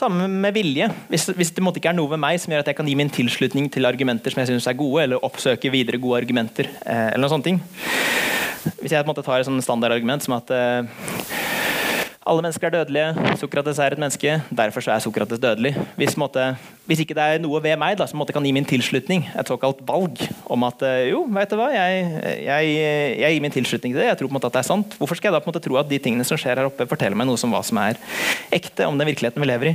Samme 0.00 0.24
med 0.32 0.54
vilje. 0.56 0.86
Hvis, 1.10 1.26
hvis, 1.36 1.50
det 1.52 1.60
ikke 1.76 1.90
er 1.90 1.96
noe 1.98 2.08
ved 2.08 2.20
meg 2.22 2.38
som 2.40 2.54
gjør 2.54 2.62
at 2.62 2.70
jeg 2.70 2.78
kan 2.78 2.88
gi 2.88 2.96
min 2.96 3.10
tilslutning 3.12 3.66
til 3.72 3.84
argumenter 3.84 4.32
som 4.32 4.40
jeg 4.40 4.48
synes 4.48 4.68
er 4.70 4.78
gode, 4.78 5.02
eller 5.04 5.26
oppsøke 5.26 5.72
videre 5.74 6.00
gode 6.00 6.22
argumenter. 6.22 6.70
Eh, 6.86 7.10
eller 7.12 7.28
sånne 7.28 7.44
ting. 7.44 7.58
Hvis 8.80 8.94
jeg 8.94 9.04
på 9.04 9.04
en 9.04 9.10
måte, 9.12 9.24
tar 9.26 9.44
et 9.44 9.64
standardargument 9.66 10.24
som 10.24 10.38
at 10.38 10.52
eh, 10.56 10.88
alle 12.20 12.42
mennesker 12.44 12.68
er 12.68 12.74
dødelige. 12.74 13.36
Sokrates 13.40 13.78
er 13.80 13.94
et 13.94 14.00
menneske, 14.00 14.34
derfor 14.52 14.84
er 14.92 14.98
Sokrates 15.00 15.40
dødelig. 15.40 15.72
Hvis, 15.96 16.16
måtte, 16.20 16.56
hvis, 16.84 17.00
ikke 17.00 17.16
det 17.16 17.24
er 17.24 17.40
noe 17.40 17.62
ved 17.64 17.78
meg 17.80 17.96
da, 17.96 18.04
som 18.06 18.20
kan 18.28 18.44
gi 18.44 18.52
min 18.52 18.68
tilslutning, 18.68 19.24
et 19.32 19.48
såkalt 19.48 19.80
valg 19.88 20.20
om 20.44 20.66
at 20.68 20.84
eh, 20.84 21.08
jo, 21.14 21.24
vet 21.32 21.50
du 21.50 21.56
hva, 21.56 21.70
jeg, 21.72 22.04
jeg, 22.44 22.74
jeg 23.22 23.32
gir 23.32 23.46
min 23.46 23.56
tilslutning 23.56 23.94
til 23.94 24.02
det, 24.02 24.10
jeg 24.10 24.20
tror 24.20 24.28
på 24.28 24.34
en 24.34 24.36
måte 24.36 24.52
at 24.52 24.58
det 24.58 24.62
er 24.62 24.68
sant, 24.68 24.98
hvorfor 25.00 25.16
skal 25.16 25.30
jeg 25.30 25.38
da 25.38 25.40
på 25.40 25.48
en 25.48 25.54
måte 25.54 25.64
tro 25.64 25.80
at 25.80 25.88
de 25.88 26.02
tingene 26.02 26.28
som 26.28 26.36
skjer 26.40 26.60
her 26.60 26.68
oppe, 26.68 26.88
forteller 26.90 27.16
meg 27.16 27.30
noe 27.30 27.40
som 27.40 27.54
hva 27.54 27.64
som 27.64 27.80
er 27.80 27.96
ekte 28.52 28.84
om 28.90 29.00
den 29.00 29.08
virkeligheten 29.08 29.40
vi 29.40 29.48
lever 29.48 29.72
i? 29.72 29.74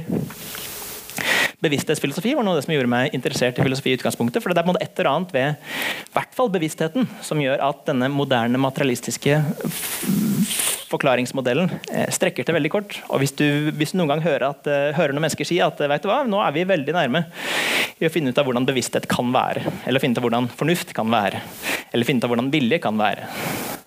Bevissthetsfilosofi 1.64 2.36
var 2.36 2.46
noe 2.46 2.56
av 2.56 2.60
det 2.60 2.66
som 2.68 2.74
gjorde 2.76 2.92
meg 2.92 3.16
interessert 3.16 3.60
i 3.60 3.66
filosofi. 3.66 3.94
i 3.94 3.98
utgangspunktet, 4.00 4.42
for 4.44 4.50
Det 4.50 4.60
er 4.60 4.66
på 4.66 4.72
en 4.72 4.76
måte 4.76 4.84
et 4.84 5.00
eller 5.00 5.12
annet 5.12 5.34
ved 5.34 5.56
hvert 6.14 6.34
fall 6.36 6.50
bevisstheten 6.50 7.08
som 7.22 7.42
gjør 7.42 7.64
at 7.70 7.86
denne 7.88 8.10
moderne 8.10 8.58
materialistiske 8.58 9.42
forklaringsmodellen 10.92 11.70
eh, 11.92 12.10
strekker 12.14 12.46
til 12.46 12.58
veldig 12.58 12.72
kort. 12.72 13.00
Og 13.10 13.20
Hvis 13.24 13.36
du, 13.38 13.72
hvis 13.76 13.94
du 13.94 14.00
noen 14.00 14.16
gang 14.16 14.24
hører, 14.26 14.50
at, 14.52 14.68
uh, 14.68 14.94
hører, 14.96 15.16
noen 15.16 15.26
mennesker 15.26 15.48
si 15.48 15.60
at 15.64 15.80
vet 15.80 16.04
du 16.04 16.10
hva, 16.12 16.24
nå 16.28 16.42
er 16.44 16.56
vi 16.56 16.68
veldig 16.68 16.96
nærme 16.96 17.26
i 18.00 18.08
å 18.08 18.12
finne 18.12 18.32
ut 18.32 18.40
av 18.40 18.48
hvordan 18.48 18.68
bevissthet 18.68 19.08
kan 19.12 19.32
være, 19.34 19.66
eller 19.88 20.04
finne 20.04 20.16
ut 20.16 20.22
av 20.22 20.28
hvordan 20.28 20.50
fornuft 20.60 20.94
kan 20.96 21.12
være, 21.12 21.42
eller 21.92 22.08
finne 22.08 22.22
ut 22.22 22.28
av 22.28 22.36
hvordan 22.36 22.52
vilje 22.54 22.82
kan 22.84 23.00
være, 23.00 23.30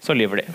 så 0.04 0.16
lyver 0.16 0.42
de. 0.42 0.48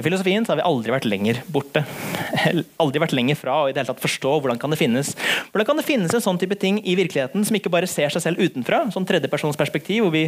I 0.00 0.04
filosofien 0.04 0.46
har 0.48 0.56
vi 0.56 0.64
aldri 0.64 0.92
vært 0.94 1.04
lenger 1.04 1.42
borte. 1.52 1.82
Aldri 2.80 3.02
vært 3.02 3.12
lenger 3.12 3.36
fra 3.36 3.56
å 3.60 3.66
i 3.68 3.74
det 3.74 3.82
hele 3.82 3.90
tatt 3.90 4.00
forstå 4.00 4.30
hvordan 4.40 4.60
kan 4.60 4.72
det 4.72 4.78
finnes 4.80 5.10
Hvordan 5.50 5.66
kan 5.68 5.80
det 5.80 5.84
finnes 5.84 6.14
en 6.16 6.22
sånn 6.24 6.38
type 6.40 6.56
ting 6.60 6.78
i 6.88 6.94
virkeligheten 6.96 7.44
som 7.44 7.58
ikke 7.58 7.72
bare 7.72 7.88
ser 7.90 8.12
seg 8.14 8.22
selv 8.24 8.40
utenfra, 8.40 8.78
sånn 8.94 9.04
tredjepersonsperspektiv, 9.08 10.06
hvor 10.06 10.14
vi 10.14 10.22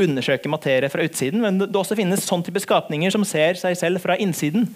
undersøker 0.00 0.52
materie 0.52 0.88
fra 0.92 1.04
utsiden, 1.04 1.42
men 1.44 1.58
det 1.60 1.76
også 1.76 1.98
finnes 1.98 2.24
sånn 2.24 2.44
type 2.46 2.62
skapninger 2.64 3.12
som 3.12 3.26
ser 3.28 3.58
seg 3.60 3.76
selv 3.76 4.00
fra 4.00 4.16
innsiden 4.20 4.70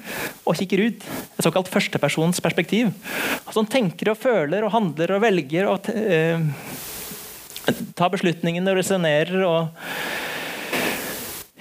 og 0.44 0.58
kikker 0.58 0.82
ut. 0.90 1.06
Et 1.38 1.46
såkalt 1.46 1.70
førstepersonsperspektiv. 1.72 2.92
Som 3.54 3.68
tenker 3.70 4.12
og 4.12 4.20
føler 4.20 4.66
og 4.66 4.74
handler 4.74 5.16
og 5.16 5.24
velger 5.24 5.70
og 5.70 5.88
eh, 5.94 6.42
tar 7.96 8.12
beslutningene 8.12 8.74
og 8.74 8.82
resonnerer 8.82 9.46
og 9.46 9.88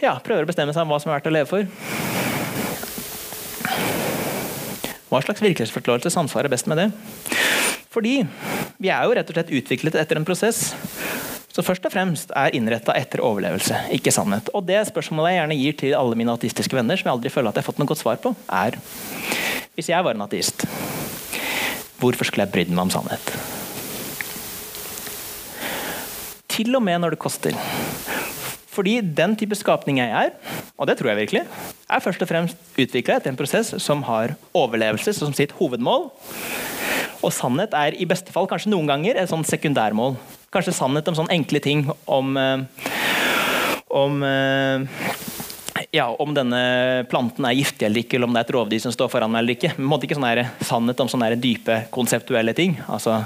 ja, 0.04 0.18
prøver 0.20 0.44
å 0.44 0.50
bestemme 0.52 0.76
seg 0.76 0.84
om 0.84 0.92
hva 0.92 1.00
som 1.00 1.14
er 1.14 1.20
verdt 1.22 1.32
å 1.32 1.38
leve 1.38 1.52
for. 1.54 2.23
Hva 5.14 5.20
slags 5.22 5.44
virkelighetsforståelse 5.46 6.10
samsvarer 6.10 6.50
best 6.50 6.66
med 6.66 6.80
det? 6.82 6.88
Fordi 7.94 8.24
vi 8.82 8.90
er 8.90 9.06
jo 9.06 9.14
rett 9.14 9.28
og 9.30 9.36
slett 9.36 9.52
utviklet 9.54 9.98
etter 10.02 10.18
en 10.18 10.26
prosess 10.26 10.72
som 11.54 11.62
først 11.62 11.86
og 11.86 11.94
fremst 11.94 12.32
er 12.34 12.56
innretta 12.58 12.96
etter 12.98 13.22
overlevelse, 13.22 13.78
ikke 13.94 14.10
sannhet. 14.16 14.50
Og 14.58 14.66
det 14.66 14.80
spørsmålet 14.90 15.36
jeg 15.36 15.38
gjerne 15.38 15.58
gir 15.60 15.76
til 15.78 15.94
alle 15.94 16.18
mine 16.18 16.34
ateistiske 16.34 16.74
venner, 16.74 16.98
som 16.98 17.12
jeg 17.12 17.14
aldri 17.14 17.30
føler 17.30 17.54
at 17.54 17.60
jeg 17.60 17.62
har 17.62 17.68
fått 17.68 17.82
noe 17.84 17.92
godt 17.92 18.02
svar 18.02 18.18
på, 18.24 18.34
er 18.50 18.80
Hvis 19.78 19.90
jeg 19.90 20.06
var 20.06 20.18
en 20.18 20.26
ateist, 20.26 20.66
hvorfor 22.02 22.26
skulle 22.26 22.48
jeg 22.48 22.54
brydd 22.54 22.74
meg 22.74 22.88
om 22.88 22.94
sannhet? 22.94 23.32
Til 26.54 26.74
og 26.74 26.82
med 26.86 27.02
når 27.02 27.14
det 27.14 27.22
koster. 27.22 27.58
Fordi 28.74 28.98
den 29.06 29.36
type 29.38 29.58
skapning 29.58 30.00
jeg 30.02 30.10
er, 30.10 30.32
og 30.78 30.90
det 30.90 30.98
tror 30.98 31.12
jeg 31.14 31.22
virkelig, 31.24 31.44
er 31.90 32.04
først 32.04 32.24
og 32.26 32.30
fremst 32.30 32.80
utvikla 32.80 33.20
etter 33.20 33.30
en 33.30 33.38
prosess 33.38 33.74
som 33.84 34.02
har 34.08 34.34
overlevelse 34.58 35.14
som 35.14 35.34
sitt 35.36 35.54
hovedmål. 35.60 36.10
Og 37.24 37.32
sannhet 37.32 37.76
er 37.78 37.96
i 37.96 38.08
beste 38.10 38.34
fall 38.36 38.50
kanskje 38.52 38.74
noen 38.74 38.90
ganger 38.90 39.20
et 39.20 39.32
sånn 39.32 39.46
sekundærmål. 39.48 40.18
Kanskje 40.54 40.76
sannhet 40.76 41.08
om 41.10 41.18
sånne 41.18 41.38
enkle 41.38 41.62
ting 41.64 41.86
om, 42.10 42.34
eh, 42.38 42.90
om 43.94 44.24
eh, 44.28 45.23
ja, 45.94 46.08
om 46.20 46.34
denne 46.34 47.06
planten 47.10 47.46
er 47.46 47.58
giftig 47.60 47.86
eller 47.86 48.02
ikke, 48.02 48.18
eller 48.18 48.30
om 48.30 48.34
det 48.34 48.42
er 48.42 48.48
et 48.48 48.56
rovdyr 48.56 48.82
som 48.82 48.96
står 48.96 49.12
foran 49.14 49.30
meg 49.34 49.44
eller 49.44 49.58
ikke. 49.58 49.76
Men 49.78 50.08
ikke 50.08 50.18
sånn 50.18 50.66
sannhet 50.66 51.04
om 51.04 51.12
sånne 51.12 51.36
dype 51.38 51.84
konseptuelle 51.94 52.56
ting. 52.58 52.80
Altså, 52.90 53.20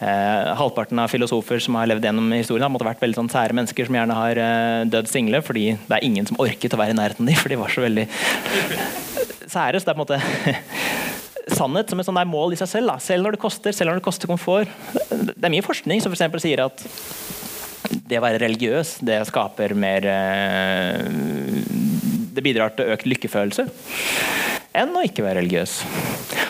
Eh, 0.00 0.54
halvparten 0.54 0.98
av 1.02 1.10
filosofer 1.10 1.58
som 1.58 1.74
har 1.74 1.88
levd 1.90 2.04
gjennom 2.06 2.30
historien, 2.36 2.62
har 2.62 2.70
måtte 2.70 2.86
vært 2.86 3.00
veldig 3.02 3.18
sånn 3.18 3.30
sære 3.32 3.56
mennesker 3.58 3.88
som 3.88 3.96
gjerne 3.98 4.14
har 4.14 4.38
eh, 4.38 4.82
dødd 4.86 5.10
single, 5.10 5.40
fordi 5.42 5.72
det 5.74 5.96
er 5.96 6.06
ingen 6.06 6.28
som 6.28 6.38
orket 6.38 6.76
å 6.76 6.78
være 6.78 6.94
i 6.94 6.98
nærheten 7.00 7.26
av 7.26 7.32
dem, 7.32 7.40
for 7.40 7.50
de 7.50 7.58
var 7.58 7.74
så 7.74 7.82
veldig 7.82 8.04
sære. 9.50 9.80
Så 9.80 9.88
det 9.88 9.90
er 9.90 9.98
på 9.98 10.04
en 10.04 10.04
måte 10.04 10.20
sannhet 11.58 11.90
som 11.90 11.98
et 11.98 12.06
sånt 12.06 12.30
mål 12.30 12.54
i 12.54 12.60
seg 12.60 12.70
selv. 12.76 12.92
Da. 12.92 13.02
Selv 13.02 13.26
når 13.26 13.34
det 13.34 13.42
koster, 13.42 13.74
selv 13.74 13.90
når 13.90 13.98
det 13.98 14.06
koster 14.06 14.30
komfort. 14.30 14.70
Det 15.10 15.34
er 15.42 15.54
mye 15.56 15.66
forskning 15.66 16.04
som 16.04 16.14
for 16.14 16.46
sier 16.46 16.62
at 16.68 16.86
det 17.88 18.18
å 18.18 18.24
være 18.24 18.40
religiøs, 18.42 18.98
det 19.06 19.20
skaper 19.28 19.74
mer 19.78 20.04
eh, 20.10 21.06
Det 22.36 22.44
bidrar 22.44 22.74
til 22.76 22.92
økt 22.94 23.08
lykkefølelse 23.08 23.68
enn 24.78 24.92
å 24.94 25.02
ikke 25.02 25.24
være 25.24 25.40
religiøs. 25.40 25.72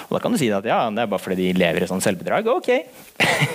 Og 0.08 0.16
Da 0.16 0.20
kan 0.20 0.34
du 0.34 0.38
si 0.40 0.50
at 0.52 0.66
ja, 0.68 0.82
det 0.92 1.04
er 1.04 1.10
bare 1.10 1.22
fordi 1.22 1.38
de 1.38 1.58
lever 1.58 1.84
i 1.84 1.88
sånn 1.88 2.02
selvbedrag. 2.04 2.48
Ok. 2.50 2.68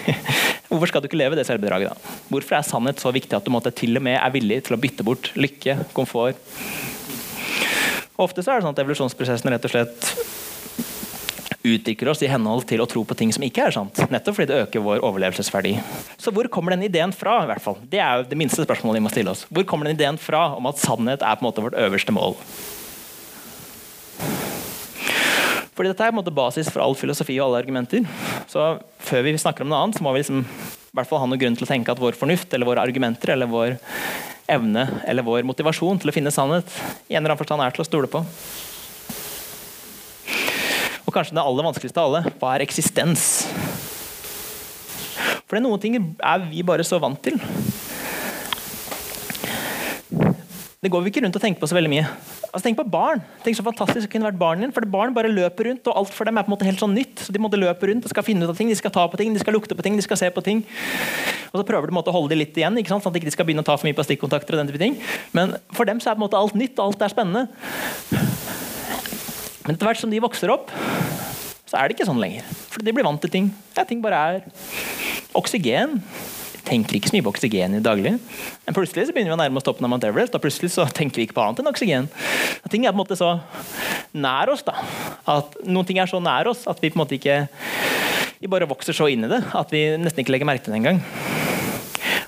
Hvorfor 0.72 0.90
skal 0.90 1.04
du 1.04 1.10
ikke 1.10 1.20
leve 1.20 1.38
det 1.38 1.46
selvbedraget, 1.46 1.94
da? 1.94 2.16
Hvorfor 2.32 2.58
er 2.58 2.66
sannhet 2.66 3.02
så 3.04 3.12
viktig 3.14 3.38
at 3.38 3.46
du 3.46 3.52
måtte, 3.54 3.74
til 3.76 4.00
og 4.00 4.06
med 4.08 4.18
er 4.18 4.34
villig 4.34 4.64
til 4.66 4.78
å 4.78 4.82
bytte 4.82 5.06
bort 5.06 5.30
lykke, 5.38 5.78
komfort? 5.94 6.40
Ofte 8.24 8.42
så 8.42 8.54
er 8.54 8.62
det 8.62 8.66
sånn 8.66 8.74
at 8.74 8.82
evolusjonsprosessen 8.82 9.54
rett 9.54 9.68
og 9.68 9.74
slett 9.74 10.10
utvikler 11.64 12.12
oss 12.12 12.22
i 12.24 12.30
henhold 12.32 12.66
til 12.68 12.84
å 12.84 12.88
tro 12.90 13.06
på 13.08 13.16
ting 13.18 13.32
som 13.34 13.44
ikke 13.46 13.68
er 13.68 13.76
sant. 13.76 14.02
Nettopp 14.12 14.38
fordi 14.38 14.50
det 14.52 14.60
øker 14.66 14.84
vår 14.84 15.04
overlevelsesverdi. 15.08 15.78
Så 16.20 16.34
hvor 16.36 16.50
kommer 16.52 16.76
den 16.76 16.86
ideen 16.90 17.16
fra? 17.16 17.40
i 17.44 17.50
hvert 17.50 17.64
fall? 17.64 17.80
Det 17.90 18.02
er 18.04 18.20
jo 18.20 18.28
det 18.30 18.40
minste 18.40 18.66
spørsmålet 18.66 19.00
vi 19.00 19.06
må 19.06 19.12
stille 19.14 19.32
oss. 19.32 19.46
Hvor 19.50 19.66
kommer 19.68 19.88
den 19.88 19.98
ideen 19.98 20.20
fra 20.20 20.50
om 20.58 20.68
at 20.70 20.82
sannhet 20.82 21.24
er 21.24 21.40
på 21.40 21.46
en 21.46 21.50
måte 21.50 21.64
vårt 21.64 21.80
øverste 21.80 22.16
mål? 22.16 22.36
Fordi 25.74 25.90
dette 25.90 26.06
er 26.06 26.12
på 26.12 26.18
en 26.18 26.20
måte 26.20 26.36
basis 26.36 26.70
for 26.70 26.84
all 26.84 26.94
filosofi 26.98 27.40
og 27.40 27.48
alle 27.48 27.64
argumenter. 27.64 28.04
Så 28.52 28.76
før 29.02 29.24
vi 29.26 29.38
snakker 29.42 29.66
om 29.66 29.72
noe 29.72 29.80
annet, 29.82 29.98
så 29.98 30.06
må 30.06 30.14
vi 30.14 30.22
liksom, 30.22 30.44
i 30.44 31.00
hvert 31.00 31.10
fall 31.10 31.24
ha 31.24 31.30
noen 31.30 31.42
grunn 31.42 31.58
til 31.58 31.66
å 31.66 31.72
tenke 31.72 31.96
at 31.96 32.02
vår 32.02 32.20
fornuft 32.20 32.54
eller 32.54 32.70
våre 32.70 32.84
argumenter 32.84 33.34
eller 33.34 33.50
vår 33.50 33.80
evne 34.54 34.86
eller 35.08 35.26
vår 35.26 35.48
motivasjon 35.48 36.04
til 36.04 36.12
å 36.12 36.14
finne 36.14 36.34
sannhet 36.34 36.68
i 37.08 37.16
en 37.16 37.24
eller 37.24 37.34
annen 37.34 37.42
forstand 37.42 37.64
er 37.64 37.74
til 37.74 37.86
å 37.86 37.88
stole 37.88 38.12
på. 38.12 38.22
Og 41.14 41.20
kanskje 41.20 41.36
det 41.38 41.44
aller 41.46 41.66
vanskeligste 41.68 42.02
av 42.02 42.08
alle 42.10 42.32
hva 42.42 42.56
er 42.56 42.64
eksistens? 42.66 43.24
For 45.46 45.54
det 45.54 45.60
er 45.60 45.66
noen 45.68 45.82
ting 45.84 45.98
er 46.02 46.40
vi 46.48 46.64
bare 46.66 46.82
så 46.82 46.98
vant 46.98 47.20
til. 47.22 47.38
Det 50.82 50.90
går 50.90 51.04
vi 51.06 51.12
ikke 51.14 51.22
rundt 51.22 51.38
og 51.38 51.44
tenker 51.44 51.62
på 51.62 51.70
så 51.70 51.78
veldig 51.78 51.92
mye. 51.92 52.08
Altså, 52.50 52.64
tenk 52.66 52.80
på 52.80 52.88
barn. 52.90 53.22
Tenk 53.46 53.60
så 53.60 53.68
fantastisk 53.68 54.08
det 54.08 54.10
kunne 54.16 54.26
vært 54.26 54.42
barn 54.42 54.66
din. 54.66 54.74
For 54.74 54.90
barn 54.90 55.14
bare 55.14 55.30
løper 55.30 55.70
rundt, 55.70 55.86
og 55.86 56.02
alt 56.02 56.18
for 56.18 56.26
dem 56.26 56.42
er 56.42 56.48
på 56.48 56.50
en 56.50 56.56
måte 56.56 56.66
helt 56.66 56.82
sånn 56.82 56.98
nytt. 56.98 57.28
Så 57.28 57.36
De 57.36 57.44
måtte 57.44 57.62
løpe 57.62 57.92
rundt 57.92 58.10
og 58.10 58.16
skal 58.16 58.26
finne 58.26 58.50
ut 58.50 58.56
av 58.56 58.58
ting, 58.58 58.74
de 58.74 58.80
skal 58.82 58.96
ta 58.98 59.06
på 59.06 59.22
ting, 59.22 59.38
de 59.38 59.46
skal 59.46 59.54
lukte 59.54 59.78
på 59.78 59.86
ting, 59.86 60.02
de 60.02 60.04
skal 60.06 60.18
se 60.18 60.34
på 60.34 60.44
ting. 60.44 60.66
Og 61.54 61.62
så 61.62 61.68
prøver 61.70 61.94
du 61.94 62.02
å 62.02 62.18
holde 62.18 62.34
dem 62.34 62.42
litt 62.42 62.58
igjen, 62.58 62.82
ikke 62.82 62.90
sant? 62.90 63.06
sånn 63.06 63.14
at 63.14 63.22
de 63.22 63.22
ikke 63.22 63.38
skal 63.38 63.46
begynne 63.52 63.62
å 63.62 63.70
ta 63.70 63.78
for 63.78 63.86
mye 63.86 64.00
på 64.02 64.10
stikkontakter. 64.10 64.58
og 64.58 64.66
den 64.66 64.74
type 64.74 64.82
ting. 64.82 64.98
Men 65.38 65.60
for 65.78 65.86
dem 65.86 66.02
så 66.02 66.10
er 66.10 66.18
på 66.18 66.24
en 66.24 66.26
måte 66.26 66.42
alt 66.42 66.58
nytt, 66.58 66.74
og 66.82 66.90
alt 66.90 67.06
er 67.06 67.14
spennende. 67.14 67.46
Men 69.64 69.76
etter 69.76 69.88
hvert 69.90 70.02
som 70.02 70.12
de 70.12 70.22
vokser 70.24 70.52
opp, 70.54 70.72
så 71.70 71.80
er 71.80 71.88
det 71.88 71.98
ikke 71.98 72.08
sånn 72.10 72.22
lenger. 72.22 72.46
For 72.70 72.84
de 72.86 72.94
blir 72.94 73.08
vant 73.08 73.22
til 73.24 73.32
ting. 73.34 73.50
Ja, 73.78 73.88
ting 73.88 74.04
bare 74.04 74.20
er 74.20 74.48
oksygen 75.34 76.02
tenker 76.64 76.96
ikke 76.98 77.12
så 77.12 77.18
mye 77.18 77.26
på 77.26 77.34
oksygen 77.34 77.76
i 77.76 77.80
det 77.80 77.86
daglige. 77.86 78.18
Men 78.66 78.76
plutselig 78.76 79.08
så 79.08 79.16
begynner 79.16 79.34
vi 79.34 79.36
å 79.36 79.42
nærme 79.42 79.60
oss 79.60 79.66
toppen 79.68 79.86
av 79.86 79.92
Mount 79.92 80.06
Everest, 80.08 80.36
og 80.36 80.44
plutselig 80.44 80.72
så 80.76 80.86
tenker 80.96 81.20
vi 81.20 81.28
ikke 81.28 81.36
på 81.38 81.44
annet 81.44 81.60
enn 81.62 81.72
oksygen. 81.72 82.10
Ting 82.72 82.86
er 82.88 82.94
på 82.94 82.98
en 82.98 83.02
måte 83.04 83.20
så 83.20 83.34
nær 84.16 84.54
oss 84.54 84.64
da, 84.66 84.78
at 85.36 85.58
noen 85.66 85.88
ting 85.90 86.00
er 86.02 86.10
så 86.10 86.22
nær 86.24 86.50
oss 86.52 86.64
at 86.70 86.80
vi 86.82 86.92
på 86.94 86.98
en 87.00 87.04
måte 87.04 87.18
ikke 87.18 87.44
vi 88.44 88.50
bare 88.52 88.68
vokser 88.68 88.96
så 88.96 89.08
inn 89.12 89.24
i 89.24 89.32
det 89.32 89.40
at 89.56 89.70
vi 89.72 89.86
nesten 90.00 90.24
ikke 90.24 90.34
legger 90.36 90.50
merke 90.50 90.66
til 90.66 90.76
det 90.76 90.82
engang. 90.82 91.04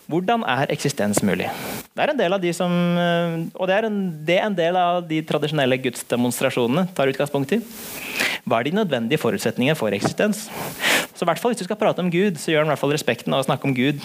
Hvordan 0.05 0.43
er 0.45 0.69
eksistens 0.69 1.23
mulig? 1.25 1.47
Det 1.95 2.03
er 2.03 2.11
en 2.11 2.19
del 2.19 2.35
av 2.35 2.41
de 2.43 2.51
som, 2.53 2.71
og 3.55 3.69
det 3.69 3.75
er 3.75 3.87
en, 3.87 3.99
det 4.27 4.35
er 4.37 4.45
en 4.45 4.57
del 4.57 4.77
av 4.77 4.99
de 5.09 5.21
tradisjonelle 5.25 5.79
gudsdemonstrasjonene 5.81 6.85
tar 6.93 7.09
utgangspunkt 7.09 7.55
i. 7.57 7.61
Hva 8.45 8.59
er 8.59 8.67
de 8.67 8.75
nødvendige 8.77 9.17
forutsetningene 9.17 9.77
for 9.79 9.95
eksistens? 9.97 10.45
Så 11.15 11.23
i 11.23 11.29
hvert 11.29 11.41
fall 11.41 11.55
Hvis 11.55 11.63
du 11.63 11.65
skal 11.65 11.79
prate 11.79 12.03
om 12.03 12.11
Gud, 12.13 12.37
så 12.37 12.51
gjør 12.51 12.65
den 12.65 12.69
i 12.69 12.73
hvert 12.75 12.83
fall 12.83 12.93
respekten 12.93 13.33
av 13.33 13.41
å 13.41 13.47
snakke 13.47 13.65
om 13.65 13.73
Gud 13.73 14.03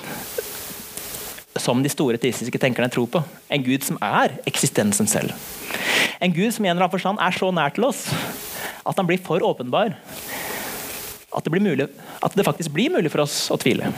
som 1.61 1.82
de 1.84 1.92
store 1.92 2.16
teistiske 2.22 2.61
tenkerne 2.62 2.88
tror 2.88 3.11
på. 3.11 3.20
En 3.53 3.64
Gud 3.66 3.84
som 3.84 3.98
er 4.01 4.38
eksistensen 4.48 5.11
selv. 5.11 5.34
En 6.22 6.32
Gud 6.32 6.55
som 6.55 6.64
i 6.64 6.70
en 6.70 6.76
eller 6.76 6.86
annen 6.86 6.94
forstand 6.94 7.20
er 7.20 7.36
så 7.36 7.51
nær 7.53 7.74
til 7.76 7.90
oss 7.90 8.07
at 8.86 8.96
han 8.96 9.09
blir 9.09 9.20
for 9.20 9.42
åpenbar. 9.44 9.98
At 11.30 11.44
det, 11.44 11.62
mulig, 11.62 11.90
at 12.24 12.34
det 12.34 12.46
faktisk 12.46 12.72
blir 12.74 12.90
mulig 12.90 13.12
for 13.12 13.26
oss 13.26 13.51
å 13.53 13.59
tvile. 13.61 13.92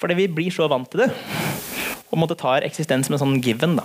Fordi 0.00 0.16
vi 0.16 0.30
blir 0.32 0.54
så 0.54 0.68
vant 0.70 0.88
til 0.90 1.04
det, 1.04 1.10
og 2.10 2.18
måtte 2.18 2.38
ta 2.38 2.56
eksistens 2.64 3.08
som 3.08 3.16
en 3.16 3.22
sånn 3.22 3.40
given. 3.44 3.76
da. 3.78 3.84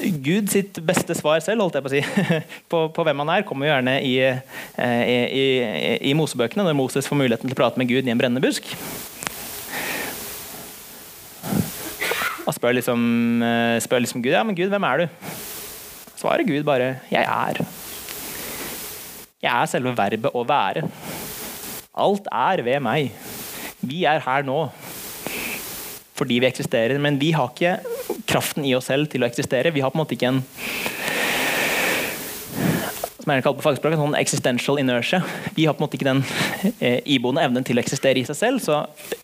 Gud 0.00 0.48
sitt 0.52 0.78
beste 0.86 1.14
svar 1.16 1.42
selv 1.44 1.64
holdt 1.64 1.76
jeg 1.76 1.84
på 1.84 1.90
å 1.90 1.92
si, 1.92 2.00
på, 2.72 2.82
på 2.94 3.04
hvem 3.06 3.22
han 3.24 3.32
er, 3.34 3.46
kommer 3.48 3.68
gjerne 3.68 3.98
i, 4.04 4.14
eh, 4.24 5.02
i, 5.04 5.16
i, 5.40 5.44
i, 6.10 6.16
Mosebøkene, 6.16 6.64
når 6.66 6.76
Moses 6.78 7.08
får 7.08 7.20
muligheten 7.20 7.50
til 7.50 7.56
å 7.56 7.60
prate 7.60 7.80
med 7.80 7.90
Gud 7.90 8.08
i 8.08 8.12
en 8.12 8.20
brennende 8.20 8.44
busk. 8.44 8.68
Og 12.46 12.56
spør 12.56 12.76
liksom, 12.78 13.00
eh, 13.46 13.76
spør 13.84 14.04
liksom 14.04 14.24
Gud 14.24 14.34
ja, 14.34 14.44
men 14.46 14.56
Gud, 14.58 14.72
hvem 14.72 14.88
er 14.88 15.04
du? 15.04 15.28
Svarer 16.20 16.44
Gud 16.44 16.64
bare 16.68 17.00
'jeg 17.08 17.24
er'. 17.24 17.64
Jeg 19.40 19.52
er 19.56 19.66
selve 19.66 19.96
verbet 19.96 20.34
å 20.36 20.44
være. 20.44 20.84
Alt 22.00 22.30
er 22.32 22.64
ved 22.64 22.80
meg. 22.84 23.12
Vi 23.80 24.04
er 24.08 24.22
her 24.24 24.46
nå 24.46 24.64
fordi 26.20 26.36
vi 26.42 26.48
eksisterer. 26.50 26.98
Men 27.00 27.18
vi 27.20 27.32
har 27.32 27.48
ikke 27.52 27.78
kraften 28.28 28.66
i 28.68 28.74
oss 28.76 28.90
selv 28.90 29.08
til 29.12 29.24
å 29.24 29.28
eksistere. 29.28 29.72
Vi 29.72 29.80
har 29.80 29.92
på 29.92 29.96
en 29.96 30.02
måte 30.02 30.16
ikke 30.16 30.34
en 30.34 30.42
som 33.20 33.32
jeg 33.34 33.44
kaller 33.44 33.60
på 33.60 33.64
fagspråk, 33.66 33.94
en 33.94 34.00
sånn 34.00 34.16
existential 34.18 34.80
inertia. 34.80 35.20
Vi 35.54 35.66
har 35.68 35.76
på 35.76 35.82
en 35.82 35.86
måte 35.86 35.98
ikke 35.98 36.08
den 36.08 36.22
eh, 36.80 37.00
iboende 37.04 37.44
evnen 37.44 37.66
til 37.66 37.76
å 37.76 37.82
eksistere 37.82 38.20
i 38.20 38.24
seg 38.26 38.38
selv. 38.38 38.62
Så 38.64 38.80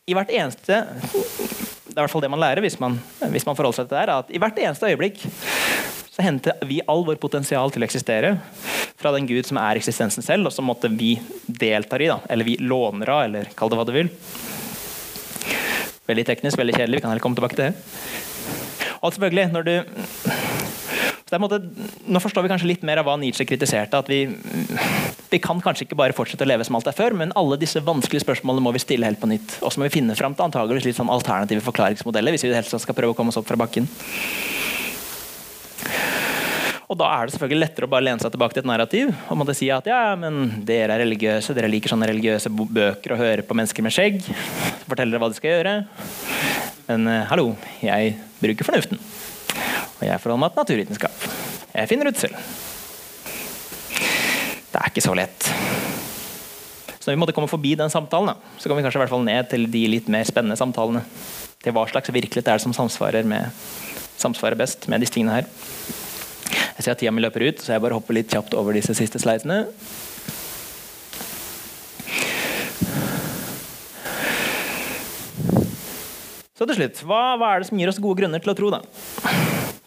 i 0.07 0.17
hvert 0.17 0.33
eneste 0.33 0.83
Det 0.87 1.97
er 1.97 2.03
i 2.03 2.05
hvert 2.05 2.13
fall 2.13 2.27
det 2.27 2.33
man 2.33 2.43
lærer 2.43 2.61
hvis 2.61 2.77
man, 2.81 2.99
hvis 3.33 3.47
man 3.49 3.57
forholder 3.57 3.81
seg 3.81 3.89
til 3.89 3.97
det 3.97 4.03
her, 4.03 4.13
at 4.21 4.33
i 4.37 4.41
hvert 4.43 4.59
eneste 4.61 4.91
øyeblikk 4.91 5.23
så 6.17 6.25
henter 6.25 6.57
vi 6.65 6.79
all 6.89 7.03
vår 7.05 7.19
potensial 7.21 7.69
til 7.73 7.85
å 7.85 7.87
eksistere 7.87 8.31
fra 8.97 9.11
den 9.13 9.27
Gud 9.29 9.45
som 9.45 9.59
er 9.61 9.77
eksistensen 9.77 10.25
selv, 10.25 10.49
og 10.49 10.55
som 10.55 10.65
måtte 10.65 10.89
vi 10.89 11.19
deltar 11.45 12.01
i, 12.01 12.09
da, 12.09 12.23
eller 12.33 12.49
vi 12.49 12.55
låner 12.57 13.13
av, 13.13 13.25
eller 13.27 13.51
kall 13.59 13.69
det 13.69 13.77
hva 13.77 13.85
du 13.85 13.93
vil. 13.93 14.09
Veldig 16.09 16.25
teknisk, 16.25 16.57
veldig 16.57 16.73
kjedelig. 16.79 17.03
Vi 17.03 17.05
kan 17.05 17.13
heller 17.13 17.25
komme 17.27 17.37
tilbake 17.37 17.59
til 17.59 17.69
det. 17.69 17.75
Og 19.03 19.13
selvfølgelig, 19.13 19.53
når 19.53 19.69
du 19.69 21.37
måte, 21.43 21.61
nå 22.09 22.23
forstår 22.23 22.47
vi 22.47 22.53
kanskje 22.55 22.71
litt 22.71 22.85
mer 22.87 23.03
av 23.03 23.11
hva 23.11 23.19
Nietzsche 23.21 23.45
kritiserte. 23.45 24.01
at 24.01 24.09
vi, 24.09 24.25
vi 25.29 25.43
kan 25.43 25.61
kanskje 25.61 25.85
ikke 25.85 26.01
bare 26.01 26.17
fortsette 26.17 26.47
å 26.47 26.49
leve 26.49 26.65
som 26.65 26.79
alt 26.79 26.89
er 26.89 26.97
før, 26.97 27.13
men 27.13 27.35
alle 27.37 27.61
disse 27.61 27.83
vanskelige 27.85 28.25
spørsmålene 28.25 28.65
må 28.65 28.73
vi 28.73 28.87
stille 28.87 29.05
helt 29.05 29.21
på 29.21 29.29
nytt. 29.29 29.59
Og 29.61 29.69
så 29.69 29.83
må 29.83 29.91
vi 29.91 29.99
finne 29.99 30.17
fram 30.17 30.33
til 30.33 30.49
antageligvis 30.49 30.89
litt 30.89 31.01
sånn 31.03 31.13
alternative 31.13 31.67
forklaringsmodeller 31.67 32.33
hvis 32.33 32.49
vi 32.49 32.57
helst 32.57 32.73
skal 32.81 32.97
prøve 32.97 33.13
å 33.13 33.19
komme 33.19 33.35
oss 33.35 33.43
opp 33.43 33.51
fra 33.51 33.61
bakken. 33.61 33.91
Og 36.87 36.95
da 37.01 37.09
er 37.11 37.27
det 37.27 37.35
selvfølgelig 37.35 37.63
lettere 37.65 37.89
å 37.89 37.91
bare 37.91 38.07
lene 38.07 38.23
seg 38.23 38.31
tilbake 38.31 38.55
til 38.55 38.63
et 38.63 38.69
narrativ 38.71 39.09
og 39.11 39.39
måtte 39.41 39.57
si 39.59 39.67
at 39.75 39.89
ja, 39.91 40.15
men 40.19 40.63
dere 40.69 40.95
er 40.95 41.03
religiøse, 41.03 41.55
dere 41.57 41.71
liker 41.71 41.91
sånne 41.91 42.07
religiøse 42.13 42.53
bøker 42.53 43.15
og 43.17 43.23
hører 43.25 43.43
på 43.47 43.57
mennesker 43.59 43.83
med 43.83 43.95
skjegg. 43.95 44.21
Forteller 44.87 45.17
dere 45.17 45.23
hva 45.25 45.31
de 45.33 45.39
skal 45.39 45.57
gjøre. 45.57 45.73
Men 46.87 47.11
uh, 47.11 47.25
hallo, 47.33 47.49
jeg 47.83 48.15
bruker 48.39 48.69
fornuften. 48.69 49.03
Og 49.97 50.07
jeg 50.07 50.23
forholder 50.23 50.45
meg 50.45 50.55
til 50.55 50.63
naturvitenskap. 50.63 51.27
Jeg 51.75 51.91
finner 51.91 52.13
ut 52.13 52.23
selv. 52.23 52.39
Det 54.71 54.79
er 54.79 54.93
ikke 54.93 55.07
så 55.09 55.19
lett. 55.19 55.51
Så 57.01 57.11
når 57.11 57.17
vi 57.17 57.23
måtte 57.25 57.35
komme 57.35 57.51
forbi 57.51 57.75
den 57.81 57.91
samtalen, 57.91 58.31
da, 58.31 58.55
så 58.61 58.69
kommer 58.69 58.85
vi 58.85 58.87
kanskje 58.87 59.01
i 59.01 59.07
hvert 59.07 59.15
fall 59.17 59.27
ned 59.27 59.51
til 59.51 59.67
de 59.73 59.87
litt 59.91 60.11
mer 60.13 60.27
spennende 60.29 60.59
samtalene. 60.61 61.03
Til 61.65 61.75
hva 61.75 61.89
slags 61.91 62.15
virkelighet 62.15 62.55
er 62.55 62.63
som 62.63 62.75
samsvarer, 62.77 63.27
med, 63.27 63.51
samsvarer 64.23 64.59
best 64.59 64.87
med 64.93 65.03
disse 65.03 65.19
tingene 65.19 65.41
her. 65.41 65.55
Ser 66.87 66.95
at 66.95 67.01
tida 67.03 67.11
mi 67.11 67.19
løper 67.19 67.43
ut, 67.43 67.59
så 67.59 67.73
jeg 67.73 67.83
bare 67.83 67.97
hopper 67.99 68.15
litt 68.15 68.31
kjapt 68.31 68.53
over 68.55 68.77
disse 68.77 68.95
siste 68.95 69.19
slidene. 69.19 69.65
Så 76.55 76.69
til 76.71 76.79
slutt, 76.79 77.01
hva, 77.03 77.35
hva, 77.41 77.49
er 77.51 77.65
det 77.65 77.69
som 77.73 77.81
gir 77.83 77.91
oss 77.91 77.99
gode 77.99 78.21
grunner 78.21 78.45
til 78.45 78.53
å 78.53 78.55
tro? 78.55 78.71
da? 78.71 78.79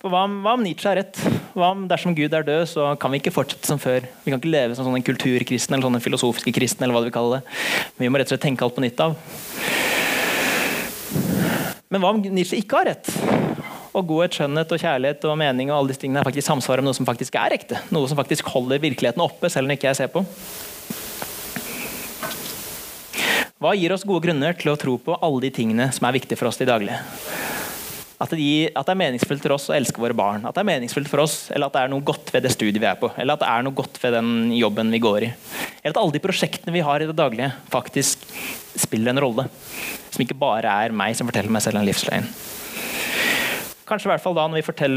For 0.02 0.12
hva, 0.12 0.26
hva, 0.28 0.58
om 0.58 0.66
Nietzsche 0.66 0.92
har 0.92 1.00
rett? 1.00 1.22
Hva 1.56 1.72
om 1.72 1.86
dersom 1.88 2.18
Gud 2.18 2.36
er 2.36 2.44
død, 2.44 2.66
så 2.68 2.90
kan 3.00 3.16
vi 3.16 3.22
ikke 3.24 3.34
fortsette 3.38 3.72
som 3.72 3.80
før? 3.80 4.04
Vi 4.26 4.34
kan 4.34 4.44
ikke 4.44 4.52
leve 4.52 4.76
som 4.76 4.90
sånne 4.90 5.00
kulturkristne 5.08 5.80
eller 5.80 5.88
sånne 5.88 6.04
filosofiske 6.04 6.52
kristne. 6.60 6.84
eller 6.84 7.00
hva 7.00 7.06
vi 7.08 7.16
kaller 7.16 7.40
det. 7.40 7.60
Vi 7.96 8.12
må 8.12 8.20
rett 8.20 8.28
og 8.28 8.36
slett 8.36 8.44
tenke 8.50 8.68
alt 8.68 8.76
på 8.76 8.84
nytt 8.84 9.00
av. 9.08 9.16
Men 11.88 12.04
hva 12.04 12.12
om 12.12 12.20
Nietzsche 12.28 12.60
ikke 12.60 12.84
har 12.84 12.92
rett? 12.92 13.49
Og 13.94 14.06
godhet, 14.10 14.36
skjønnhet 14.38 14.74
og 14.76 14.82
kjærlighet 14.82 15.26
og 15.30 15.38
mening 15.42 15.72
og 15.72 15.80
alle 15.80 15.92
disse 15.94 16.04
tingene 16.04 16.22
er 16.22 16.28
faktisk 16.28 16.50
samsvaret 16.50 16.84
med 16.84 16.92
noe 16.92 16.98
som 17.00 17.08
faktisk 17.10 17.38
er 17.42 17.56
ekte. 17.56 17.80
Noe 17.96 18.10
som 18.10 18.20
faktisk 18.20 18.52
holder 18.54 18.82
virkeligheten 18.84 19.24
oppe, 19.24 19.50
selv 19.50 19.70
om 19.70 19.74
ikke 19.74 19.90
jeg 19.90 20.02
ser 20.02 20.12
på. 20.14 20.26
Hva 23.60 23.74
gir 23.76 23.92
oss 23.92 24.06
gode 24.08 24.24
grunner 24.24 24.56
til 24.56 24.72
å 24.72 24.78
tro 24.80 24.94
på 25.04 25.18
alle 25.20 25.44
de 25.44 25.50
tingene 25.52 25.90
som 25.96 26.06
er 26.08 26.16
viktige 26.16 26.40
for 26.40 26.48
oss 26.48 26.62
i 26.64 26.68
daglig? 26.70 26.96
At 28.20 28.32
det, 28.36 28.40
gir, 28.44 28.70
at 28.76 28.84
det, 28.84 28.94
er 28.94 29.00
meningsfullt 29.00 29.44
for 29.44 29.56
oss 29.56 29.70
å 29.72 29.76
elske 29.76 30.00
våre 30.04 30.16
barn. 30.16 30.44
At 30.48 30.56
det 30.56 30.62
er 30.62 30.68
meningsfullt 30.68 31.08
for 31.08 31.24
oss, 31.24 31.36
eller 31.56 31.70
at 31.70 31.76
det 31.76 31.84
er 31.86 31.92
noe 31.92 32.04
godt 32.04 32.34
ved 32.36 32.44
det 32.44 32.52
studiet 32.52 32.82
vi 32.84 32.88
er 32.88 32.98
på. 33.00 33.08
Eller 33.16 33.36
at 33.38 33.44
det 33.44 33.48
er 33.48 33.64
noe 33.64 33.76
godt 33.76 34.00
ved 34.04 34.16
den 34.16 34.32
jobben 34.58 34.92
vi 34.92 35.00
går 35.04 35.28
i. 35.28 35.32
Eller 35.80 35.94
at 35.96 36.02
alle 36.02 36.16
de 36.16 36.24
prosjektene 36.24 36.76
vi 36.76 36.84
har 36.84 37.00
i 37.00 37.08
det 37.08 37.16
daglige, 37.16 37.54
faktisk 37.72 38.28
spiller 38.76 39.14
en 39.14 39.24
rolle. 39.24 39.48
Som 40.12 40.24
ikke 40.26 40.40
bare 40.40 40.76
er 40.84 40.96
meg 40.96 41.16
som 41.16 41.32
forteller 41.32 41.56
meg 41.56 41.64
selv 41.64 41.80
en 41.80 41.88
livsløgn. 41.88 42.28
Kanskje 43.90 44.06
i 44.06 44.12
hvert 44.12 44.22
fall 44.22 44.38
da 44.38 44.46
når 44.46 44.62
vi, 44.62 44.88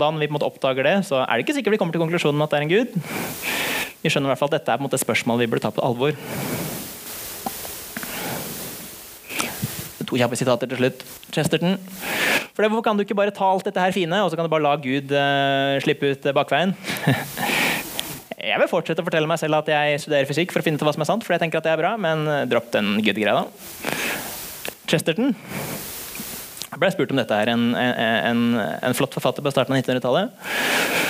da 0.00 0.10
når 0.10 0.24
vi 0.24 0.42
oppdager 0.42 0.86
det, 0.86 0.96
så 1.06 1.22
er 1.22 1.38
det 1.38 1.44
ikke 1.44 1.54
sikkert 1.60 1.76
vi 1.76 1.78
kommer 1.82 1.94
til 1.94 2.02
konklusjonen 2.02 2.42
at 2.42 2.50
det 2.50 2.58
er 2.58 2.66
en 2.66 2.72
gud. 2.72 2.96
Vi 4.02 4.10
skjønner 4.10 4.30
i 4.30 4.32
hvert 4.32 4.40
fall 4.40 4.50
at 4.50 4.58
dette 4.58 4.74
er 4.74 4.88
et 4.88 5.02
spørsmål 5.04 5.42
vi 5.42 5.48
burde 5.52 5.62
ta 5.62 5.70
på 5.74 5.84
alvor. 5.84 6.16
To 10.10 10.18
kjappe 10.18 10.34
sitater 10.34 10.66
til 10.66 10.80
slutt. 10.80 11.04
Chesterton. 11.30 11.76
For 12.56 12.66
Hvorfor 12.66 12.82
kan 12.82 12.98
du 12.98 13.04
ikke 13.04 13.14
bare 13.14 13.30
ta 13.30 13.46
alt 13.46 13.68
dette 13.68 13.78
her 13.78 13.94
fine, 13.94 14.24
og 14.24 14.32
så 14.32 14.36
kan 14.36 14.48
du 14.48 14.50
bare 14.50 14.64
la 14.64 14.72
Gud 14.80 15.12
uh, 15.14 15.78
slippe 15.84 16.10
ut 16.10 16.26
bakveien? 16.34 16.74
jeg 18.50 18.58
vil 18.58 18.72
fortsette 18.72 19.04
å 19.04 19.06
fortelle 19.06 19.30
meg 19.30 19.38
selv 19.38 19.60
at 19.60 19.70
jeg 19.70 20.02
studerer 20.02 20.26
fysikk 20.26 20.50
for 20.50 20.64
å 20.64 20.66
finne 20.66 20.80
ut 20.80 20.86
hva 20.88 20.96
som 20.96 21.06
er 21.06 21.10
sant, 21.12 21.22
for 21.22 21.36
jeg 21.36 21.44
tenker 21.44 21.62
at 21.62 21.68
det 21.68 21.76
er 21.76 21.82
bra, 21.84 21.94
men 22.00 22.26
uh, 22.26 22.42
dropp 22.50 22.72
den 22.74 22.96
Gud-greia. 23.06 23.46
Chesterton 24.90 25.36
ble 26.80 26.90
spurt 26.94 27.12
om 27.14 27.20
dette 27.20 27.36
her, 27.36 27.52
en, 27.52 27.70
en, 27.76 28.44
en 28.58 28.96
flott 28.96 29.14
forfatter 29.16 29.44
på 29.44 29.52
starten 29.54 29.76
av 29.76 29.82
1900-tallet. 29.82 31.09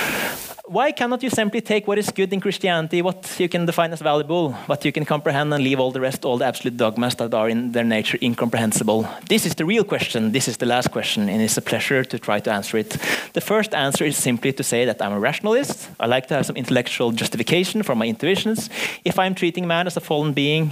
Why 0.71 0.89
cannot 0.93 1.21
you 1.21 1.29
simply 1.29 1.59
take 1.59 1.85
what 1.85 1.97
is 1.97 2.09
good 2.11 2.31
in 2.31 2.39
Christianity, 2.39 3.01
what 3.01 3.37
you 3.37 3.49
can 3.49 3.65
define 3.65 3.91
as 3.91 3.99
valuable, 3.99 4.53
what 4.67 4.85
you 4.85 4.91
can 4.93 5.03
comprehend, 5.03 5.53
and 5.53 5.61
leave 5.61 5.81
all 5.81 5.91
the 5.91 5.99
rest, 5.99 6.23
all 6.23 6.37
the 6.37 6.45
absolute 6.45 6.77
dogmas 6.77 7.15
that 7.15 7.33
are 7.33 7.49
in 7.49 7.73
their 7.73 7.83
nature 7.83 8.17
incomprehensible? 8.21 9.05
This 9.27 9.45
is 9.45 9.55
the 9.55 9.65
real 9.65 9.83
question. 9.83 10.31
This 10.31 10.47
is 10.47 10.57
the 10.57 10.65
last 10.65 10.89
question, 10.89 11.27
and 11.27 11.41
it's 11.41 11.57
a 11.57 11.61
pleasure 11.61 12.05
to 12.05 12.17
try 12.17 12.39
to 12.39 12.51
answer 12.53 12.77
it. 12.77 12.89
The 13.33 13.41
first 13.41 13.73
answer 13.73 14.05
is 14.05 14.15
simply 14.15 14.53
to 14.53 14.63
say 14.63 14.85
that 14.85 15.01
I'm 15.01 15.11
a 15.11 15.19
rationalist. 15.19 15.89
I 15.99 16.05
like 16.05 16.27
to 16.27 16.35
have 16.35 16.45
some 16.45 16.55
intellectual 16.55 17.11
justification 17.11 17.83
for 17.83 17.93
my 17.93 18.05
intuitions. 18.05 18.69
If 19.03 19.19
I'm 19.19 19.35
treating 19.35 19.67
man 19.67 19.87
as 19.87 19.97
a 19.97 20.01
fallen 20.01 20.31
being, 20.31 20.71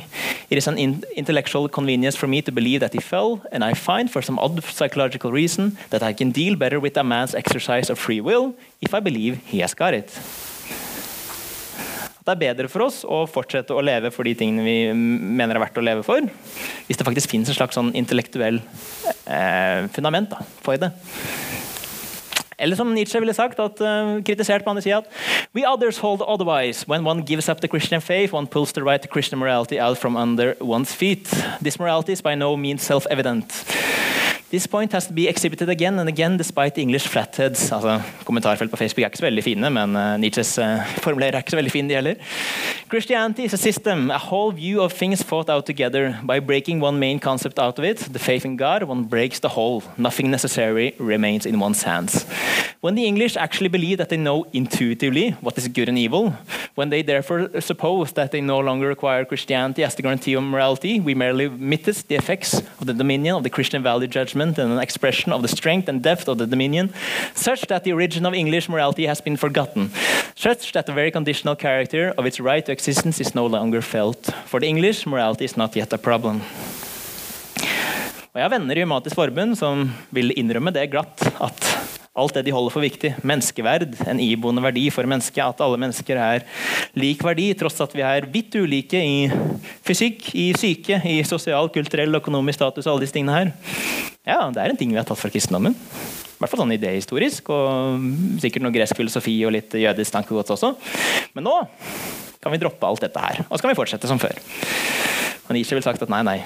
it 0.49 0.57
is 0.57 0.67
an 0.67 0.77
in 0.77 1.03
intellectual 1.17 1.67
convenience 1.67 2.15
for 2.15 2.27
me 2.27 2.41
to 2.43 2.51
believe 2.53 2.79
that 2.79 2.93
he 2.93 3.01
fell, 3.01 3.41
and 3.51 3.65
I 3.65 3.73
find, 3.73 4.09
for 4.09 4.21
some 4.21 4.39
odd 4.39 4.63
psychological 4.63 5.33
reason, 5.33 5.77
that 5.89 6.01
I 6.01 6.13
can 6.13 6.31
deal 6.31 6.55
better 6.55 6.79
with 6.79 6.95
a 6.95 7.03
man's 7.03 7.35
exercise 7.35 7.89
of 7.89 7.99
free 7.99 8.21
will 8.21 8.55
if 8.81 8.93
I 8.93 8.99
believe 8.99 9.39
he 9.45 9.59
has 9.61 9.75
got 9.75 9.93
it. 9.93 10.13
det 12.29 12.35
er 12.35 12.41
bedre 12.53 12.69
for 12.69 12.85
oss 12.85 13.01
å 13.07 13.23
fortsette 13.29 13.73
å 13.73 13.81
leve 13.81 14.11
for 14.13 14.27
de 14.27 14.35
tingene 14.37 14.61
vi 14.61 14.93
mener 14.93 15.57
er 15.57 15.63
verdt 15.63 15.79
å 15.81 15.85
leve 15.85 16.03
for, 16.05 16.21
hvis 16.85 16.99
det 16.99 17.07
faktisk 17.07 17.31
finnes 17.31 17.49
en 17.49 17.57
slags 17.57 17.77
sånn 17.79 17.89
intellektuell 17.97 18.59
eh, 19.25 19.87
fundament 19.95 20.29
da, 20.35 20.43
for 20.61 20.77
det. 20.77 20.91
Eller 22.59 22.75
som 22.75 22.91
Nietzsche 22.93 23.21
ville 23.23 23.33
sagt, 23.33 23.59
at, 23.63 23.79
uh, 23.79 24.19
kritisert 24.27 24.65
på 24.65 24.73
andre 24.73 24.83
sida 24.83 24.99
We 25.55 25.63
others 25.63 26.01
hold 26.03 26.21
otherwise. 26.21 26.83
When 26.87 27.05
one 27.07 27.23
gives 27.23 27.47
up 27.47 27.61
the 27.61 27.69
Christian 27.71 28.01
faith, 28.01 28.33
one 28.33 28.47
pulls 28.47 28.73
the 28.73 28.83
right 28.83 29.01
to 29.01 29.07
Christian 29.07 29.39
morality 29.39 29.79
out 29.79 29.97
from 29.97 30.17
under 30.17 30.57
one's 30.59 30.93
feet. 30.93 31.31
This 31.61 31.79
morality 31.79 32.11
is 32.11 32.21
by 32.21 32.35
no 32.35 32.57
means 32.57 32.83
self-evident. 32.83 33.47
This 34.51 34.65
point 34.65 34.93
has 34.93 35.05
to 35.05 35.13
be 35.13 35.27
exhibited 35.27 35.69
again 35.69 35.99
and 35.99 36.09
again 36.09 36.35
despite 36.35 36.79
English 36.79 37.07
flatheads. 37.07 37.71
Altså, 37.71 38.01
kommentarfelt 38.25 38.71
på 38.71 38.77
Facebook 38.77 39.03
er 39.03 39.07
ikke 39.07 39.17
så 39.17 39.25
veldig 39.25 39.43
fine, 39.43 39.69
men 39.69 39.95
uh, 39.95 40.17
Nietzsches 40.17 40.57
uh, 40.63 40.81
formulerer 41.03 41.37
er 41.37 41.43
ikke 41.43 41.51
så 41.51 41.59
veldig 41.59 41.71
fine, 41.71 41.89
de 41.89 41.93
heller. 41.93 42.15
Christianity 42.89 43.45
is 43.45 43.53
a 43.53 43.57
system, 43.57 44.09
a 44.09 44.17
whole 44.17 44.55
view 44.55 44.81
of 44.81 44.93
things 44.93 45.23
thought 45.23 45.49
out 45.49 45.65
together. 45.65 46.15
By 46.27 46.39
breaking 46.39 46.81
one 46.81 46.97
main 46.97 47.19
concept 47.19 47.59
out 47.59 47.77
of 47.77 47.85
it, 47.85 47.97
the 47.97 48.19
faith 48.19 48.45
in 48.45 48.57
God, 48.57 48.83
one 48.83 49.05
breaks 49.05 49.39
the 49.39 49.49
whole. 49.49 49.83
Nothing 49.97 50.31
necessary 50.31 50.95
remains 50.97 51.45
in 51.45 51.59
one's 51.59 51.83
hands. 51.83 52.25
When 52.81 52.95
the 52.95 53.05
English 53.05 53.37
actually 53.37 53.69
believe 53.69 53.97
that 53.97 54.09
they 54.09 54.17
know 54.17 54.45
intuitively 54.53 55.31
what 55.41 55.57
is 55.57 55.67
good 55.67 55.89
and 55.89 55.97
evil, 55.97 56.33
when 56.73 56.89
they 56.89 57.03
therefore 57.03 57.61
suppose 57.61 58.13
that 58.13 58.31
they 58.31 58.41
no 58.41 58.59
longer 58.59 58.87
require 58.87 59.25
Christianity 59.25 59.83
as 59.83 59.93
the 59.93 60.01
guarantee 60.01 60.33
of 60.33 60.43
morality, 60.43 60.99
we 60.99 61.13
merely 61.13 61.49
mitigate 61.49 62.07
the 62.07 62.15
effects 62.15 62.63
of 62.79 62.85
the 62.87 62.93
dominion 62.93 63.35
of 63.35 63.43
the 63.43 63.49
Christian 63.49 63.83
value 63.83 64.07
judgment 64.07 64.38
and 64.41 64.57
an 64.57 64.79
expression 64.79 65.33
of 65.33 65.41
the 65.41 65.47
strength 65.47 65.89
and 65.89 66.01
depth 66.01 66.27
of 66.27 66.37
the 66.37 66.47
dominion, 66.47 66.93
such 67.33 67.67
that 67.67 67.83
the 67.83 67.93
origin 67.93 68.25
of 68.25 68.33
English 68.33 68.69
morality 68.69 69.05
has 69.05 69.21
been 69.21 69.37
forgotten, 69.37 69.91
such 70.35 70.71
that 70.73 70.85
the 70.85 70.93
very 70.93 71.11
conditional 71.11 71.55
character 71.55 72.13
of 72.17 72.25
its 72.25 72.39
right 72.39 72.65
to 72.65 72.71
existence 72.71 73.19
is 73.19 73.35
no 73.35 73.45
longer 73.45 73.81
felt. 73.81 74.31
For 74.45 74.59
the 74.59 74.67
English, 74.67 75.05
morality 75.05 75.45
is 75.45 75.57
not 75.57 75.75
yet 75.75 75.93
a 75.93 75.97
problem. 75.97 76.41
Og 78.29 78.37
Jeg 78.37 78.45
har 78.45 78.51
venner 78.53 78.77
i 78.77 78.83
Humatisk 78.85 79.15
Forbund 79.17 79.57
som 79.57 79.87
vil 80.13 80.29
innrømme 80.37 80.69
det 80.71 80.91
glatt 80.91 81.23
at 81.41 81.65
alt 82.19 82.35
det 82.35 82.45
de 82.47 82.53
holder 82.53 82.73
for 82.73 82.83
viktig, 82.83 83.13
menneskeverd, 83.25 83.95
en 84.09 84.19
iboende 84.21 84.63
verdi 84.63 84.85
for 84.93 85.07
mennesket, 85.07 85.41
at 85.43 85.63
alle 85.63 85.79
mennesker 85.81 86.19
er 86.19 86.45
lik 86.99 87.23
verdi, 87.25 87.51
tross 87.57 87.79
at 87.83 87.95
vi 87.95 88.03
er 88.05 88.27
vidt 88.33 88.57
ulike 88.59 88.99
i 88.99 89.29
fysikk, 89.87 90.31
i 90.35 90.49
syke, 90.57 90.99
i 91.05 91.21
sosial, 91.27 91.71
kulturell, 91.73 92.19
økonomisk 92.19 92.59
status 92.59 92.87
og 92.87 92.95
alle 92.95 93.05
disse 93.05 93.15
tingene 93.15 93.37
her. 93.37 93.53
Ja, 94.29 94.43
det 94.53 94.61
er 94.61 94.71
en 94.71 94.77
ting 94.77 94.91
vi 94.93 94.99
har 94.99 95.07
tatt 95.09 95.17
fra 95.17 95.31
kristendommen. 95.33 95.73
I 95.73 96.39
hvert 96.39 96.51
fall 96.53 96.61
sånn 96.61 96.75
idehistorisk, 96.75 97.49
og 97.51 98.03
sikkert 98.39 98.63
noe 98.63 98.75
gresk 98.75 98.95
filosofi 98.99 99.33
og 99.47 99.55
litt 99.57 99.73
jødisk 99.75 100.13
tankegods 100.13 100.53
også. 100.55 100.75
Men 101.35 101.47
nå 101.49 101.55
kan 102.39 102.53
vi 102.53 102.59
droppe 102.61 102.87
alt 102.87 103.01
dette 103.03 103.23
her, 103.23 103.41
og 103.47 103.57
så 103.57 103.65
kan 103.65 103.73
vi 103.73 103.79
fortsette 103.79 104.07
som 104.07 104.21
før. 104.21 104.37
Men 105.49 105.57
Nietzsche 105.57 105.73
ville 105.73 105.83
sagt 105.83 106.05
at 106.05 106.11
nei, 106.13 106.21
nei, 106.23 106.37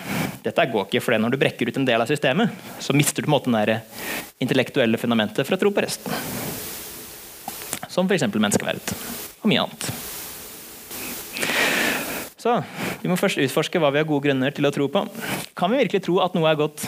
dette 0.45 0.65
går 0.71 0.87
ikke, 0.87 1.03
for 1.03 1.19
når 1.19 1.35
du 1.35 1.39
brekker 1.41 1.67
ut 1.67 1.77
en 1.81 1.85
del 1.85 2.01
av 2.01 2.07
systemet, 2.07 2.55
så 2.81 2.95
mister 2.95 3.19
du 3.19 3.27
på 3.27 3.33
en 3.33 3.35
måte 3.35 3.65
det 3.67 3.81
intellektuelle 4.41 4.97
fundamentet 4.97 5.43
for 5.43 5.57
å 5.57 5.61
tro 5.61 5.73
på 5.75 5.83
resten. 5.83 6.15
som 7.91 8.07
f.eks. 8.09 8.25
menneskeverd 8.31 8.95
og 9.43 9.49
mye 9.51 9.67
annet. 9.67 9.91
Så 12.39 12.57
vi 13.03 13.11
må 13.11 13.19
først 13.19 13.43
utforske 13.43 13.79
hva 13.79 13.91
vi 13.93 14.01
har 14.01 14.07
gode 14.07 14.25
grunner 14.25 14.55
til 14.55 14.65
å 14.67 14.71
tro 14.73 14.87
på. 14.91 15.05
Kan 15.55 15.71
vi 15.71 15.83
virkelig 15.83 16.07
tro 16.07 16.17
at 16.23 16.33
noe 16.35 16.49
er 16.49 16.57
godt? 16.59 16.87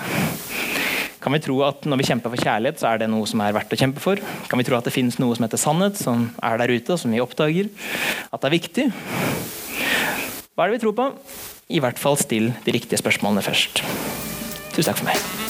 Kan 1.25 1.33
vi 1.33 1.41
tro 1.41 1.55
at 1.65 1.87
når 1.89 1.97
vi 1.97 2.05
kjemper 2.05 2.29
for 2.29 2.37
kjærlighet, 2.37 2.77
så 2.77 2.91
er 2.91 2.99
det 3.01 3.07
noe 3.09 3.25
som 3.25 3.41
er 3.41 3.55
verdt 3.55 3.71
å 3.73 3.79
kjempe 3.81 4.03
for? 4.03 4.19
Kan 4.45 4.61
vi 4.61 4.65
tro 4.67 4.77
at 4.77 4.85
det 4.85 4.93
finnes 4.93 5.17
noe 5.17 5.33
som 5.33 5.47
heter 5.47 5.57
sannhet, 5.57 5.97
som 5.97 6.27
er 6.37 6.61
der 6.61 6.75
ute, 6.75 6.93
og 6.93 7.01
som 7.01 7.15
vi 7.15 7.23
oppdager? 7.23 7.71
At 8.29 8.43
det 8.43 8.51
er 8.51 8.53
viktig? 8.53 8.85
Hva 10.53 10.67
er 10.67 10.69
det 10.69 10.77
vi 10.77 10.83
tror 10.85 10.93
på? 11.01 11.09
I 11.73 11.81
hvert 11.81 11.97
fall 11.97 12.21
still 12.21 12.51
de 12.67 12.77
riktige 12.77 13.01
spørsmålene 13.01 13.41
først. 13.41 13.81
Tusen 14.77 14.91
takk 14.91 15.01
for 15.01 15.09
meg. 15.09 15.44